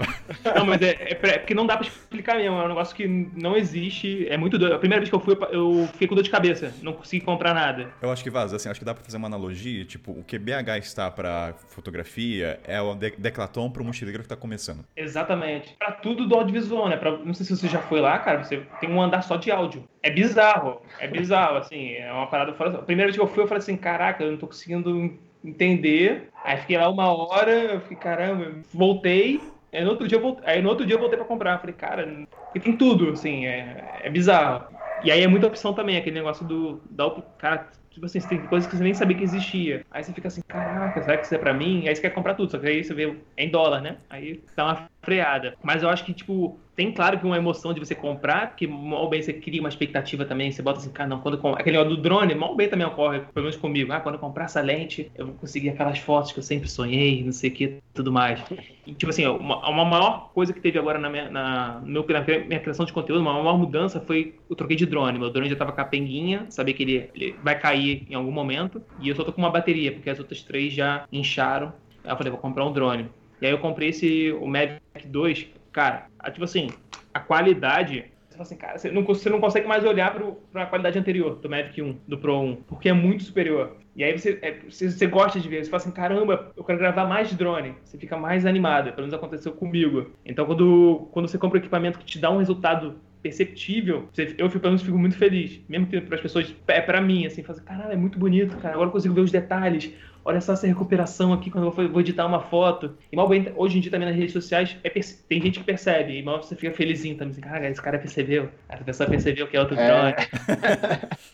Não, 0.56 0.64
mas 0.64 0.80
é, 0.80 0.92
é, 0.92 1.18
é, 1.20 1.38
porque 1.38 1.52
não 1.52 1.66
dá 1.66 1.76
pra 1.76 1.86
explicar 1.86 2.36
mesmo, 2.36 2.56
é 2.56 2.64
um 2.64 2.68
negócio 2.68 2.96
que 2.96 3.06
não 3.06 3.54
existe, 3.54 4.26
é 4.26 4.38
muito 4.38 4.58
doido. 4.58 4.74
A 4.74 4.78
primeira 4.78 5.00
vez 5.00 5.10
que 5.10 5.14
eu 5.14 5.20
fui, 5.20 5.36
eu 5.50 5.86
fiquei 5.92 6.08
com 6.08 6.14
dor 6.14 6.24
de 6.24 6.30
cabeça, 6.30 6.72
não 6.80 6.94
consegui 6.94 7.22
comprar 7.22 7.52
nada. 7.52 7.92
Eu 8.00 8.10
acho 8.10 8.24
que, 8.24 8.30
Vaz, 8.30 8.54
assim, 8.54 8.70
acho 8.70 8.80
que 8.80 8.86
dá 8.86 8.94
pra 8.94 9.04
fazer 9.04 9.18
uma 9.18 9.26
analogia, 9.26 9.84
tipo, 9.84 10.12
o 10.12 10.24
que 10.24 10.38
BH 10.38 10.78
está 10.78 11.10
pra 11.10 11.52
fotografia 11.68 12.58
é 12.64 12.80
o 12.80 12.94
de 12.94 13.10
Declaton 13.18 13.70
pro 13.70 13.84
mochileiro 13.84 14.22
que 14.22 14.28
tá 14.30 14.36
começando. 14.36 14.82
Exatamente. 14.96 15.76
Pra 15.78 15.92
tudo 15.92 16.26
do 16.26 16.34
audiovisual, 16.36 16.88
né? 16.88 16.96
Pra, 16.96 17.18
não 17.18 17.34
sei 17.34 17.44
se 17.44 17.54
você 17.54 17.68
já 17.68 17.80
foi 17.80 18.00
lá, 18.00 18.18
cara, 18.18 18.42
você 18.42 18.62
tem 18.80 18.90
um 18.90 19.02
andar 19.02 19.20
só 19.20 19.36
de 19.36 19.50
áudio. 19.50 19.84
É 20.02 20.10
bizarro, 20.10 20.80
é 20.98 21.06
bizarro, 21.06 21.58
assim, 21.58 21.92
é 21.92 22.10
uma 22.10 22.26
parada 22.26 22.54
fora. 22.54 22.70
A 22.70 22.82
primeira 22.82 23.08
vez 23.08 23.16
que 23.16 23.22
eu 23.22 23.28
fui, 23.28 23.42
eu 23.42 23.46
falei 23.46 23.58
assim, 23.58 23.76
caraca, 23.90 24.22
eu 24.22 24.32
não 24.32 24.38
tô 24.38 24.46
conseguindo 24.46 25.18
entender. 25.42 26.28
Aí 26.44 26.56
fiquei 26.58 26.78
lá 26.78 26.88
uma 26.88 27.12
hora, 27.12 27.50
eu 27.74 27.80
fiquei, 27.80 27.96
caramba, 27.96 28.62
voltei. 28.72 29.52
Aí 29.72 29.84
no 29.84 29.90
outro 29.90 30.06
dia 30.06 30.18
eu 30.18 30.22
voltei, 30.22 30.44
aí 30.48 30.62
no 30.62 30.68
outro 30.68 30.86
dia 30.86 30.94
eu 30.94 30.98
voltei 31.00 31.18
pra 31.18 31.26
comprar. 31.26 31.58
Falei, 31.58 31.74
cara, 31.74 32.24
tem 32.52 32.76
tudo, 32.76 33.10
assim, 33.10 33.46
é, 33.46 34.00
é 34.04 34.10
bizarro. 34.10 34.78
E 35.02 35.10
aí 35.10 35.22
é 35.22 35.26
muita 35.28 35.46
opção 35.46 35.72
também, 35.74 35.96
aquele 35.96 36.16
negócio 36.16 36.46
do. 36.46 36.82
Da, 36.90 37.10
cara, 37.38 37.70
tipo 37.90 38.04
assim, 38.06 38.20
tem 38.20 38.46
coisas 38.46 38.68
que 38.70 38.76
você 38.76 38.82
nem 38.84 38.94
sabia 38.94 39.16
que 39.16 39.24
existia. 39.24 39.84
Aí 39.90 40.04
você 40.04 40.12
fica 40.12 40.28
assim, 40.28 40.42
caraca, 40.46 41.00
será 41.02 41.16
que 41.16 41.24
isso 41.24 41.34
é 41.34 41.38
pra 41.38 41.54
mim? 41.54 41.88
Aí 41.88 41.94
você 41.94 42.02
quer 42.02 42.10
comprar 42.10 42.34
tudo, 42.34 42.50
só 42.50 42.58
que 42.58 42.66
aí 42.66 42.84
você 42.84 42.94
vê 42.94 43.16
é 43.36 43.44
em 43.44 43.50
dólar, 43.50 43.80
né? 43.80 43.98
Aí 44.10 44.44
dá 44.56 44.64
uma 44.66 44.90
freada. 45.04 45.54
Mas 45.62 45.82
eu 45.82 45.88
acho 45.88 46.04
que, 46.04 46.12
tipo, 46.12 46.60
tem 46.80 46.90
claro 46.90 47.18
que 47.18 47.26
uma 47.26 47.36
emoção 47.36 47.74
de 47.74 47.78
você 47.78 47.94
comprar, 47.94 48.56
que 48.56 48.66
mal 48.66 49.06
bem 49.06 49.20
você 49.20 49.34
cria 49.34 49.60
uma 49.60 49.68
expectativa 49.68 50.24
também, 50.24 50.50
você 50.50 50.62
bota 50.62 50.78
assim, 50.78 50.90
cara, 50.90 51.10
não, 51.10 51.20
quando 51.20 51.38
aquele 51.48 51.76
negócio 51.76 51.94
do 51.94 52.00
drone, 52.00 52.34
mal 52.34 52.56
bem 52.56 52.70
também 52.70 52.86
ocorre, 52.86 53.20
pelo 53.34 53.44
menos 53.44 53.56
comigo, 53.56 53.92
ah, 53.92 54.00
quando 54.00 54.14
eu 54.14 54.18
comprar 54.18 54.46
essa 54.46 54.62
lente, 54.62 55.12
eu 55.14 55.26
vou 55.26 55.34
conseguir 55.34 55.68
aquelas 55.68 55.98
fotos 55.98 56.32
que 56.32 56.38
eu 56.38 56.42
sempre 56.42 56.70
sonhei, 56.70 57.22
não 57.22 57.32
sei 57.32 57.50
o 57.50 57.52
que, 57.52 57.76
tudo 57.92 58.10
mais. 58.10 58.42
E, 58.86 58.94
tipo 58.94 59.10
assim, 59.10 59.26
uma, 59.26 59.68
uma 59.68 59.84
maior 59.84 60.30
coisa 60.32 60.54
que 60.54 60.60
teve 60.60 60.78
agora 60.78 60.98
na 60.98 61.10
minha, 61.10 61.28
na, 61.28 61.82
meu, 61.84 62.02
na 62.08 62.22
minha 62.22 62.60
criação 62.60 62.86
de 62.86 62.94
conteúdo, 62.94 63.20
uma 63.20 63.34
maior 63.34 63.58
mudança 63.58 64.00
foi 64.00 64.36
eu 64.48 64.56
troquei 64.56 64.74
de 64.74 64.86
drone. 64.86 65.18
Meu 65.18 65.28
drone 65.28 65.50
já 65.50 65.56
tava 65.56 65.72
capenguinha, 65.72 66.46
sabia 66.48 66.72
que 66.72 66.82
ele, 66.82 67.10
ele 67.14 67.36
vai 67.42 67.60
cair 67.60 68.06
em 68.08 68.14
algum 68.14 68.32
momento, 68.32 68.80
e 69.02 69.10
eu 69.10 69.14
só 69.14 69.22
tô 69.22 69.34
com 69.34 69.42
uma 69.42 69.50
bateria, 69.50 69.92
porque 69.92 70.08
as 70.08 70.18
outras 70.18 70.42
três 70.42 70.72
já 70.72 71.04
incharam. 71.12 71.74
Aí 72.02 72.10
eu 72.10 72.16
falei, 72.16 72.30
vou 72.30 72.40
comprar 72.40 72.64
um 72.64 72.72
drone. 72.72 73.10
E 73.42 73.44
aí 73.46 73.52
eu 73.52 73.58
comprei 73.58 73.90
esse, 73.90 74.32
o 74.32 74.46
Mavic 74.46 74.80
2, 75.06 75.59
cara, 75.72 76.06
tipo 76.32 76.44
assim, 76.44 76.70
a 77.12 77.20
qualidade 77.20 78.10
assim, 78.42 78.56
cara, 78.56 78.78
você 78.78 78.90
não, 78.90 79.02
você 79.04 79.28
não 79.28 79.40
consegue 79.40 79.66
mais 79.66 79.84
olhar 79.84 80.14
para 80.52 80.62
a 80.62 80.66
qualidade 80.66 80.98
anterior 80.98 81.36
do 81.36 81.50
Mavic 81.50 81.82
1, 81.82 81.98
do 82.06 82.18
Pro 82.18 82.40
1, 82.40 82.56
porque 82.66 82.88
é 82.88 82.92
muito 82.92 83.24
superior. 83.24 83.76
E 83.94 84.04
aí 84.04 84.16
você, 84.16 84.38
é, 84.40 84.58
você, 84.68 84.90
você, 84.90 85.06
gosta 85.06 85.38
de 85.38 85.48
ver, 85.48 85.64
você 85.64 85.70
fala 85.70 85.82
assim, 85.82 85.90
caramba, 85.90 86.52
eu 86.56 86.64
quero 86.64 86.78
gravar 86.78 87.06
mais 87.06 87.32
drone. 87.34 87.74
Você 87.84 87.98
fica 87.98 88.16
mais 88.16 88.46
animado, 88.46 88.92
pelo 88.92 89.02
menos 89.02 89.14
aconteceu 89.14 89.52
comigo. 89.52 90.10
Então 90.24 90.46
quando, 90.46 91.08
quando 91.12 91.28
você 91.28 91.36
compra 91.36 91.58
um 91.58 91.60
equipamento 91.60 91.98
que 91.98 92.04
te 92.04 92.18
dá 92.18 92.30
um 92.30 92.38
resultado 92.38 92.96
perceptível, 93.22 94.08
eu 94.38 94.48
pelo 94.48 94.64
menos 94.64 94.82
fico 94.82 94.96
muito 94.96 95.16
feliz. 95.16 95.60
Mesmo 95.68 95.86
que 95.86 96.00
para 96.00 96.14
as 96.14 96.22
pessoas, 96.22 96.54
é 96.68 96.80
para 96.80 97.00
mim, 97.00 97.26
assim, 97.26 97.42
fazer, 97.42 97.62
caralho, 97.62 97.92
é 97.92 97.96
muito 97.96 98.18
bonito, 98.18 98.56
cara. 98.56 98.74
Agora 98.74 98.88
eu 98.88 98.92
consigo 98.92 99.14
ver 99.14 99.20
os 99.20 99.30
detalhes. 99.30 99.92
Olha 100.24 100.40
só 100.40 100.52
essa 100.52 100.66
recuperação 100.66 101.32
aqui 101.32 101.50
quando 101.50 101.64
eu 101.66 101.88
vou 101.88 102.00
editar 102.00 102.26
uma 102.26 102.40
foto. 102.40 102.96
E 103.10 103.16
mal 103.16 103.28
bem, 103.28 103.52
hoje 103.56 103.78
em 103.78 103.80
dia 103.80 103.90
também 103.90 104.08
nas 104.08 104.16
redes 104.16 104.32
sociais, 104.32 104.76
é, 104.84 104.90
tem 104.90 105.40
gente 105.40 105.58
que 105.58 105.64
percebe. 105.64 106.18
E 106.18 106.22
mal 106.22 106.42
você 106.42 106.54
fica 106.54 106.74
felizinho 106.76 107.16
também. 107.16 107.32
Assim, 107.32 107.40
cara, 107.40 107.68
esse 107.68 107.82
cara 107.82 107.98
percebeu. 107.98 108.48
Essa 108.68 108.84
pessoa 108.84 109.08
percebeu 109.08 109.46
que 109.48 109.56
é 109.56 109.60
outro 109.60 109.76
drone. 109.76 110.14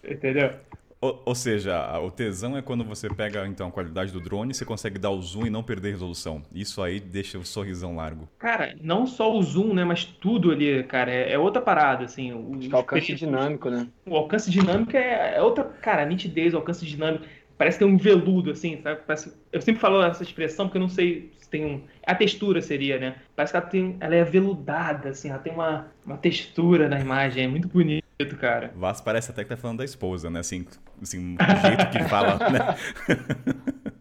É. 0.05 0.13
Entendeu? 0.13 0.53
Ou, 0.99 1.23
ou, 1.27 1.35
seja, 1.35 1.99
o 2.01 2.11
tesão 2.11 2.57
é 2.57 2.63
quando 2.63 2.83
você 2.83 3.09
pega 3.09 3.47
então 3.47 3.69
a 3.69 3.71
qualidade 3.71 4.11
do 4.11 4.21
drone, 4.21 4.55
você 4.55 4.65
consegue 4.65 4.99
dar 4.99 5.11
o 5.11 5.21
zoom 5.21 5.47
e 5.47 5.51
não 5.51 5.63
perder 5.63 5.91
resolução. 5.91 6.43
Isso 6.53 6.83
aí 6.83 6.99
deixa 6.99 7.39
o 7.39 7.45
sorrisão 7.45 7.97
largo. 7.97 8.27
Cara, 8.39 8.75
não 8.81 9.07
só 9.07 9.33
o 9.33 9.43
zoom, 9.43 9.75
né, 9.75 9.85
mas 9.85 10.05
tudo 10.05 10.51
ali, 10.51 10.83
cara, 10.85 11.13
é, 11.13 11.33
é 11.33 11.39
outra 11.39 11.61
parada, 11.61 12.07
assim. 12.07 12.33
O, 12.33 12.59
o 12.73 12.77
alcance 12.77 13.15
dinâmico, 13.15 13.69
né? 13.69 13.89
O 14.07 14.17
alcance 14.17 14.51
dinâmico 14.51 14.97
é, 14.97 15.37
é 15.37 15.43
outra, 15.43 15.65
cara, 15.65 16.03
a 16.03 16.07
nitidez, 16.07 16.55
o 16.55 16.57
alcance 16.57 16.85
dinâmico. 16.87 17.27
Parece 17.59 17.79
ter 17.79 17.85
um 17.85 17.97
veludo, 17.97 18.51
assim, 18.51 18.81
sabe? 18.83 19.01
Parece, 19.07 19.33
eu 19.53 19.61
sempre 19.61 19.81
falo 19.81 20.03
essa 20.03 20.23
expressão 20.23 20.67
porque 20.67 20.79
eu 20.79 20.83
não 20.83 20.89
sei 20.89 21.31
se 21.39 21.49
tem 21.49 21.65
um. 21.65 21.83
A 22.07 22.15
textura 22.15 22.61
seria, 22.61 22.99
né? 22.99 23.17
Parece 23.35 23.53
que 23.53 23.57
ela, 23.57 23.67
tem, 23.67 23.97
ela 24.01 24.15
é 24.15 24.25
veludada, 24.25 25.11
assim, 25.11 25.31
ela 25.31 25.39
tem 25.39 25.53
uma, 25.53 25.87
uma 26.05 26.17
textura 26.17 26.89
na 26.89 27.01
imagem, 27.01 27.45
é 27.45 27.49
muito 27.49 27.69
bonito 27.69 28.07
cara. 28.39 28.73
Vaz 28.75 29.01
parece 29.01 29.31
até 29.31 29.43
que 29.43 29.51
tá 29.51 29.57
falando 29.57 29.79
da 29.79 29.85
esposa, 29.85 30.31
né? 30.31 30.41
Assim, 30.41 30.65
assim 31.03 31.35
do 31.35 31.45
jeito 31.45 31.91
que 31.91 32.03
fala, 32.05 32.39
né? 32.49 32.77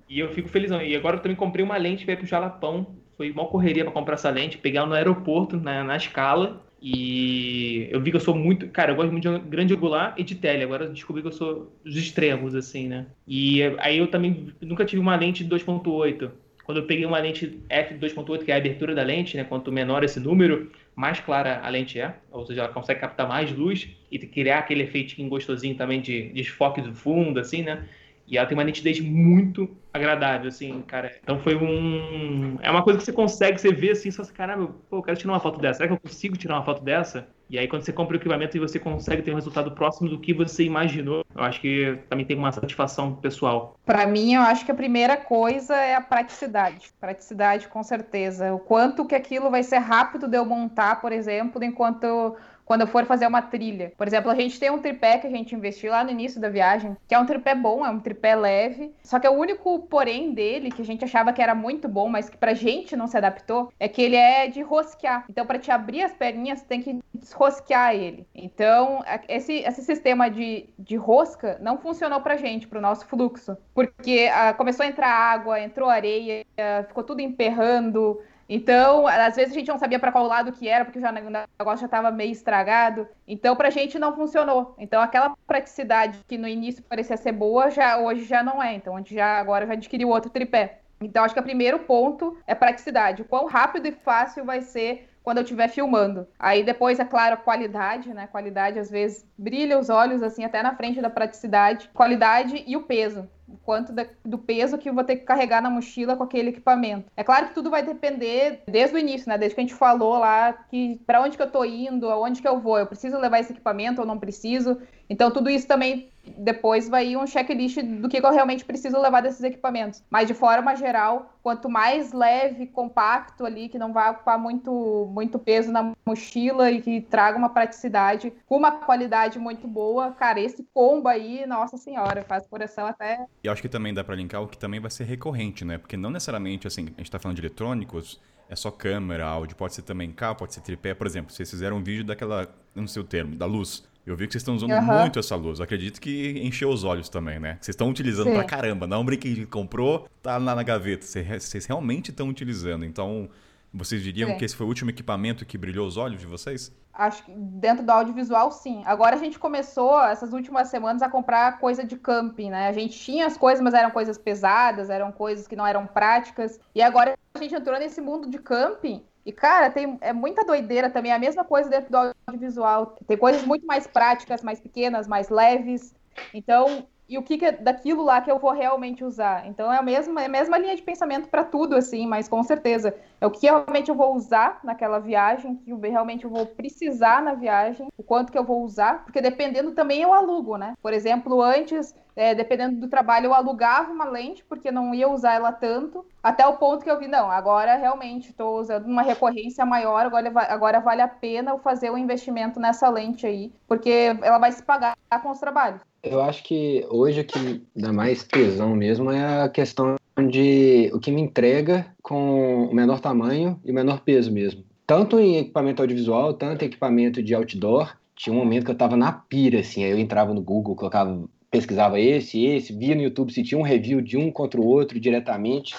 e 0.07 0.19
eu 0.19 0.31
fico 0.33 0.47
felizão. 0.47 0.81
E 0.81 0.95
agora 0.95 1.17
eu 1.17 1.21
também 1.21 1.35
comprei 1.35 1.65
uma 1.65 1.75
lente 1.75 2.05
para 2.05 2.13
ir 2.13 2.17
pro 2.17 2.25
Jalapão. 2.25 2.95
Foi 3.17 3.31
mal 3.33 3.47
correria 3.47 3.83
para 3.83 3.93
comprar 3.93 4.15
essa 4.15 4.29
lente, 4.29 4.57
pegar 4.57 4.81
ela 4.81 4.89
no 4.89 4.95
aeroporto, 4.95 5.57
na, 5.57 5.83
na 5.83 5.97
escala. 5.97 6.64
E 6.81 7.87
eu 7.91 7.99
vi 8.01 8.11
que 8.11 8.17
eu 8.17 8.21
sou 8.21 8.35
muito. 8.35 8.67
Cara, 8.69 8.91
eu 8.91 8.95
gosto 8.95 9.11
muito 9.11 9.29
de 9.29 9.39
grande 9.49 9.73
angular 9.73 10.13
e 10.17 10.23
de 10.23 10.35
tele. 10.35 10.63
Agora 10.63 10.87
descobri 10.87 11.21
que 11.21 11.27
eu 11.27 11.31
sou 11.31 11.73
dos 11.83 11.95
extremos, 11.95 12.53
assim, 12.53 12.87
né? 12.87 13.07
E 13.27 13.61
aí 13.79 13.97
eu 13.97 14.07
também 14.07 14.53
nunca 14.61 14.85
tive 14.85 15.01
uma 15.01 15.15
lente 15.15 15.43
de 15.43 15.49
2.8. 15.49 16.29
Quando 16.63 16.79
eu 16.79 16.85
peguei 16.85 17.05
uma 17.05 17.19
lente 17.19 17.59
f2.8, 17.69 18.43
que 18.43 18.51
é 18.51 18.55
a 18.55 18.57
abertura 18.57 18.95
da 18.95 19.03
lente, 19.03 19.37
né? 19.37 19.43
Quanto 19.43 19.71
menor 19.71 20.03
esse 20.03 20.19
número, 20.19 20.71
mais 20.95 21.19
clara 21.19 21.61
a 21.63 21.69
lente 21.69 21.99
é, 21.99 22.15
ou 22.31 22.45
seja, 22.45 22.61
ela 22.61 22.73
consegue 22.73 22.99
captar 22.99 23.27
mais 23.27 23.51
luz 23.51 23.87
e 24.11 24.17
criar 24.17 24.59
aquele 24.59 24.83
efeitinho 24.83 25.29
gostosinho 25.29 25.75
também 25.75 26.01
de 26.01 26.29
desfoque 26.29 26.81
do 26.81 26.93
fundo, 26.95 27.39
assim, 27.39 27.61
né? 27.61 27.85
E 28.27 28.37
ela 28.37 28.47
tem 28.47 28.57
uma 28.57 28.63
nitidez 28.63 28.99
muito 28.99 29.69
agradável, 29.93 30.49
assim, 30.49 30.81
cara. 30.81 31.11
Então 31.23 31.39
foi 31.39 31.55
um. 31.55 32.57
É 32.61 32.69
uma 32.69 32.83
coisa 32.83 32.99
que 32.99 33.05
você 33.05 33.13
consegue, 33.13 33.59
você 33.59 33.71
vê 33.71 33.91
assim, 33.91 34.11
só 34.11 34.23
assim, 34.23 34.33
caramba, 34.33 34.75
pô, 34.89 34.97
eu 34.97 35.03
quero 35.03 35.17
tirar 35.17 35.33
uma 35.33 35.39
foto 35.39 35.59
dessa. 35.59 35.77
Será 35.77 35.87
que 35.87 35.93
eu 35.93 35.99
consigo 35.99 36.37
tirar 36.37 36.55
uma 36.55 36.65
foto 36.65 36.83
dessa? 36.83 37.27
E 37.47 37.59
aí, 37.59 37.67
quando 37.67 37.83
você 37.83 37.93
compra 37.93 38.15
o 38.15 38.19
equipamento 38.19 38.57
e 38.57 38.59
você 38.59 38.79
consegue 38.79 39.21
ter 39.21 39.31
um 39.31 39.35
resultado 39.35 39.71
próximo 39.71 40.09
do 40.09 40.19
que 40.19 40.33
você 40.33 40.63
imaginou, 40.63 41.23
eu 41.35 41.43
acho 41.43 41.61
que 41.61 41.99
também 42.09 42.25
tem 42.25 42.35
uma 42.35 42.51
satisfação 42.51 43.13
pessoal. 43.15 43.77
Para 43.85 44.07
mim, 44.07 44.33
eu 44.33 44.41
acho 44.41 44.65
que 44.65 44.71
a 44.71 44.75
primeira 44.75 45.15
coisa 45.15 45.75
é 45.75 45.93
a 45.93 46.01
praticidade. 46.01 46.89
Praticidade, 46.99 47.67
com 47.67 47.83
certeza. 47.83 48.51
O 48.51 48.59
quanto 48.59 49.05
que 49.05 49.13
aquilo 49.13 49.51
vai 49.51 49.61
ser 49.61 49.77
rápido 49.77 50.27
de 50.27 50.35
eu 50.35 50.43
montar, 50.43 50.99
por 50.99 51.11
exemplo, 51.11 51.63
enquanto 51.63 52.35
quando 52.65 52.81
eu 52.81 52.87
for 52.87 53.05
fazer 53.05 53.27
uma 53.27 53.41
trilha. 53.41 53.93
Por 53.97 54.07
exemplo, 54.07 54.31
a 54.31 54.35
gente 54.35 54.59
tem 54.59 54.71
um 54.71 54.81
tripé 54.81 55.19
que 55.19 55.27
a 55.27 55.29
gente 55.29 55.55
investiu 55.55 55.91
lá 55.91 56.03
no 56.03 56.09
início 56.09 56.41
da 56.41 56.49
viagem, 56.49 56.97
que 57.07 57.13
é 57.13 57.19
um 57.19 57.25
tripé 57.25 57.53
bom, 57.53 57.85
é 57.85 57.89
um 57.89 57.99
tripé 57.99 58.35
leve. 58.35 58.91
Só 59.03 59.19
que 59.19 59.27
o 59.27 59.33
único 59.33 59.79
porém 59.87 60.33
dele, 60.33 60.71
que 60.71 60.81
a 60.81 60.85
gente 60.85 61.05
achava 61.05 61.31
que 61.31 61.41
era 61.41 61.53
muito 61.53 61.87
bom, 61.87 62.09
mas 62.09 62.29
que 62.29 62.37
pra 62.37 62.53
gente 62.53 62.95
não 62.95 63.07
se 63.07 63.15
adaptou, 63.15 63.71
é 63.79 63.87
que 63.87 64.01
ele 64.01 64.15
é 64.15 64.47
de 64.47 64.61
rosquear. 64.61 65.25
Então, 65.29 65.45
para 65.45 65.59
te 65.59 65.71
abrir 65.71 66.01
as 66.01 66.13
perninhas, 66.13 66.63
tem 66.63 66.81
que 66.81 66.99
desrosquear 67.13 67.93
ele. 67.93 68.27
Então, 68.33 69.03
esse, 69.27 69.53
esse 69.53 69.83
sistema 69.83 70.29
de, 70.29 70.67
de 70.79 70.95
rosca 70.95 71.57
não 71.61 71.77
funcionou 71.77 72.21
pra 72.21 72.37
gente, 72.37 72.67
pro 72.67 72.81
nosso 72.81 73.05
fluxo. 73.05 73.55
Porque 73.73 74.27
uh, 74.29 74.55
começou 74.57 74.85
a 74.85 74.89
entrar 74.89 75.09
água, 75.09 75.59
entrou 75.59 75.89
areia, 75.89 76.45
ficou 76.87 77.03
tudo 77.03 77.21
emperrando. 77.21 78.19
Então, 78.47 79.07
às 79.07 79.35
vezes 79.35 79.51
a 79.51 79.59
gente 79.59 79.67
não 79.67 79.77
sabia 79.77 79.99
para 79.99 80.11
qual 80.11 80.27
lado 80.27 80.51
que 80.51 80.67
era, 80.67 80.85
porque 80.85 80.99
já, 80.99 81.09
o 81.09 81.13
negócio 81.13 81.79
já 81.79 81.85
estava 81.85 82.11
meio 82.11 82.31
estragado. 82.31 83.07
Então, 83.27 83.55
para 83.55 83.69
a 83.69 83.71
gente 83.71 83.97
não 83.97 84.15
funcionou. 84.15 84.75
Então, 84.77 85.01
aquela 85.01 85.35
praticidade 85.47 86.19
que 86.27 86.37
no 86.37 86.47
início 86.47 86.83
parecia 86.83 87.17
ser 87.17 87.31
boa, 87.31 87.71
já 87.71 87.97
hoje 87.97 88.23
já 88.23 88.43
não 88.43 88.61
é. 88.61 88.73
Então, 88.73 88.95
a 88.95 88.99
gente 88.99 89.15
já 89.15 89.39
agora 89.39 89.65
já 89.65 89.73
adquiriu 89.73 90.09
outro 90.09 90.29
tripé. 90.29 90.79
Então, 91.01 91.23
acho 91.23 91.33
que 91.33 91.39
o 91.39 91.43
primeiro 91.43 91.79
ponto 91.79 92.37
é 92.47 92.55
praticidade. 92.55 93.23
O 93.23 93.25
quão 93.25 93.47
rápido 93.47 93.87
e 93.87 93.91
fácil 93.91 94.45
vai 94.45 94.61
ser 94.61 95.09
quando 95.23 95.39
eu 95.39 95.43
estiver 95.43 95.67
filmando. 95.67 96.27
Aí 96.37 96.63
depois, 96.63 96.99
é 96.99 97.03
claro, 97.03 97.33
a 97.33 97.37
qualidade, 97.37 98.13
né? 98.13 98.27
Qualidade 98.27 98.77
às 98.77 98.91
vezes 98.91 99.27
brilha 99.35 99.79
os 99.79 99.89
olhos 99.89 100.21
assim 100.21 100.45
até 100.45 100.61
na 100.61 100.75
frente 100.75 101.01
da 101.01 101.09
praticidade. 101.09 101.89
Qualidade 101.93 102.63
e 102.65 102.77
o 102.77 102.83
peso 102.83 103.27
o 103.47 103.57
quanto 103.57 103.91
da, 103.91 104.05
do 104.23 104.37
peso 104.37 104.77
que 104.77 104.89
eu 104.89 104.93
vou 104.93 105.03
ter 105.03 105.17
que 105.17 105.25
carregar 105.25 105.61
na 105.61 105.69
mochila 105.69 106.15
com 106.15 106.23
aquele 106.23 106.49
equipamento. 106.49 107.11
É 107.15 107.23
claro 107.23 107.47
que 107.47 107.53
tudo 107.53 107.69
vai 107.69 107.83
depender 107.83 108.63
desde 108.67 108.95
o 108.95 108.99
início, 108.99 109.29
né? 109.29 109.37
Desde 109.37 109.55
que 109.55 109.61
a 109.61 109.63
gente 109.63 109.75
falou 109.75 110.17
lá 110.17 110.53
que 110.53 110.99
para 111.05 111.21
onde 111.21 111.37
que 111.37 111.43
eu 111.43 111.51
tô 111.51 111.63
indo, 111.63 112.09
aonde 112.09 112.41
que 112.41 112.47
eu 112.47 112.59
vou, 112.59 112.77
eu 112.79 112.87
preciso 112.87 113.17
levar 113.17 113.39
esse 113.39 113.53
equipamento 113.53 114.01
ou 114.01 114.07
não 114.07 114.19
preciso. 114.19 114.81
Então 115.09 115.31
tudo 115.31 115.49
isso 115.49 115.67
também 115.67 116.09
depois 116.37 116.89
vai 116.89 117.07
ir 117.07 117.17
um 117.17 117.27
checklist 117.27 117.81
do 117.81 118.09
que 118.09 118.17
eu 118.17 118.31
realmente 118.31 118.65
preciso 118.65 118.99
levar 118.99 119.21
desses 119.21 119.43
equipamentos. 119.43 120.03
Mas 120.09 120.27
de 120.27 120.33
forma 120.33 120.75
geral, 120.75 121.33
quanto 121.43 121.69
mais 121.69 122.11
leve, 122.11 122.67
compacto 122.67 123.45
ali, 123.45 123.69
que 123.69 123.77
não 123.77 123.93
vai 123.93 124.09
ocupar 124.11 124.39
muito, 124.39 125.07
muito 125.11 125.37
peso 125.37 125.71
na 125.71 125.93
mochila 126.05 126.71
e 126.71 126.81
que 126.81 127.01
traga 127.01 127.37
uma 127.37 127.49
praticidade 127.49 128.33
com 128.47 128.57
uma 128.57 128.71
qualidade 128.71 129.37
muito 129.37 129.67
boa, 129.67 130.11
cara, 130.11 130.39
esse 130.39 130.67
combo 130.73 131.07
aí, 131.07 131.45
nossa 131.45 131.77
senhora, 131.77 132.23
faz 132.23 132.47
coração 132.47 132.87
até. 132.87 133.25
E 133.45 133.49
acho 133.49 133.61
que 133.61 133.69
também 133.69 133.93
dá 133.93 134.03
para 134.03 134.15
linkar 134.15 134.41
o 134.41 134.47
que 134.47 134.57
também 134.57 134.79
vai 134.79 134.89
ser 134.89 135.03
recorrente, 135.03 135.63
né? 135.63 135.77
Porque 135.77 135.95
não 135.95 136.09
necessariamente, 136.09 136.65
assim, 136.65 136.87
a 136.97 136.97
gente 136.97 137.11
tá 137.11 137.19
falando 137.19 137.35
de 137.35 137.41
eletrônicos, 137.41 138.19
é 138.49 138.55
só 138.55 138.71
câmera, 138.71 139.23
áudio, 139.23 139.55
pode 139.55 139.75
ser 139.75 139.83
também 139.83 140.11
carro, 140.11 140.35
pode 140.35 140.55
ser 140.55 140.61
tripé, 140.61 140.95
por 140.95 141.05
exemplo, 141.05 141.31
vocês 141.31 141.47
fizeram 141.47 141.77
um 141.77 141.83
vídeo 141.83 142.03
daquela, 142.03 142.47
não 142.73 142.87
sei 142.87 143.03
o 143.03 143.05
termo, 143.05 143.35
da 143.35 143.45
luz. 143.45 143.83
Eu 144.03 144.15
vi 144.15 144.25
que 144.25 144.33
vocês 144.33 144.41
estão 144.41 144.55
usando 144.55 144.71
uhum. 144.71 144.99
muito 144.99 145.19
essa 145.19 145.35
luz. 145.35 145.59
Eu 145.59 145.63
acredito 145.63 146.01
que 146.01 146.39
encheu 146.43 146.69
os 146.69 146.83
olhos 146.83 147.07
também, 147.07 147.39
né? 147.39 147.57
Vocês 147.61 147.73
estão 147.73 147.87
utilizando 147.87 148.29
Sim. 148.29 148.33
pra 148.33 148.43
caramba. 148.43 148.87
Não 148.87 148.97
é 148.97 148.99
um 148.99 149.05
brinquedo 149.05 149.35
que 149.35 149.45
comprou, 149.45 150.07
tá 150.23 150.37
lá 150.37 150.55
na 150.55 150.63
gaveta. 150.63 151.05
Vocês 151.05 151.65
realmente 151.65 152.09
estão 152.09 152.29
utilizando. 152.29 152.83
Então, 152.83 153.29
vocês 153.75 154.01
diriam 154.01 154.37
que 154.37 154.45
esse 154.45 154.55
foi 154.55 154.65
o 154.65 154.69
último 154.69 154.89
equipamento 154.89 155.45
que 155.45 155.57
brilhou 155.57 155.85
os 155.85 155.97
olhos 155.97 156.19
de 156.19 156.25
vocês? 156.25 156.71
Acho 156.93 157.23
que 157.23 157.31
dentro 157.31 157.85
do 157.85 157.91
audiovisual, 157.91 158.51
sim. 158.51 158.81
Agora 158.85 159.15
a 159.15 159.19
gente 159.19 159.37
começou, 159.37 160.01
essas 160.01 160.31
últimas 160.31 160.69
semanas, 160.69 161.01
a 161.01 161.09
comprar 161.09 161.59
coisa 161.59 161.83
de 161.83 161.97
camping, 161.97 162.49
né? 162.49 162.69
A 162.69 162.71
gente 162.71 162.97
tinha 162.97 163.25
as 163.25 163.37
coisas, 163.37 163.61
mas 163.61 163.73
eram 163.73 163.91
coisas 163.91 164.17
pesadas, 164.17 164.89
eram 164.89 165.11
coisas 165.11 165.45
que 165.45 165.55
não 165.55 165.67
eram 165.67 165.85
práticas. 165.85 166.59
E 166.73 166.81
agora 166.81 167.17
a 167.33 167.39
gente 167.39 167.53
entrou 167.53 167.77
nesse 167.77 167.99
mundo 167.99 168.29
de 168.29 168.39
camping 168.39 169.03
e, 169.25 169.31
cara, 169.31 169.69
tem, 169.69 169.97
é 170.01 170.13
muita 170.13 170.45
doideira 170.45 170.89
também. 170.89 171.11
É 171.11 171.15
a 171.15 171.19
mesma 171.19 171.43
coisa 171.43 171.69
dentro 171.69 171.91
do 171.91 172.13
audiovisual. 172.27 172.95
Tem 173.07 173.17
coisas 173.17 173.43
muito 173.43 173.65
mais 173.65 173.87
práticas, 173.87 174.41
mais 174.41 174.59
pequenas, 174.59 175.07
mais 175.07 175.29
leves. 175.29 175.93
Então, 176.33 176.87
e 177.07 177.17
o 177.17 177.23
que, 177.23 177.37
que, 177.37 177.45
é 177.45 177.51
daquilo 177.51 178.03
lá 178.03 178.21
que 178.21 178.31
eu 178.31 178.39
vou 178.39 178.51
realmente 178.51 179.03
usar. 179.03 179.47
Então 179.47 179.71
é 179.71 179.77
a 179.77 179.81
mesma, 179.81 180.21
é 180.21 180.25
a 180.25 180.29
mesma 180.29 180.57
linha 180.57 180.75
de 180.75 180.81
pensamento 180.81 181.29
para 181.29 181.43
tudo, 181.43 181.75
assim, 181.75 182.07
mas 182.07 182.27
com 182.27 182.41
certeza 182.43 182.95
é 183.21 183.27
o 183.27 183.31
que 183.31 183.45
realmente 183.45 183.89
eu 183.89 183.95
vou 183.95 184.15
usar 184.15 184.59
naquela 184.63 184.99
viagem, 184.99 185.55
que 185.55 185.73
realmente 185.87 186.25
eu 186.25 186.29
vou 186.29 186.45
precisar 186.45 187.21
na 187.21 187.33
viagem, 187.33 187.87
o 187.97 188.03
quanto 188.03 188.31
que 188.31 188.37
eu 188.37 188.43
vou 188.43 188.63
usar, 188.63 189.03
porque 189.03 189.21
dependendo 189.21 189.71
também 189.71 190.01
eu 190.01 190.13
alugo, 190.13 190.57
né? 190.57 190.73
Por 190.81 190.93
exemplo, 190.93 191.41
antes, 191.41 191.95
é, 192.15 192.33
dependendo 192.33 192.79
do 192.79 192.87
trabalho, 192.87 193.27
eu 193.27 193.33
alugava 193.33 193.91
uma 193.91 194.05
lente, 194.05 194.43
porque 194.43 194.71
não 194.71 194.93
ia 194.93 195.07
usar 195.07 195.33
ela 195.33 195.51
tanto, 195.51 196.05
até 196.21 196.45
o 196.45 196.57
ponto 196.57 196.83
que 196.83 196.89
eu 196.89 196.99
vi, 196.99 197.07
não, 197.07 197.29
agora 197.29 197.75
realmente 197.75 198.29
estou 198.29 198.59
usando 198.59 198.85
uma 198.85 199.01
recorrência 199.01 199.65
maior, 199.65 200.05
agora, 200.05 200.31
agora 200.49 200.79
vale 200.79 201.01
a 201.01 201.07
pena 201.07 201.51
eu 201.51 201.59
fazer 201.59 201.89
o 201.89 201.93
um 201.93 201.97
investimento 201.97 202.59
nessa 202.59 202.89
lente 202.89 203.25
aí, 203.25 203.51
porque 203.67 204.15
ela 204.21 204.37
vai 204.37 204.51
se 204.51 204.63
pagar 204.63 204.95
com 205.21 205.29
os 205.29 205.39
trabalhos. 205.39 205.81
Eu 206.05 206.21
acho 206.21 206.43
que 206.43 206.85
hoje 206.89 207.21
o 207.21 207.25
que 207.25 207.63
dá 207.75 207.91
mais 207.91 208.23
tesão 208.23 208.75
mesmo 208.75 209.11
é 209.11 209.43
a 209.43 209.49
questão 209.49 209.95
de 210.29 210.91
o 210.93 210.99
que 210.99 211.11
me 211.11 211.21
entrega 211.21 211.87
com 212.01 212.65
o 212.65 212.73
menor 212.73 212.99
tamanho 212.99 213.59
e 213.65 213.71
o 213.71 213.73
menor 213.73 214.01
peso 214.01 214.31
mesmo. 214.31 214.63
Tanto 214.85 215.19
em 215.19 215.37
equipamento 215.37 215.81
audiovisual, 215.81 216.35
tanto 216.35 216.63
em 216.63 216.67
equipamento 216.67 217.23
de 217.23 217.33
outdoor. 217.33 217.97
Tinha 218.15 218.33
um 218.33 218.37
momento 218.37 218.65
que 218.65 218.71
eu 218.71 218.77
tava 218.77 218.95
na 218.95 219.11
pira, 219.11 219.59
assim, 219.59 219.83
aí 219.83 219.91
eu 219.91 219.99
entrava 219.99 220.33
no 220.33 220.41
Google, 220.41 220.75
colocava, 220.75 221.27
pesquisava 221.49 221.99
esse, 221.99 222.45
esse, 222.45 222.71
via 222.71 222.95
no 222.95 223.01
YouTube 223.01 223.33
se 223.33 223.43
tinha 223.43 223.59
um 223.59 223.63
review 223.63 223.99
de 223.99 224.15
um 224.15 224.31
contra 224.31 224.61
o 224.61 224.65
outro 224.65 224.99
diretamente, 224.99 225.75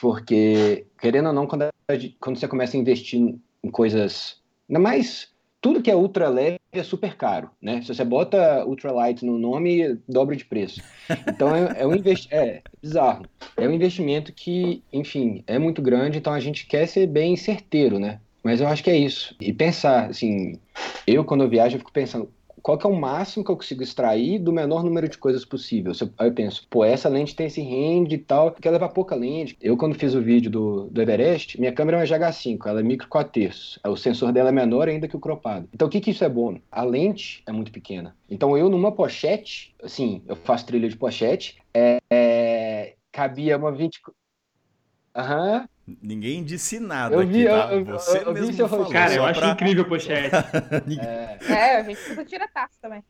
porque, 0.00 0.86
querendo 1.00 1.28
ou 1.28 1.32
não, 1.32 1.46
quando, 1.46 1.64
quando 2.20 2.36
você 2.36 2.46
começa 2.46 2.76
a 2.76 2.80
investir 2.80 3.18
em 3.18 3.70
coisas, 3.70 4.36
ainda 4.68 4.78
mais 4.78 5.28
tudo 5.60 5.82
que 5.82 5.90
é 5.90 5.96
ultra 5.96 6.28
leve 6.28 6.61
é 6.72 6.82
super 6.82 7.14
caro, 7.16 7.50
né? 7.60 7.82
Se 7.82 7.88
você 7.88 8.04
bota 8.04 8.64
ultralight 8.64 9.24
no 9.24 9.38
nome, 9.38 9.98
dobra 10.08 10.34
de 10.34 10.44
preço. 10.44 10.82
Então 11.28 11.54
é, 11.54 11.82
é 11.82 11.86
um 11.86 11.94
investimento, 11.94 12.34
é 12.34 12.62
bizarro. 12.80 13.26
É 13.56 13.68
um 13.68 13.72
investimento 13.72 14.32
que, 14.32 14.82
enfim, 14.90 15.44
é 15.46 15.58
muito 15.58 15.82
grande, 15.82 16.18
então 16.18 16.32
a 16.32 16.40
gente 16.40 16.66
quer 16.66 16.86
ser 16.86 17.06
bem 17.06 17.36
certeiro, 17.36 17.98
né? 17.98 18.20
Mas 18.42 18.60
eu 18.60 18.66
acho 18.66 18.82
que 18.82 18.90
é 18.90 18.96
isso. 18.96 19.36
E 19.40 19.52
pensar, 19.52 20.06
assim, 20.06 20.58
eu 21.06 21.24
quando 21.24 21.44
eu 21.44 21.48
viajo 21.48 21.76
eu 21.76 21.78
fico 21.78 21.92
pensando, 21.92 22.30
qual 22.62 22.78
que 22.78 22.86
é 22.86 22.90
o 22.90 22.94
máximo 22.94 23.44
que 23.44 23.50
eu 23.50 23.56
consigo 23.56 23.82
extrair 23.82 24.38
do 24.38 24.52
menor 24.52 24.84
número 24.84 25.08
de 25.08 25.18
coisas 25.18 25.44
possível. 25.44 25.92
Aí 26.16 26.28
eu 26.28 26.32
penso, 26.32 26.66
pô, 26.70 26.84
essa 26.84 27.08
lente 27.08 27.34
tem 27.34 27.46
esse 27.46 27.60
range 27.60 28.14
e 28.14 28.18
tal, 28.18 28.52
quer 28.52 28.70
levar 28.70 28.90
pouca 28.90 29.14
lente. 29.14 29.56
Eu, 29.60 29.76
quando 29.76 29.94
fiz 29.94 30.14
o 30.14 30.22
vídeo 30.22 30.50
do, 30.50 30.84
do 30.88 31.02
Everest, 31.02 31.58
minha 31.58 31.72
câmera 31.72 31.98
é 31.98 32.00
uma 32.00 32.06
GH5, 32.06 32.66
ela 32.66 32.80
é 32.80 32.82
micro 32.82 33.08
4 33.08 33.32
terços. 33.32 33.78
O 33.84 33.96
sensor 33.96 34.32
dela 34.32 34.50
é 34.50 34.52
menor 34.52 34.88
ainda 34.88 35.08
que 35.08 35.16
o 35.16 35.20
cropado. 35.20 35.68
Então, 35.74 35.88
o 35.88 35.90
que 35.90 36.00
que 36.00 36.10
isso 36.10 36.24
é 36.24 36.28
bom? 36.28 36.58
A 36.70 36.84
lente 36.84 37.42
é 37.46 37.52
muito 37.52 37.72
pequena. 37.72 38.14
Então, 38.30 38.56
eu 38.56 38.68
numa 38.68 38.92
pochete, 38.92 39.74
assim, 39.82 40.22
eu 40.26 40.36
faço 40.36 40.66
trilha 40.66 40.88
de 40.88 40.96
pochete, 40.96 41.58
é, 41.74 41.98
é, 42.10 42.94
cabia 43.10 43.56
uma 43.56 43.72
20... 43.72 44.00
Aham, 45.14 45.68
Ninguém 46.00 46.44
disse 46.44 46.78
nada 46.78 47.14
eu 47.14 47.26
vi, 47.26 47.46
aqui, 47.46 47.58
tá? 47.58 47.72
Eu, 47.72 47.84
Você 47.84 48.18
eu, 48.18 48.22
eu 48.22 48.32
mesmo 48.32 48.52
vi 48.52 48.68
falou. 48.68 48.90
Cara, 48.90 49.14
eu 49.14 49.24
acho 49.24 49.40
pra... 49.40 49.50
incrível 49.50 49.84
o 49.84 49.88
pochete. 49.88 50.34
é. 51.00 51.38
é, 51.52 51.76
a 51.76 51.82
gente 51.82 51.96
precisa 51.96 52.24
tirar 52.24 52.48
taça 52.48 52.74
também. 52.80 53.02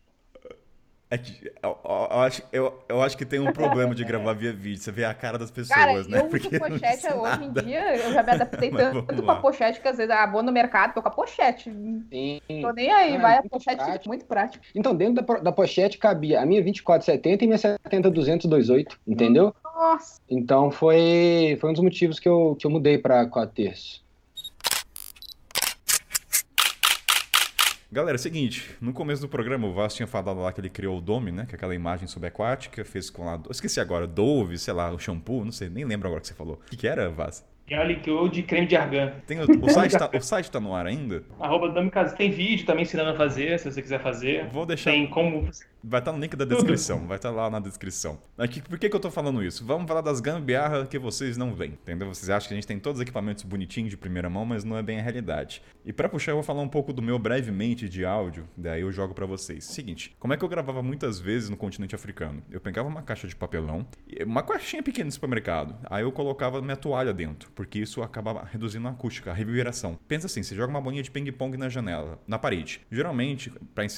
É 1.13 1.19
que, 1.19 1.53
eu, 1.63 1.79
eu, 1.85 2.21
acho, 2.21 2.43
eu, 2.51 2.85
eu 2.89 3.03
acho 3.03 3.19
que 3.19 3.27
tem 3.27 3.39
um 3.39 3.53
problema 3.53 3.95
de 3.95 4.03
gravar 4.03 4.33
via 4.33 4.51
vídeo. 4.51 4.81
Você 4.81 4.91
vê 4.91 5.05
a 5.05 5.13
cara 5.13 5.37
das 5.37 5.51
pessoas, 5.51 5.79
cara, 5.79 6.03
né? 6.05 6.21
Eu 6.21 6.29
Porque 6.29 6.49
uso 6.49 6.59
pochete 6.59 7.07
hoje 7.13 7.45
em 7.45 7.53
dia, 7.53 7.97
eu 7.97 8.13
já 8.15 8.23
me 8.23 8.31
adaptei 8.31 8.71
tanto 8.71 9.23
com 9.23 9.31
a 9.31 9.37
pochete 9.37 9.79
que 9.79 9.89
às 9.89 9.99
vezes 9.99 10.11
ah, 10.11 10.25
vou 10.27 10.43
no 10.43 10.51
mercado, 10.51 10.95
tô 10.95 11.03
com 11.03 11.09
a 11.09 11.11
pochete. 11.11 11.71
Sim. 11.71 12.41
Tô 12.63 12.73
nem 12.73 12.91
aí, 12.91 13.19
vai 13.19 13.37
a 13.37 13.43
pochete 13.43 13.77
prático. 13.77 14.09
muito 14.09 14.25
prático. 14.25 14.65
Então, 14.75 14.95
dentro 14.95 15.23
da, 15.23 15.35
da 15.41 15.53
pochete 15.53 15.99
cabia 15.99 16.41
a 16.41 16.47
minha 16.47 16.63
2470 16.63 17.45
e 17.45 17.47
minha 17.47 17.59
70-228, 17.59 18.97
entendeu? 19.07 19.55
Nossa. 19.83 20.21
Então 20.31 20.71
foi, 20.71 21.59
foi 21.61 21.71
um 21.71 21.73
dos 21.73 21.83
motivos 21.83 22.21
que 22.21 22.29
eu, 22.29 22.57
que 22.57 22.65
eu 22.65 22.71
mudei 22.71 22.99
pra 22.99 23.27
4 23.27 23.53
terços. 23.53 24.01
Galera, 27.91 28.15
é 28.15 28.19
o 28.19 28.23
seguinte, 28.23 28.75
no 28.81 28.93
começo 28.93 29.21
do 29.21 29.29
programa 29.29 29.67
o 29.67 29.73
Vaz 29.75 29.93
tinha 29.93 30.07
falado 30.07 30.41
lá 30.41 30.53
que 30.53 30.61
ele 30.61 30.71
criou 30.71 30.97
o 30.97 31.01
Dome, 31.01 31.33
né? 31.33 31.45
Que 31.47 31.55
é 31.55 31.57
aquela 31.57 31.75
imagem 31.75 32.07
subaquática, 32.07 32.85
fez 32.85 33.11
com 33.11 33.27
lá. 33.27 33.43
Esqueci 33.51 33.81
agora, 33.81 34.07
Dove, 34.07 34.57
sei 34.57 34.73
lá, 34.73 34.91
o 34.93 34.99
shampoo, 34.99 35.45
não 35.45 35.53
sei, 35.53 35.69
nem 35.69 35.85
lembro 35.85 36.07
agora 36.07 36.21
o 36.21 36.23
que 36.23 36.29
você 36.29 36.35
falou. 36.35 36.61
O 36.65 36.71
que, 36.71 36.77
que 36.77 36.87
era, 36.87 37.11
Vaz? 37.11 37.45
Gel 37.67 38.29
de 38.29 38.43
creme 38.45 38.67
de 38.67 38.77
argan. 38.77 39.13
Tem, 39.27 39.39
o, 39.41 39.69
site 39.69 39.99
tá, 39.99 40.11
o 40.15 40.21
site 40.21 40.51
tá 40.51 40.61
no 40.61 40.75
ar 40.75 40.87
ainda? 40.87 41.25
Arroba 41.41 41.69
Dome 41.71 41.91
Casa. 41.91 42.15
Tem 42.15 42.31
vídeo 42.31 42.65
também 42.65 42.83
ensinando 42.83 43.11
a 43.11 43.15
fazer, 43.15 43.59
se 43.59 43.71
você 43.71 43.83
quiser 43.83 44.01
fazer. 44.01 44.47
Vou 44.49 44.65
deixar. 44.65 44.93
Tem 44.93 45.07
como 45.09 45.51
Vai 45.85 46.01
estar 46.01 46.13
tá 46.13 46.17
no 46.17 46.23
link 46.23 46.37
da 46.37 46.45
descrição, 46.45 47.07
vai 47.07 47.17
estar 47.17 47.31
tá 47.31 47.35
lá 47.35 47.51
na 47.51 47.59
descrição. 47.59 48.19
Aqui, 48.39 48.63
por 48.63 48.79
que, 48.79 48.89
que 48.89 48.95
eu 48.95 49.01
tô 49.01 49.11
falando 49.11 49.43
isso? 49.43 49.65
Vamos 49.67 49.89
falar 49.89 50.01
das 50.01 50.21
gambiarras 50.21 50.89
que 50.89 50.97
vocês 50.97 51.37
não 51.37 51.55
veem, 51.55 51.73
entendeu? 51.73 52.07
Vocês 52.07 52.31
acham 52.31 52.49
que 52.49 52.55
a 52.55 52.57
gente 52.57 52.67
tem 52.67 52.79
todos 52.79 53.01
os 53.01 53.03
equipamentos 53.03 53.43
bonitinhos 53.43 53.91
de 53.91 53.97
primeira 53.97 54.31
mão, 54.31 54.45
mas 54.45 54.63
não 54.63 54.77
é 54.77 54.83
bem 54.83 55.01
a 55.01 55.03
realidade. 55.03 55.61
E 55.85 55.93
para 55.93 56.09
puxar, 56.09 56.31
eu 56.33 56.37
vou 56.37 56.45
falar 56.45 56.63
um 56.63 56.69
pouco 56.69 56.93
do 56.93 57.03
meu 57.03 57.19
brevemente 57.19 57.89
de 57.89 58.05
áudio, 58.05 58.49
daí 58.57 58.83
eu 58.83 58.93
jogo 58.93 59.13
para 59.13 59.27
vocês. 59.27 59.65
Seguinte, 59.65 60.15
como 60.21 60.33
é 60.33 60.37
que 60.37 60.45
eu 60.45 60.49
gravava 60.49 60.83
muitas 60.83 61.19
vezes 61.19 61.51
no 61.51 61.57
continente 61.57 61.97
africano? 61.97 62.43
Eu 62.49 62.61
pegava 62.61 62.89
uma 62.89 63.03
caixa 63.03 63.27
de 63.27 63.35
papelão, 63.35 63.85
uma 64.25 64.43
caixinha 64.45 64.85
pequena 64.85 65.07
no 65.07 65.13
supermercado, 65.13 65.75
aí 65.91 66.05
eu 66.05 66.13
colocava 66.13 66.63
minha 66.63 66.77
toalha 66.77 67.13
dentro, 67.13 67.51
porque 67.57 67.81
isso 67.81 68.03
acabava 68.03 68.45
reduzindo 68.45 68.87
a 68.87 68.93
acústica, 68.93 69.33
a 69.33 69.35
reverberação. 69.35 69.99
Pensa 70.07 70.27
assim, 70.27 70.45
você 70.45 70.55
joga 70.55 70.71
uma 70.71 70.81
bolinha 70.81 71.03
de 71.03 71.11
ping-pong 71.11 71.57
na 71.57 71.69
janela, 71.69 72.21
na 72.27 72.39
parede. 72.39 72.81
Geralmente, 72.91 73.51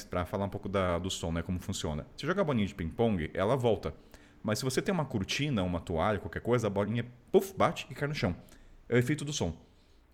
para 0.09 0.25
falar 0.25 0.45
um 0.45 0.49
pouco 0.49 0.67
da, 0.67 0.97
do 0.97 1.11
som, 1.11 1.31
né, 1.31 1.43
como 1.43 1.59
funciona. 1.59 1.74
Você 2.15 2.25
joga 2.25 2.41
a 2.41 2.43
bolinha 2.43 2.67
de 2.67 2.73
ping-pong, 2.73 3.29
ela 3.33 3.55
volta. 3.55 3.93
Mas 4.41 4.59
se 4.59 4.65
você 4.65 4.81
tem 4.81 4.93
uma 4.93 5.05
cortina, 5.05 5.63
uma 5.63 5.79
toalha, 5.79 6.19
qualquer 6.19 6.41
coisa, 6.41 6.67
a 6.67 6.69
bolinha 6.69 7.05
puff, 7.31 7.53
bate 7.57 7.87
e 7.89 7.95
cai 7.95 8.07
no 8.07 8.15
chão. 8.15 8.35
É 8.87 8.95
o 8.95 8.97
efeito 8.97 9.25
do 9.25 9.33
som. 9.33 9.55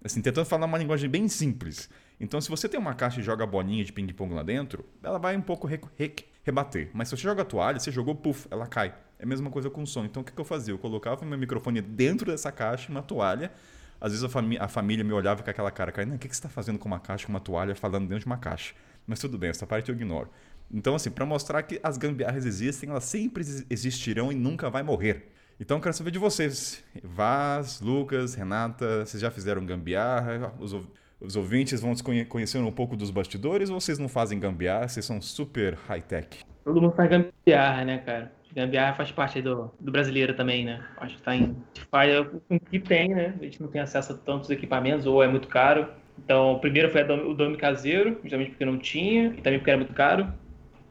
Assim, 0.03 0.21
tentando 0.21 0.45
falar 0.45 0.65
uma 0.65 0.77
linguagem 0.77 1.09
bem 1.09 1.27
simples. 1.27 1.89
Então, 2.19 2.39
se 2.39 2.49
você 2.49 2.67
tem 2.67 2.79
uma 2.79 2.93
caixa 2.93 3.19
e 3.19 3.23
joga 3.23 3.43
a 3.43 3.47
bolinha 3.47 3.83
de 3.83 3.91
ping-pong 3.91 4.33
lá 4.33 4.41
dentro, 4.41 4.85
ela 5.03 5.19
vai 5.19 5.35
um 5.35 5.41
pouco 5.41 5.67
re 5.67 5.79
re 5.97 6.15
rebater. 6.43 6.89
Mas 6.93 7.07
se 7.07 7.17
você 7.17 7.23
joga 7.23 7.43
a 7.43 7.45
toalha, 7.45 7.79
você 7.79 7.91
jogou, 7.91 8.15
puff, 8.15 8.47
ela 8.49 8.65
cai. 8.65 8.95
É 9.19 9.23
a 9.23 9.27
mesma 9.27 9.51
coisa 9.51 9.69
com 9.69 9.83
o 9.83 9.87
som. 9.87 10.05
Então, 10.05 10.21
o 10.21 10.25
que, 10.25 10.39
eu 10.39 10.45
fazia? 10.45 10.73
Eu 10.73 10.79
colocava 10.79 11.23
meu 11.25 11.37
microfone 11.37 11.81
dentro 11.81 12.31
dessa 12.31 12.51
caixa, 12.51 12.91
uma 12.91 13.03
toalha. 13.03 13.51
Às 13.99 14.11
vezes 14.11 14.23
a, 14.23 14.29
fami 14.29 14.57
a 14.57 14.67
família 14.67 15.03
me 15.03 15.13
olhava 15.13 15.43
com 15.43 15.49
aquela 15.49 15.69
cara, 15.69 15.91
cara, 15.91 16.09
o 16.09 16.17
que, 16.17 16.27
que 16.27 16.35
você 16.35 16.39
está 16.39 16.49
fazendo 16.49 16.79
com 16.79 16.87
uma 16.87 16.99
caixa, 16.99 17.27
com 17.27 17.33
uma 17.33 17.39
toalha, 17.39 17.75
falando 17.75 18.07
dentro 18.07 18.21
de 18.21 18.25
uma 18.25 18.37
caixa? 18.37 18.73
Mas 19.05 19.19
tudo 19.19 19.37
bem, 19.37 19.51
essa 19.51 19.67
parte 19.67 19.89
eu 19.89 19.95
ignoro. 19.95 20.29
Então, 20.73 20.95
assim, 20.95 21.11
para 21.11 21.25
mostrar 21.25 21.63
que 21.63 21.79
as 21.83 21.97
gambiarras 21.97 22.45
existem, 22.45 22.89
elas 22.89 23.03
sempre 23.03 23.43
existirão 23.69 24.31
e 24.31 24.35
nunca 24.35 24.69
vai 24.69 24.83
morrer. 24.83 25.29
Então, 25.59 25.77
eu 25.77 25.81
quero 25.81 25.93
saber 25.93 26.11
de 26.11 26.17
vocês. 26.17 26.83
Vaz, 27.03 27.81
Lucas, 27.81 28.33
Renata, 28.33 29.05
vocês 29.05 29.21
já 29.21 29.29
fizeram 29.29 29.65
gambiarra? 29.65 30.53
Os, 30.59 30.75
os 31.19 31.35
ouvintes 31.35 31.81
vão 31.81 31.93
conhecer 32.27 32.57
um 32.57 32.71
pouco 32.71 32.95
dos 32.95 33.11
bastidores 33.11 33.69
ou 33.69 33.79
vocês 33.79 33.99
não 33.99 34.07
fazem 34.07 34.39
gambiarra? 34.39 34.87
Vocês 34.87 35.05
são 35.05 35.21
super 35.21 35.75
high-tech? 35.87 36.39
Todo 36.63 36.81
mundo 36.81 36.95
faz 36.95 37.09
gambiarra, 37.09 37.85
né, 37.85 37.97
cara? 37.99 38.31
Gambiarra 38.55 38.95
faz 38.95 39.11
parte 39.11 39.41
do, 39.41 39.71
do 39.79 39.91
brasileiro 39.91 40.33
também, 40.35 40.65
né? 40.65 40.83
Acho 40.97 41.15
que 41.15 41.21
tá 41.21 41.35
em. 41.35 41.55
Faz 41.89 42.27
com 42.47 42.55
o 42.55 42.59
que 42.59 42.79
tem, 42.79 43.09
né? 43.09 43.33
A 43.39 43.43
gente 43.43 43.61
não 43.61 43.69
tem 43.69 43.81
acesso 43.81 44.13
a 44.13 44.17
tantos 44.17 44.49
equipamentos 44.49 45.05
ou 45.05 45.23
é 45.23 45.27
muito 45.27 45.47
caro. 45.47 45.87
Então, 46.23 46.53
o 46.53 46.59
primeiro 46.59 46.89
foi 46.89 47.03
o 47.03 47.33
dome 47.33 47.55
caseiro, 47.55 48.19
justamente 48.21 48.49
porque 48.51 48.65
não 48.65 48.77
tinha, 48.77 49.27
e 49.27 49.41
também 49.41 49.59
porque 49.59 49.71
era 49.71 49.77
muito 49.77 49.93
caro 49.93 50.31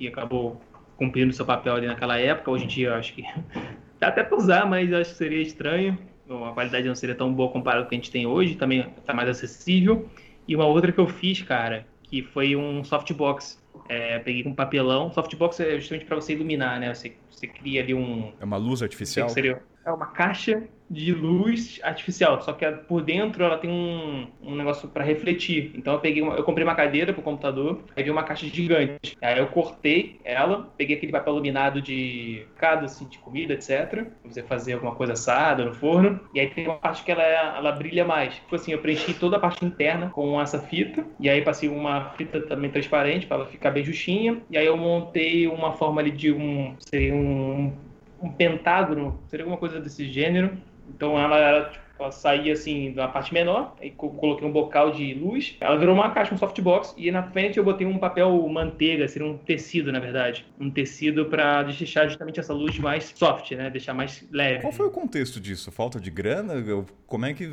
e 0.00 0.08
acabou 0.08 0.60
cumprindo 0.96 1.32
seu 1.32 1.44
papel 1.44 1.74
ali 1.74 1.86
naquela 1.86 2.18
época. 2.18 2.50
Hoje 2.50 2.64
em 2.64 2.68
dia, 2.68 2.88
eu 2.88 2.94
acho 2.94 3.12
que 3.12 3.22
dá 4.00 4.08
até 4.08 4.24
para 4.24 4.36
usar, 4.36 4.66
mas 4.66 4.92
acho 4.92 5.10
que 5.10 5.16
seria 5.16 5.42
estranho. 5.42 5.96
A 6.28 6.52
qualidade 6.52 6.88
não 6.88 6.94
seria 6.94 7.14
tão 7.14 7.32
boa 7.32 7.50
comparado 7.50 7.82
com 7.82 7.86
o 7.86 7.90
que 7.90 7.96
a 7.96 7.98
gente 7.98 8.10
tem 8.10 8.26
hoje, 8.26 8.54
também 8.54 8.88
está 8.98 9.12
mais 9.12 9.28
acessível. 9.28 10.08
E 10.48 10.56
uma 10.56 10.64
outra 10.64 10.90
que 10.90 10.98
eu 10.98 11.06
fiz, 11.06 11.42
cara, 11.42 11.86
que 12.04 12.22
foi 12.22 12.56
um 12.56 12.82
softbox. 12.82 13.60
É, 13.88 14.18
peguei 14.20 14.42
com 14.42 14.50
um 14.50 14.54
papelão. 14.54 15.12
Softbox 15.12 15.60
é 15.60 15.78
justamente 15.78 16.06
para 16.06 16.16
você 16.16 16.32
iluminar, 16.32 16.78
né? 16.78 16.94
Você, 16.94 17.12
você 17.28 17.46
cria 17.46 17.82
ali 17.82 17.94
um. 17.94 18.32
É 18.40 18.44
uma 18.44 18.56
luz 18.56 18.82
artificial? 18.82 19.28
Seria, 19.28 19.62
é 19.84 19.92
uma 19.92 20.06
caixa 20.06 20.62
de 20.90 21.12
luz 21.12 21.78
artificial, 21.84 22.42
só 22.42 22.52
que 22.52 22.68
por 22.88 23.02
dentro 23.02 23.44
ela 23.44 23.56
tem 23.56 23.70
um, 23.70 24.26
um 24.42 24.56
negócio 24.56 24.88
para 24.88 25.04
refletir. 25.04 25.70
Então 25.76 25.94
eu 25.94 26.00
peguei, 26.00 26.20
uma, 26.20 26.34
eu 26.34 26.42
comprei 26.42 26.64
uma 26.64 26.74
cadeira 26.74 27.12
pro 27.12 27.22
computador, 27.22 27.84
aí 27.96 28.02
vi 28.02 28.10
uma 28.10 28.24
caixa 28.24 28.46
gigante. 28.46 29.16
Aí 29.22 29.38
eu 29.38 29.46
cortei 29.46 30.20
ela, 30.24 30.68
peguei 30.76 30.96
aquele 30.96 31.12
papel 31.12 31.34
laminado 31.34 31.80
de 31.80 32.44
cada 32.56 32.86
assim, 32.86 33.06
de 33.06 33.18
comida, 33.18 33.54
etc. 33.54 34.08
Você 34.24 34.42
fazer 34.42 34.72
alguma 34.72 34.94
coisa 34.94 35.12
assada 35.12 35.64
no 35.64 35.72
forno. 35.72 36.18
E 36.34 36.40
aí 36.40 36.50
tem 36.50 36.66
uma 36.66 36.76
parte 36.76 37.04
que 37.04 37.12
ela, 37.12 37.22
ela 37.22 37.72
brilha 37.72 38.04
mais. 38.04 38.34
Tipo 38.34 38.56
assim, 38.56 38.72
eu 38.72 38.78
preenchi 38.78 39.14
toda 39.14 39.36
a 39.36 39.40
parte 39.40 39.64
interna 39.64 40.10
com 40.10 40.40
essa 40.40 40.58
fita. 40.58 41.06
E 41.20 41.30
aí 41.30 41.42
passei 41.42 41.68
uma 41.68 42.10
fita 42.10 42.40
também 42.40 42.70
transparente 42.70 43.26
para 43.26 43.36
ela 43.36 43.46
ficar 43.46 43.70
bem 43.70 43.84
justinha. 43.84 44.42
E 44.50 44.58
aí 44.58 44.66
eu 44.66 44.76
montei 44.76 45.46
uma 45.46 45.72
forma 45.72 46.00
ali 46.00 46.10
de 46.10 46.32
um. 46.32 46.74
Seria 46.80 47.14
um 47.14 47.72
um 48.22 48.30
pentágono, 48.30 49.18
seria 49.28 49.44
alguma 49.44 49.58
coisa 49.58 49.80
desse 49.80 50.06
gênero. 50.10 50.58
Então 50.94 51.18
ela 51.18 51.38
era 51.38 51.70
tipo, 51.70 51.90
Ela 52.00 52.10
saía 52.10 52.54
assim 52.54 52.92
da 52.92 53.06
parte 53.06 53.32
menor, 53.32 53.76
aí 53.78 53.90
coloquei 53.90 54.48
um 54.48 54.50
bocal 54.50 54.90
de 54.90 55.12
luz. 55.12 55.54
Ela 55.60 55.76
virou 55.76 55.94
uma 55.94 56.10
caixa, 56.10 56.34
um 56.34 56.38
softbox, 56.38 56.94
e 56.96 57.10
na 57.10 57.22
frente 57.22 57.58
eu 57.58 57.64
botei 57.64 57.86
um 57.86 57.98
papel 57.98 58.48
manteiga, 58.48 59.06
seria 59.06 59.28
um 59.28 59.36
tecido, 59.36 59.92
na 59.92 60.00
verdade. 60.00 60.46
Um 60.58 60.70
tecido 60.70 61.26
para 61.26 61.62
deixar 61.62 62.08
justamente 62.08 62.40
essa 62.40 62.54
luz 62.54 62.78
mais 62.78 63.12
soft, 63.14 63.52
né? 63.52 63.68
Deixar 63.68 63.92
mais 63.92 64.26
leve. 64.32 64.62
Qual 64.62 64.72
foi 64.72 64.86
o 64.86 64.90
contexto 64.90 65.38
disso? 65.38 65.70
Falta 65.70 66.00
de 66.00 66.10
grana? 66.10 66.54
Como 67.06 67.26
é 67.26 67.34
que 67.34 67.46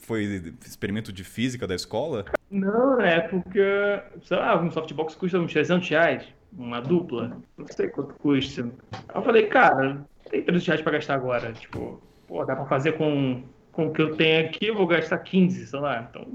foi 0.00 0.54
experimento 0.64 1.12
de 1.12 1.22
física 1.22 1.66
da 1.66 1.74
escola? 1.74 2.24
Não, 2.50 3.00
é 3.00 3.20
porque, 3.20 4.00
sei 4.22 4.36
lá, 4.38 4.60
um 4.60 4.70
softbox 4.70 5.14
custa 5.14 5.38
uns 5.38 5.52
300 5.52 5.86
reais, 5.90 6.24
uma 6.56 6.80
dupla. 6.80 7.36
Não 7.58 7.66
sei 7.66 7.88
quanto 7.88 8.14
custa. 8.14 8.62
Aí 8.92 8.98
eu 9.14 9.22
falei, 9.22 9.46
cara, 9.46 10.06
tem 10.30 10.42
300 10.42 10.66
reais 10.66 10.80
pra 10.80 10.92
gastar 10.92 11.14
agora. 11.14 11.52
Tipo, 11.52 12.02
pô, 12.30 12.44
dá 12.44 12.54
pra 12.54 12.64
fazer 12.66 12.92
com 12.92 13.42
com 13.72 13.86
o 13.86 13.92
que 13.92 14.02
eu 14.02 14.16
tenho 14.16 14.46
aqui, 14.46 14.66
eu 14.66 14.74
vou 14.74 14.86
gastar 14.86 15.18
15, 15.18 15.66
sei 15.66 15.80
lá. 15.80 16.08
Então, 16.08 16.26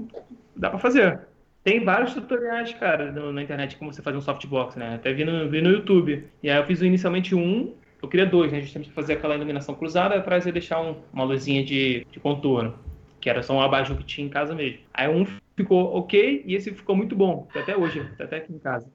dá 0.54 0.70
para 0.70 0.78
fazer. 0.78 1.20
Tem 1.62 1.84
vários 1.84 2.14
tutoriais, 2.14 2.72
cara, 2.74 3.10
no, 3.12 3.32
na 3.32 3.42
internet 3.42 3.76
como 3.76 3.92
você 3.92 4.00
fazer 4.00 4.16
um 4.16 4.22
softbox, 4.22 4.76
né? 4.76 4.94
Até 4.94 5.12
vi 5.12 5.24
no, 5.24 5.48
vi 5.48 5.60
no 5.60 5.70
YouTube. 5.70 6.24
E 6.42 6.48
aí 6.48 6.56
eu 6.56 6.64
fiz 6.64 6.80
inicialmente 6.80 7.34
um, 7.34 7.74
eu 8.02 8.08
queria 8.08 8.24
dois, 8.24 8.52
né? 8.52 8.60
Justamente 8.60 8.90
fazer 8.92 9.14
aquela 9.14 9.34
iluminação 9.34 9.74
cruzada 9.74 10.14
atrás 10.14 10.46
e 10.46 10.52
deixar 10.52 10.80
um, 10.80 10.96
uma 11.12 11.24
luzinha 11.24 11.64
de, 11.64 12.06
de 12.10 12.20
contorno. 12.20 12.74
Que 13.20 13.28
era 13.28 13.42
só 13.42 13.54
um 13.54 13.60
abajur 13.60 13.96
que 13.96 14.04
tinha 14.04 14.26
em 14.26 14.30
casa 14.30 14.54
mesmo. 14.54 14.78
Aí 14.94 15.08
um 15.08 15.26
ficou 15.56 15.96
ok 15.96 16.42
e 16.46 16.54
esse 16.54 16.72
ficou 16.72 16.96
muito 16.96 17.16
bom. 17.16 17.48
Até 17.54 17.76
hoje, 17.76 18.06
até 18.18 18.36
aqui 18.36 18.52
em 18.52 18.58
casa. 18.58 18.90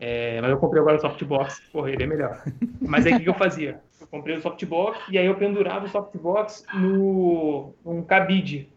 É, 0.00 0.40
mas 0.40 0.50
eu 0.50 0.56
comprei 0.56 0.80
agora 0.80 0.96
o 0.96 1.00
softbox, 1.00 1.60
porra, 1.70 1.90
ele 1.90 2.02
é 2.02 2.06
melhor. 2.06 2.42
Mas 2.80 3.06
aí 3.06 3.12
o 3.12 3.20
que, 3.20 3.28
eu 3.28 3.34
fazia? 3.34 3.80
Eu 4.00 4.06
comprei 4.06 4.34
o 4.34 4.40
softbox 4.40 4.98
e 5.10 5.18
aí 5.18 5.26
eu 5.26 5.34
pendurava 5.34 5.84
o 5.84 5.88
softbox 5.88 6.64
no 6.72 7.74
um 7.84 8.02
cabide. 8.02 8.72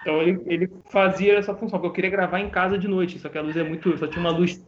Então 0.00 0.22
ele, 0.22 0.40
ele 0.46 0.70
fazia 0.88 1.36
essa 1.36 1.52
função, 1.54 1.80
porque 1.80 1.88
eu 1.88 1.92
queria 1.92 2.10
gravar 2.10 2.38
em 2.38 2.48
casa 2.48 2.78
de 2.78 2.86
noite, 2.86 3.18
só 3.18 3.28
que 3.28 3.36
a 3.36 3.42
luz 3.42 3.56
é 3.56 3.64
muito. 3.64 3.98
Só 3.98 4.06
tinha 4.06 4.20
uma 4.20 4.30
luz 4.30 4.64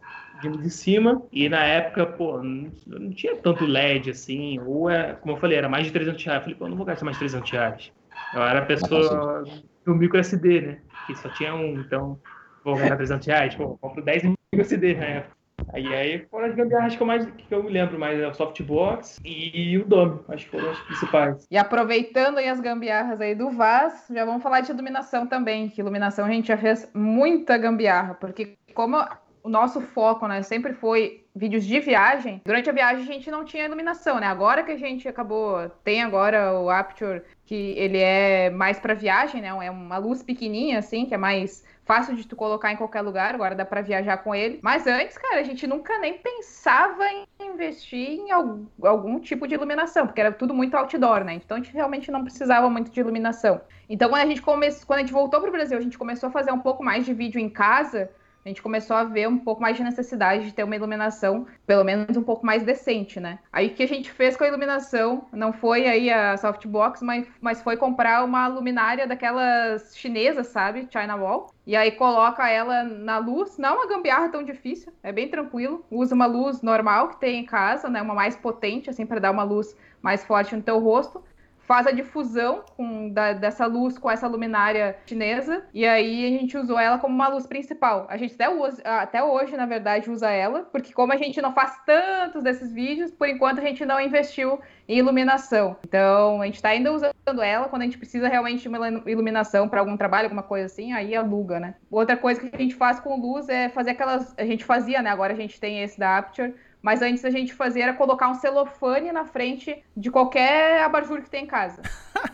de 0.61 0.69
cima, 0.69 1.23
e 1.31 1.47
na 1.47 1.63
época, 1.63 2.05
pô, 2.05 2.43
não, 2.43 2.69
não 2.85 3.09
tinha 3.11 3.37
tanto 3.37 3.65
LED 3.65 4.09
assim, 4.09 4.59
ou 4.59 4.89
é, 4.89 5.13
como 5.13 5.35
eu 5.35 5.39
falei, 5.39 5.57
era 5.57 5.69
mais 5.69 5.85
de 5.85 5.93
300 5.93 6.21
reais. 6.21 6.39
Eu 6.39 6.43
falei, 6.43 6.59
pô, 6.59 6.67
não 6.67 6.75
vou 6.75 6.85
gastar 6.85 7.05
mais 7.05 7.15
de 7.15 7.19
300 7.19 7.49
reais. 7.49 7.91
Eu 8.33 8.41
era 8.41 8.59
a 8.59 8.65
pessoa 8.65 9.45
do 9.85 9.95
micro 9.95 10.19
SD, 10.19 10.59
né? 10.59 10.77
Que 11.07 11.15
só 11.15 11.29
tinha 11.29 11.55
um, 11.55 11.79
então 11.79 12.19
vou 12.61 12.75
gastar 12.75 12.97
300 12.97 13.27
reais, 13.27 13.55
pô, 13.55 13.77
compro 13.79 14.03
10 14.03 14.23
micro 14.23 14.37
SD 14.59 14.95
na 14.95 15.05
época. 15.05 15.32
Aí, 15.71 15.87
aí 15.93 16.25
foram 16.29 16.47
as 16.47 16.55
gambiarras 16.55 16.95
que 16.95 17.01
eu, 17.01 17.07
mais, 17.07 17.25
que 17.25 17.53
eu 17.53 17.63
me 17.63 17.69
lembro 17.69 17.99
mais, 17.99 18.19
é 18.19 18.27
o 18.27 18.33
Softbox 18.33 19.19
e 19.23 19.77
o 19.77 19.85
Dome, 19.85 20.19
acho 20.29 20.45
que 20.45 20.51
foram 20.51 20.71
as 20.71 20.79
principais. 20.79 21.47
E 21.49 21.57
aproveitando 21.57 22.37
aí 22.37 22.49
as 22.49 22.59
gambiarras 22.59 23.21
aí 23.21 23.35
do 23.35 23.49
Vaz, 23.51 24.05
já 24.11 24.25
vamos 24.25 24.43
falar 24.43 24.61
de 24.61 24.71
iluminação 24.71 25.27
também, 25.27 25.69
que 25.69 25.81
iluminação 25.81 26.25
a 26.25 26.29
gente 26.29 26.47
já 26.47 26.57
fez 26.57 26.89
muita 26.93 27.57
gambiarra, 27.57 28.15
porque 28.15 28.57
como 28.73 28.97
o 29.43 29.49
nosso 29.49 29.81
foco, 29.81 30.25
né, 30.27 30.41
sempre 30.41 30.73
foi 30.73 31.25
vídeos 31.35 31.65
de 31.65 31.79
viagem. 31.79 32.41
Durante 32.45 32.69
a 32.69 32.73
viagem 32.73 33.03
a 33.03 33.05
gente 33.05 33.29
não 33.29 33.43
tinha 33.43 33.65
iluminação, 33.65 34.19
né? 34.19 34.27
Agora 34.27 34.63
que 34.63 34.71
a 34.71 34.77
gente 34.77 35.07
acabou, 35.07 35.69
tem 35.83 36.01
agora 36.01 36.57
o 36.59 36.69
Aperture 36.69 37.23
que 37.45 37.73
ele 37.77 37.97
é 37.97 38.49
mais 38.49 38.79
para 38.79 38.93
viagem, 38.93 39.41
né? 39.41 39.49
É 39.49 39.69
uma 39.69 39.97
luz 39.97 40.23
pequenininha 40.23 40.79
assim, 40.79 41.05
que 41.05 41.13
é 41.13 41.17
mais 41.17 41.63
fácil 41.85 42.15
de 42.15 42.27
tu 42.27 42.35
colocar 42.35 42.71
em 42.71 42.75
qualquer 42.75 43.01
lugar, 43.01 43.35
agora 43.35 43.55
dá 43.55 43.65
para 43.65 43.81
viajar 43.81 44.17
com 44.17 44.33
ele. 44.33 44.59
Mas 44.61 44.87
antes, 44.87 45.17
cara, 45.17 45.39
a 45.39 45.43
gente 45.43 45.67
nunca 45.67 45.97
nem 45.97 46.17
pensava 46.17 47.05
em 47.07 47.25
investir 47.41 48.19
em 48.19 48.31
algum 48.31 49.19
tipo 49.19 49.47
de 49.47 49.53
iluminação, 49.53 50.05
porque 50.07 50.21
era 50.21 50.31
tudo 50.31 50.53
muito 50.53 50.75
outdoor, 50.75 51.23
né? 51.23 51.33
Então 51.33 51.57
a 51.57 51.59
gente 51.59 51.73
realmente 51.73 52.11
não 52.11 52.23
precisava 52.23 52.69
muito 52.69 52.89
de 52.91 52.99
iluminação. 52.99 53.61
Então 53.89 54.09
quando 54.09 54.21
a 54.21 54.27
gente 54.27 54.41
começou, 54.41 54.87
quando 54.87 54.99
a 54.99 55.01
gente 55.01 55.13
voltou 55.13 55.39
para 55.39 55.49
o 55.49 55.51
Brasil, 55.51 55.77
a 55.77 55.81
gente 55.81 55.97
começou 55.97 56.29
a 56.29 56.31
fazer 56.31 56.51
um 56.51 56.59
pouco 56.59 56.83
mais 56.83 57.05
de 57.05 57.13
vídeo 57.13 57.39
em 57.39 57.49
casa 57.49 58.09
a 58.45 58.49
gente 58.49 58.61
começou 58.61 58.95
a 58.95 59.03
ver 59.03 59.27
um 59.27 59.37
pouco 59.37 59.61
mais 59.61 59.77
de 59.77 59.83
necessidade 59.83 60.45
de 60.45 60.53
ter 60.53 60.63
uma 60.63 60.75
iluminação, 60.75 61.47
pelo 61.65 61.83
menos 61.83 62.17
um 62.17 62.23
pouco 62.23 62.45
mais 62.45 62.63
decente, 62.63 63.19
né? 63.19 63.39
Aí 63.51 63.67
o 63.67 63.73
que 63.73 63.83
a 63.83 63.87
gente 63.87 64.11
fez 64.11 64.35
com 64.35 64.43
a 64.43 64.47
iluminação, 64.47 65.25
não 65.31 65.53
foi 65.53 65.87
aí 65.87 66.09
a 66.09 66.35
softbox, 66.35 67.01
mas, 67.01 67.27
mas 67.39 67.61
foi 67.61 67.77
comprar 67.77 68.23
uma 68.23 68.47
luminária 68.47 69.07
daquelas 69.07 69.95
chinesas, 69.95 70.47
sabe? 70.47 70.87
China 70.91 71.15
Wall. 71.15 71.53
E 71.65 71.75
aí 71.75 71.91
coloca 71.91 72.49
ela 72.49 72.83
na 72.83 73.17
luz, 73.17 73.57
não 73.57 73.69
é 73.69 73.71
uma 73.71 73.87
gambiarra 73.87 74.29
tão 74.29 74.43
difícil, 74.43 74.91
é 75.01 75.11
bem 75.11 75.29
tranquilo. 75.29 75.85
Usa 75.89 76.13
uma 76.13 76.25
luz 76.25 76.61
normal 76.61 77.09
que 77.09 77.19
tem 77.19 77.39
em 77.39 77.45
casa, 77.45 77.89
né? 77.89 78.01
Uma 78.01 78.13
mais 78.13 78.35
potente, 78.35 78.89
assim, 78.89 79.05
para 79.05 79.19
dar 79.19 79.31
uma 79.31 79.43
luz 79.43 79.75
mais 80.01 80.25
forte 80.25 80.53
no 80.53 80.61
teu 80.61 80.79
rosto 80.79 81.23
faz 81.65 81.87
a 81.87 81.91
difusão 81.91 82.63
com, 82.75 83.09
da, 83.09 83.33
dessa 83.33 83.65
luz 83.65 83.97
com 83.97 84.09
essa 84.09 84.27
luminária 84.27 84.97
chinesa, 85.05 85.65
e 85.73 85.85
aí 85.85 86.25
a 86.25 86.39
gente 86.39 86.57
usou 86.57 86.77
ela 86.77 86.97
como 86.97 87.13
uma 87.13 87.27
luz 87.27 87.47
principal. 87.47 88.05
A 88.09 88.17
gente 88.17 88.33
até, 88.35 88.49
usa, 88.49 88.81
até 88.83 89.23
hoje, 89.23 89.55
na 89.55 89.65
verdade, 89.65 90.09
usa 90.09 90.29
ela, 90.29 90.63
porque 90.71 90.93
como 90.93 91.13
a 91.13 91.17
gente 91.17 91.41
não 91.41 91.53
faz 91.53 91.77
tantos 91.85 92.43
desses 92.43 92.71
vídeos, 92.73 93.11
por 93.11 93.27
enquanto 93.27 93.59
a 93.59 93.63
gente 93.63 93.85
não 93.85 93.99
investiu 93.99 94.59
em 94.87 94.97
iluminação. 94.97 95.77
Então, 95.85 96.41
a 96.41 96.45
gente 96.45 96.55
está 96.55 96.69
ainda 96.69 96.91
usando 96.91 97.41
ela 97.41 97.69
quando 97.69 97.83
a 97.83 97.85
gente 97.85 97.97
precisa 97.97 98.27
realmente 98.27 98.61
de 98.61 98.67
uma 98.67 98.87
iluminação 99.09 99.69
para 99.69 99.79
algum 99.79 99.95
trabalho, 99.95 100.25
alguma 100.25 100.43
coisa 100.43 100.65
assim, 100.65 100.91
aí 100.93 101.15
aluga, 101.15 101.59
né? 101.59 101.75
Outra 101.89 102.17
coisa 102.17 102.41
que 102.41 102.53
a 102.53 102.59
gente 102.59 102.75
faz 102.75 102.99
com 102.99 103.19
luz 103.19 103.47
é 103.47 103.69
fazer 103.69 103.91
aquelas. 103.91 104.33
A 104.37 104.45
gente 104.45 104.65
fazia, 104.65 105.01
né? 105.01 105.09
Agora 105.09 105.33
a 105.33 105.35
gente 105.35 105.59
tem 105.59 105.81
esse 105.81 105.97
da 105.97 106.17
Aperture 106.17 106.53
mas 106.83 107.01
antes 107.01 107.23
a 107.23 107.29
gente 107.29 107.53
fazia 107.53 107.83
era 107.83 107.93
colocar 107.93 108.27
um 108.27 108.33
celofane 108.35 109.09
na 109.13 109.23
frente 109.23 109.81
de 109.95 110.11
qualquer 110.11 110.83
abajur 110.83 111.21
que 111.21 111.29
tem 111.29 111.45
em 111.45 111.47
casa. 111.47 111.81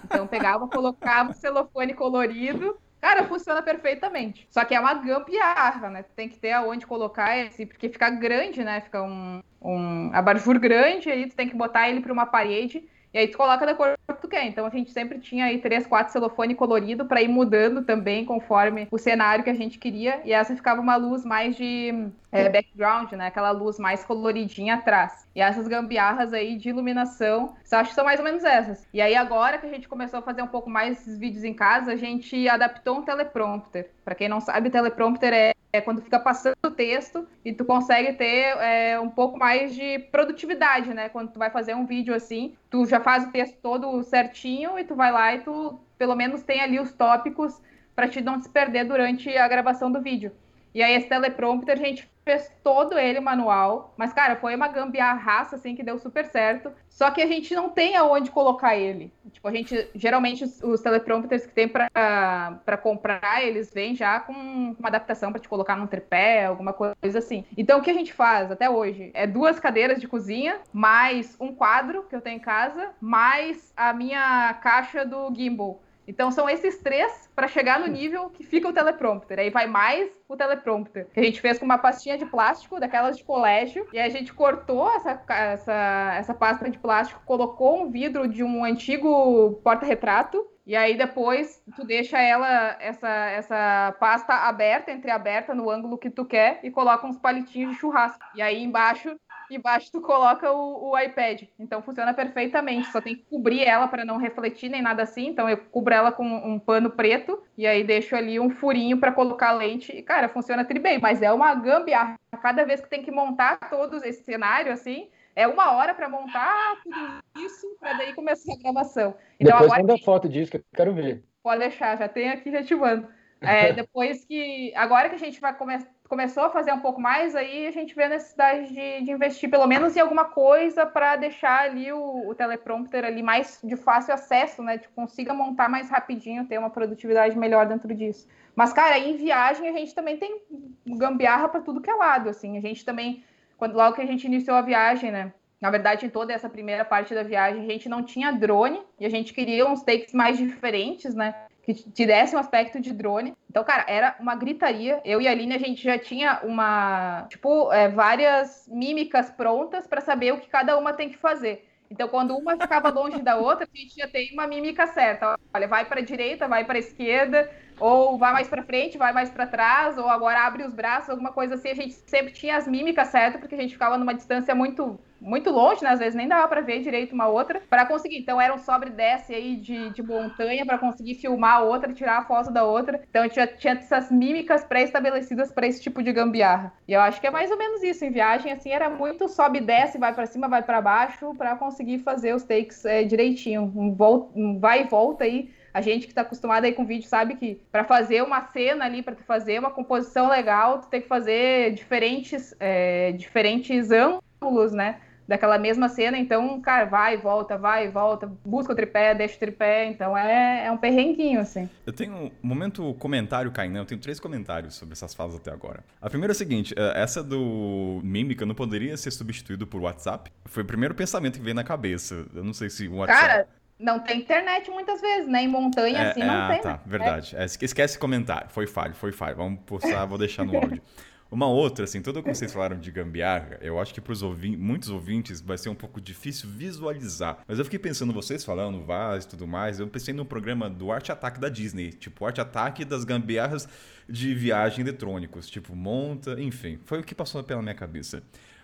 Então 0.03 0.25
pegava, 0.25 0.67
colocava 0.67 1.29
o 1.29 1.35
celofane 1.35 1.93
colorido. 1.93 2.75
Cara, 2.99 3.25
funciona 3.25 3.61
perfeitamente. 3.61 4.47
Só 4.49 4.65
que 4.65 4.73
é 4.73 4.79
uma 4.79 4.95
gambiarra, 4.95 5.89
né? 5.89 6.03
Tem 6.15 6.27
que 6.27 6.39
ter 6.39 6.51
aonde 6.51 6.87
colocar 6.87 7.37
esse, 7.37 7.63
porque 7.65 7.89
fica 7.89 8.09
grande, 8.09 8.63
né? 8.63 8.81
Fica 8.81 9.03
um, 9.03 9.41
um 9.61 10.09
abajur 10.13 10.59
grande, 10.59 11.11
aí 11.11 11.29
tu 11.29 11.35
tem 11.35 11.47
que 11.47 11.55
botar 11.55 11.87
ele 11.87 12.01
para 12.01 12.11
uma 12.11 12.25
parede 12.25 12.89
e 13.13 13.17
aí 13.17 13.27
tu 13.27 13.37
coloca 13.37 13.65
da 13.65 13.73
cor 13.73 13.97
que 14.07 14.21
tu 14.21 14.27
quer. 14.27 14.45
Então 14.45 14.65
a 14.65 14.69
gente 14.69 14.91
sempre 14.91 15.19
tinha 15.19 15.45
aí 15.45 15.59
três, 15.59 15.87
quatro 15.87 16.11
celofane 16.13 16.53
colorido 16.53 17.05
para 17.05 17.21
ir 17.21 17.27
mudando 17.27 17.83
também 17.83 18.23
conforme 18.23 18.87
o 18.91 18.97
cenário 18.97 19.43
que 19.43 19.49
a 19.49 19.55
gente 19.55 19.79
queria. 19.79 20.21
E 20.23 20.31
essa 20.31 20.55
ficava 20.55 20.79
uma 20.81 20.95
luz 20.95 21.25
mais 21.25 21.55
de 21.55 22.09
é, 22.31 22.49
background, 22.49 23.11
né? 23.13 23.27
Aquela 23.27 23.51
luz 23.51 23.79
mais 23.79 24.03
coloridinha 24.03 24.75
atrás. 24.75 25.27
E 25.35 25.41
essas 25.41 25.67
gambiarras 25.67 26.33
aí 26.33 26.57
de 26.57 26.69
iluminação, 26.69 27.55
acho 27.71 27.89
que 27.89 27.95
são 27.95 28.03
mais 28.03 28.19
ou 28.19 28.25
menos 28.25 28.43
essas. 28.43 28.87
E 28.93 28.99
aí 29.01 29.15
agora 29.15 29.57
que 29.57 29.65
a 29.65 29.69
gente 29.69 29.87
começou 29.87 30.19
a 30.19 30.23
fazer 30.23 30.41
um 30.41 30.47
pouco 30.47 30.69
mais 30.69 30.99
esses 30.99 31.17
vídeos 31.17 31.43
em 31.43 31.53
casa, 31.53 31.91
a 31.91 31.95
gente 31.95 32.49
adaptou 32.49 32.97
um 32.97 33.03
teleprompter. 33.03 33.91
Para 34.03 34.15
quem 34.15 34.27
não 34.27 34.41
sabe, 34.41 34.69
teleprompter 34.69 35.31
é, 35.31 35.53
é, 35.71 35.81
quando 35.81 36.01
fica 36.01 36.19
passando 36.19 36.55
o 36.65 36.71
texto 36.71 37.27
e 37.45 37.53
tu 37.53 37.63
consegue 37.63 38.13
ter 38.13 38.57
é, 38.57 38.99
um 38.99 39.09
pouco 39.09 39.37
mais 39.37 39.75
de 39.75 39.99
produtividade, 40.11 40.93
né? 40.93 41.09
Quando 41.09 41.31
tu 41.31 41.39
vai 41.39 41.49
fazer 41.49 41.75
um 41.75 41.85
vídeo 41.85 42.13
assim, 42.13 42.55
tu 42.69 42.85
já 42.85 42.99
faz 42.99 43.25
o 43.25 43.31
texto 43.31 43.57
todo 43.61 44.03
certinho 44.03 44.79
e 44.79 44.83
tu 44.83 44.95
vai 44.95 45.11
lá 45.11 45.35
e 45.35 45.39
tu 45.41 45.79
pelo 45.97 46.15
menos 46.15 46.43
tem 46.43 46.61
ali 46.61 46.79
os 46.79 46.91
tópicos 46.91 47.61
para 47.95 48.07
te 48.07 48.21
não 48.21 48.39
se 48.39 48.49
perder 48.49 48.85
durante 48.85 49.29
a 49.37 49.47
gravação 49.47 49.91
do 49.91 50.01
vídeo. 50.01 50.31
E 50.73 50.81
aí 50.81 50.93
esse 50.95 51.07
teleprompter 51.07 51.75
a 51.75 51.83
gente 51.83 52.09
fez 52.29 52.51
todo 52.63 52.99
ele 52.99 53.19
manual, 53.19 53.91
mas 53.97 54.13
cara, 54.13 54.35
foi 54.35 54.55
uma 54.55 54.67
gambiarraça 54.67 55.55
assim 55.55 55.75
que 55.75 55.81
deu 55.81 55.97
super 55.97 56.25
certo. 56.27 56.71
Só 56.87 57.09
que 57.09 57.23
a 57.23 57.25
gente 57.25 57.55
não 57.55 57.69
tem 57.69 57.95
aonde 57.95 58.29
colocar 58.29 58.75
ele. 58.75 59.11
Tipo, 59.31 59.47
a 59.47 59.51
gente 59.51 59.89
geralmente 59.95 60.43
os, 60.43 60.61
os 60.61 60.81
teleprompters 60.81 61.47
que 61.47 61.53
tem 61.53 61.67
para 61.67 62.77
comprar, 62.83 63.43
eles 63.43 63.73
vêm 63.73 63.95
já 63.95 64.19
com 64.19 64.33
uma 64.33 64.89
adaptação 64.89 65.31
para 65.31 65.41
te 65.41 65.49
colocar 65.49 65.75
num 65.75 65.87
tripé, 65.87 66.45
alguma 66.45 66.71
coisa 66.71 67.17
assim. 67.17 67.45
Então 67.57 67.79
o 67.79 67.81
que 67.81 67.89
a 67.89 67.95
gente 67.95 68.13
faz 68.13 68.51
até 68.51 68.69
hoje 68.69 69.09
é 69.15 69.25
duas 69.25 69.59
cadeiras 69.59 69.99
de 69.99 70.07
cozinha, 70.07 70.59
mais 70.71 71.35
um 71.39 71.55
quadro 71.55 72.03
que 72.03 72.15
eu 72.15 72.21
tenho 72.21 72.37
em 72.37 72.41
casa, 72.41 72.91
mais 73.01 73.73
a 73.75 73.91
minha 73.91 74.53
caixa 74.61 75.03
do 75.03 75.33
gimbal. 75.33 75.81
Então 76.09 76.31
são 76.31 76.49
esses 76.49 76.79
três 76.79 77.29
para 77.35 77.47
chegar 77.47 77.79
no 77.79 77.85
nível 77.85 78.31
que 78.31 78.43
fica 78.43 78.67
o 78.67 78.73
teleprompter. 78.73 79.37
Aí 79.37 79.51
vai 79.51 79.67
mais 79.67 80.09
o 80.27 80.35
teleprompter. 80.35 81.05
Que 81.13 81.19
a 81.19 81.23
gente 81.23 81.39
fez 81.39 81.59
com 81.59 81.65
uma 81.65 81.77
pastinha 81.77 82.17
de 82.17 82.25
plástico, 82.25 82.79
daquelas 82.79 83.15
de 83.15 83.23
colégio, 83.23 83.87
e 83.93 83.99
a 83.99 84.09
gente 84.09 84.33
cortou 84.33 84.91
essa, 84.91 85.21
essa, 85.29 86.13
essa 86.17 86.33
pasta 86.33 86.67
de 86.67 86.79
plástico, 86.79 87.21
colocou 87.25 87.83
um 87.83 87.91
vidro 87.91 88.27
de 88.27 88.43
um 88.43 88.65
antigo 88.65 89.61
porta-retrato 89.63 90.43
e 90.69 90.75
aí 90.75 90.95
depois 90.95 91.63
tu 91.75 91.83
deixa 91.83 92.21
ela, 92.21 92.77
essa, 92.79 93.09
essa 93.09 93.95
pasta 93.99 94.33
aberta, 94.33 94.91
entreaberta 94.91 95.55
no 95.55 95.67
ângulo 95.67 95.97
que 95.97 96.11
tu 96.11 96.23
quer 96.23 96.59
e 96.61 96.69
coloca 96.69 97.07
uns 97.07 97.17
palitinhos 97.17 97.71
de 97.71 97.79
churrasco. 97.79 98.23
E 98.35 98.41
aí 98.41 98.63
embaixo 98.63 99.15
embaixo 99.55 99.91
tu 99.91 100.01
coloca 100.01 100.51
o, 100.51 100.91
o, 100.91 100.99
iPad. 100.99 101.43
Então 101.57 101.81
funciona 101.81 102.13
perfeitamente. 102.13 102.91
Só 102.91 103.01
tem 103.01 103.15
que 103.15 103.23
cobrir 103.23 103.63
ela 103.63 103.87
para 103.87 104.05
não 104.05 104.17
refletir 104.17 104.69
nem 104.69 104.81
nada 104.81 105.03
assim. 105.03 105.27
Então 105.27 105.49
eu 105.49 105.57
cubro 105.57 105.93
ela 105.93 106.11
com 106.11 106.25
um 106.25 106.59
pano 106.59 106.91
preto 106.91 107.41
e 107.57 107.65
aí 107.65 107.83
deixo 107.83 108.15
ali 108.15 108.39
um 108.39 108.49
furinho 108.49 108.99
para 108.99 109.11
colocar 109.11 109.51
lente. 109.51 109.91
E, 109.91 110.01
cara, 110.01 110.29
funciona 110.29 110.65
tri 110.65 110.79
bem. 110.79 110.99
Mas 110.99 111.21
é 111.21 111.31
uma 111.31 111.53
gambiarra. 111.55 112.19
Cada 112.41 112.63
vez 112.63 112.79
que 112.79 112.89
tem 112.89 113.01
que 113.01 113.11
montar 113.11 113.57
todos 113.69 114.03
esse 114.03 114.23
cenário 114.23 114.71
assim, 114.71 115.09
é 115.35 115.47
uma 115.47 115.71
hora 115.71 115.93
para 115.93 116.09
montar 116.09 116.77
tudo 116.83 116.97
isso 117.45 117.77
para 117.79 117.93
daí 117.93 118.13
começar 118.13 118.53
a 118.53 118.57
gravação. 118.57 119.15
Então, 119.39 119.53
Depois 119.53 119.71
agora... 119.71 119.81
manda 119.81 120.03
foto 120.03 120.27
disso 120.27 120.51
que 120.51 120.57
eu 120.57 120.63
quero 120.73 120.93
ver. 120.93 121.23
Pode 121.41 121.59
deixar, 121.59 121.97
já 121.97 122.09
tem 122.09 122.29
aqui, 122.29 122.51
já 122.51 122.61
te 122.61 122.75
mando. 122.75 123.07
É, 123.41 123.71
depois 123.73 124.25
que. 124.25 124.73
Agora 124.75 125.09
que 125.09 125.15
a 125.15 125.19
gente 125.19 125.39
vai 125.39 125.55
come, 125.55 125.77
começou 126.09 126.43
a 126.43 126.49
fazer 126.49 126.73
um 126.73 126.79
pouco 126.79 126.99
mais, 126.99 127.35
aí 127.35 127.67
a 127.67 127.71
gente 127.71 127.93
vê 127.93 128.05
a 128.05 128.09
necessidade 128.09 128.73
de, 128.73 129.03
de 129.03 129.11
investir 129.11 129.47
pelo 129.47 129.67
menos 129.67 129.95
em 129.95 129.99
alguma 129.99 130.25
coisa 130.25 130.83
para 130.83 131.15
deixar 131.15 131.61
ali 131.61 131.93
o, 131.93 132.27
o, 132.27 132.33
teleprompter 132.33 133.05
ali 133.05 133.21
mais 133.21 133.59
de 133.63 133.77
fácil 133.77 134.15
acesso, 134.15 134.63
né? 134.63 134.79
Que 134.79 134.87
consiga 134.89 135.35
montar 135.35 135.69
mais 135.69 135.87
rapidinho, 135.87 136.47
ter 136.47 136.57
uma 136.57 136.71
produtividade 136.71 137.37
melhor 137.37 137.67
dentro 137.67 137.93
disso. 137.93 138.27
Mas, 138.55 138.73
cara, 138.73 138.97
em 138.97 139.15
viagem 139.17 139.69
a 139.69 139.71
gente 139.71 139.93
também 139.93 140.17
tem 140.17 140.41
gambiarra 140.87 141.47
para 141.47 141.61
tudo 141.61 141.79
que 141.79 141.91
é 141.91 141.93
lado, 141.93 142.27
assim. 142.27 142.57
A 142.57 142.61
gente 142.61 142.83
também, 142.83 143.23
quando 143.55 143.75
logo 143.75 143.95
que 143.95 144.01
a 144.01 144.07
gente 144.07 144.25
iniciou 144.25 144.57
a 144.57 144.61
viagem, 144.61 145.11
né? 145.11 145.31
Na 145.61 145.69
verdade, 145.69 146.07
em 146.07 146.09
toda 146.09 146.33
essa 146.33 146.49
primeira 146.49 146.83
parte 146.83 147.13
da 147.13 147.21
viagem, 147.21 147.61
a 147.61 147.71
gente 147.71 147.87
não 147.87 148.01
tinha 148.01 148.31
drone 148.31 148.81
e 148.99 149.05
a 149.05 149.09
gente 149.09 149.31
queria 149.31 149.67
uns 149.67 149.83
takes 149.83 150.11
mais 150.13 150.39
diferentes, 150.39 151.13
né? 151.13 151.35
Que 151.73 151.89
te 151.91 152.05
desse 152.05 152.35
um 152.35 152.39
aspecto 152.39 152.79
de 152.79 152.93
drone. 152.93 153.35
Então, 153.49 153.63
cara, 153.63 153.85
era 153.87 154.15
uma 154.19 154.35
gritaria. 154.35 155.01
Eu 155.03 155.21
e 155.21 155.27
a 155.27 155.31
Aline, 155.31 155.55
a 155.55 155.59
gente 155.59 155.83
já 155.83 155.97
tinha 155.97 156.39
uma, 156.43 157.25
tipo, 157.29 157.71
é, 157.71 157.89
várias 157.89 158.67
mímicas 158.71 159.29
prontas 159.29 159.87
para 159.87 160.01
saber 160.01 160.33
o 160.33 160.39
que 160.39 160.47
cada 160.47 160.77
uma 160.77 160.93
tem 160.93 161.09
que 161.09 161.17
fazer. 161.17 161.67
Então, 161.91 162.07
quando 162.07 162.37
uma 162.37 162.55
ficava 162.55 162.89
longe 162.89 163.19
da 163.21 163.35
outra, 163.37 163.67
a 163.71 163.77
gente 163.77 163.95
já 163.95 164.07
tem 164.07 164.31
uma 164.33 164.45
mímica 164.45 164.85
certa. 164.87 165.39
Olha, 165.51 165.67
vai 165.67 165.85
para 165.85 166.01
a 166.01 166.03
direita, 166.03 166.47
vai 166.47 166.63
para 166.63 166.75
a 166.75 166.79
esquerda, 166.79 167.49
ou 167.79 168.17
vai 168.17 168.31
mais 168.31 168.47
para 168.47 168.63
frente, 168.63 168.97
vai 168.97 169.11
mais 169.11 169.29
para 169.31 169.47
trás, 169.47 169.97
ou 169.97 170.07
agora 170.07 170.45
abre 170.45 170.63
os 170.63 170.73
braços, 170.73 171.09
alguma 171.09 171.31
coisa 171.31 171.55
assim. 171.55 171.69
A 171.69 171.75
gente 171.75 171.93
sempre 171.93 172.31
tinha 172.31 172.57
as 172.57 172.67
mímicas 172.67 173.07
certas, 173.07 173.39
porque 173.39 173.55
a 173.55 173.57
gente 173.57 173.73
ficava 173.73 173.97
numa 173.97 174.13
distância 174.13 174.53
muito 174.53 174.99
muito 175.21 175.49
longe, 175.49 175.83
né? 175.83 175.89
Às 175.89 175.99
vezes 175.99 176.15
nem 176.15 176.27
dava 176.27 176.47
para 176.47 176.61
ver 176.61 176.81
direito 176.81 177.13
uma 177.13 177.27
outra 177.27 177.61
para 177.69 177.85
conseguir. 177.85 178.17
Então 178.17 178.39
era 178.39 178.53
um 178.53 178.57
sobre 178.57 178.89
desce 178.89 179.33
aí 179.33 179.55
de, 179.55 179.89
de 179.91 180.03
montanha 180.03 180.65
para 180.65 180.77
conseguir 180.77 181.15
filmar 181.15 181.57
a 181.57 181.61
outra, 181.61 181.93
tirar 181.93 182.19
a 182.19 182.25
foto 182.25 182.51
da 182.51 182.63
outra. 182.63 183.01
Então 183.09 183.21
a 183.21 183.25
gente 183.25 183.35
já 183.35 183.47
tinha 183.47 183.73
essas 183.73 184.11
mímicas 184.11 184.63
pré-estabelecidas 184.63 185.51
para 185.51 185.67
esse 185.67 185.81
tipo 185.81 186.01
de 186.01 186.11
gambiarra. 186.11 186.73
E 186.87 186.93
eu 186.93 187.01
acho 187.01 187.19
que 187.19 187.27
é 187.27 187.31
mais 187.31 187.51
ou 187.51 187.57
menos 187.57 187.83
isso. 187.83 188.03
Em 188.05 188.11
viagem, 188.11 188.51
assim, 188.51 188.71
era 188.71 188.89
muito 188.89 189.27
sobe 189.27 189.59
desce, 189.59 189.97
vai 189.97 190.13
para 190.13 190.25
cima, 190.25 190.47
vai 190.47 190.61
para 190.61 190.81
baixo, 190.81 191.33
para 191.35 191.55
conseguir 191.55 191.99
fazer 191.99 192.33
os 192.33 192.43
takes 192.43 192.85
é, 192.85 193.03
direitinho. 193.03 193.71
Um, 193.75 193.93
vol 193.93 194.31
um 194.35 194.59
vai 194.59 194.81
e 194.81 194.87
volta 194.87 195.23
aí 195.23 195.51
a 195.73 195.81
gente 195.81 196.05
que 196.05 196.11
está 196.11 196.21
acostumado 196.21 196.65
aí 196.65 196.73
com 196.73 196.85
vídeo 196.85 197.07
sabe 197.07 197.35
que 197.35 197.61
para 197.71 197.83
fazer 197.83 198.23
uma 198.23 198.41
cena 198.47 198.85
ali, 198.85 199.01
para 199.01 199.15
fazer 199.15 199.59
uma 199.59 199.71
composição 199.71 200.27
legal, 200.27 200.79
tu 200.79 200.87
tem 200.87 201.01
que 201.01 201.07
fazer 201.07 201.73
diferentes, 201.73 202.55
é, 202.59 203.11
diferentes 203.11 203.89
ângulos, 203.91 204.73
né? 204.73 204.99
Daquela 205.29 205.59
mesma 205.59 205.87
cena, 205.87 206.17
então, 206.17 206.59
cara, 206.59 206.85
vai, 206.85 207.15
volta, 207.15 207.55
vai, 207.55 207.87
volta, 207.87 208.27
busca 208.43 208.73
o 208.73 208.75
tripé, 208.75 209.13
deixa 209.13 209.35
o 209.35 209.39
tripé, 209.39 209.85
então 209.85 210.17
é, 210.17 210.65
é 210.65 210.71
um 210.71 210.77
perrenguinho, 210.77 211.39
assim. 211.39 211.69
Eu 211.85 211.93
tenho 211.93 212.15
um 212.15 212.31
momento 212.41 212.95
comentário, 212.95 213.51
Kainan, 213.51 213.81
eu 213.81 213.85
tenho 213.85 214.01
três 214.01 214.19
comentários 214.19 214.73
sobre 214.73 214.93
essas 214.93 215.13
falas 215.13 215.35
até 215.35 215.51
agora. 215.51 215.83
A 216.01 216.09
primeira 216.09 216.31
é 216.31 216.33
a 216.33 216.35
seguinte, 216.35 216.73
é, 216.75 216.99
essa 216.99 217.21
do 217.23 218.01
Mímica 218.03 218.43
não 218.43 218.55
poderia 218.55 218.97
ser 218.97 219.11
substituído 219.11 219.67
por 219.67 219.79
WhatsApp? 219.81 220.31
Foi 220.45 220.63
o 220.63 220.65
primeiro 220.65 220.95
pensamento 220.95 221.37
que 221.37 221.43
veio 221.43 221.55
na 221.55 221.63
cabeça, 221.63 222.25
eu 222.33 222.43
não 222.43 222.53
sei 222.53 222.71
se 222.71 222.87
o 222.87 222.95
WhatsApp... 222.95 223.21
Cara, 223.21 223.47
não 223.79 223.99
tem 223.99 224.21
internet 224.21 224.71
muitas 224.71 224.99
vezes, 224.99 225.29
né? 225.29 225.43
Em 225.43 225.47
montanha, 225.47 225.99
é, 225.99 226.09
assim, 226.09 226.23
não 226.23 226.41
ah, 226.41 226.47
tem. 226.49 226.61
tá, 226.61 226.71
né? 226.71 226.79
verdade. 226.87 227.35
É. 227.37 227.45
Esquece 227.45 227.99
comentário, 227.99 228.49
foi 228.49 228.65
falho, 228.65 228.95
foi 228.95 229.11
falho. 229.11 229.35
Vamos 229.35 229.59
postar, 229.61 230.05
vou 230.05 230.17
deixar 230.17 230.43
no 230.43 230.57
áudio. 230.57 230.81
Uma 231.31 231.45
outra, 231.45 231.85
assim, 231.85 232.01
tudo 232.01 232.23
que 232.23 232.33
vocês 232.33 232.51
falaram 232.51 232.79
de 232.79 232.91
gambiarra, 232.91 233.59
eu 233.61 233.79
acho 233.79 233.93
que 233.93 234.01
para 234.01 234.15
ouvi 234.25 234.57
muitos 234.57 234.89
ouvintes 234.89 235.39
vai 235.39 235.59
ser 235.59 235.69
um 235.69 235.75
pouco 235.75 236.01
difícil 236.01 236.49
visualizar. 236.49 237.43
Mas 237.47 237.59
eu 237.59 237.65
fiquei 237.65 237.77
pensando, 237.77 238.11
vocês 238.11 238.43
falando, 238.43 238.83
Vaz 238.83 239.25
e 239.25 239.27
tudo 239.27 239.45
mais, 239.45 239.79
eu 239.79 239.87
pensei 239.87 240.11
no 240.11 240.25
programa 240.25 240.67
do 240.67 240.91
Arte 240.91 241.11
Ataque 241.11 241.39
da 241.39 241.47
Disney, 241.47 241.91
tipo, 241.91 242.25
Arte 242.25 242.41
Ataque 242.41 242.83
das 242.83 243.03
gambiarras 243.03 243.69
de 244.07 244.33
viagem 244.33 244.81
eletrônicos, 244.81 245.47
tipo, 245.47 245.75
monta, 245.75 246.41
enfim, 246.41 246.79
foi 246.83 246.99
o 246.99 247.03
que 247.03 247.13
passou 247.13 247.43
pela 247.43 247.61
minha 247.61 247.75
cabeça. 247.75 248.23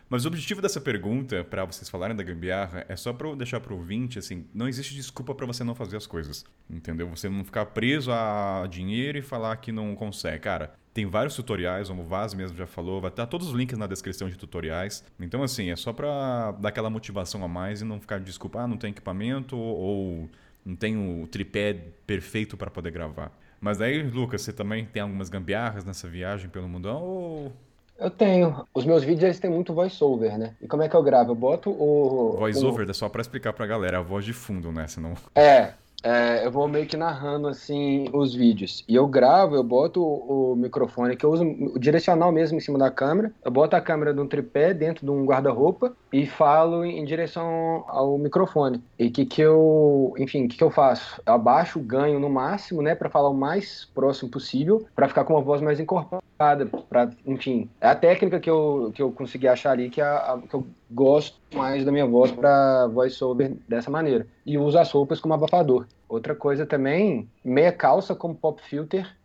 Mas 0.09 0.25
o 0.25 0.27
objetivo 0.27 0.59
dessa 0.59 0.81
pergunta, 0.81 1.43
para 1.43 1.65
vocês 1.65 1.87
falarem 1.87 2.15
da 2.15 2.23
gambiarra, 2.23 2.83
é 2.89 2.95
só 2.95 3.13
para 3.13 3.33
deixar 3.35 3.59
para 3.59 3.73
o 3.73 3.77
ouvinte, 3.77 4.17
assim, 4.17 4.47
não 4.53 4.67
existe 4.67 4.95
desculpa 4.95 5.35
para 5.35 5.45
você 5.45 5.63
não 5.63 5.75
fazer 5.75 5.97
as 5.97 6.07
coisas, 6.07 6.43
entendeu? 6.67 7.07
Você 7.09 7.29
não 7.29 7.43
ficar 7.43 7.67
preso 7.67 8.11
a 8.11 8.67
dinheiro 8.69 9.19
e 9.19 9.21
falar 9.21 9.55
que 9.57 9.71
não 9.71 9.95
consegue. 9.95 10.39
Cara, 10.39 10.73
tem 10.95 11.05
vários 11.05 11.35
tutoriais, 11.35 11.89
como 11.89 12.03
o 12.03 12.05
Vaz 12.05 12.33
mesmo 12.33 12.57
já 12.57 12.65
falou, 12.65 13.01
vai 13.01 13.09
estar 13.09 13.27
todos 13.27 13.49
os 13.49 13.53
links 13.53 13.77
na 13.77 13.85
descrição 13.85 14.29
de 14.29 14.37
tutoriais. 14.37 15.03
Então, 15.19 15.43
assim, 15.43 15.69
é 15.69 15.75
só 15.75 15.91
para 15.91 16.53
dar 16.53 16.69
aquela 16.69 16.89
motivação 16.89 17.43
a 17.43 17.49
mais 17.49 17.81
e 17.81 17.85
não 17.85 17.99
ficar 17.99 18.17
de 18.17 18.23
desculpa, 18.23 18.61
ah, 18.61 18.67
não 18.67 18.77
tem 18.77 18.91
equipamento 18.91 19.57
ou 19.57 20.29
não 20.65 20.73
tem 20.73 20.95
o 20.95 21.27
tripé 21.27 21.75
perfeito 22.07 22.55
para 22.55 22.71
poder 22.71 22.91
gravar. 22.91 23.29
Mas 23.59 23.81
aí, 23.81 24.03
Lucas, 24.03 24.41
você 24.41 24.53
também 24.53 24.85
tem 24.85 25.01
algumas 25.01 25.27
gambiarras 25.27 25.83
nessa 25.83 26.07
viagem 26.07 26.49
pelo 26.49 26.69
mundão 26.69 27.03
ou 27.03 27.51
eu 27.97 28.09
tenho. 28.09 28.65
Os 28.73 28.85
meus 28.85 29.03
vídeos 29.03 29.23
eles 29.23 29.39
têm 29.39 29.49
muito 29.49 29.73
voice-over, 29.73 30.37
né? 30.37 30.53
E 30.61 30.67
como 30.67 30.83
é 30.83 30.89
que 30.89 30.95
eu 30.95 31.03
gravo? 31.03 31.31
Eu 31.31 31.35
boto 31.35 31.71
o. 31.71 32.37
Voice-over 32.37 32.87
o... 32.87 32.91
é 32.91 32.93
só 32.93 33.09
pra 33.09 33.21
explicar 33.21 33.51
pra 33.53 33.65
galera, 33.65 33.99
a 33.99 34.01
voz 34.01 34.23
de 34.23 34.33
fundo, 34.33 34.71
né? 34.71 34.85
Senão... 34.87 35.13
É, 35.33 35.73
é, 36.03 36.45
eu 36.45 36.51
vou 36.51 36.67
meio 36.67 36.85
que 36.85 36.95
narrando 36.95 37.47
assim 37.47 38.07
os 38.13 38.33
vídeos. 38.33 38.83
E 38.87 38.95
eu 38.95 39.07
gravo, 39.07 39.55
eu 39.55 39.63
boto 39.63 40.01
o, 40.01 40.51
o, 40.51 40.55
microfone, 40.55 41.15
que 41.15 41.25
eu 41.25 41.31
uso 41.31 41.43
o 41.43 41.79
direcional 41.79 42.31
mesmo 42.31 42.57
em 42.57 42.61
cima 42.61 42.77
da 42.77 42.91
câmera. 42.91 43.31
Eu 43.43 43.51
boto 43.51 43.75
a 43.75 43.81
câmera 43.81 44.13
num 44.13 44.27
tripé 44.27 44.73
dentro 44.73 45.05
de 45.05 45.11
um 45.11 45.25
guarda-roupa 45.25 45.95
e 46.13 46.25
falo 46.25 46.85
em 46.85 47.03
direção 47.03 47.83
ao 47.87 48.17
microfone. 48.17 48.83
E 48.99 49.09
que 49.09 49.25
que 49.25 49.41
eu, 49.41 50.13
enfim, 50.17 50.47
que, 50.47 50.57
que 50.57 50.63
eu 50.63 50.69
faço? 50.69 51.21
Eu 51.25 51.33
abaixo 51.33 51.79
o 51.79 51.83
ganho 51.83 52.19
no 52.19 52.29
máximo, 52.29 52.81
né, 52.81 52.95
para 52.95 53.09
falar 53.09 53.29
o 53.29 53.33
mais 53.33 53.85
próximo 53.85 54.29
possível, 54.29 54.85
para 54.95 55.07
ficar 55.07 55.23
com 55.23 55.33
uma 55.33 55.41
voz 55.41 55.61
mais 55.61 55.79
encorpada, 55.79 56.67
para, 56.89 57.09
enfim, 57.25 57.69
é 57.81 57.87
a 57.87 57.95
técnica 57.95 58.39
que 58.39 58.49
eu, 58.49 58.91
que 58.93 59.01
eu 59.01 59.11
consegui 59.11 59.47
achar 59.47 59.71
ali 59.71 59.89
que, 59.89 60.01
é 60.01 60.03
a, 60.03 60.33
a, 60.33 60.39
que 60.39 60.53
eu 60.53 60.65
gosto 60.89 61.37
mais 61.53 61.83
da 61.83 61.91
minha 61.91 62.05
voz 62.05 62.31
para 62.31 62.87
voice-over 62.87 63.55
dessa 63.67 63.89
maneira. 63.89 64.27
E 64.45 64.57
uso 64.57 64.77
as 64.77 64.91
roupas 64.91 65.19
como 65.19 65.33
abafador. 65.33 65.87
Outra 66.07 66.35
coisa 66.35 66.65
também, 66.65 67.29
meia 67.43 67.71
calça 67.71 68.15
como 68.15 68.35
pop 68.35 68.61
filter. 68.61 69.15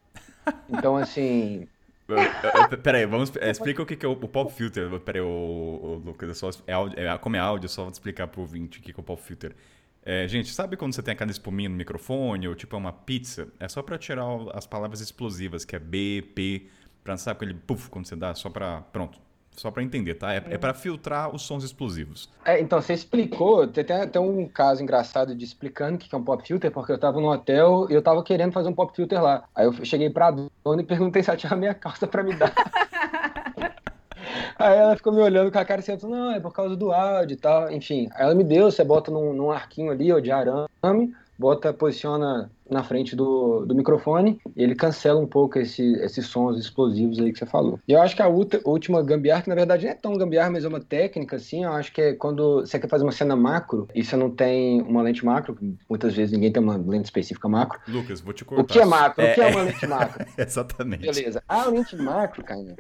Então, 0.69 0.97
assim. 0.97 1.69
Peraí, 2.83 3.07
vamos. 3.07 3.33
É, 3.37 3.51
explica 3.51 3.83
o 3.83 3.87
que 3.87 4.05
é 4.05 4.09
o, 4.09 4.17
pop 4.17 4.53
filter. 4.53 4.99
Peraí, 5.01 5.21
o, 5.21 5.27
o 5.27 6.03
Lucas, 6.05 6.37
só, 6.39 6.51
é, 6.67 6.73
áudio, 6.73 6.99
é, 6.99 7.19
como 7.19 7.37
é 7.37 7.39
áudio, 7.39 7.69
só 7.69 7.83
vou 7.83 7.93
explicar 7.93 8.27
pro 8.27 8.41
ouvinte 8.41 8.79
o 8.79 8.83
que 8.83 8.91
é 8.91 8.95
o 8.97 9.03
pop 9.03 9.21
filter. 9.23 9.55
É, 10.03 10.27
gente, 10.27 10.51
sabe 10.51 10.77
quando 10.77 10.95
você 10.95 11.03
tem 11.03 11.13
aquela 11.13 11.31
espuminha 11.31 11.69
no 11.69 11.77
microfone, 11.77 12.49
ou 12.49 12.55
tipo 12.55 12.75
é 12.75 12.79
uma 12.79 12.93
pizza? 12.93 13.49
É 13.61 13.69
só 13.69 13.83
para 13.83 13.99
tirar 13.99 14.25
as 14.55 14.67
palavras 14.67 15.01
explosivas, 15.01 15.65
que 15.65 15.77
é 15.77 15.79
B, 15.79 16.25
P, 16.35 16.67
pra 17.05 17.17
sabe 17.17 17.37
aquele 17.37 17.55
puff 17.55 17.91
quando 17.91 18.07
você 18.07 18.17
dá, 18.17 18.35
só 18.35 18.49
pra. 18.49 18.81
Pronto, 18.93 19.21
só 19.57 19.71
para 19.71 19.83
entender, 19.83 20.15
tá? 20.15 20.33
É, 20.33 20.43
é 20.51 20.59
para 20.59 20.73
filtrar 20.73 21.35
os 21.35 21.43
sons 21.43 21.65
explosivos. 21.65 22.29
É, 22.45 22.61
então, 22.61 22.81
você 22.81 22.95
explicou, 22.95 23.67
tem 23.67 23.85
até 23.95 24.19
um 24.19 24.47
caso 24.47 24.83
engraçado 24.83 25.35
de 25.35 25.45
explicando 25.45 25.97
o 25.97 25.99
que 25.99 26.15
é 26.15 26.19
um 26.19 26.25
pop 26.25 26.47
filter, 26.47 26.71
porque 26.71 26.93
eu 26.93 26.99
tava 26.99 27.21
no 27.21 27.31
hotel 27.31 27.87
e 27.91 27.95
eu 27.95 28.03
tava 28.03 28.23
querendo 28.23 28.53
fazer 28.53 28.69
um 28.69 28.75
pop 28.75 28.95
filter 28.95 29.23
lá. 29.23 29.45
Aí 29.55 29.67
eu 29.67 29.73
cheguei 29.85 30.09
pra 30.09 30.31
dona 30.31 30.83
e 30.83 30.85
perguntei 30.85 31.23
se 31.23 31.31
ela 31.31 31.37
tinha 31.37 31.53
a 31.53 31.57
minha 31.57 31.75
calça 31.75 32.07
para 32.07 32.23
me 32.23 32.35
dar. 32.35 32.53
Aí 34.61 34.77
ela 34.77 34.95
ficou 34.95 35.11
me 35.11 35.23
olhando 35.23 35.51
com 35.51 35.59
a 35.59 35.65
cara 35.65 35.81
e 35.81 35.91
assim, 35.91 36.07
não, 36.07 36.33
é 36.33 36.39
por 36.39 36.53
causa 36.53 36.77
do 36.77 36.93
áudio 36.93 37.33
e 37.33 37.37
tal. 37.37 37.73
Enfim, 37.73 38.11
aí 38.15 38.25
ela 38.25 38.35
me 38.35 38.45
deu, 38.45 38.71
você 38.71 38.85
bota 38.85 39.11
num, 39.11 39.33
num 39.33 39.51
arquinho 39.51 39.91
ali, 39.91 40.13
ó, 40.13 40.19
de 40.19 40.31
arame, 40.31 41.15
bota, 41.41 41.73
posiciona 41.73 42.51
na 42.69 42.85
frente 42.85 43.17
do, 43.17 43.65
do 43.65 43.75
microfone 43.75 44.39
e 44.55 44.63
ele 44.63 44.75
cancela 44.75 45.19
um 45.19 45.27
pouco 45.27 45.59
esse, 45.59 45.95
esses 45.95 46.27
sons 46.27 46.59
explosivos 46.59 47.19
aí 47.19 47.33
que 47.33 47.39
você 47.39 47.47
falou. 47.47 47.81
E 47.89 47.93
eu 47.93 48.01
acho 48.01 48.15
que 48.15 48.23
a 48.23 48.29
última 48.29 49.03
gambiarra, 49.03 49.43
que 49.43 49.49
na 49.49 49.55
verdade 49.55 49.87
não 49.87 49.93
é 49.93 49.95
tão 49.95 50.17
gambiarra, 50.17 50.51
mas 50.51 50.65
é 50.65 50.69
uma 50.69 50.81
técnica, 50.81 51.37
assim, 51.37 51.65
eu 51.65 51.73
acho 51.73 51.93
que 51.93 52.01
é 52.01 52.13
quando 52.13 52.61
você 52.61 52.79
quer 52.79 52.89
fazer 52.89 53.05
uma 53.05 53.11
cena 53.11 53.35
macro 53.35 53.89
e 53.95 54.05
você 54.05 54.15
não 54.17 54.31
tem 54.31 54.83
uma 54.83 55.03
lente 55.03 55.25
macro, 55.25 55.57
muitas 55.89 56.15
vezes 56.15 56.33
ninguém 56.33 56.53
tem 56.53 56.63
uma 56.63 56.77
lente 56.77 57.07
específica 57.07 57.49
macro. 57.49 57.81
Lucas, 57.89 58.21
vou 58.21 58.35
te 58.35 58.45
cortar. 58.45 58.63
O 58.63 58.67
que 58.67 58.79
é 58.79 58.85
macro? 58.85 59.25
É, 59.25 59.33
o 59.33 59.35
que 59.35 59.41
é 59.41 59.47
uma 59.47 59.63
lente 59.63 59.87
macro? 59.87 60.27
Exatamente. 60.37 61.07
Beleza. 61.07 61.43
A 61.49 61.67
lente 61.67 61.97
macro, 61.97 62.45
cara, 62.45 62.77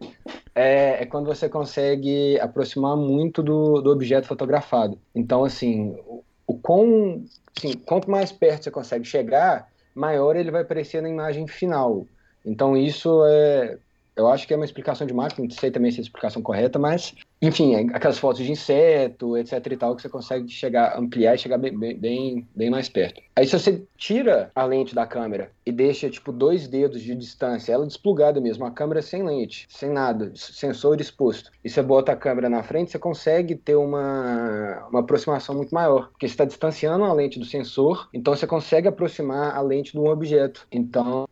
é, 0.55 1.03
é 1.03 1.07
quando 1.07 1.27
você 1.27 1.49
consegue 1.49 2.39
aproximar 2.39 2.97
muito 2.97 3.43
do, 3.43 3.81
do 3.81 3.91
objeto 3.91 4.27
fotografado. 4.27 4.99
Então, 5.15 5.45
assim, 5.45 5.97
o, 6.07 6.23
o 6.47 6.59
quão 6.59 7.25
assim, 7.57 7.75
quanto 7.75 8.11
mais 8.11 8.33
perto 8.33 8.65
você 8.65 8.71
consegue 8.71 9.05
chegar, 9.05 9.69
maior 9.95 10.37
ele 10.37 10.51
vai 10.51 10.63
aparecer 10.63 11.03
na 11.03 11.09
imagem 11.09 11.47
final. 11.47 12.07
Então 12.45 12.77
isso 12.77 13.25
é, 13.27 13.79
Eu 14.21 14.29
acho 14.29 14.47
que 14.47 14.53
é 14.53 14.57
uma 14.57 14.65
explicação 14.65 15.07
de 15.07 15.15
máquina, 15.15 15.49
não 15.49 15.55
sei 15.55 15.71
também 15.71 15.91
se 15.91 15.99
é 15.99 16.01
a 16.01 16.03
explicação 16.03 16.43
correta, 16.43 16.79
mas, 16.79 17.15
enfim, 17.41 17.75
é 17.75 17.81
aquelas 17.95 18.19
fotos 18.19 18.45
de 18.45 18.53
inseto, 18.53 19.37
etc 19.37 19.67
e 19.67 19.77
tal, 19.77 19.97
que 19.97 20.03
você 20.03 20.09
consegue 20.09 20.49
chegar, 20.49 20.99
ampliar 20.99 21.35
e 21.35 21.39
chegar 21.39 21.57
bem, 21.57 21.77
bem, 21.77 22.47
bem 22.55 22.71
mais 22.71 22.89
perto. 22.89 23.23
Aí 23.35 23.47
se 23.47 23.59
você 23.59 23.83
tira 23.97 24.51
a 24.55 24.65
lente 24.65 24.95
da 24.95 25.07
câmera 25.07 25.51
e 25.65 25.73
deixa, 25.73 26.11
tipo, 26.11 26.33
dois 26.33 26.69
dedos 26.69 27.01
de 27.01 27.15
distância, 27.15 27.73
ela 27.73 27.87
desplugada 27.87 28.41
mesmo, 28.41 28.67
a 28.67 28.71
câmera 28.71 29.01
sem 29.01 29.23
lente, 29.23 29.67
sem 29.71 29.89
nada, 29.89 30.33
sensor 30.35 31.01
exposto, 31.01 31.51
e 31.65 31.71
você 31.71 31.83
bota 31.83 32.13
a 32.13 32.17
câmera 32.17 32.51
na 32.51 32.63
frente, 32.63 32.91
você 32.91 32.99
consegue 32.99 33.55
ter 33.55 33.77
uma, 33.77 34.87
uma 34.91 35.01
aproximação 35.01 35.55
muito 35.55 35.75
maior, 35.75 36.09
porque 36.11 36.29
você 36.29 36.35
está 36.35 36.45
distanciando 36.45 37.05
a 37.05 37.13
lente 37.15 37.39
do 37.39 37.47
sensor, 37.47 38.09
então 38.13 38.37
você 38.37 38.47
consegue 38.47 38.89
aproximar 38.89 39.57
a 39.57 39.61
lente 39.63 39.93
de 39.93 39.99
um 39.99 40.09
objeto. 40.09 40.67
Então, 40.71 41.27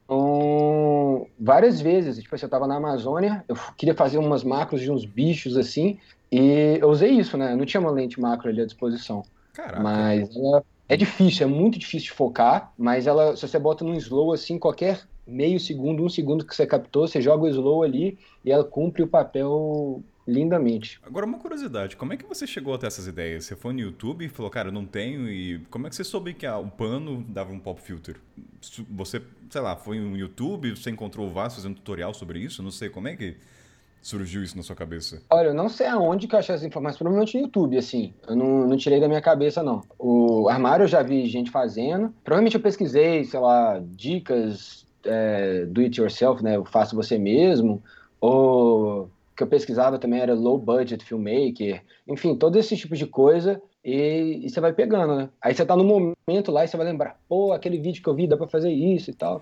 várias 1.39 1.81
vezes, 1.81 2.23
tipo, 2.23 2.35
assim, 2.35 2.44
eu 2.44 2.48
estava 2.48 2.66
na 2.66 2.77
Amazônia, 2.77 3.44
eu 3.48 3.56
queria 3.77 3.94
fazer 3.94 4.19
umas 4.19 4.43
macros 4.43 4.81
de 4.81 4.90
uns 4.90 5.05
bichos 5.05 5.56
assim, 5.56 5.98
e 6.31 6.78
eu 6.81 6.89
usei 6.89 7.10
isso, 7.10 7.36
né? 7.36 7.55
Não 7.55 7.65
tinha 7.65 7.81
uma 7.81 7.90
lente 7.90 8.20
macro 8.20 8.48
ali 8.48 8.60
à 8.60 8.66
disposição. 8.66 9.23
Caraca. 9.55 9.81
Mas 9.81 10.35
ela 10.36 10.65
é 10.89 10.97
difícil, 10.97 11.47
é 11.47 11.51
muito 11.51 11.78
difícil 11.78 12.10
de 12.10 12.12
focar, 12.12 12.73
mas 12.77 13.06
ela, 13.06 13.36
se 13.36 13.47
você 13.47 13.59
bota 13.59 13.85
num 13.85 13.94
slow 13.94 14.32
assim, 14.32 14.59
qualquer 14.59 15.02
meio 15.27 15.60
segundo, 15.60 16.02
um 16.02 16.09
segundo 16.09 16.44
que 16.44 16.55
você 16.55 16.66
captou, 16.66 17.06
você 17.06 17.20
joga 17.20 17.44
o 17.44 17.48
slow 17.48 17.82
ali 17.82 18.19
e 18.44 18.51
ela 18.51 18.65
cumpre 18.65 19.02
o 19.02 19.09
papel 19.09 20.02
lindamente. 20.29 21.01
Agora, 21.03 21.25
uma 21.25 21.39
curiosidade, 21.39 21.97
como 21.97 22.13
é 22.13 22.17
que 22.17 22.27
você 22.27 22.47
chegou 22.47 22.75
até 22.75 22.87
essas 22.87 23.07
ideias? 23.07 23.47
Você 23.47 23.57
foi 23.57 23.73
no 23.73 23.81
YouTube 23.81 24.27
e 24.27 24.29
falou, 24.29 24.51
cara, 24.51 24.69
eu 24.69 24.73
não 24.73 24.85
tenho, 24.85 25.27
e 25.31 25.61
como 25.71 25.87
é 25.87 25.91
que 25.91 25.97
você 25.97 26.05
soube 26.05 26.35
que 26.35 26.47
o 26.47 26.67
pano 26.67 27.25
dava 27.27 27.51
um 27.51 27.59
pop 27.59 27.81
filter? 27.81 28.17
Você, 28.91 29.23
sei 29.49 29.61
lá, 29.63 29.75
foi 29.75 29.99
no 29.99 30.17
YouTube, 30.19 30.77
você 30.77 30.91
encontrou 30.91 31.27
o 31.27 31.31
Vasco 31.31 31.61
fazendo 31.61 31.77
tutorial 31.77 32.13
sobre 32.13 32.41
isso? 32.41 32.63
Não 32.63 32.71
sei, 32.71 32.91
como 32.91 33.09
é 33.09 33.17
que 33.17 33.37
surgiu 34.03 34.43
isso 34.43 34.55
na 34.55 34.63
sua 34.63 34.77
cabeça? 34.77 35.23
Olha, 35.31 35.49
eu 35.49 35.55
não 35.55 35.71
sei 35.71 35.87
aonde 35.87 36.29
que 36.29 36.35
eu 36.35 36.39
achei 36.39 36.55
essas 36.55 36.67
informações, 36.67 36.99
provavelmente 36.99 37.37
no 37.39 37.45
YouTube, 37.45 37.79
assim. 37.79 38.13
Eu 38.29 38.37
não, 38.37 38.67
não 38.67 38.77
tirei 38.77 39.01
da 39.01 39.09
minha 39.09 39.23
cabeça, 39.23 39.63
não. 39.63 39.83
O 39.99 40.47
armário 40.51 40.85
eu 40.85 40.89
já 40.89 41.03
vi 41.03 41.27
gente 41.27 41.51
fazendo. 41.51 42.13
Provavelmente 42.23 42.55
eu 42.55 42.61
pesquisei, 42.61 43.25
sei 43.25 43.41
lá, 43.41 43.83
dicas 43.83 44.87
é, 45.05 45.65
do 45.65 45.81
it 45.81 45.99
yourself, 45.99 46.45
né? 46.45 46.57
Eu 46.57 46.67
faço 46.67 46.95
você 46.95 47.19
mesmo. 47.19 47.83
Ou 48.21 49.11
que 49.39 49.44
eu 49.44 49.47
pesquisava 49.47 50.01
também 50.01 50.19
era 50.19 50.35
low 50.35 50.59
budget 50.59 51.05
filmmaker, 51.05 51.81
enfim, 52.09 52.35
todos 52.35 52.59
esses 52.59 52.77
tipos 52.77 52.98
de 52.98 53.06
coisa 53.06 53.62
e, 53.85 54.44
e, 54.44 54.51
você 54.51 54.60
vai 54.60 54.73
pegando, 54.73 55.16
né? 55.16 55.31
Aí 55.40 55.55
você 55.55 55.65
tá 55.65 55.77
no 55.77 55.85
momento 55.85 56.51
lá 56.51 56.65
e 56.65 56.69
você 56.69 56.77
vai 56.77 56.85
lembrar, 56.85 57.16
pô, 57.28 57.52
aquele 57.52 57.78
vídeo 57.78 58.02
que 58.02 58.09
eu 58.09 58.15
vi 58.16 58.27
dá 58.27 58.36
para 58.36 58.48
fazer 58.48 58.73
isso 58.73 59.10
e 59.10 59.15
tal. 59.15 59.40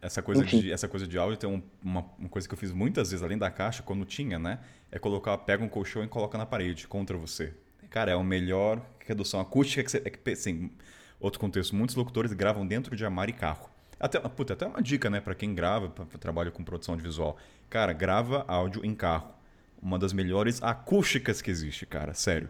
Essa 0.00 0.22
coisa, 0.22 0.42
de, 0.42 0.72
essa 0.72 0.88
coisa 0.88 1.06
de 1.06 1.18
áudio 1.18 1.36
tem 1.36 1.50
um, 1.50 1.62
uma, 1.84 2.06
uma, 2.18 2.28
coisa 2.30 2.48
que 2.48 2.54
eu 2.54 2.58
fiz 2.58 2.72
muitas 2.72 3.10
vezes, 3.10 3.22
além 3.22 3.36
da 3.36 3.50
caixa, 3.50 3.82
quando 3.82 4.06
tinha, 4.06 4.38
né? 4.38 4.58
É 4.90 4.98
colocar, 4.98 5.36
pega 5.36 5.62
um 5.62 5.68
colchão 5.68 6.02
e 6.02 6.08
coloca 6.08 6.38
na 6.38 6.46
parede 6.46 6.88
contra 6.88 7.16
você. 7.18 7.52
Cara, 7.90 8.12
é 8.12 8.14
a 8.14 8.24
melhor 8.24 8.80
redução 9.06 9.38
acústica 9.38 9.82
que 9.82 9.90
você. 9.90 9.98
É 9.98 10.10
que, 10.10 10.30
assim, 10.30 10.70
outro 11.20 11.38
contexto, 11.38 11.76
muitos 11.76 11.94
locutores 11.94 12.32
gravam 12.32 12.66
dentro 12.66 12.96
de 12.96 13.04
armário 13.04 13.32
e 13.32 13.34
carro. 13.34 13.68
Até, 13.98 14.18
puta, 14.20 14.52
até 14.52 14.66
uma 14.66 14.82
dica, 14.82 15.08
né, 15.08 15.20
para 15.20 15.34
quem 15.34 15.54
grava, 15.54 15.88
pra, 15.88 16.04
pra, 16.04 16.18
trabalha 16.18 16.50
com 16.50 16.62
produção 16.62 16.96
de 16.96 17.02
visual. 17.02 17.36
Cara, 17.68 17.92
grava 17.92 18.44
áudio 18.46 18.84
em 18.84 18.94
carro. 18.94 19.34
Uma 19.82 19.98
das 19.98 20.12
melhores 20.12 20.62
acústicas 20.62 21.42
que 21.42 21.50
existe, 21.50 21.84
cara, 21.84 22.14
sério. 22.14 22.48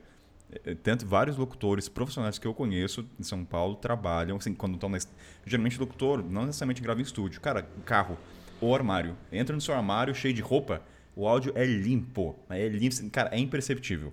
É, 0.51 0.73
é, 0.73 0.75
tanto 0.75 1.07
vários 1.07 1.37
locutores 1.37 1.89
profissionais 1.89 2.39
que 2.39 2.47
eu 2.47 2.55
conheço 2.55 3.09
em 3.19 3.23
São 3.23 3.45
Paulo 3.45 3.77
trabalham, 3.77 4.37
assim, 4.37 4.55
quando 4.55 4.75
estão 4.75 4.89
na. 4.89 4.99
Geralmente, 5.45 5.79
locutor 5.79 6.23
não 6.23 6.47
necessariamente 6.47 6.83
grava 6.83 7.01
em 7.01 7.03
estúdio. 7.03 7.41
Cara, 7.41 7.63
carro 7.85 8.17
ou 8.61 8.75
armário. 8.75 9.17
Entra 9.33 9.55
no 9.55 9.61
seu 9.61 9.75
armário 9.75 10.15
cheio 10.15 10.35
de 10.35 10.43
roupa, 10.43 10.83
o 11.15 11.27
áudio 11.27 11.53
é 11.55 11.65
limpo. 11.65 12.37
É 12.49 12.69
limpo, 12.69 12.95
assim, 12.95 13.09
cara, 13.09 13.31
é 13.35 13.39
imperceptível. 13.39 14.13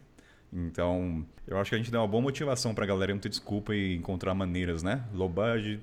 Então, 0.52 1.26
eu 1.48 1.58
acho 1.58 1.70
que 1.70 1.76
a 1.76 1.78
gente 1.78 1.92
dá 1.92 2.00
uma 2.00 2.08
boa 2.08 2.22
motivação 2.22 2.76
pra 2.76 2.86
galera 2.86 3.12
não 3.12 3.20
ter 3.20 3.30
desculpa 3.30 3.76
e 3.76 3.96
encontrar 3.96 4.34
maneiras, 4.34 4.84
né? 4.84 5.04
Low 5.12 5.28
budget, 5.28 5.82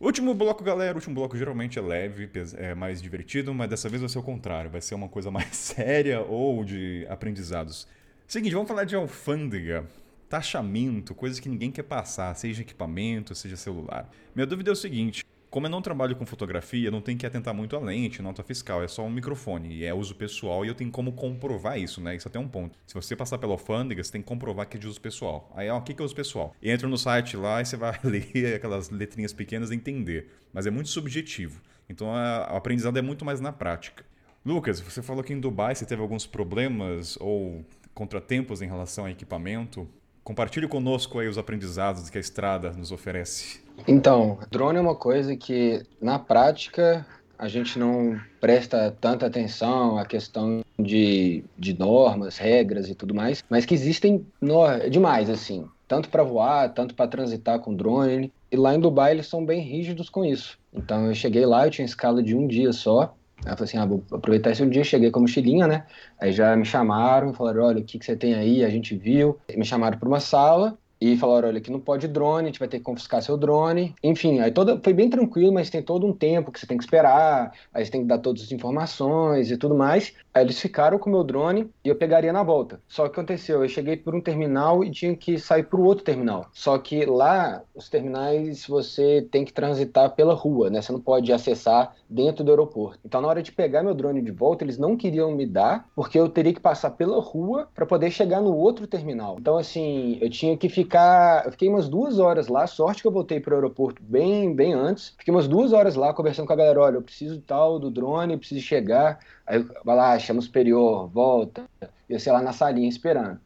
Último 0.00 0.34
bloco, 0.34 0.62
galera. 0.64 0.94
Último 0.94 1.14
bloco 1.14 1.36
geralmente 1.36 1.78
é 1.78 1.82
leve, 1.82 2.28
é 2.56 2.74
mais 2.74 3.00
divertido, 3.00 3.54
mas 3.54 3.70
dessa 3.70 3.88
vez 3.88 4.00
vai 4.00 4.08
ser 4.08 4.18
o 4.18 4.22
contrário. 4.22 4.70
Vai 4.70 4.80
ser 4.80 4.94
uma 4.94 5.08
coisa 5.08 5.30
mais 5.30 5.54
séria 5.56 6.20
ou 6.20 6.64
de 6.64 7.06
aprendizados. 7.08 7.86
Seguinte, 8.26 8.54
vamos 8.54 8.68
falar 8.68 8.84
de 8.84 8.96
alfândega, 8.96 9.86
taxamento, 10.28 11.14
coisas 11.14 11.38
que 11.38 11.48
ninguém 11.48 11.70
quer 11.70 11.84
passar, 11.84 12.34
seja 12.34 12.62
equipamento, 12.62 13.34
seja 13.34 13.56
celular. 13.56 14.10
Minha 14.34 14.46
dúvida 14.46 14.70
é 14.70 14.72
o 14.72 14.76
seguinte: 14.76 15.24
como 15.54 15.68
eu 15.68 15.70
não 15.70 15.80
trabalho 15.80 16.16
com 16.16 16.26
fotografia, 16.26 16.90
não 16.90 17.00
tenho 17.00 17.16
que 17.16 17.24
atentar 17.24 17.54
muito 17.54 17.76
à 17.76 17.78
lente, 17.78 18.20
nota 18.20 18.42
fiscal, 18.42 18.82
é 18.82 18.88
só 18.88 19.04
um 19.04 19.08
microfone 19.08 19.72
e 19.72 19.84
é 19.84 19.94
uso 19.94 20.12
pessoal 20.16 20.64
e 20.64 20.68
eu 20.68 20.74
tenho 20.74 20.90
como 20.90 21.12
comprovar 21.12 21.78
isso, 21.78 22.00
né? 22.00 22.16
Isso 22.16 22.26
até 22.26 22.38
é 22.38 22.40
um 22.40 22.48
ponto. 22.48 22.76
Se 22.84 22.92
você 22.92 23.14
passar 23.14 23.38
pela 23.38 23.52
alfândega, 23.52 24.02
você 24.02 24.10
tem 24.10 24.20
que 24.20 24.26
comprovar 24.26 24.66
que 24.66 24.76
é 24.76 24.80
de 24.80 24.88
uso 24.88 25.00
pessoal. 25.00 25.52
Aí, 25.54 25.70
ó, 25.70 25.78
o 25.78 25.82
que 25.82 25.94
é 25.96 26.04
uso 26.04 26.12
pessoal? 26.12 26.56
Entra 26.60 26.88
no 26.88 26.98
site 26.98 27.36
lá 27.36 27.62
e 27.62 27.66
você 27.66 27.76
vai 27.76 27.96
ler 28.02 28.56
aquelas 28.56 28.90
letrinhas 28.90 29.32
pequenas 29.32 29.70
e 29.70 29.76
entender. 29.76 30.28
Mas 30.52 30.66
é 30.66 30.72
muito 30.72 30.88
subjetivo. 30.88 31.62
Então 31.88 32.08
o 32.08 32.56
aprendizado 32.56 32.98
é 32.98 33.02
muito 33.02 33.24
mais 33.24 33.40
na 33.40 33.52
prática. 33.52 34.04
Lucas, 34.44 34.80
você 34.80 35.02
falou 35.02 35.22
que 35.22 35.32
em 35.32 35.38
Dubai 35.38 35.76
você 35.76 35.86
teve 35.86 36.02
alguns 36.02 36.26
problemas 36.26 37.16
ou 37.20 37.64
contratempos 37.94 38.60
em 38.60 38.66
relação 38.66 39.04
a 39.04 39.10
equipamento. 39.12 39.88
Compartilhe 40.24 40.66
conosco 40.66 41.20
aí 41.20 41.28
os 41.28 41.38
aprendizados 41.38 42.10
que 42.10 42.18
a 42.18 42.20
estrada 42.20 42.72
nos 42.72 42.90
oferece. 42.90 43.62
Então, 43.86 44.38
drone 44.50 44.78
é 44.78 44.80
uma 44.80 44.94
coisa 44.94 45.36
que, 45.36 45.82
na 46.00 46.18
prática, 46.18 47.06
a 47.38 47.48
gente 47.48 47.78
não 47.78 48.18
presta 48.40 48.96
tanta 49.00 49.26
atenção 49.26 49.98
à 49.98 50.06
questão 50.06 50.64
de, 50.78 51.44
de 51.58 51.78
normas, 51.78 52.38
regras 52.38 52.88
e 52.88 52.94
tudo 52.94 53.14
mais, 53.14 53.42
mas 53.48 53.66
que 53.66 53.74
existem 53.74 54.26
no, 54.40 54.66
demais, 54.88 55.28
assim, 55.28 55.66
tanto 55.86 56.08
para 56.08 56.22
voar, 56.22 56.72
tanto 56.72 56.94
para 56.94 57.08
transitar 57.08 57.58
com 57.58 57.74
drone. 57.74 58.32
E 58.50 58.56
lá 58.56 58.74
em 58.74 58.80
Dubai 58.80 59.12
eles 59.12 59.26
são 59.26 59.44
bem 59.44 59.60
rígidos 59.60 60.08
com 60.08 60.24
isso. 60.24 60.58
Então 60.72 61.06
eu 61.06 61.14
cheguei 61.14 61.44
lá, 61.44 61.66
eu 61.66 61.70
tinha 61.70 61.84
escala 61.84 62.22
de 62.22 62.34
um 62.34 62.46
dia 62.46 62.72
só, 62.72 63.14
Aí 63.44 63.52
eu 63.52 63.56
falei 63.56 63.64
assim, 63.64 63.76
ah, 63.76 63.84
vou 63.84 64.02
aproveitar 64.10 64.52
esse 64.52 64.62
um 64.62 64.70
dia, 64.70 64.82
cheguei 64.82 65.10
com 65.10 65.18
a 65.18 65.22
mochilinha, 65.22 65.66
né? 65.66 65.84
Aí 66.18 66.32
já 66.32 66.56
me 66.56 66.64
chamaram, 66.64 67.34
falaram, 67.34 67.64
olha, 67.64 67.80
o 67.80 67.84
que, 67.84 67.98
que 67.98 68.04
você 68.04 68.16
tem 68.16 68.34
aí? 68.34 68.64
A 68.64 68.70
gente 68.70 68.96
viu. 68.96 69.38
Me 69.54 69.64
chamaram 69.64 69.98
para 69.98 70.08
uma 70.08 70.20
sala, 70.20 70.78
e 71.00 71.16
falaram, 71.16 71.48
olha, 71.48 71.58
aqui 71.58 71.70
não 71.70 71.80
pode 71.80 72.08
drone, 72.08 72.44
a 72.44 72.46
gente 72.46 72.58
vai 72.58 72.68
ter 72.68 72.78
que 72.78 72.84
confiscar 72.84 73.22
seu 73.22 73.36
drone. 73.36 73.94
Enfim, 74.02 74.40
aí 74.40 74.50
toda, 74.50 74.80
foi 74.82 74.92
bem 74.92 75.10
tranquilo, 75.10 75.52
mas 75.52 75.70
tem 75.70 75.82
todo 75.82 76.06
um 76.06 76.12
tempo 76.12 76.50
que 76.52 76.58
você 76.60 76.66
tem 76.66 76.78
que 76.78 76.84
esperar, 76.84 77.52
aí 77.72 77.84
você 77.84 77.90
tem 77.90 78.02
que 78.02 78.06
dar 78.08 78.18
todas 78.18 78.42
as 78.42 78.52
informações 78.52 79.50
e 79.50 79.56
tudo 79.56 79.74
mais. 79.74 80.14
Aí 80.34 80.42
eles 80.42 80.60
ficaram 80.60 80.98
com 80.98 81.08
o 81.08 81.12
meu 81.12 81.22
drone 81.22 81.70
e 81.84 81.88
eu 81.88 81.94
pegaria 81.94 82.32
na 82.32 82.42
volta. 82.42 82.80
Só 82.88 83.04
que 83.04 83.12
aconteceu, 83.12 83.62
eu 83.62 83.68
cheguei 83.68 83.96
por 83.96 84.16
um 84.16 84.20
terminal 84.20 84.82
e 84.82 84.90
tinha 84.90 85.14
que 85.16 85.38
sair 85.38 85.62
para 85.62 85.78
o 85.78 85.84
outro 85.84 86.04
terminal. 86.04 86.46
Só 86.52 86.76
que 86.76 87.06
lá, 87.06 87.62
os 87.72 87.88
terminais, 87.88 88.66
você 88.66 89.26
tem 89.30 89.44
que 89.44 89.52
transitar 89.52 90.10
pela 90.16 90.34
rua, 90.34 90.68
né? 90.70 90.82
Você 90.82 90.90
não 90.90 91.00
pode 91.00 91.32
acessar 91.32 91.94
dentro 92.10 92.42
do 92.42 92.50
aeroporto. 92.50 92.98
Então, 93.04 93.20
na 93.20 93.28
hora 93.28 93.42
de 93.42 93.52
pegar 93.52 93.84
meu 93.84 93.94
drone 93.94 94.20
de 94.20 94.32
volta, 94.32 94.64
eles 94.64 94.76
não 94.76 94.96
queriam 94.96 95.30
me 95.30 95.46
dar, 95.46 95.88
porque 95.94 96.18
eu 96.18 96.28
teria 96.28 96.52
que 96.52 96.60
passar 96.60 96.90
pela 96.90 97.20
rua 97.20 97.68
para 97.72 97.86
poder 97.86 98.10
chegar 98.10 98.40
no 98.40 98.56
outro 98.56 98.88
terminal. 98.88 99.36
Então, 99.38 99.56
assim, 99.56 100.18
eu 100.20 100.28
tinha 100.28 100.56
que 100.56 100.68
ficar. 100.68 101.44
Eu 101.44 101.52
fiquei 101.52 101.68
umas 101.68 101.88
duas 101.88 102.18
horas 102.18 102.48
lá, 102.48 102.66
sorte 102.66 103.02
que 103.02 103.08
eu 103.08 103.12
voltei 103.12 103.38
para 103.38 103.52
o 103.52 103.56
aeroporto 103.56 104.02
bem, 104.02 104.52
bem 104.52 104.72
antes. 104.72 105.14
Fiquei 105.16 105.32
umas 105.32 105.46
duas 105.46 105.72
horas 105.72 105.94
lá 105.94 106.12
conversando 106.12 106.46
com 106.46 106.52
a 106.52 106.56
galera: 106.56 106.80
olha, 106.80 106.96
eu 106.96 107.02
preciso 107.02 107.40
tal 107.40 107.78
do 107.78 107.88
drone, 107.88 108.36
preciso 108.36 108.60
chegar. 108.60 109.20
Aí 109.46 109.64
vai 109.84 109.96
lá, 109.96 110.18
chama 110.18 110.40
o 110.40 110.42
superior, 110.42 111.08
volta. 111.08 111.68
E 112.08 112.12
eu 112.12 112.20
sei 112.20 112.32
lá 112.32 112.40
na 112.42 112.52
salinha 112.52 112.88
esperando. 112.88 113.38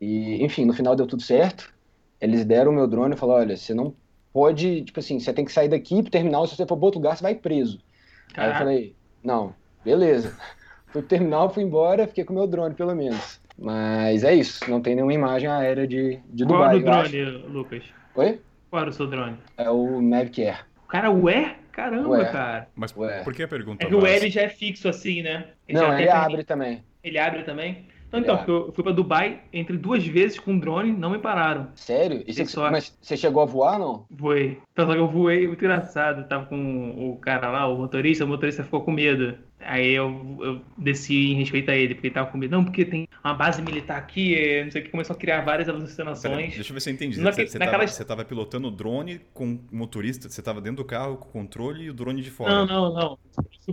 E, 0.00 0.42
enfim, 0.44 0.64
no 0.64 0.72
final 0.72 0.96
deu 0.96 1.06
tudo 1.06 1.22
certo. 1.22 1.72
Eles 2.20 2.44
deram 2.44 2.70
o 2.70 2.74
meu 2.74 2.86
drone 2.86 3.14
e 3.14 3.18
falaram: 3.18 3.40
olha, 3.40 3.56
você 3.56 3.74
não 3.74 3.94
pode, 4.32 4.82
tipo 4.82 5.00
assim, 5.00 5.18
você 5.20 5.32
tem 5.32 5.44
que 5.44 5.52
sair 5.52 5.68
daqui 5.68 6.02
pro 6.02 6.10
terminal, 6.10 6.46
se 6.46 6.56
você 6.56 6.66
for 6.66 6.76
pro 6.76 6.86
outro 6.86 7.00
lugar, 7.00 7.16
você 7.16 7.22
vai 7.22 7.34
preso. 7.34 7.78
Caraca. 8.32 8.42
Aí 8.42 8.54
eu 8.54 8.58
falei: 8.58 8.96
não, 9.22 9.54
beleza. 9.84 10.36
Fui 10.94 11.02
pro 11.02 11.08
terminal, 11.08 11.50
fui 11.50 11.64
embora, 11.64 12.06
fiquei 12.06 12.22
com 12.22 12.32
o 12.32 12.36
meu 12.36 12.46
drone, 12.46 12.72
pelo 12.72 12.94
menos. 12.94 13.40
Mas 13.58 14.22
é 14.22 14.32
isso, 14.32 14.70
não 14.70 14.80
tem 14.80 14.94
nenhuma 14.94 15.12
imagem 15.12 15.48
aérea 15.48 15.88
de, 15.88 16.20
de 16.26 16.44
Dubai. 16.44 16.80
Qual 16.80 16.94
era 16.94 17.08
o 17.08 17.10
drone, 17.10 17.48
Lucas? 17.48 17.82
Oi? 18.14 18.40
Qual 18.70 18.82
era 18.82 18.90
o 18.90 18.92
seu 18.92 19.08
drone? 19.08 19.36
É 19.56 19.68
o 19.68 20.00
Mavic 20.00 20.44
Air. 20.44 20.64
Cara, 20.88 21.10
o 21.10 21.26
Air? 21.26 21.56
Caramba, 21.74 22.08
Ué. 22.08 22.24
cara. 22.30 22.68
Mas 22.76 22.96
Ué. 22.96 23.22
por 23.24 23.34
que 23.34 23.42
a 23.42 23.48
pergunta? 23.48 23.84
É 23.84 23.88
que 23.88 23.94
o 23.94 24.06
L 24.06 24.30
já 24.30 24.42
é 24.42 24.48
fixo 24.48 24.88
assim, 24.88 25.22
né? 25.22 25.48
Ele 25.68 25.78
não, 25.78 25.98
ele 25.98 26.08
abre 26.08 26.44
também. 26.44 26.84
Ele 27.02 27.18
abre 27.18 27.42
também? 27.42 27.86
Então, 28.08 28.20
então 28.20 28.44
eu 28.46 28.72
fui 28.72 28.84
para 28.84 28.92
Dubai 28.92 29.40
entre 29.52 29.76
duas 29.76 30.06
vezes 30.06 30.38
com 30.38 30.56
drone, 30.56 30.92
não 30.92 31.10
me 31.10 31.18
pararam. 31.18 31.68
Sério? 31.74 32.22
E 32.26 32.32
você, 32.32 32.60
mas 32.70 32.96
você 33.00 33.16
chegou 33.16 33.42
a 33.42 33.46
voar, 33.46 33.76
não? 33.76 34.06
Voei. 34.08 34.60
Só 34.78 34.86
que 34.86 34.92
eu 34.92 35.08
voei, 35.08 35.48
muito 35.48 35.64
engraçado. 35.64 36.20
Eu 36.20 36.28
tava 36.28 36.46
com 36.46 37.10
o 37.10 37.16
cara 37.16 37.50
lá, 37.50 37.66
o 37.66 37.76
motorista, 37.76 38.24
o 38.24 38.28
motorista 38.28 38.62
ficou 38.62 38.82
com 38.82 38.92
medo. 38.92 39.36
Aí 39.60 39.92
eu, 39.94 40.38
eu 40.40 40.60
desci 40.78 41.32
em 41.32 41.34
respeito 41.34 41.70
a 41.70 41.74
ele, 41.74 41.94
porque 41.94 42.06
ele 42.06 42.14
tava 42.14 42.30
com 42.30 42.38
medo. 42.38 42.56
Não, 42.56 42.64
porque 42.64 42.84
tem 42.84 43.08
uma 43.24 43.34
base 43.34 43.62
militar 43.62 43.96
aqui, 43.96 44.34
é, 44.34 44.64
não 44.64 44.70
sei 44.70 44.82
o 44.82 44.84
que, 44.84 44.90
começou 44.90 45.16
a 45.16 45.18
criar 45.18 45.40
várias 45.40 45.66
alucinações. 45.68 46.54
deixa 46.54 46.70
eu 46.70 46.74
ver 46.74 46.80
se 46.80 46.90
eu 46.90 46.94
entendi. 46.94 47.20
Naque- 47.20 47.46
Você, 47.46 47.58
naquela- 47.58 47.78
tava, 47.78 47.88
você 47.90 48.04
tava 48.04 48.24
pilotando 48.24 48.68
o 48.68 48.70
drone 48.70 49.20
com 49.32 49.54
o 49.54 49.60
motorista, 49.72 50.28
você 50.28 50.42
tava 50.42 50.60
dentro 50.60 50.78
do 50.78 50.84
carro 50.84 51.16
com 51.16 51.28
o 51.28 51.32
controle 51.32 51.84
e 51.84 51.90
o 51.90 51.94
drone 51.94 52.20
de 52.20 52.30
fora. 52.30 52.52
Não, 52.52 52.66
não, 52.66 52.94
não. 52.94 53.18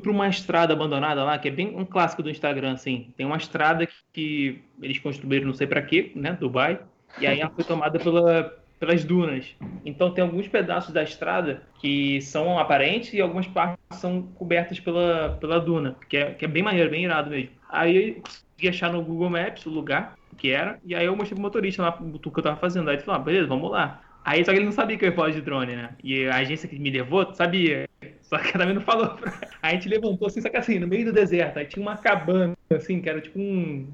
Fui 0.02 0.12
uma 0.12 0.30
estrada 0.30 0.72
abandonada 0.74 1.24
lá, 1.24 1.38
que 1.38 1.50
é 1.50 1.52
bem 1.52 1.76
um 1.76 1.84
clássico 1.86 2.24
do 2.24 2.30
Instagram, 2.30 2.74
assim. 2.74 3.14
Tem 3.18 3.26
uma 3.26 3.36
estrada 3.38 3.86
que, 3.86 3.94
que 4.14 4.62
eles 4.82 5.00
construíram 5.00 5.48
não 5.48 5.54
sei 5.54 5.68
pra 5.68 5.82
quê, 5.82 6.12
né, 6.16 6.32
Dubai. 6.40 6.80
E 7.20 7.28
aí 7.28 7.42
ela 7.42 7.50
foi 7.52 7.66
tomada 7.66 8.00
pela, 8.00 8.58
pelas 8.80 9.04
dunas. 9.04 9.54
Então 9.86 10.12
tem 10.12 10.24
alguns 10.24 10.48
pedaços 10.48 10.94
da 10.94 11.04
estrada 11.04 11.62
que 11.82 12.22
são 12.22 12.58
aparentes 12.58 13.14
e 13.14 13.20
algumas 13.20 13.46
partes 13.48 13.78
são 14.00 14.22
cobertas 14.22 14.80
pela, 14.80 15.38
pela 15.42 15.60
duna, 15.60 15.98
que 16.10 16.16
é, 16.16 16.32
que 16.34 16.46
é 16.46 16.48
bem 16.48 16.64
maneiro, 16.64 16.90
bem 16.90 17.04
irado 17.04 17.30
mesmo. 17.30 17.50
Aí 17.70 18.22
consegui 18.62 18.70
achar 18.70 18.92
no 18.92 19.02
Google 19.02 19.30
Maps 19.30 19.66
o 19.66 19.70
lugar 19.70 20.16
que 20.38 20.52
era, 20.52 20.80
e 20.86 20.96
aí 20.96 21.06
eu 21.06 21.16
mostrei 21.16 21.36
pro 21.36 21.42
motorista 21.42 21.82
lá 21.82 22.00
o 22.00 22.20
que 22.20 22.40
eu 22.40 22.44
tava 22.44 22.58
fazendo. 22.58 22.90
Aí 22.90 22.96
ele 22.96 23.04
falou, 23.04 23.20
ah, 23.20 23.24
beleza, 23.24 23.48
vamos 23.48 23.72
lá. 23.72 24.02
Aí 24.24 24.46
só 24.46 24.52
que 24.52 24.58
ele 24.58 24.66
não 24.66 24.72
sabia 24.72 24.98
que 24.98 25.06
eu 25.06 25.10
ia 25.10 25.16
falar 25.16 25.32
de 25.32 25.42
drone, 25.42 25.76
né? 25.76 25.90
E 26.04 26.28
a 26.28 26.38
agência 26.38 26.70
que 26.70 26.78
me 26.78 26.92
levou 26.92 27.34
sabia. 27.34 27.88
Só 28.22 28.38
que 28.38 28.54
também 28.54 28.74
não 28.74 28.82
falou. 28.82 29.10
Pra... 29.10 29.34
Aí 29.62 29.72
a 29.72 29.74
gente 29.74 29.90
levantou 29.90 30.28
assim, 30.28 30.40
só 30.40 30.48
que 30.48 30.56
assim, 30.56 30.80
no 30.80 30.88
meio 30.88 31.04
do 31.04 31.12
deserto. 31.12 31.60
Aí 31.60 31.66
tinha 31.66 31.82
uma 31.82 31.98
cabana, 31.98 32.56
assim, 32.74 33.02
que 33.02 33.10
era 33.10 33.20
tipo 33.20 33.38
um. 33.38 33.92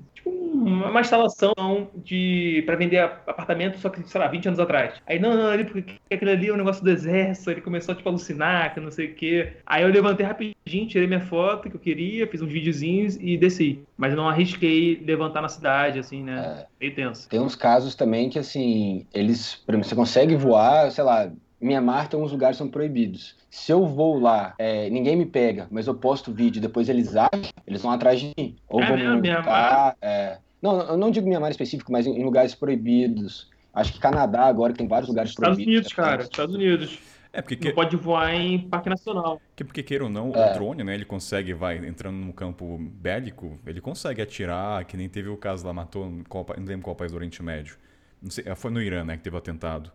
Uma 0.57 1.01
instalação 1.01 1.53
de. 1.95 2.63
pra 2.65 2.75
vender 2.75 2.99
apartamento, 2.99 3.77
só 3.79 3.89
que, 3.89 4.07
sei 4.07 4.19
lá, 4.19 4.27
20 4.27 4.47
anos 4.47 4.59
atrás. 4.59 4.93
Aí, 5.05 5.19
não, 5.19 5.35
não, 5.35 5.47
ali, 5.47 5.63
porque 5.63 5.95
aquilo 6.11 6.31
ali 6.31 6.47
é 6.47 6.53
um 6.53 6.57
negócio 6.57 6.83
do 6.83 6.89
exército. 6.89 7.51
Ele 7.51 7.61
começou 7.61 7.95
tipo, 7.95 8.07
a 8.07 8.11
alucinar, 8.11 8.73
que 8.73 8.79
não 8.79 8.91
sei 8.91 9.07
o 9.07 9.15
quê. 9.15 9.53
Aí 9.65 9.83
eu 9.83 9.89
levantei 9.89 10.25
rapidinho, 10.25 10.87
tirei 10.87 11.07
minha 11.07 11.21
foto 11.21 11.69
que 11.69 11.75
eu 11.75 11.79
queria, 11.79 12.27
fiz 12.27 12.41
uns 12.41 12.51
videozinhos 12.51 13.17
e 13.19 13.37
desci. 13.37 13.83
Mas 13.95 14.11
eu 14.11 14.17
não 14.17 14.27
arrisquei 14.29 15.01
levantar 15.05 15.41
na 15.41 15.49
cidade, 15.49 15.99
assim, 15.99 16.23
né? 16.23 16.61
É. 16.61 16.65
Meio 16.79 16.95
tenso. 16.95 17.29
Tem 17.29 17.39
uns 17.39 17.55
casos 17.55 17.95
também 17.95 18.29
que, 18.29 18.39
assim, 18.39 19.05
eles, 19.13 19.55
por 19.55 19.73
exemplo, 19.73 19.89
você 19.89 19.95
consegue 19.95 20.35
voar, 20.35 20.91
sei 20.91 21.03
lá, 21.03 21.31
Mianmar 21.59 22.07
tem 22.07 22.19
uns 22.19 22.31
lugares 22.31 22.55
que 22.57 22.63
são 22.63 22.69
proibidos. 22.69 23.35
Se 23.49 23.71
eu 23.71 23.85
vou 23.85 24.19
lá, 24.19 24.53
é, 24.59 24.89
ninguém 24.89 25.15
me 25.15 25.25
pega, 25.25 25.67
mas 25.71 25.87
eu 25.87 25.95
posto 25.95 26.31
vídeo, 26.31 26.61
depois 26.61 26.87
eles 26.89 27.15
acham, 27.15 27.49
eles 27.65 27.81
vão 27.81 27.91
atrás 27.91 28.19
de 28.19 28.31
mim. 28.37 28.55
Ou 28.69 28.81
É 28.81 28.87
vão 28.87 28.95
me 28.95 29.01
mesmo, 29.03 29.15
multar, 29.15 29.33
Mianmar? 29.43 29.97
é. 30.01 30.37
Não, 30.61 30.81
eu 30.81 30.97
não 30.97 31.11
digo 31.11 31.27
Mianmar 31.27 31.51
específico, 31.51 31.91
mas 31.91 32.05
em, 32.07 32.19
em 32.19 32.23
lugares 32.23 32.55
proibidos. 32.55 33.49
Acho 33.73 33.93
que 33.93 33.99
Canadá 33.99 34.45
agora 34.45 34.73
tem 34.73 34.87
vários 34.87 35.07
lugares 35.07 35.31
Estados 35.31 35.55
proibidos. 35.55 35.73
Unidos, 35.75 35.93
cara. 35.93 36.23
Estados 36.23 36.55
Unidos. 36.55 36.99
É, 37.31 37.41
porque, 37.41 37.55
Não 37.55 37.61
que, 37.61 37.71
pode 37.73 37.95
voar 37.95 38.33
em 38.33 38.57
parque 38.67 38.89
nacional. 38.89 39.39
que- 39.55 39.63
porque 39.63 39.83
queira 39.83 40.03
ou 40.05 40.09
não, 40.09 40.31
É. 40.33 40.51
o 40.51 40.53
drone, 40.55 40.83
né, 40.83 40.95
ele 40.95 41.05
consegue, 41.05 41.53
vai, 41.53 41.77
entrando 41.85 42.15
num 42.15 42.31
campo 42.31 42.77
bélico, 42.79 43.59
ele 43.67 43.79
consegue 43.79 44.21
atirar, 44.21 44.83
que 44.85 44.97
nem 44.97 45.07
teve 45.07 45.29
o 45.29 45.37
caso 45.37 45.67
lá, 45.67 45.73
matou, 45.73 46.07
em 46.07 46.23
qual, 46.23 46.45
não 46.57 46.65
lembro 46.65 46.83
qual 46.85 46.95
país 46.95 47.11
do 47.11 47.15
Oriente 47.15 47.43
Médio. 47.43 47.75
Não 48.21 48.31
sei, 48.31 48.43
foi 48.55 48.71
no 48.71 48.81
Irã, 48.81 49.03
né, 49.03 49.17
que 49.17 49.23
teve 49.23 49.35
o 49.35 49.39
atentado. 49.39 49.91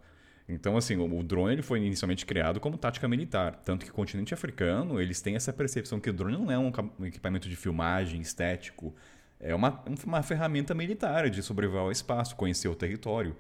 Então, 0.48 0.76
assim, 0.76 0.97
o, 0.97 1.18
o 1.18 1.22
drone 1.24 1.55
ele 1.55 1.62
foi 1.62 1.80
inicialmente 1.80 2.24
criado 2.26 2.60
como 2.60 2.76
tática 2.76 3.09
militar. 3.09 3.60
Tanto 3.64 3.84
que 3.84 3.90
o 3.90 3.94
continente 3.94 4.34
africano, 4.34 5.01
eles 5.01 5.20
têm 5.20 5.34
essa 5.34 5.52
percepção 5.52 5.98
que 5.98 6.10
o 6.10 6.12
drone 6.12 6.36
não 6.36 6.51
é 6.52 6.59
um, 6.59 6.70
um 7.01 7.06
equipamento 7.06 7.48
de 7.48 7.56
filmagem 7.56 8.20
estético. 8.20 8.94
É 9.43 9.55
uma, 9.55 9.82
uma 10.06 10.23
ferramenta 10.23 10.73
militar 10.74 11.28
de 11.28 11.43
sobrevoar 11.43 11.85
o 11.86 11.90
espaço, 11.93 12.36
conhecer 12.36 12.69
o 12.69 12.74
território. 12.77 13.36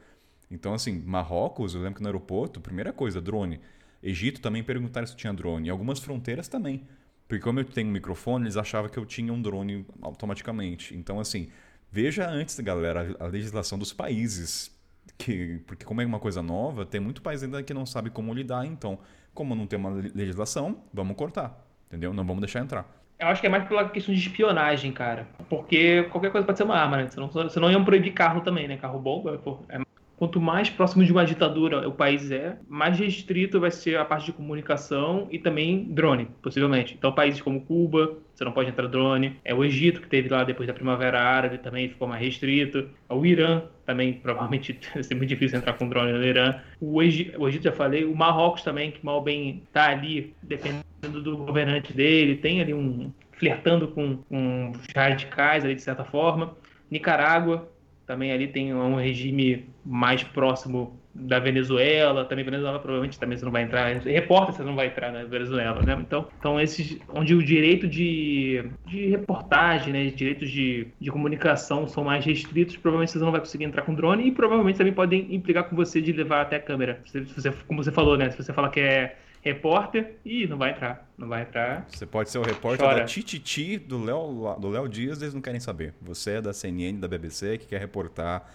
Então, 0.50 0.74
assim, 0.74 1.00
Marrocos, 1.06 1.74
eu 1.74 1.80
lembro 1.80 1.96
que 1.96 2.02
no 2.02 2.08
aeroporto, 2.08 2.60
primeira 2.60 2.92
coisa, 2.92 3.20
drone. 3.20 3.60
Egito 4.02 4.40
também 4.40 4.62
perguntaram 4.64 5.06
se 5.06 5.16
tinha 5.16 5.32
drone. 5.32 5.68
E 5.68 5.70
algumas 5.70 6.00
fronteiras 6.00 6.48
também. 6.48 6.82
Porque 7.28 7.42
como 7.42 7.60
eu 7.60 7.64
tenho 7.64 7.88
um 7.88 7.92
microfone, 7.92 8.44
eles 8.44 8.56
achavam 8.56 8.90
que 8.90 8.98
eu 8.98 9.06
tinha 9.06 9.32
um 9.32 9.40
drone 9.40 9.86
automaticamente. 10.02 10.94
Então, 10.94 11.20
assim, 11.20 11.48
veja 11.90 12.28
antes, 12.28 12.58
galera, 12.60 13.16
a 13.20 13.26
legislação 13.26 13.78
dos 13.78 13.92
países. 13.92 14.70
Que, 15.16 15.58
porque 15.66 15.84
como 15.84 16.00
é 16.00 16.06
uma 16.06 16.18
coisa 16.18 16.42
nova, 16.42 16.84
tem 16.84 17.00
muito 17.00 17.22
país 17.22 17.42
ainda 17.42 17.62
que 17.62 17.72
não 17.72 17.86
sabe 17.86 18.10
como 18.10 18.34
lidar. 18.34 18.66
Então, 18.66 18.98
como 19.32 19.54
não 19.54 19.66
tem 19.66 19.78
uma 19.78 19.90
le- 19.90 20.12
legislação, 20.14 20.82
vamos 20.92 21.16
cortar. 21.16 21.64
Entendeu? 21.86 22.12
Não 22.12 22.24
vamos 22.26 22.40
deixar 22.40 22.60
entrar. 22.60 23.01
Eu 23.22 23.28
acho 23.28 23.40
que 23.40 23.46
é 23.46 23.50
mais 23.50 23.64
pela 23.68 23.88
questão 23.88 24.12
de 24.12 24.20
espionagem, 24.20 24.90
cara. 24.90 25.28
Porque 25.48 26.02
qualquer 26.10 26.32
coisa 26.32 26.44
pode 26.44 26.58
ser 26.58 26.64
uma 26.64 26.76
arma, 26.76 26.96
né? 26.96 27.06
Senão, 27.08 27.30
senão 27.48 27.70
iam 27.70 27.84
proibir 27.84 28.12
carro 28.12 28.40
também, 28.40 28.66
né? 28.66 28.76
Carro 28.76 28.98
bomba. 28.98 29.38
pô, 29.38 29.60
é- 29.68 29.80
Quanto 30.16 30.40
mais 30.40 30.70
próximo 30.70 31.04
de 31.04 31.10
uma 31.10 31.24
ditadura 31.24 31.88
o 31.88 31.92
país 31.92 32.30
é, 32.30 32.56
mais 32.68 32.96
restrito 32.96 33.58
vai 33.58 33.72
ser 33.72 33.98
a 33.98 34.04
parte 34.04 34.26
de 34.26 34.32
comunicação 34.32 35.26
e 35.32 35.38
também 35.38 35.84
drone, 35.90 36.28
possivelmente. 36.40 36.94
Então, 36.96 37.10
países 37.12 37.42
como 37.42 37.60
Cuba, 37.60 38.18
você 38.32 38.44
não 38.44 38.52
pode 38.52 38.70
entrar 38.70 38.86
drone. 38.86 39.36
É 39.44 39.52
o 39.52 39.64
Egito, 39.64 40.00
que 40.00 40.08
teve 40.08 40.28
lá 40.28 40.44
depois 40.44 40.68
da 40.68 40.74
Primavera 40.74 41.20
Árabe, 41.20 41.58
também 41.58 41.88
ficou 41.88 42.06
mais 42.06 42.22
restrito. 42.22 42.88
O 43.08 43.26
Irã, 43.26 43.62
também, 43.84 44.12
provavelmente, 44.12 44.78
vai 44.94 45.02
ser 45.02 45.16
muito 45.16 45.28
difícil 45.28 45.58
entrar 45.58 45.72
com 45.72 45.88
drone 45.88 46.12
no 46.12 46.24
Irã. 46.24 46.60
O 46.80 47.02
Egito, 47.02 47.40
o 47.40 47.48
Egito 47.48 47.64
já 47.64 47.72
falei. 47.72 48.04
O 48.04 48.14
Marrocos 48.14 48.62
também, 48.62 48.92
que 48.92 49.04
mal 49.04 49.20
bem 49.20 49.64
tá 49.72 49.90
ali, 49.90 50.36
dependendo 50.40 50.91
do 51.08 51.36
governante 51.36 51.92
dele, 51.92 52.36
tem 52.36 52.60
ali 52.60 52.72
um. 52.72 53.12
flertando 53.32 53.88
com, 53.88 54.18
com 54.18 54.70
os 54.70 54.86
radicais 54.94 55.64
ali, 55.64 55.74
de 55.74 55.82
certa 55.82 56.04
forma. 56.04 56.56
Nicarágua, 56.90 57.68
também 58.06 58.32
ali 58.32 58.48
tem 58.48 58.74
um 58.74 58.96
regime 58.96 59.66
mais 59.84 60.22
próximo 60.22 61.00
da 61.14 61.38
Venezuela, 61.38 62.24
também 62.24 62.44
Venezuela 62.44 62.78
provavelmente 62.78 63.18
também 63.18 63.36
você 63.36 63.44
não 63.44 63.52
vai 63.52 63.62
entrar, 63.62 63.92
repórter 63.98 64.54
você 64.54 64.62
não 64.62 64.74
vai 64.74 64.86
entrar 64.86 65.12
na 65.12 65.24
Venezuela, 65.24 65.82
né? 65.82 65.98
Então, 66.00 66.26
então 66.38 66.60
esses 66.60 66.98
onde 67.08 67.34
o 67.34 67.42
direito 67.42 67.86
de, 67.86 68.64
de 68.86 69.08
reportagem, 69.08 69.92
né, 69.92 70.06
direitos 70.06 70.50
de, 70.50 70.88
de 70.98 71.10
comunicação 71.10 71.86
são 71.86 72.04
mais 72.04 72.24
restritos, 72.24 72.76
provavelmente 72.76 73.12
você 73.12 73.18
não 73.18 73.30
vai 73.30 73.40
conseguir 73.40 73.64
entrar 73.64 73.82
com 73.82 73.94
drone 73.94 74.26
e 74.26 74.32
provavelmente 74.32 74.78
também 74.78 74.92
podem 74.92 75.34
implicar 75.34 75.64
com 75.64 75.76
você 75.76 76.00
de 76.00 76.12
levar 76.12 76.42
até 76.42 76.56
a 76.56 76.60
câmera. 76.60 77.00
Se 77.04 77.20
você, 77.20 77.52
como 77.66 77.84
você 77.84 77.92
falou, 77.92 78.16
né? 78.16 78.30
Se 78.30 78.42
você 78.42 78.52
falar 78.52 78.70
que 78.70 78.80
é 78.80 79.16
repórter, 79.42 80.16
ih, 80.24 80.46
não 80.46 80.56
vai 80.56 80.70
entrar, 80.70 81.08
não 81.18 81.28
vai 81.28 81.42
entrar. 81.42 81.84
Você 81.88 82.06
pode 82.06 82.30
ser 82.30 82.38
o 82.38 82.42
repórter 82.42 82.86
Chora. 82.86 83.00
da 83.00 83.04
Tititi 83.04 83.76
do 83.78 84.02
Léo 84.02 84.56
do 84.58 84.68
Léo 84.70 84.88
Dias, 84.88 85.20
eles 85.20 85.34
não 85.34 85.40
querem 85.42 85.60
saber. 85.60 85.92
Você 86.00 86.32
é 86.34 86.40
da 86.40 86.52
CNN, 86.52 86.98
da 87.00 87.08
BBC, 87.08 87.58
que 87.58 87.66
quer 87.66 87.80
reportar 87.80 88.48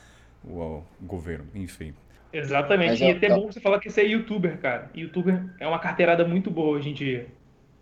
o, 0.43 0.59
o 0.59 0.83
governo, 1.01 1.47
enfim. 1.53 1.93
Exatamente. 2.31 2.91
Mas 2.91 3.01
e 3.01 3.03
é- 3.05 3.11
até 3.11 3.29
bom 3.29 3.51
você 3.51 3.59
falar 3.59 3.79
que 3.79 3.89
você 3.89 4.01
é 4.01 4.05
youtuber, 4.05 4.57
cara. 4.59 4.89
Youtuber 4.95 5.43
é 5.59 5.67
uma 5.67 5.79
carteirada 5.79 6.25
muito 6.25 6.49
boa 6.49 6.77
hoje 6.77 6.89
em 6.89 6.93
dia. 6.93 7.27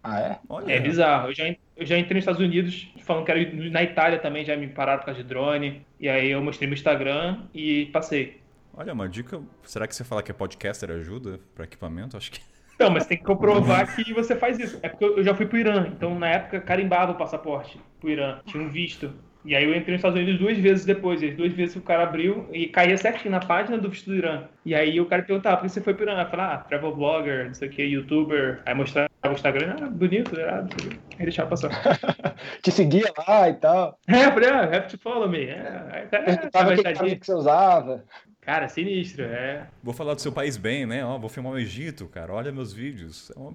Ah, 0.04 0.20
é? 0.20 0.40
Olha, 0.48 0.72
É 0.72 0.80
bizarro. 0.80 1.30
Eu 1.30 1.34
já, 1.34 1.48
eu 1.76 1.86
já 1.86 1.98
entrei 1.98 2.16
nos 2.16 2.22
Estados 2.24 2.40
Unidos 2.40 2.88
falando 3.04 3.26
que 3.26 3.32
era 3.32 3.70
na 3.72 3.82
Itália 3.84 4.20
também, 4.20 4.46
já 4.46 4.56
me 4.56 4.68
pararam 4.68 5.00
por 5.00 5.06
causa 5.08 5.22
de 5.24 5.28
drone. 5.28 5.84
E 6.00 6.08
aí 6.08 6.30
eu 6.30 6.42
mostrei 6.44 6.68
meu 6.68 6.76
Instagram 6.76 7.44
e 7.54 7.88
passei. 7.88 8.40
olha, 8.74 8.94
uma 8.94 9.10
dica. 9.10 9.42
Será 9.64 9.88
que 9.88 9.96
você 9.96 10.04
falar 10.04 10.22
que 10.22 10.30
é 10.30 10.34
podcaster 10.34 10.92
ajuda 10.92 11.40
para 11.56 11.66
equipamento? 11.66 12.16
Acho 12.16 12.32
que. 12.32 12.40
Não, 12.80 12.90
mas 12.90 13.06
tem 13.06 13.18
que 13.18 13.24
comprovar 13.24 13.96
que 13.96 14.14
você 14.14 14.36
faz 14.36 14.60
isso. 14.60 14.80
É 14.82 14.90
porque 14.90 15.06
eu 15.06 15.24
já 15.24 15.34
fui 15.34 15.46
pro 15.46 15.58
Irã, 15.58 15.88
então 15.88 16.18
na 16.18 16.28
época 16.28 16.60
carimbava 16.60 17.14
o 17.14 17.16
passaporte 17.16 17.80
pro 18.00 18.10
Irã, 18.10 18.40
tinha 18.46 18.62
um 18.62 18.70
visto. 18.70 19.14
E 19.46 19.56
aí 19.56 19.64
eu 19.64 19.76
entrei 19.76 19.94
nos 19.94 20.00
Estados 20.00 20.20
Unidos 20.20 20.40
duas 20.40 20.58
vezes 20.58 20.86
depois, 20.86 21.22
e 21.22 21.28
as 21.28 21.36
duas 21.36 21.54
vezes 21.54 21.76
o 21.76 21.82
cara 21.82 22.02
abriu 22.02 22.50
e 22.52 22.66
caía 22.66 22.98
certinho 22.98 23.32
na 23.32 23.40
página 23.40 23.78
do 23.78 23.90
visto 23.90 24.10
do 24.10 24.16
Irã. 24.16 24.46
E 24.66 24.74
aí 24.74 25.00
o 25.00 25.06
cara 25.06 25.22
perguntava, 25.22 25.58
por 25.58 25.64
que 25.64 25.70
você 25.70 25.82
foi 25.82 25.94
pro 25.94 26.04
Irã? 26.04 26.20
Eu 26.20 26.30
falava, 26.30 26.54
ah, 26.56 26.58
travel 26.58 26.96
blogger, 26.96 27.46
não 27.46 27.54
sei 27.54 27.68
o 27.68 27.72
que, 27.72 27.84
youtuber. 27.84 28.64
Aí 28.66 28.74
mostrava 28.74 29.08
o 29.24 29.32
Instagram, 29.32 29.76
ah, 29.84 29.86
bonito, 29.86 30.34
irado. 30.34 30.76
Aí 31.20 31.26
deixava 31.26 31.52
passar. 31.52 31.70
Te 32.64 32.72
seguia 32.72 33.14
lá 33.28 33.48
e 33.48 33.54
tal. 33.54 34.00
É, 34.08 34.26
eu 34.26 34.32
falei, 34.32 34.50
ah, 34.50 34.64
have 34.64 34.88
to 34.90 34.98
follow 34.98 35.30
me. 35.30 35.46
É, 35.46 36.08
ah, 36.12 36.20
Perguntava 36.26 36.76
vai 36.76 36.94
que 36.94 37.16
que 37.18 37.26
você 37.26 37.34
usava. 37.34 38.04
Cara, 38.46 38.70
sinistro, 38.70 39.24
é. 39.24 39.68
Vou 39.82 39.92
falar 39.92 40.14
do 40.14 40.22
seu 40.22 40.32
país 40.32 40.56
bem, 40.56 40.86
né? 40.86 41.04
Ó, 41.04 41.18
vou 41.18 41.28
filmar 41.30 41.54
o 41.54 41.58
Egito, 41.58 42.08
cara. 42.08 42.32
Olha 42.32 42.52
meus 42.52 42.72
vídeos. 42.72 43.32
É 43.36 43.40
uma 43.40 43.52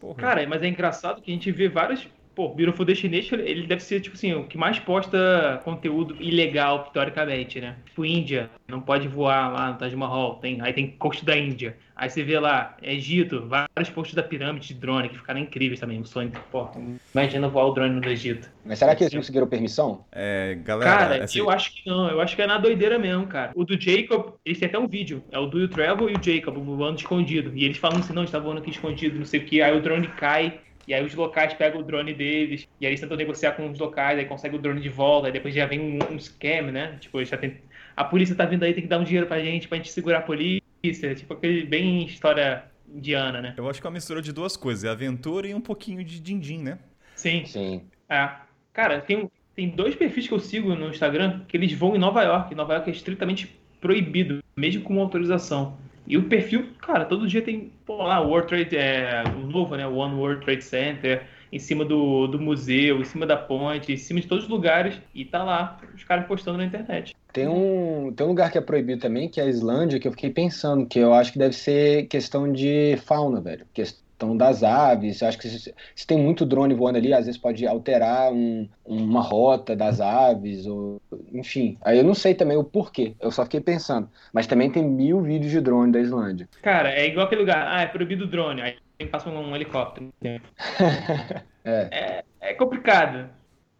porra. 0.00 0.14
Cara, 0.14 0.46
mas 0.48 0.62
é 0.62 0.68
engraçado 0.68 1.20
que 1.20 1.30
a 1.30 1.34
gente 1.34 1.52
vê 1.52 1.68
vários. 1.68 2.08
Pô, 2.34 2.48
Beautiful 2.48 2.84
Destination, 2.84 3.36
ele 3.36 3.66
deve 3.66 3.82
ser, 3.82 4.00
tipo 4.00 4.16
assim, 4.16 4.32
o 4.32 4.44
que 4.44 4.56
mais 4.56 4.78
posta 4.78 5.60
conteúdo 5.64 6.16
ilegal, 6.20 6.90
teoricamente, 6.92 7.60
né? 7.60 7.76
Tipo, 7.84 8.04
Índia, 8.04 8.50
não 8.68 8.80
pode 8.80 9.08
voar 9.08 9.52
lá 9.52 9.72
no 9.72 9.78
Taj 9.78 9.94
Mahal, 9.96 10.36
tem, 10.36 10.60
aí 10.60 10.72
tem 10.72 10.90
coast 10.92 11.24
da 11.24 11.36
Índia. 11.36 11.76
Aí 12.00 12.08
você 12.08 12.22
vê 12.22 12.38
lá, 12.38 12.76
Egito, 12.82 13.46
vários 13.46 13.90
posts 13.92 14.14
da 14.14 14.22
pirâmide 14.22 14.68
de 14.68 14.74
drone, 14.74 15.10
que 15.10 15.18
ficaram 15.18 15.38
incríveis 15.38 15.80
também, 15.80 16.00
o 16.00 16.06
sonho. 16.06 16.32
Pô, 16.50 16.66
imagina 17.14 17.46
voar 17.46 17.66
o 17.66 17.74
drone 17.74 18.00
no 18.00 18.08
Egito. 18.08 18.48
Mas 18.64 18.78
será 18.78 18.94
que 18.94 19.04
eles 19.04 19.12
conseguiram 19.12 19.46
permissão? 19.46 20.02
É, 20.10 20.58
galera, 20.64 20.90
Cara, 20.90 21.24
assim, 21.24 21.40
eu 21.40 21.50
acho 21.50 21.74
que 21.74 21.86
não, 21.86 22.08
eu 22.08 22.20
acho 22.22 22.34
que 22.34 22.40
é 22.40 22.46
na 22.46 22.56
doideira 22.56 22.98
mesmo, 22.98 23.26
cara. 23.26 23.52
O 23.54 23.64
do 23.64 23.78
Jacob, 23.78 24.32
eles 24.46 24.58
têm 24.58 24.68
até 24.68 24.78
um 24.78 24.88
vídeo, 24.88 25.22
é 25.30 25.38
o 25.38 25.46
do 25.46 25.60
You 25.60 25.68
Travel 25.68 26.08
e 26.08 26.14
o 26.14 26.22
Jacob 26.22 26.56
voando 26.56 26.98
escondido. 26.98 27.52
E 27.54 27.64
eles 27.64 27.76
falam 27.76 27.98
assim, 27.98 28.14
não, 28.14 28.22
a 28.22 28.24
gente 28.24 28.32
tá 28.32 28.38
voando 28.38 28.60
aqui 28.60 28.70
escondido, 28.70 29.18
não 29.18 29.26
sei 29.26 29.40
o 29.40 29.44
que, 29.44 29.60
aí 29.60 29.76
o 29.76 29.82
drone 29.82 30.08
cai, 30.08 30.58
e 30.90 30.94
aí 30.94 31.04
os 31.06 31.14
locais 31.14 31.54
pegam 31.54 31.80
o 31.80 31.84
drone 31.84 32.12
deles, 32.12 32.66
e 32.80 32.84
aí 32.84 32.90
eles 32.90 33.00
tentam 33.00 33.16
negociar 33.16 33.52
com 33.52 33.70
os 33.70 33.78
locais, 33.78 34.18
aí 34.18 34.24
conseguem 34.24 34.58
o 34.58 34.60
drone 34.60 34.80
de 34.80 34.88
volta, 34.88 35.28
aí 35.28 35.32
depois 35.32 35.54
já 35.54 35.64
vem 35.64 35.78
um, 35.78 35.98
um 36.12 36.18
scam, 36.18 36.72
né? 36.72 36.96
Tipo, 36.98 37.24
já 37.24 37.36
tem... 37.36 37.58
a 37.94 38.02
polícia 38.02 38.34
tá 38.34 38.44
vindo 38.44 38.64
aí, 38.64 38.74
tem 38.74 38.82
que 38.82 38.88
dar 38.88 38.98
um 38.98 39.04
dinheiro 39.04 39.28
pra 39.28 39.38
gente, 39.38 39.68
pra 39.68 39.78
gente 39.78 39.92
segurar 39.92 40.18
a 40.18 40.22
polícia, 40.22 41.14
tipo 41.14 41.32
aquele 41.32 41.64
bem 41.64 42.04
história 42.06 42.64
indiana, 42.92 43.40
né? 43.40 43.54
eu 43.56 43.70
acho 43.70 43.80
que 43.80 43.86
é 43.86 43.88
uma 43.88 43.94
mistura 43.94 44.20
de 44.20 44.32
duas 44.32 44.56
coisas. 44.56 44.82
É 44.82 44.88
aventura 44.88 45.46
e 45.46 45.54
um 45.54 45.60
pouquinho 45.60 46.02
de 46.02 46.18
din-din, 46.18 46.60
né? 46.60 46.78
Sim. 47.14 47.44
Sim. 47.46 47.84
É. 48.08 48.28
Cara, 48.72 49.00
tem, 49.00 49.30
tem 49.54 49.68
dois 49.68 49.94
perfis 49.94 50.26
que 50.26 50.34
eu 50.34 50.40
sigo 50.40 50.74
no 50.74 50.88
Instagram 50.88 51.44
que 51.46 51.56
eles 51.56 51.72
vão 51.72 51.94
em 51.94 52.00
Nova 52.00 52.24
York. 52.24 52.52
Nova 52.52 52.74
York 52.74 52.90
é 52.90 52.92
estritamente 52.92 53.56
proibido, 53.80 54.42
mesmo 54.56 54.82
com 54.82 55.00
autorização. 55.00 55.78
E 56.10 56.16
o 56.16 56.24
perfil, 56.24 56.66
cara, 56.80 57.04
todo 57.04 57.28
dia 57.28 57.40
tem, 57.40 57.70
pô, 57.86 57.98
lá, 57.98 58.20
o 58.20 58.30
World 58.30 58.48
Trade, 58.48 58.76
é, 58.76 59.22
o 59.28 59.46
novo, 59.46 59.76
né, 59.76 59.86
o 59.86 59.94
One 59.94 60.16
World 60.16 60.44
Trade 60.44 60.64
Center, 60.64 61.22
em 61.52 61.58
cima 61.60 61.84
do, 61.84 62.26
do 62.26 62.36
museu, 62.36 63.00
em 63.00 63.04
cima 63.04 63.24
da 63.24 63.36
ponte, 63.36 63.92
em 63.92 63.96
cima 63.96 64.20
de 64.20 64.26
todos 64.26 64.42
os 64.42 64.50
lugares, 64.50 65.00
e 65.14 65.24
tá 65.24 65.44
lá, 65.44 65.78
os 65.94 66.02
caras 66.02 66.26
postando 66.26 66.58
na 66.58 66.64
internet. 66.64 67.14
Tem 67.32 67.46
um, 67.46 68.12
tem 68.12 68.26
um 68.26 68.30
lugar 68.30 68.50
que 68.50 68.58
é 68.58 68.60
proibido 68.60 69.00
também, 69.00 69.28
que 69.28 69.40
é 69.40 69.44
a 69.44 69.46
Islândia, 69.46 70.00
que 70.00 70.08
eu 70.08 70.10
fiquei 70.10 70.30
pensando, 70.30 70.84
que 70.84 70.98
eu 70.98 71.14
acho 71.14 71.32
que 71.32 71.38
deve 71.38 71.54
ser 71.54 72.08
questão 72.08 72.52
de 72.52 72.98
fauna, 73.04 73.40
velho. 73.40 73.64
Questão 73.72 74.02
das 74.36 74.62
aves. 74.62 75.22
Acho 75.22 75.38
que 75.38 75.48
se, 75.48 75.74
se 75.94 76.06
tem 76.06 76.18
muito 76.18 76.46
drone 76.46 76.74
voando 76.74 76.98
ali, 76.98 77.12
às 77.12 77.26
vezes 77.26 77.40
pode 77.40 77.66
alterar 77.66 78.32
um, 78.32 78.68
uma 78.84 79.20
rota 79.20 79.74
das 79.74 80.00
aves, 80.00 80.66
ou 80.66 81.00
enfim. 81.32 81.76
Aí 81.82 81.98
eu 81.98 82.04
não 82.04 82.14
sei 82.14 82.34
também 82.34 82.56
o 82.56 82.64
porquê. 82.64 83.14
Eu 83.20 83.30
só 83.30 83.44
fiquei 83.44 83.60
pensando. 83.60 84.08
Mas 84.32 84.46
também 84.46 84.70
tem 84.70 84.84
mil 84.84 85.20
vídeos 85.20 85.52
de 85.52 85.60
drone 85.60 85.92
da 85.92 86.00
Islândia. 86.00 86.48
Cara, 86.62 86.90
é 86.90 87.06
igual 87.06 87.26
aquele 87.26 87.42
lugar, 87.42 87.66
ah, 87.68 87.82
é 87.82 87.86
proibido 87.86 88.24
o 88.24 88.28
drone. 88.28 88.62
Aí 88.62 88.76
passa 89.06 89.30
um, 89.30 89.50
um 89.50 89.56
helicóptero. 89.56 90.12
é. 90.22 91.88
é. 91.90 92.24
É 92.40 92.54
complicado. 92.54 93.28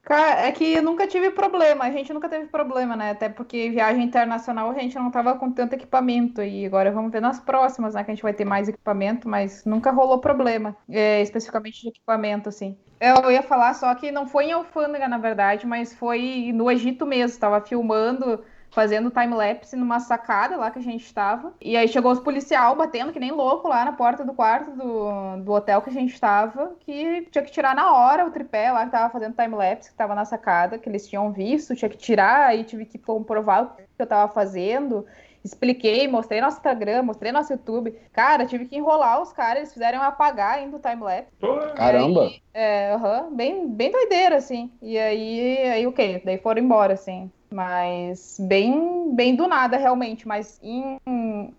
Cara, 0.02 0.47
é 0.47 0.52
que 0.52 0.64
eu 0.74 0.82
nunca 0.82 1.06
tive 1.06 1.31
problema, 1.31 1.85
a 1.85 1.90
gente 1.90 2.12
nunca 2.12 2.28
teve 2.28 2.47
problema, 2.48 2.97
né? 2.97 3.10
Até 3.10 3.28
porque 3.28 3.70
viagem 3.70 4.02
internacional 4.05 4.70
a 4.70 4.74
gente 4.74 4.97
não 4.97 5.10
tava 5.10 5.39
com 5.39 5.52
tanto 5.52 5.74
equipamento. 5.74 6.43
E 6.43 6.66
agora 6.66 6.90
vamos 6.90 7.12
ver 7.12 7.20
nas 7.20 7.39
próximas, 7.39 7.94
né? 7.94 8.02
Que 8.02 8.10
a 8.10 8.14
gente 8.14 8.22
vai 8.22 8.32
ter 8.35 8.44
mais 8.44 8.68
equipamento, 8.68 9.28
mas 9.28 9.64
nunca 9.64 9.90
rolou 9.90 10.18
problema, 10.20 10.77
é, 10.89 11.20
especificamente 11.22 11.82
de 11.82 11.89
equipamento, 11.89 12.48
assim. 12.48 12.77
Eu 12.98 13.31
ia 13.31 13.43
falar 13.43 13.74
só 13.74 13.94
que 13.94 14.10
não 14.10 14.27
foi 14.27 14.47
em 14.47 14.52
Alfândega, 14.52 15.09
na 15.09 15.18
verdade, 15.18 15.66
mas 15.66 15.94
foi 15.94 16.51
no 16.52 16.70
Egito 16.70 17.06
mesmo. 17.06 17.39
Tava 17.39 17.60
filmando 17.60 18.44
fazendo 18.70 19.10
time-lapse 19.10 19.76
numa 19.76 20.01
sacada 20.01 20.56
lá 20.56 20.70
que 20.70 20.78
a 20.78 20.82
gente 20.82 21.05
estava. 21.05 21.52
E 21.60 21.76
aí 21.76 21.88
chegou 21.88 22.12
os 22.12 22.20
policial 22.20 22.76
batendo 22.76 23.12
que 23.12 23.20
nem 23.20 23.32
louco 23.32 23.68
lá 23.68 23.84
na 23.84 23.92
porta 23.92 24.24
do 24.24 24.32
quarto 24.32 24.70
do, 24.70 25.42
do 25.44 25.52
hotel 25.52 25.82
que 25.82 25.90
a 25.90 25.92
gente 25.92 26.14
estava, 26.14 26.72
que 26.80 27.26
tinha 27.30 27.44
que 27.44 27.51
tirar 27.51 27.74
na 27.74 27.92
hora 27.92 28.26
o 28.26 28.30
tripé 28.30 28.70
lá 28.70 28.84
que 28.84 28.92
tava 28.92 29.10
fazendo 29.10 29.34
time-lapse, 29.34 29.90
que 29.90 29.97
tava 29.97 30.14
na 30.14 30.24
sacada, 30.24 30.78
que 30.78 30.88
eles 30.88 31.09
tinham 31.09 31.32
visto, 31.32 31.74
tinha 31.74 31.88
que 31.88 31.98
tirar, 31.98 32.47
aí 32.48 32.64
tive 32.64 32.84
que 32.84 32.98
comprovar 32.98 33.64
o 33.64 33.76
que 33.76 33.82
eu 33.98 34.06
tava 34.06 34.32
fazendo. 34.32 35.05
Expliquei, 35.42 36.06
mostrei 36.06 36.40
nosso 36.40 36.59
Instagram, 36.59 37.02
mostrei 37.02 37.32
nosso 37.32 37.52
YouTube. 37.52 37.98
Cara, 38.12 38.44
tive 38.44 38.66
que 38.66 38.76
enrolar 38.76 39.22
os 39.22 39.32
caras, 39.32 39.56
eles 39.59 39.72
fizeram 39.72 40.02
apagar 40.02 40.59
ainda 40.59 40.76
o 40.76 40.80
time-lapse. 40.80 41.32
Caramba! 41.74 42.24
Aí, 42.24 42.42
é, 42.52 42.94
uhum, 42.94 43.34
bem, 43.34 43.66
bem 43.66 43.90
doideira, 43.90 44.36
assim. 44.36 44.70
E 44.82 44.98
aí, 44.98 45.56
aí 45.70 45.86
o 45.86 45.90
okay, 45.90 46.18
quê? 46.18 46.22
Daí 46.26 46.38
foram 46.38 46.60
embora, 46.60 46.92
assim. 46.92 47.32
Mas 47.52 48.36
bem, 48.40 49.14
bem 49.14 49.35
do 49.35 49.47
nada, 49.47 49.77
realmente. 49.77 50.27
Mas 50.27 50.60
em, 50.62 50.98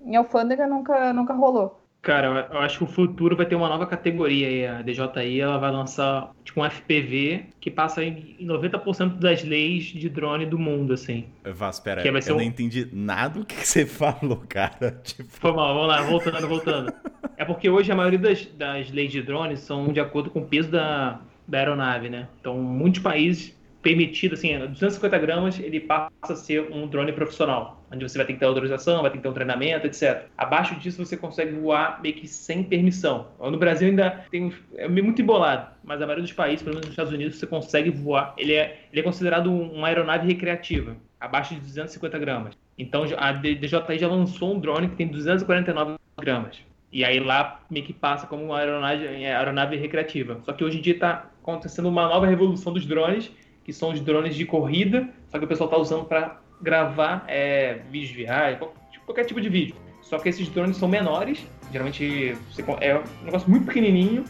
em 0.06 0.16
alfândega 0.16 0.68
nunca, 0.68 1.14
nunca 1.14 1.34
rolou. 1.34 1.82
Cara, 2.02 2.50
eu 2.52 2.60
acho 2.60 2.80
que 2.80 2.84
o 2.84 2.88
futuro 2.88 3.36
vai 3.36 3.46
ter 3.46 3.54
uma 3.54 3.70
nova 3.70 3.86
categoria 3.86 4.48
aí. 4.48 4.66
A 4.66 4.82
DJI 4.82 5.40
ela 5.40 5.60
vai 5.60 5.72
lançar 5.72 6.32
tipo 6.44 6.60
um 6.60 6.68
FPV 6.68 7.46
que 7.60 7.70
passa 7.70 8.04
em 8.04 8.38
90% 8.42 9.20
das 9.20 9.44
leis 9.44 9.84
de 9.84 10.10
drone 10.10 10.48
do 10.48 10.58
mundo, 10.58 10.94
assim. 10.94 11.26
Vaz, 11.46 11.76
espera, 11.76 12.02
eu 12.04 12.34
um... 12.34 12.38
não 12.38 12.44
entendi 12.44 12.90
nada 12.92 13.40
do 13.40 13.46
que 13.46 13.54
você 13.54 13.86
falou, 13.86 14.42
cara. 14.50 15.00
Tipo... 15.04 15.30
Foi 15.30 15.54
mal, 15.54 15.76
vamos 15.76 15.90
lá, 15.90 16.02
voltando, 16.02 16.48
voltando. 16.48 16.94
é 17.38 17.46
porque 17.46 17.70
hoje 17.70 17.92
a 17.92 17.96
maioria 17.96 18.18
das, 18.18 18.48
das 18.48 18.90
leis 18.90 19.12
de 19.12 19.22
drones 19.22 19.60
são 19.60 19.94
de 19.94 20.00
acordo 20.00 20.32
com 20.32 20.40
o 20.40 20.46
peso 20.46 20.72
da, 20.72 21.22
da 21.48 21.60
aeronave, 21.60 22.10
né? 22.10 22.28
Então, 22.40 22.58
muitos 22.58 23.00
países 23.00 23.56
permitido, 23.82 24.34
assim, 24.34 24.58
250 24.58 25.18
gramas, 25.18 25.60
ele 25.60 25.80
passa 25.80 26.12
a 26.22 26.36
ser 26.36 26.72
um 26.72 26.88
drone 26.88 27.12
profissional, 27.12 27.84
onde 27.92 28.08
você 28.08 28.18
vai 28.18 28.28
ter 28.28 28.34
que 28.34 28.40
ter 28.40 28.46
autorização, 28.46 29.02
vai 29.02 29.12
ter 29.12 29.18
que 29.18 29.24
ter 29.24 29.30
um 29.30 29.34
treinamento, 29.34 29.88
etc. 29.88 30.26
Abaixo 30.38 30.76
disso, 30.76 31.04
você 31.04 31.18
consegue 31.18 31.52
voar 31.54 32.00
meio 32.02 32.16
que 32.16 32.28
sem 32.28 32.64
permissão. 32.64 33.28
No 33.40 33.58
Brasil 33.58 33.90
ainda 33.90 34.26
tem 34.30 34.54
é 34.76 34.88
muito 34.88 35.22
embolado, 35.22 35.68
mas 35.84 36.02
a 36.02 36.06
maioria 36.06 36.24
dos 36.24 36.34
países, 36.34 36.62
pelo 36.62 36.76
menos 36.76 36.88
nos 36.88 36.94
Estados 36.94 37.14
Unidos, 37.14 37.38
você 37.38 37.48
consegue 37.48 37.90
voar. 37.90 38.34
Ele 38.38 38.54
é, 38.54 38.82
ele 38.92 39.02
é 39.02 39.04
considerado 39.04 39.52
uma 39.52 39.88
aeronave 39.88 40.28
recreativa, 40.28 40.96
abaixo 41.20 41.56
de 41.56 41.62
250 41.62 42.20
gramas. 42.20 42.58
Então, 42.78 43.04
a 43.18 43.32
DJI 43.32 44.00
já 44.00 44.08
lançou 44.08 44.56
um 44.56 44.60
drone 44.60 44.90
que 44.90 44.96
tem 44.96 45.08
249 45.08 45.98
gramas. 46.20 46.72
E 46.92 47.06
aí 47.06 47.20
lá 47.20 47.62
meio 47.70 47.86
que 47.86 47.94
passa 47.94 48.28
como 48.28 48.44
uma 48.44 48.60
aeronave, 48.60 49.08
aeronave 49.26 49.78
recreativa. 49.78 50.42
Só 50.44 50.52
que 50.52 50.64
hoje 50.64 50.80
em 50.80 50.82
dia 50.82 50.94
está 50.94 51.30
acontecendo 51.42 51.88
uma 51.88 52.08
nova 52.08 52.26
revolução 52.26 52.74
dos 52.74 52.86
drones 52.86 53.32
que 53.72 53.78
são 53.78 53.92
os 53.92 54.02
drones 54.02 54.36
de 54.36 54.46
corrida, 54.46 55.08
só 55.30 55.40
que 55.40 55.46
o 55.46 55.48
pessoal 55.48 55.70
está 55.70 55.80
usando 55.80 56.04
para 56.04 56.42
gravar 56.62 57.24
é, 57.30 57.80
vídeos 57.90 58.12
virais, 58.12 58.60
qualquer 59.06 59.24
tipo 59.24 59.40
de 59.40 59.48
vídeo. 59.48 59.76
Só 60.02 60.20
que 60.20 60.28
esses 60.28 60.50
drones 60.50 60.76
são 60.76 60.90
menores, 60.90 61.48
geralmente 61.72 62.36
é 62.82 62.96
um 62.96 63.26
negócio 63.26 63.50
muito 63.50 63.66
pequenininho, 63.68 64.26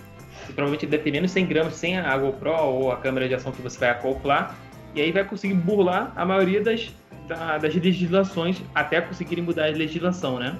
provavelmente 0.53 0.85
deve 0.85 1.03
ter 1.03 1.11
menos 1.11 1.31
100 1.31 1.45
gramas 1.47 1.73
sem 1.73 1.97
a 1.97 2.15
GoPro 2.15 2.51
ou 2.51 2.91
a 2.91 2.97
câmera 2.97 3.27
de 3.27 3.33
ação 3.33 3.51
que 3.51 3.63
você 3.63 3.79
vai 3.79 3.89
acoplar, 3.89 4.55
e 4.93 5.01
aí 5.01 5.11
vai 5.11 5.23
conseguir 5.23 5.55
burlar 5.55 6.13
a 6.15 6.23
maioria 6.23 6.61
das, 6.61 6.93
da, 7.27 7.57
das 7.57 7.73
legislações 7.73 8.61
até 8.75 9.01
conseguirem 9.01 9.43
mudar 9.43 9.65
a 9.65 9.71
legislação, 9.71 10.37
né? 10.37 10.55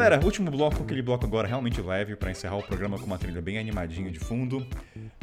Galera, 0.00 0.24
último 0.24 0.50
bloco, 0.50 0.82
aquele 0.82 1.02
bloco 1.02 1.26
agora 1.26 1.46
realmente 1.46 1.78
leve 1.78 2.16
para 2.16 2.30
encerrar 2.30 2.56
o 2.56 2.62
programa 2.62 2.98
com 2.98 3.04
uma 3.04 3.18
trilha 3.18 3.42
bem 3.42 3.58
animadinha 3.58 4.10
de 4.10 4.18
fundo. 4.18 4.66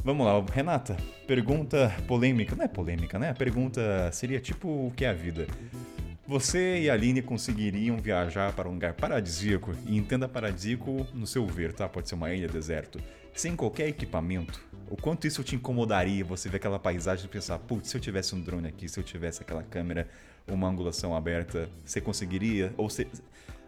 Vamos 0.04 0.24
lá, 0.24 0.34
Renata, 0.54 0.96
pergunta 1.26 1.92
polêmica, 2.08 2.56
não 2.56 2.64
é 2.64 2.68
polêmica, 2.68 3.18
né? 3.18 3.32
A 3.32 3.34
pergunta 3.34 3.82
seria 4.12 4.40
tipo 4.40 4.68
o 4.68 4.94
que 4.96 5.04
é 5.04 5.10
a 5.10 5.14
vida? 5.14 5.48
Você 6.28 6.82
e 6.82 6.92
a 6.92 6.94
Aline 6.94 7.24
conseguiriam 7.24 7.98
viajar 7.98 8.54
para 8.54 8.70
um 8.70 8.74
lugar 8.74 8.94
paradisíaco, 8.94 9.74
e 9.88 9.98
entenda 9.98 10.30
paradisíaco 10.30 11.08
no 11.12 11.26
seu 11.26 11.48
ver, 11.48 11.74
tá? 11.74 11.90
Pode 11.90 12.08
ser 12.08 12.14
uma 12.14 12.32
ilha, 12.32 12.48
deserto, 12.48 13.00
sem 13.34 13.56
qualquer 13.56 13.88
equipamento. 13.88 14.62
O 14.92 14.96
quanto 14.96 15.26
isso 15.26 15.44
te 15.44 15.56
incomodaria 15.56 16.24
você 16.24 16.50
ver 16.50 16.58
aquela 16.58 16.78
paisagem 16.78 17.26
e 17.26 17.28
pensar, 17.28 17.58
putz, 17.58 17.90
se 17.90 17.98
eu 17.98 18.02
tivesse 18.02 18.36
um 18.36 18.42
drone 18.42 18.68
aqui, 18.68 18.88
se 18.88 19.00
eu 19.00 19.04
tivesse 19.04 19.42
aquela 19.42 19.64
câmera, 19.64 20.08
uma 20.48 20.70
angulação 20.70 21.16
aberta, 21.16 21.68
você 21.84 22.00
conseguiria? 22.00 22.72
Ou 22.78 22.92
se... 22.92 23.08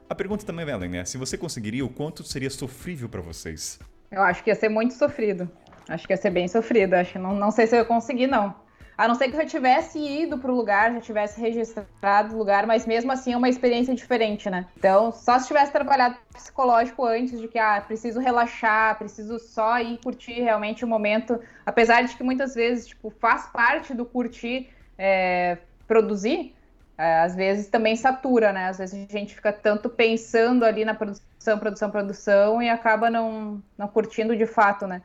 A 0.09 0.15
pergunta 0.15 0.43
também 0.43 0.67
é, 0.67 0.77
né? 0.87 1.05
Se 1.05 1.19
você 1.19 1.37
conseguiria, 1.37 1.85
o 1.85 1.89
quanto 1.89 2.23
seria 2.23 2.49
sofrível 2.49 3.07
para 3.07 3.21
vocês? 3.21 3.79
Eu 4.09 4.23
acho 4.23 4.43
que 4.43 4.49
ia 4.49 4.55
ser 4.55 4.67
muito 4.67 4.95
sofrido. 4.95 5.47
Acho 5.87 6.07
que 6.07 6.13
ia 6.13 6.17
ser 6.17 6.31
bem 6.31 6.47
sofrido. 6.47 6.95
Acho 6.95 7.13
que 7.13 7.19
não, 7.19 7.35
não 7.35 7.51
sei 7.51 7.67
se 7.67 7.75
eu 7.75 7.79
ia 7.79 7.85
conseguir, 7.85 8.25
não. 8.25 8.55
A 8.97 9.07
não 9.07 9.13
ser 9.13 9.29
que 9.29 9.35
eu 9.35 9.41
já 9.41 9.45
tivesse 9.45 9.99
ido 9.99 10.39
para 10.39 10.51
o 10.51 10.55
lugar, 10.55 10.91
já 10.93 10.99
tivesse 10.99 11.39
registrado 11.39 12.35
o 12.35 12.37
lugar, 12.37 12.65
mas 12.65 12.87
mesmo 12.87 13.11
assim 13.11 13.33
é 13.33 13.37
uma 13.37 13.47
experiência 13.47 13.93
diferente, 13.93 14.49
né? 14.49 14.65
Então, 14.75 15.11
só 15.11 15.37
se 15.37 15.47
tivesse 15.47 15.71
trabalhado 15.71 16.17
psicológico 16.33 17.05
antes 17.05 17.39
de 17.39 17.47
que, 17.47 17.59
ah, 17.59 17.79
preciso 17.79 18.19
relaxar, 18.19 18.97
preciso 18.97 19.39
só 19.39 19.79
ir 19.79 19.99
curtir 20.03 20.41
realmente 20.41 20.83
o 20.83 20.87
momento. 20.87 21.39
Apesar 21.65 22.01
de 22.01 22.15
que 22.15 22.23
muitas 22.23 22.55
vezes, 22.55 22.87
tipo, 22.87 23.09
faz 23.09 23.45
parte 23.45 23.93
do 23.93 24.03
curtir 24.03 24.69
é, 24.97 25.59
produzir, 25.87 26.53
às 26.99 27.33
vezes 27.33 27.69
também 27.69 27.95
satura, 27.95 28.51
né? 28.51 28.65
Às 28.67 28.77
vezes 28.77 29.07
a 29.09 29.17
gente 29.17 29.33
fica 29.33 29.53
tanto 29.53 29.89
pensando 29.89 30.65
ali 30.65 30.83
na 30.83 30.93
produção, 30.93 31.57
produção, 31.57 31.89
produção 31.89 32.61
e 32.61 32.69
acaba 32.69 33.09
não, 33.09 33.63
não 33.77 33.87
curtindo 33.87 34.35
de 34.35 34.45
fato, 34.45 34.85
né? 34.85 35.01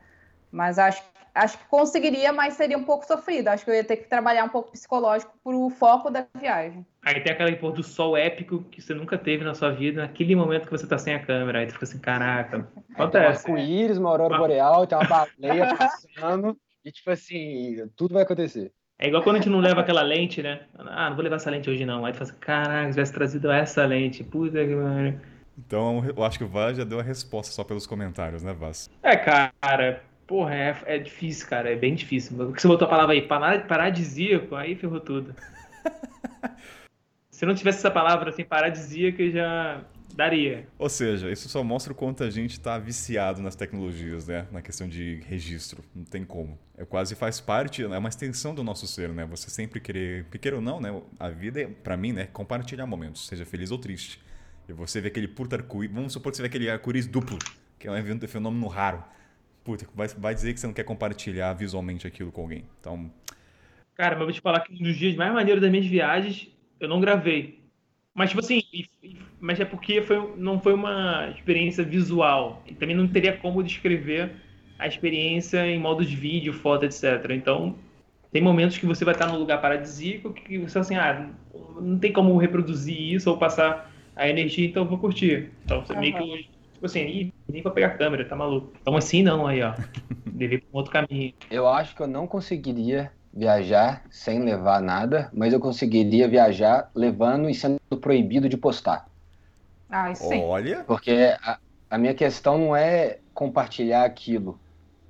Mas 0.51 0.77
acho, 0.77 1.01
acho 1.33 1.57
que 1.57 1.65
conseguiria, 1.67 2.33
mas 2.33 2.55
seria 2.55 2.77
um 2.77 2.83
pouco 2.83 3.05
sofrido. 3.05 3.47
Acho 3.47 3.63
que 3.63 3.71
eu 3.71 3.75
ia 3.75 3.83
ter 3.83 3.95
que 3.95 4.09
trabalhar 4.09 4.43
um 4.43 4.49
pouco 4.49 4.73
psicológico 4.73 5.33
pro 5.41 5.69
foco 5.69 6.09
da 6.09 6.27
viagem. 6.37 6.85
Aí 7.01 7.21
tem 7.21 7.31
aquele 7.31 7.55
pôr 7.55 7.71
do 7.71 7.81
sol 7.81 8.17
épico 8.17 8.61
que 8.63 8.81
você 8.81 8.93
nunca 8.93 9.17
teve 9.17 9.45
na 9.45 9.53
sua 9.53 9.71
vida, 9.71 10.01
naquele 10.01 10.35
momento 10.35 10.65
que 10.65 10.71
você 10.71 10.85
tá 10.85 10.97
sem 10.97 11.15
a 11.15 11.25
câmera. 11.25 11.59
Aí 11.59 11.67
tu 11.67 11.73
fica 11.73 11.85
assim, 11.85 11.99
caraca, 11.99 12.67
acontece. 12.93 13.45
Com 13.45 13.57
íris, 13.57 13.97
uma 13.97 14.09
aurora 14.09 14.37
boreal, 14.37 14.85
tem 14.85 14.97
uma 14.97 15.07
baleia 15.07 15.73
passando, 15.77 16.57
e 16.83 16.91
tipo 16.91 17.09
assim, 17.09 17.89
tudo 17.95 18.15
vai 18.15 18.23
acontecer. 18.23 18.73
É 18.97 19.07
igual 19.07 19.21
quando 19.21 19.35
a 19.35 19.39
gente 19.39 19.49
não 19.49 19.59
leva 19.59 19.81
aquela 19.81 20.01
lente, 20.01 20.41
né? 20.41 20.61
Ah, 20.77 21.09
não 21.09 21.15
vou 21.15 21.23
levar 21.23 21.35
essa 21.35 21.49
lente 21.49 21.69
hoje 21.69 21.85
não. 21.85 22.05
Aí 22.05 22.13
tu 22.13 22.19
fala 22.19 22.29
assim, 22.29 22.39
caraca, 22.39 22.85
se 22.85 22.91
tivesse 22.91 23.13
trazido 23.13 23.51
essa 23.51 23.85
lente, 23.85 24.23
puta 24.23 24.65
que 24.65 24.73
mano. 24.73 25.19
Então 25.57 26.03
eu 26.15 26.23
acho 26.23 26.37
que 26.37 26.43
o 26.43 26.47
Vaz 26.47 26.77
já 26.77 26.83
deu 26.83 26.99
a 26.99 27.03
resposta 27.03 27.53
só 27.53 27.63
pelos 27.63 27.85
comentários, 27.85 28.41
né, 28.41 28.53
Vaz? 28.53 28.89
É, 29.03 29.15
cara, 29.17 30.01
porra, 30.25 30.55
é, 30.55 30.77
é 30.85 30.97
difícil, 30.97 31.47
cara, 31.47 31.71
é 31.71 31.75
bem 31.75 31.93
difícil. 31.93 32.37
Porque 32.37 32.61
você 32.61 32.67
botou 32.67 32.85
a 32.85 32.89
palavra 32.89 33.13
aí, 33.13 33.21
paradisíaco, 33.21 34.55
aí 34.55 34.75
ferrou 34.75 34.99
tudo. 34.99 35.35
Se 37.29 37.45
não 37.45 37.53
tivesse 37.53 37.79
essa 37.79 37.91
palavra 37.91 38.29
assim, 38.29 38.45
paradisíaca, 38.45 39.29
já, 39.29 39.81
Daria. 40.13 40.67
Ou 40.77 40.89
seja, 40.89 41.29
isso 41.31 41.49
só 41.49 41.63
mostra 41.63 41.91
o 41.91 41.95
quanto 41.95 42.23
a 42.23 42.29
gente 42.29 42.59
tá 42.59 42.77
viciado 42.77 43.41
nas 43.41 43.55
tecnologias, 43.55 44.27
né? 44.27 44.47
Na 44.51 44.61
questão 44.61 44.87
de 44.87 45.21
registro. 45.27 45.83
Não 45.93 46.05
tem 46.05 46.23
como. 46.23 46.57
É 46.77 46.85
quase 46.85 47.15
faz 47.15 47.41
parte, 47.41 47.83
é 47.83 47.97
uma 47.97 48.09
extensão 48.09 48.55
do 48.55 48.63
nosso 48.63 48.87
ser, 48.87 49.09
né? 49.09 49.25
Você 49.25 49.49
sempre 49.49 49.79
querer, 49.79 50.25
pequeno 50.25 50.57
ou 50.57 50.61
não, 50.61 50.79
né? 50.79 51.01
A 51.19 51.29
vida, 51.29 51.61
é, 51.61 51.67
para 51.67 51.97
mim, 51.97 52.13
né? 52.13 52.27
Compartilhar 52.27 52.85
momentos, 52.85 53.27
seja 53.27 53.45
feliz 53.45 53.71
ou 53.71 53.77
triste. 53.77 54.21
E 54.67 54.73
você 54.73 55.01
vê 55.01 55.09
aquele 55.09 55.27
puta 55.27 55.55
arco 55.55 55.87
vamos 55.89 56.13
supor 56.13 56.31
que 56.31 56.37
você 56.37 56.43
vê 56.43 56.47
aquele 56.47 56.69
arco-íris 56.69 57.07
duplo, 57.07 57.37
que 57.77 57.87
é 57.87 57.91
um 57.91 57.97
evento, 57.97 58.27
fenômeno 58.27 58.67
raro. 58.67 59.03
Puta, 59.63 59.87
vai, 59.95 60.07
vai 60.07 60.33
dizer 60.35 60.53
que 60.53 60.59
você 60.59 60.67
não 60.67 60.73
quer 60.73 60.83
compartilhar 60.83 61.53
visualmente 61.53 62.07
aquilo 62.07 62.31
com 62.31 62.41
alguém. 62.41 62.65
Então. 62.79 63.11
Cara, 63.95 64.11
mas 64.11 64.21
eu 64.21 64.25
vou 64.27 64.33
te 64.33 64.41
falar 64.41 64.59
que 64.61 64.73
um 64.73 64.77
dos 64.77 64.95
dias 64.95 65.15
mais 65.15 65.33
maneiros 65.33 65.61
das 65.61 65.71
minhas 65.71 65.87
viagens, 65.87 66.49
eu 66.79 66.87
não 66.87 67.01
gravei. 67.01 67.64
Mas, 68.15 68.29
tipo 68.29 68.39
assim, 68.39 68.63
mas 69.41 69.59
é 69.59 69.65
porque 69.65 70.01
foi, 70.01 70.33
não 70.37 70.57
foi 70.59 70.73
uma 70.73 71.29
experiência 71.35 71.83
visual. 71.83 72.63
E 72.65 72.73
também 72.73 72.95
não 72.95 73.07
teria 73.09 73.35
como 73.35 73.61
descrever 73.61 74.31
a 74.79 74.87
experiência 74.87 75.67
em 75.67 75.77
modo 75.77 76.03
de 76.05 76.15
vídeo, 76.15 76.53
foto, 76.53 76.85
etc. 76.85 77.29
Então, 77.31 77.75
tem 78.31 78.41
momentos 78.41 78.77
que 78.77 78.85
você 78.85 79.03
vai 79.03 79.13
estar 79.13 79.27
num 79.27 79.37
lugar 79.37 79.61
paradisíaco 79.61 80.33
que 80.33 80.57
você 80.57 80.79
assim, 80.79 80.95
ah, 80.95 81.29
não 81.79 81.99
tem 81.99 82.13
como 82.13 82.37
reproduzir 82.37 82.97
isso 82.97 83.29
ou 83.29 83.37
passar 83.37 83.91
a 84.15 84.29
energia, 84.29 84.65
então 84.65 84.83
eu 84.83 84.89
vou 84.89 84.97
curtir. 84.97 85.51
Então, 85.65 85.85
você 85.85 85.93
uhum. 85.93 85.99
meio 85.99 86.17
que, 86.17 86.49
tipo 86.73 86.85
assim, 86.85 87.33
nem 87.49 87.61
pra 87.61 87.71
pegar 87.71 87.87
a 87.87 87.97
câmera, 87.97 88.23
tá 88.23 88.35
maluco. 88.35 88.71
Então, 88.81 88.95
assim, 88.95 89.21
não, 89.21 89.45
aí, 89.45 89.61
ó. 89.61 89.73
Deve 90.25 90.55
ir 90.55 90.59
pra 90.59 90.69
um 90.73 90.77
outro 90.77 90.91
caminho. 90.91 91.33
Eu 91.51 91.67
acho 91.67 91.93
que 91.95 92.01
eu 92.01 92.07
não 92.07 92.27
conseguiria 92.27 93.11
viajar 93.35 94.03
sem 94.09 94.39
levar 94.39 94.81
nada, 94.81 95.29
mas 95.33 95.51
eu 95.51 95.59
conseguiria 95.59 96.27
viajar 96.27 96.89
levando 96.95 97.49
e 97.49 97.53
sendo 97.53 97.79
proibido 97.99 98.47
de 98.47 98.55
postar. 98.55 99.07
Ah, 99.89 100.09
isso 100.11 100.27
sim. 100.27 100.41
Olha. 100.41 100.85
Porque 100.87 101.35
a, 101.43 101.59
a 101.89 101.97
minha 101.97 102.13
questão 102.13 102.57
não 102.57 102.75
é 102.75 103.19
compartilhar 103.33 104.05
aquilo, 104.05 104.57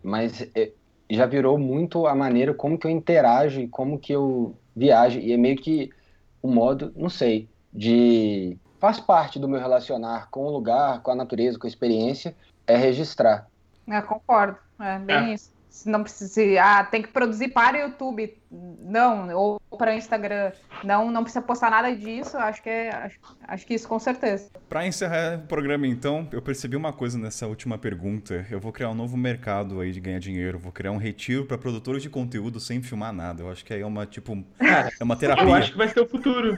mas 0.01 0.41
é, 0.55 0.71
já 1.09 1.27
virou 1.27 1.57
muito 1.59 2.07
a 2.07 2.15
maneira 2.15 2.53
como 2.53 2.79
que 2.79 2.87
eu 2.87 2.91
interajo 2.91 3.61
e 3.61 3.67
como 3.67 3.99
que 3.99 4.13
eu 4.13 4.55
viajo. 4.75 5.19
E 5.19 5.31
é 5.31 5.37
meio 5.37 5.57
que 5.57 5.91
o 6.41 6.47
modo, 6.47 6.91
não 6.95 7.09
sei, 7.09 7.47
de. 7.71 8.57
faz 8.79 8.99
parte 8.99 9.37
do 9.37 9.47
meu 9.47 9.59
relacionar 9.59 10.29
com 10.31 10.45
o 10.45 10.51
lugar, 10.51 11.01
com 11.03 11.11
a 11.11 11.15
natureza, 11.15 11.59
com 11.59 11.67
a 11.67 11.69
experiência, 11.69 12.35
é 12.65 12.75
registrar. 12.75 13.47
Eu 13.87 14.01
concordo. 14.01 14.57
É 14.79 14.97
bem 14.97 15.31
é. 15.31 15.33
isso 15.35 15.54
não 15.85 16.03
precisa 16.03 16.41
ah, 16.61 16.83
tem 16.83 17.01
que 17.01 17.09
produzir 17.09 17.49
para 17.49 17.77
o 17.77 17.81
YouTube, 17.81 18.37
não, 18.51 19.29
ou 19.35 19.59
para 19.77 19.91
o 19.91 19.93
Instagram, 19.95 20.51
não, 20.83 21.11
não 21.11 21.23
precisa 21.23 21.43
postar 21.43 21.69
nada 21.69 21.93
disso, 21.93 22.37
acho 22.37 22.63
que 22.63 22.69
é, 22.69 22.89
acho, 22.89 23.19
acho 23.45 23.65
que 23.65 23.73
isso 23.73 23.87
com 23.87 23.99
certeza. 23.99 24.49
Para 24.69 24.87
encerrar 24.87 25.39
o 25.39 25.47
programa 25.47 25.85
então, 25.87 26.27
eu 26.31 26.41
percebi 26.41 26.75
uma 26.75 26.93
coisa 26.93 27.17
nessa 27.17 27.47
última 27.47 27.77
pergunta, 27.77 28.45
eu 28.49 28.59
vou 28.59 28.71
criar 28.71 28.89
um 28.89 28.95
novo 28.95 29.17
mercado 29.17 29.81
aí 29.81 29.91
de 29.91 29.99
ganhar 29.99 30.19
dinheiro, 30.19 30.57
vou 30.57 30.71
criar 30.71 30.91
um 30.91 30.97
retiro 30.97 31.45
para 31.45 31.57
produtores 31.57 32.01
de 32.01 32.09
conteúdo 32.09 32.59
sem 32.59 32.81
filmar 32.81 33.11
nada, 33.11 33.43
eu 33.43 33.51
acho 33.51 33.65
que 33.65 33.73
aí 33.73 33.81
é 33.81 33.85
uma, 33.85 34.05
tipo, 34.05 34.43
é 34.59 35.03
uma 35.03 35.17
terapia. 35.17 35.43
Eu 35.43 35.53
acho 35.53 35.71
que 35.71 35.77
vai 35.77 35.89
ser 35.89 35.99
o 35.99 36.07
futuro. 36.07 36.57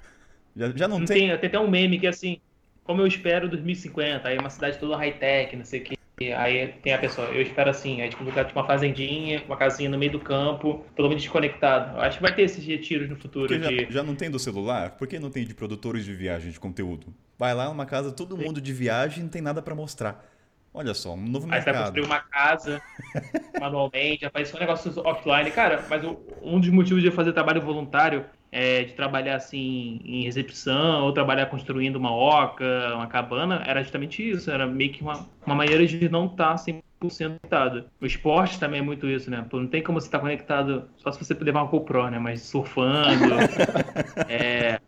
Já, 0.55 0.69
já 0.71 0.87
não, 0.87 0.99
não 0.99 1.05
tem... 1.05 1.29
tem... 1.29 1.37
Tem 1.37 1.47
até 1.47 1.59
um 1.59 1.69
meme 1.69 1.99
que 1.99 2.05
é 2.05 2.09
assim, 2.09 2.39
como 2.83 3.01
eu 3.01 3.07
espero 3.07 3.49
2050, 3.49 4.27
aí 4.27 4.37
é 4.37 4.39
uma 4.39 4.49
cidade 4.49 4.77
toda 4.77 4.95
high-tech, 4.95 5.55
não 5.55 5.65
sei 5.65 5.81
o 5.81 5.83
que, 5.83 5.96
aí 6.25 6.69
tem 6.81 6.93
a 6.93 6.97
pessoa, 6.97 7.27
eu 7.27 7.43
espero 7.43 7.69
assim, 7.69 8.01
aí 8.01 8.09
tipo, 8.09 8.25
tipo 8.25 8.59
uma 8.59 8.65
fazendinha, 8.65 9.43
uma 9.45 9.55
casinha 9.55 9.87
no 9.87 9.99
meio 9.99 10.11
do 10.11 10.19
campo, 10.19 10.83
totalmente 10.95 11.19
desconectado. 11.19 11.95
Eu 11.95 12.01
acho 12.01 12.17
que 12.17 12.23
vai 12.23 12.33
ter 12.33 12.41
esses 12.41 12.65
retiros 12.65 13.07
no 13.07 13.15
futuro. 13.15 13.53
Já, 13.55 13.69
de... 13.69 13.87
já, 13.91 14.01
não 14.01 14.15
tem 14.15 14.31
do 14.31 14.39
celular? 14.39 14.91
Por 14.91 15.07
que 15.07 15.19
não 15.19 15.29
tem 15.29 15.45
de 15.45 15.53
produtores 15.53 16.03
de 16.03 16.13
viagem 16.13 16.51
de 16.51 16.59
conteúdo? 16.59 17.13
Vai 17.37 17.53
lá 17.53 17.65
numa 17.65 17.85
casa, 17.85 18.11
todo 18.11 18.35
Sim. 18.35 18.45
mundo 18.45 18.59
de 18.59 18.73
viagem 18.73 19.23
não 19.23 19.29
tem 19.29 19.43
nada 19.43 19.61
para 19.61 19.75
mostrar. 19.75 20.25
Olha 20.73 20.93
só, 20.95 21.13
um 21.13 21.17
novo 21.17 21.45
aí 21.45 21.51
mercado. 21.51 21.75
Aí 21.75 21.81
você 21.81 21.83
construir 21.83 22.05
uma 22.05 22.19
casa 22.19 22.81
manualmente, 23.61 24.25
aparece 24.25 24.55
um 24.55 24.59
negócio 24.59 24.91
offline. 25.05 25.51
Cara, 25.51 25.85
mas 25.87 26.03
um 26.41 26.59
dos 26.59 26.69
motivos 26.69 27.01
de 27.01 27.09
eu 27.09 27.13
fazer 27.13 27.31
trabalho 27.31 27.61
voluntário 27.61 28.25
é, 28.51 28.83
de 28.83 28.93
trabalhar 28.93 29.35
assim 29.35 29.99
em 30.03 30.23
recepção 30.23 31.03
ou 31.03 31.11
trabalhar 31.11 31.47
construindo 31.47 31.97
uma 31.97 32.13
oca, 32.13 32.93
uma 32.95 33.07
cabana, 33.07 33.63
era 33.65 33.81
justamente 33.81 34.27
isso. 34.27 34.49
Era 34.49 34.65
meio 34.65 34.91
que 34.91 35.01
uma, 35.01 35.27
uma 35.45 35.55
maneira 35.55 35.85
de 35.85 36.09
não 36.09 36.25
estar 36.25 36.55
tá 36.55 36.55
100% 36.55 36.81
conectado. 36.99 37.85
O 38.01 38.05
esporte 38.05 38.59
também 38.59 38.79
é 38.79 38.83
muito 38.83 39.07
isso, 39.07 39.29
né? 39.29 39.45
Não 39.51 39.67
tem 39.67 39.83
como 39.83 39.99
você 39.99 40.07
estar 40.07 40.19
tá 40.19 40.23
conectado 40.23 40.89
só 40.97 41.11
se 41.11 41.23
você 41.23 41.33
levar 41.33 41.63
uma 41.63 41.69
GoPro, 41.69 42.09
né? 42.09 42.19
Mas 42.19 42.41
surfando. 42.41 43.35
é... 44.27 44.79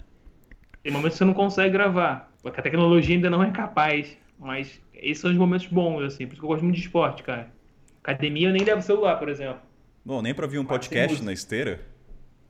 Tem 0.81 0.91
momentos 0.93 1.13
que 1.13 1.17
você 1.19 1.25
não 1.25 1.33
consegue 1.33 1.71
gravar, 1.71 2.31
porque 2.41 2.59
a 2.59 2.63
tecnologia 2.63 3.15
ainda 3.15 3.29
não 3.29 3.43
é 3.43 3.51
capaz. 3.51 4.17
Mas 4.39 4.81
esses 4.93 5.19
são 5.19 5.29
os 5.29 5.37
momentos 5.37 5.67
bons, 5.67 6.03
assim. 6.03 6.25
Por 6.25 6.33
isso 6.33 6.41
que 6.41 6.45
eu 6.45 6.49
gosto 6.49 6.63
muito 6.63 6.77
de 6.77 6.81
esporte, 6.81 7.23
cara. 7.23 7.51
Academia 8.01 8.47
eu 8.47 8.53
nem 8.53 8.63
levo 8.63 8.81
celular, 8.81 9.17
por 9.17 9.27
exemplo. 9.27 9.59
Bom, 10.05 10.21
nem 10.21 10.33
pra 10.33 10.45
ouvir 10.45 10.57
um 10.57 10.65
podcast 10.65 11.21
na 11.21 11.33
esteira? 11.33 11.81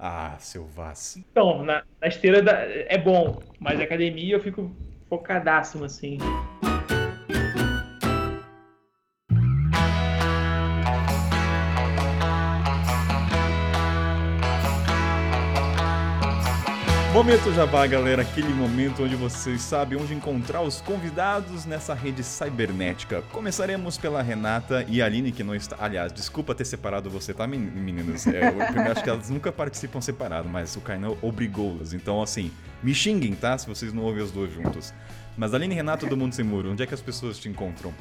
Ah, 0.02 0.38
seu 0.40 0.66
Vaz. 0.66 1.18
Então, 1.18 1.62
na, 1.62 1.84
na 2.00 2.08
esteira 2.08 2.42
da, 2.42 2.54
é 2.54 2.98
bom, 2.98 3.38
mas 3.60 3.82
academia 3.82 4.34
eu 4.34 4.40
fico 4.40 4.72
focadaço, 5.10 5.84
assim. 5.84 6.18
Momento 17.20 17.52
Jabá, 17.54 17.86
galera, 17.86 18.22
aquele 18.22 18.48
momento 18.48 19.04
onde 19.04 19.14
vocês 19.14 19.62
sabem 19.62 20.00
onde 20.00 20.14
encontrar 20.14 20.62
os 20.62 20.80
convidados 20.80 21.66
nessa 21.66 21.94
rede 21.94 22.24
cibernética. 22.24 23.22
Começaremos 23.34 23.98
pela 23.98 24.22
Renata 24.22 24.86
e 24.88 25.02
a 25.02 25.06
Aline, 25.06 25.34
que 25.34 25.44
não 25.44 25.54
está. 25.54 25.76
Aliás, 25.82 26.14
desculpa 26.14 26.56
ter 26.56 26.64
separado 26.64 27.10
você, 27.10 27.34
tá, 27.34 27.46
meninas? 27.46 28.26
É, 28.26 28.48
eu 28.48 28.90
acho 28.90 29.04
que 29.04 29.10
elas 29.10 29.30
nunca 29.30 29.52
participam 29.52 30.00
separado, 30.00 30.48
mas 30.48 30.78
o 30.78 30.80
Kainan 30.80 31.12
obrigou-las. 31.22 31.91
Então, 31.91 32.22
assim, 32.22 32.54
me 32.82 32.96
xinguem, 32.96 33.36
tá? 33.36 33.58
Se 33.58 33.68
vocês 33.68 33.91
não 33.91 34.04
ouvem 34.04 34.24
os 34.24 34.32
dois 34.32 34.54
juntos. 34.54 34.94
Mas 35.36 35.54
Aline 35.54 35.74
e 35.74 35.76
Renata 35.76 36.06
do 36.06 36.16
Mundo 36.16 36.34
Sem 36.34 36.46
Muro, 36.46 36.72
onde 36.72 36.84
é 36.84 36.88
que 36.88 36.94
as 36.94 37.02
pessoas 37.02 37.38
te 37.38 37.50
encontram? 37.50 37.94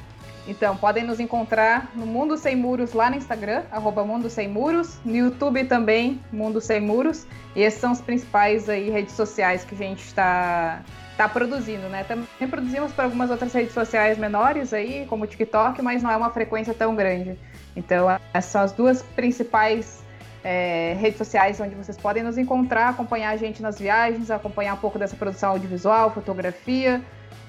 Então, 0.49 0.75
podem 0.75 1.03
nos 1.03 1.19
encontrar 1.19 1.91
no 1.93 2.07
Mundo 2.07 2.35
Sem 2.35 2.55
Muros 2.55 2.93
lá 2.93 3.07
no 3.07 3.15
Instagram, 3.15 3.61
arroba 3.71 4.03
Mundo 4.03 4.31
Sem 4.31 4.47
Muros, 4.47 4.99
no 5.05 5.15
YouTube 5.15 5.63
também, 5.65 6.19
Mundo 6.33 6.59
Sem 6.59 6.81
Muros. 6.81 7.27
E 7.55 7.61
esses 7.61 7.79
são 7.79 7.91
os 7.91 8.01
principais 8.01 8.67
aí 8.67 8.89
redes 8.89 9.13
sociais 9.13 9.63
que 9.63 9.75
a 9.75 9.77
gente 9.77 10.03
está 10.03 10.81
tá 11.15 11.29
produzindo, 11.29 11.87
né? 11.89 12.03
Também 12.03 12.25
produzimos 12.49 12.91
para 12.91 13.03
algumas 13.03 13.29
outras 13.29 13.53
redes 13.53 13.73
sociais 13.73 14.17
menores 14.17 14.73
aí, 14.73 15.05
como 15.07 15.25
o 15.25 15.27
TikTok, 15.27 15.83
mas 15.83 16.01
não 16.01 16.09
é 16.09 16.17
uma 16.17 16.31
frequência 16.31 16.73
tão 16.73 16.95
grande. 16.95 17.37
Então, 17.75 18.09
essas 18.33 18.51
são 18.51 18.61
as 18.61 18.71
duas 18.71 19.03
principais 19.03 20.03
é, 20.43 20.97
redes 20.99 21.19
sociais 21.19 21.59
onde 21.59 21.75
vocês 21.75 21.95
podem 21.95 22.23
nos 22.23 22.39
encontrar, 22.39 22.89
acompanhar 22.89 23.29
a 23.29 23.37
gente 23.37 23.61
nas 23.61 23.77
viagens, 23.77 24.31
acompanhar 24.31 24.73
um 24.73 24.77
pouco 24.77 24.97
dessa 24.97 25.15
produção 25.15 25.51
audiovisual, 25.51 26.09
fotografia 26.11 27.01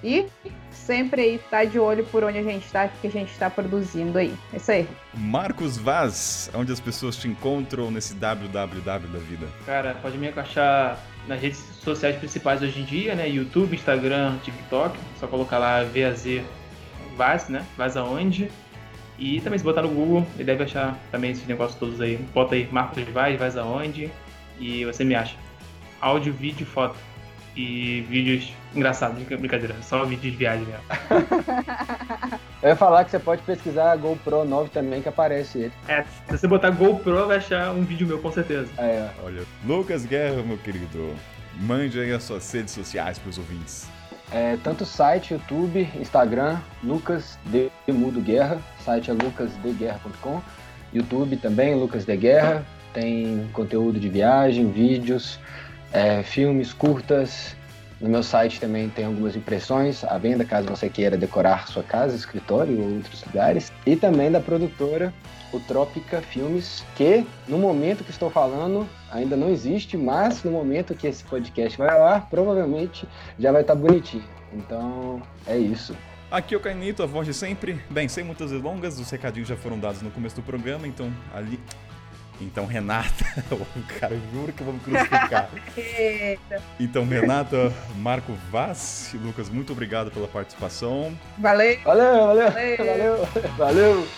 e 0.05 0.27
sempre 0.91 1.23
aí 1.23 1.41
tá 1.49 1.65
de 1.65 1.79
olho 1.79 2.05
por 2.07 2.25
onde 2.25 2.39
a 2.39 2.43
gente 2.43 2.67
está, 2.67 2.89
que 2.89 3.07
a 3.07 3.11
gente 3.11 3.31
está 3.31 3.49
produzindo 3.49 4.19
aí. 4.19 4.35
É 4.53 4.57
isso 4.57 4.73
aí. 4.73 4.89
Marcos 5.15 5.79
Vaz, 5.79 6.51
onde 6.53 6.73
as 6.73 6.81
pessoas 6.81 7.17
te 7.17 7.29
encontram 7.29 7.93
nesse 7.93 8.13
www 8.15 8.83
da 8.83 8.99
vida? 9.21 9.47
Cara, 9.65 9.95
pode 10.03 10.19
me 10.19 10.29
achar 10.29 10.99
nas 11.29 11.41
redes 11.41 11.59
sociais 11.59 12.17
principais 12.17 12.61
hoje 12.61 12.81
em 12.81 12.85
dia, 12.85 13.15
né? 13.15 13.29
YouTube, 13.29 13.77
Instagram, 13.77 14.37
TikTok. 14.43 14.99
Só 15.21 15.29
colocar 15.29 15.59
lá 15.59 15.85
VAZ 15.85 16.43
Vaz, 17.17 17.49
né? 17.49 17.65
Vaz 17.77 17.97
aonde. 17.97 18.51
E 19.17 19.41
também 19.43 19.61
se 19.61 19.65
botar 19.65 19.83
no 19.83 19.91
Google, 19.91 20.27
ele 20.35 20.45
deve 20.45 20.65
achar 20.65 20.99
também 21.13 21.31
esses 21.31 21.47
negócios 21.47 21.79
todos 21.79 22.01
aí. 22.01 22.17
Bota 22.35 22.57
aí 22.57 22.69
Marcos 22.73 23.01
Vaz, 23.05 23.39
Vaz 23.39 23.57
aonde. 23.57 24.11
E 24.59 24.85
você 24.85 25.05
me 25.05 25.15
acha. 25.15 25.37
Áudio, 26.01 26.33
vídeo, 26.33 26.67
foto 26.67 26.97
e 27.57 28.03
vídeos 28.09 28.53
engraçados, 28.75 29.23
brincadeira, 29.23 29.75
só 29.83 30.05
vídeos 30.05 30.33
de 30.33 30.39
viagem 30.39 30.67
mesmo. 30.67 30.83
Eu 32.63 32.69
ia 32.69 32.77
falar 32.77 33.05
que 33.05 33.11
você 33.11 33.19
pode 33.19 33.41
pesquisar 33.43 33.93
a 33.93 33.97
GoPro 33.97 34.45
9 34.45 34.69
também 34.69 35.01
que 35.01 35.09
aparece 35.09 35.59
ele. 35.59 35.73
É, 35.89 36.05
se 36.29 36.39
você 36.39 36.47
botar 36.47 36.71
GoPro 36.71 37.27
vai 37.27 37.39
achar 37.39 37.73
um 37.73 37.83
vídeo 37.83 38.07
meu 38.07 38.19
com 38.19 38.31
certeza. 38.31 38.69
É. 38.77 39.09
Olha, 39.25 39.43
Lucas 39.65 40.05
Guerra, 40.05 40.43
meu 40.43 40.59
querido, 40.59 41.15
mande 41.59 41.99
aí 41.99 42.13
as 42.13 42.23
suas 42.23 42.53
redes 42.53 42.75
sociais 42.75 43.19
para 43.19 43.31
os 43.31 43.39
ouvintes. 43.39 43.89
É, 44.31 44.57
tanto 44.63 44.85
site, 44.85 45.33
YouTube, 45.33 45.89
Instagram, 45.99 46.59
Lucas 46.85 47.39
de 47.47 47.71
Mudo 47.89 48.21
Guerra, 48.21 48.59
site 48.85 49.11
é 49.11 49.15
lucasdeguerra.com, 49.15 50.41
YouTube 50.93 51.37
também, 51.39 51.75
Lucas 51.75 52.05
de 52.05 52.17
Guerra, 52.17 52.65
tem 52.93 53.49
conteúdo 53.53 53.99
de 53.99 54.09
viagem, 54.09 54.71
vídeos, 54.71 55.41
é, 55.93 56.23
filmes 56.23 56.73
curtas, 56.73 57.57
No 58.01 58.09
meu 58.09 58.23
site 58.23 58.59
também 58.59 58.89
tem 58.89 59.05
algumas 59.05 59.37
impressões 59.37 60.03
à 60.05 60.17
venda, 60.17 60.43
caso 60.43 60.67
você 60.69 60.89
queira 60.89 61.19
decorar 61.19 61.69
sua 61.69 61.83
casa, 61.83 62.17
escritório 62.17 62.81
ou 62.81 62.95
outros 62.95 63.23
lugares. 63.27 63.71
E 63.85 63.95
também 63.95 64.31
da 64.31 64.41
produtora 64.41 65.13
o 65.53 65.61
Trópica 65.61 66.23
Filmes, 66.23 66.83
que 66.97 67.27
no 67.47 67.59
momento 67.59 68.03
que 68.03 68.11
estou 68.11 68.31
falando 68.31 68.89
ainda 69.11 69.37
não 69.37 69.51
existe, 69.51 69.97
mas 69.97 70.43
no 70.43 70.51
momento 70.51 70.95
que 70.95 71.07
esse 71.07 71.23
podcast 71.25 71.77
vai 71.77 71.99
lá, 71.99 72.21
provavelmente 72.21 73.07
já 73.39 73.53
vai 73.53 73.61
estar 73.61 73.75
bonitinho. 73.75 74.25
Então 74.53 75.21
é 75.47 75.59
isso. 75.59 75.95
Aqui 76.31 76.55
é 76.55 76.57
o 76.57 76.61
Cainito, 76.61 77.03
a 77.03 77.07
voz 77.07 77.27
de 77.27 77.35
sempre. 77.35 77.81
Bem, 77.91 78.09
sem 78.09 78.23
muitas 78.23 78.51
delongas, 78.51 78.99
os 78.99 79.11
recadinhos 79.11 79.49
já 79.49 79.57
foram 79.57 79.79
dados 79.79 80.01
no 80.01 80.11
começo 80.11 80.37
do 80.37 80.43
programa, 80.43 80.87
então 80.87 81.13
ali. 81.35 81.61
Então, 82.41 82.65
Renata, 82.67 83.25
o 83.53 83.83
cara 83.99 84.17
jura 84.33 84.51
que 84.53 84.61
eu 84.61 84.65
vou 84.65 84.75
me 84.75 84.81
crucificar. 84.81 85.49
Eita. 85.77 86.63
Então, 86.79 87.07
Renata, 87.07 87.73
Marco 87.97 88.33
Vaz 88.51 89.13
e 89.15 89.19
Lucas, 89.19 89.49
muito 89.51 89.73
obrigado 89.73 90.11
pela 90.11 90.27
participação. 90.27 91.17
Valeu. 91.39 91.79
Valeu, 91.85 92.27
valeu, 92.27 92.51
Valeu. 92.51 92.77
valeu, 92.79 93.29
valeu. 93.57 94.09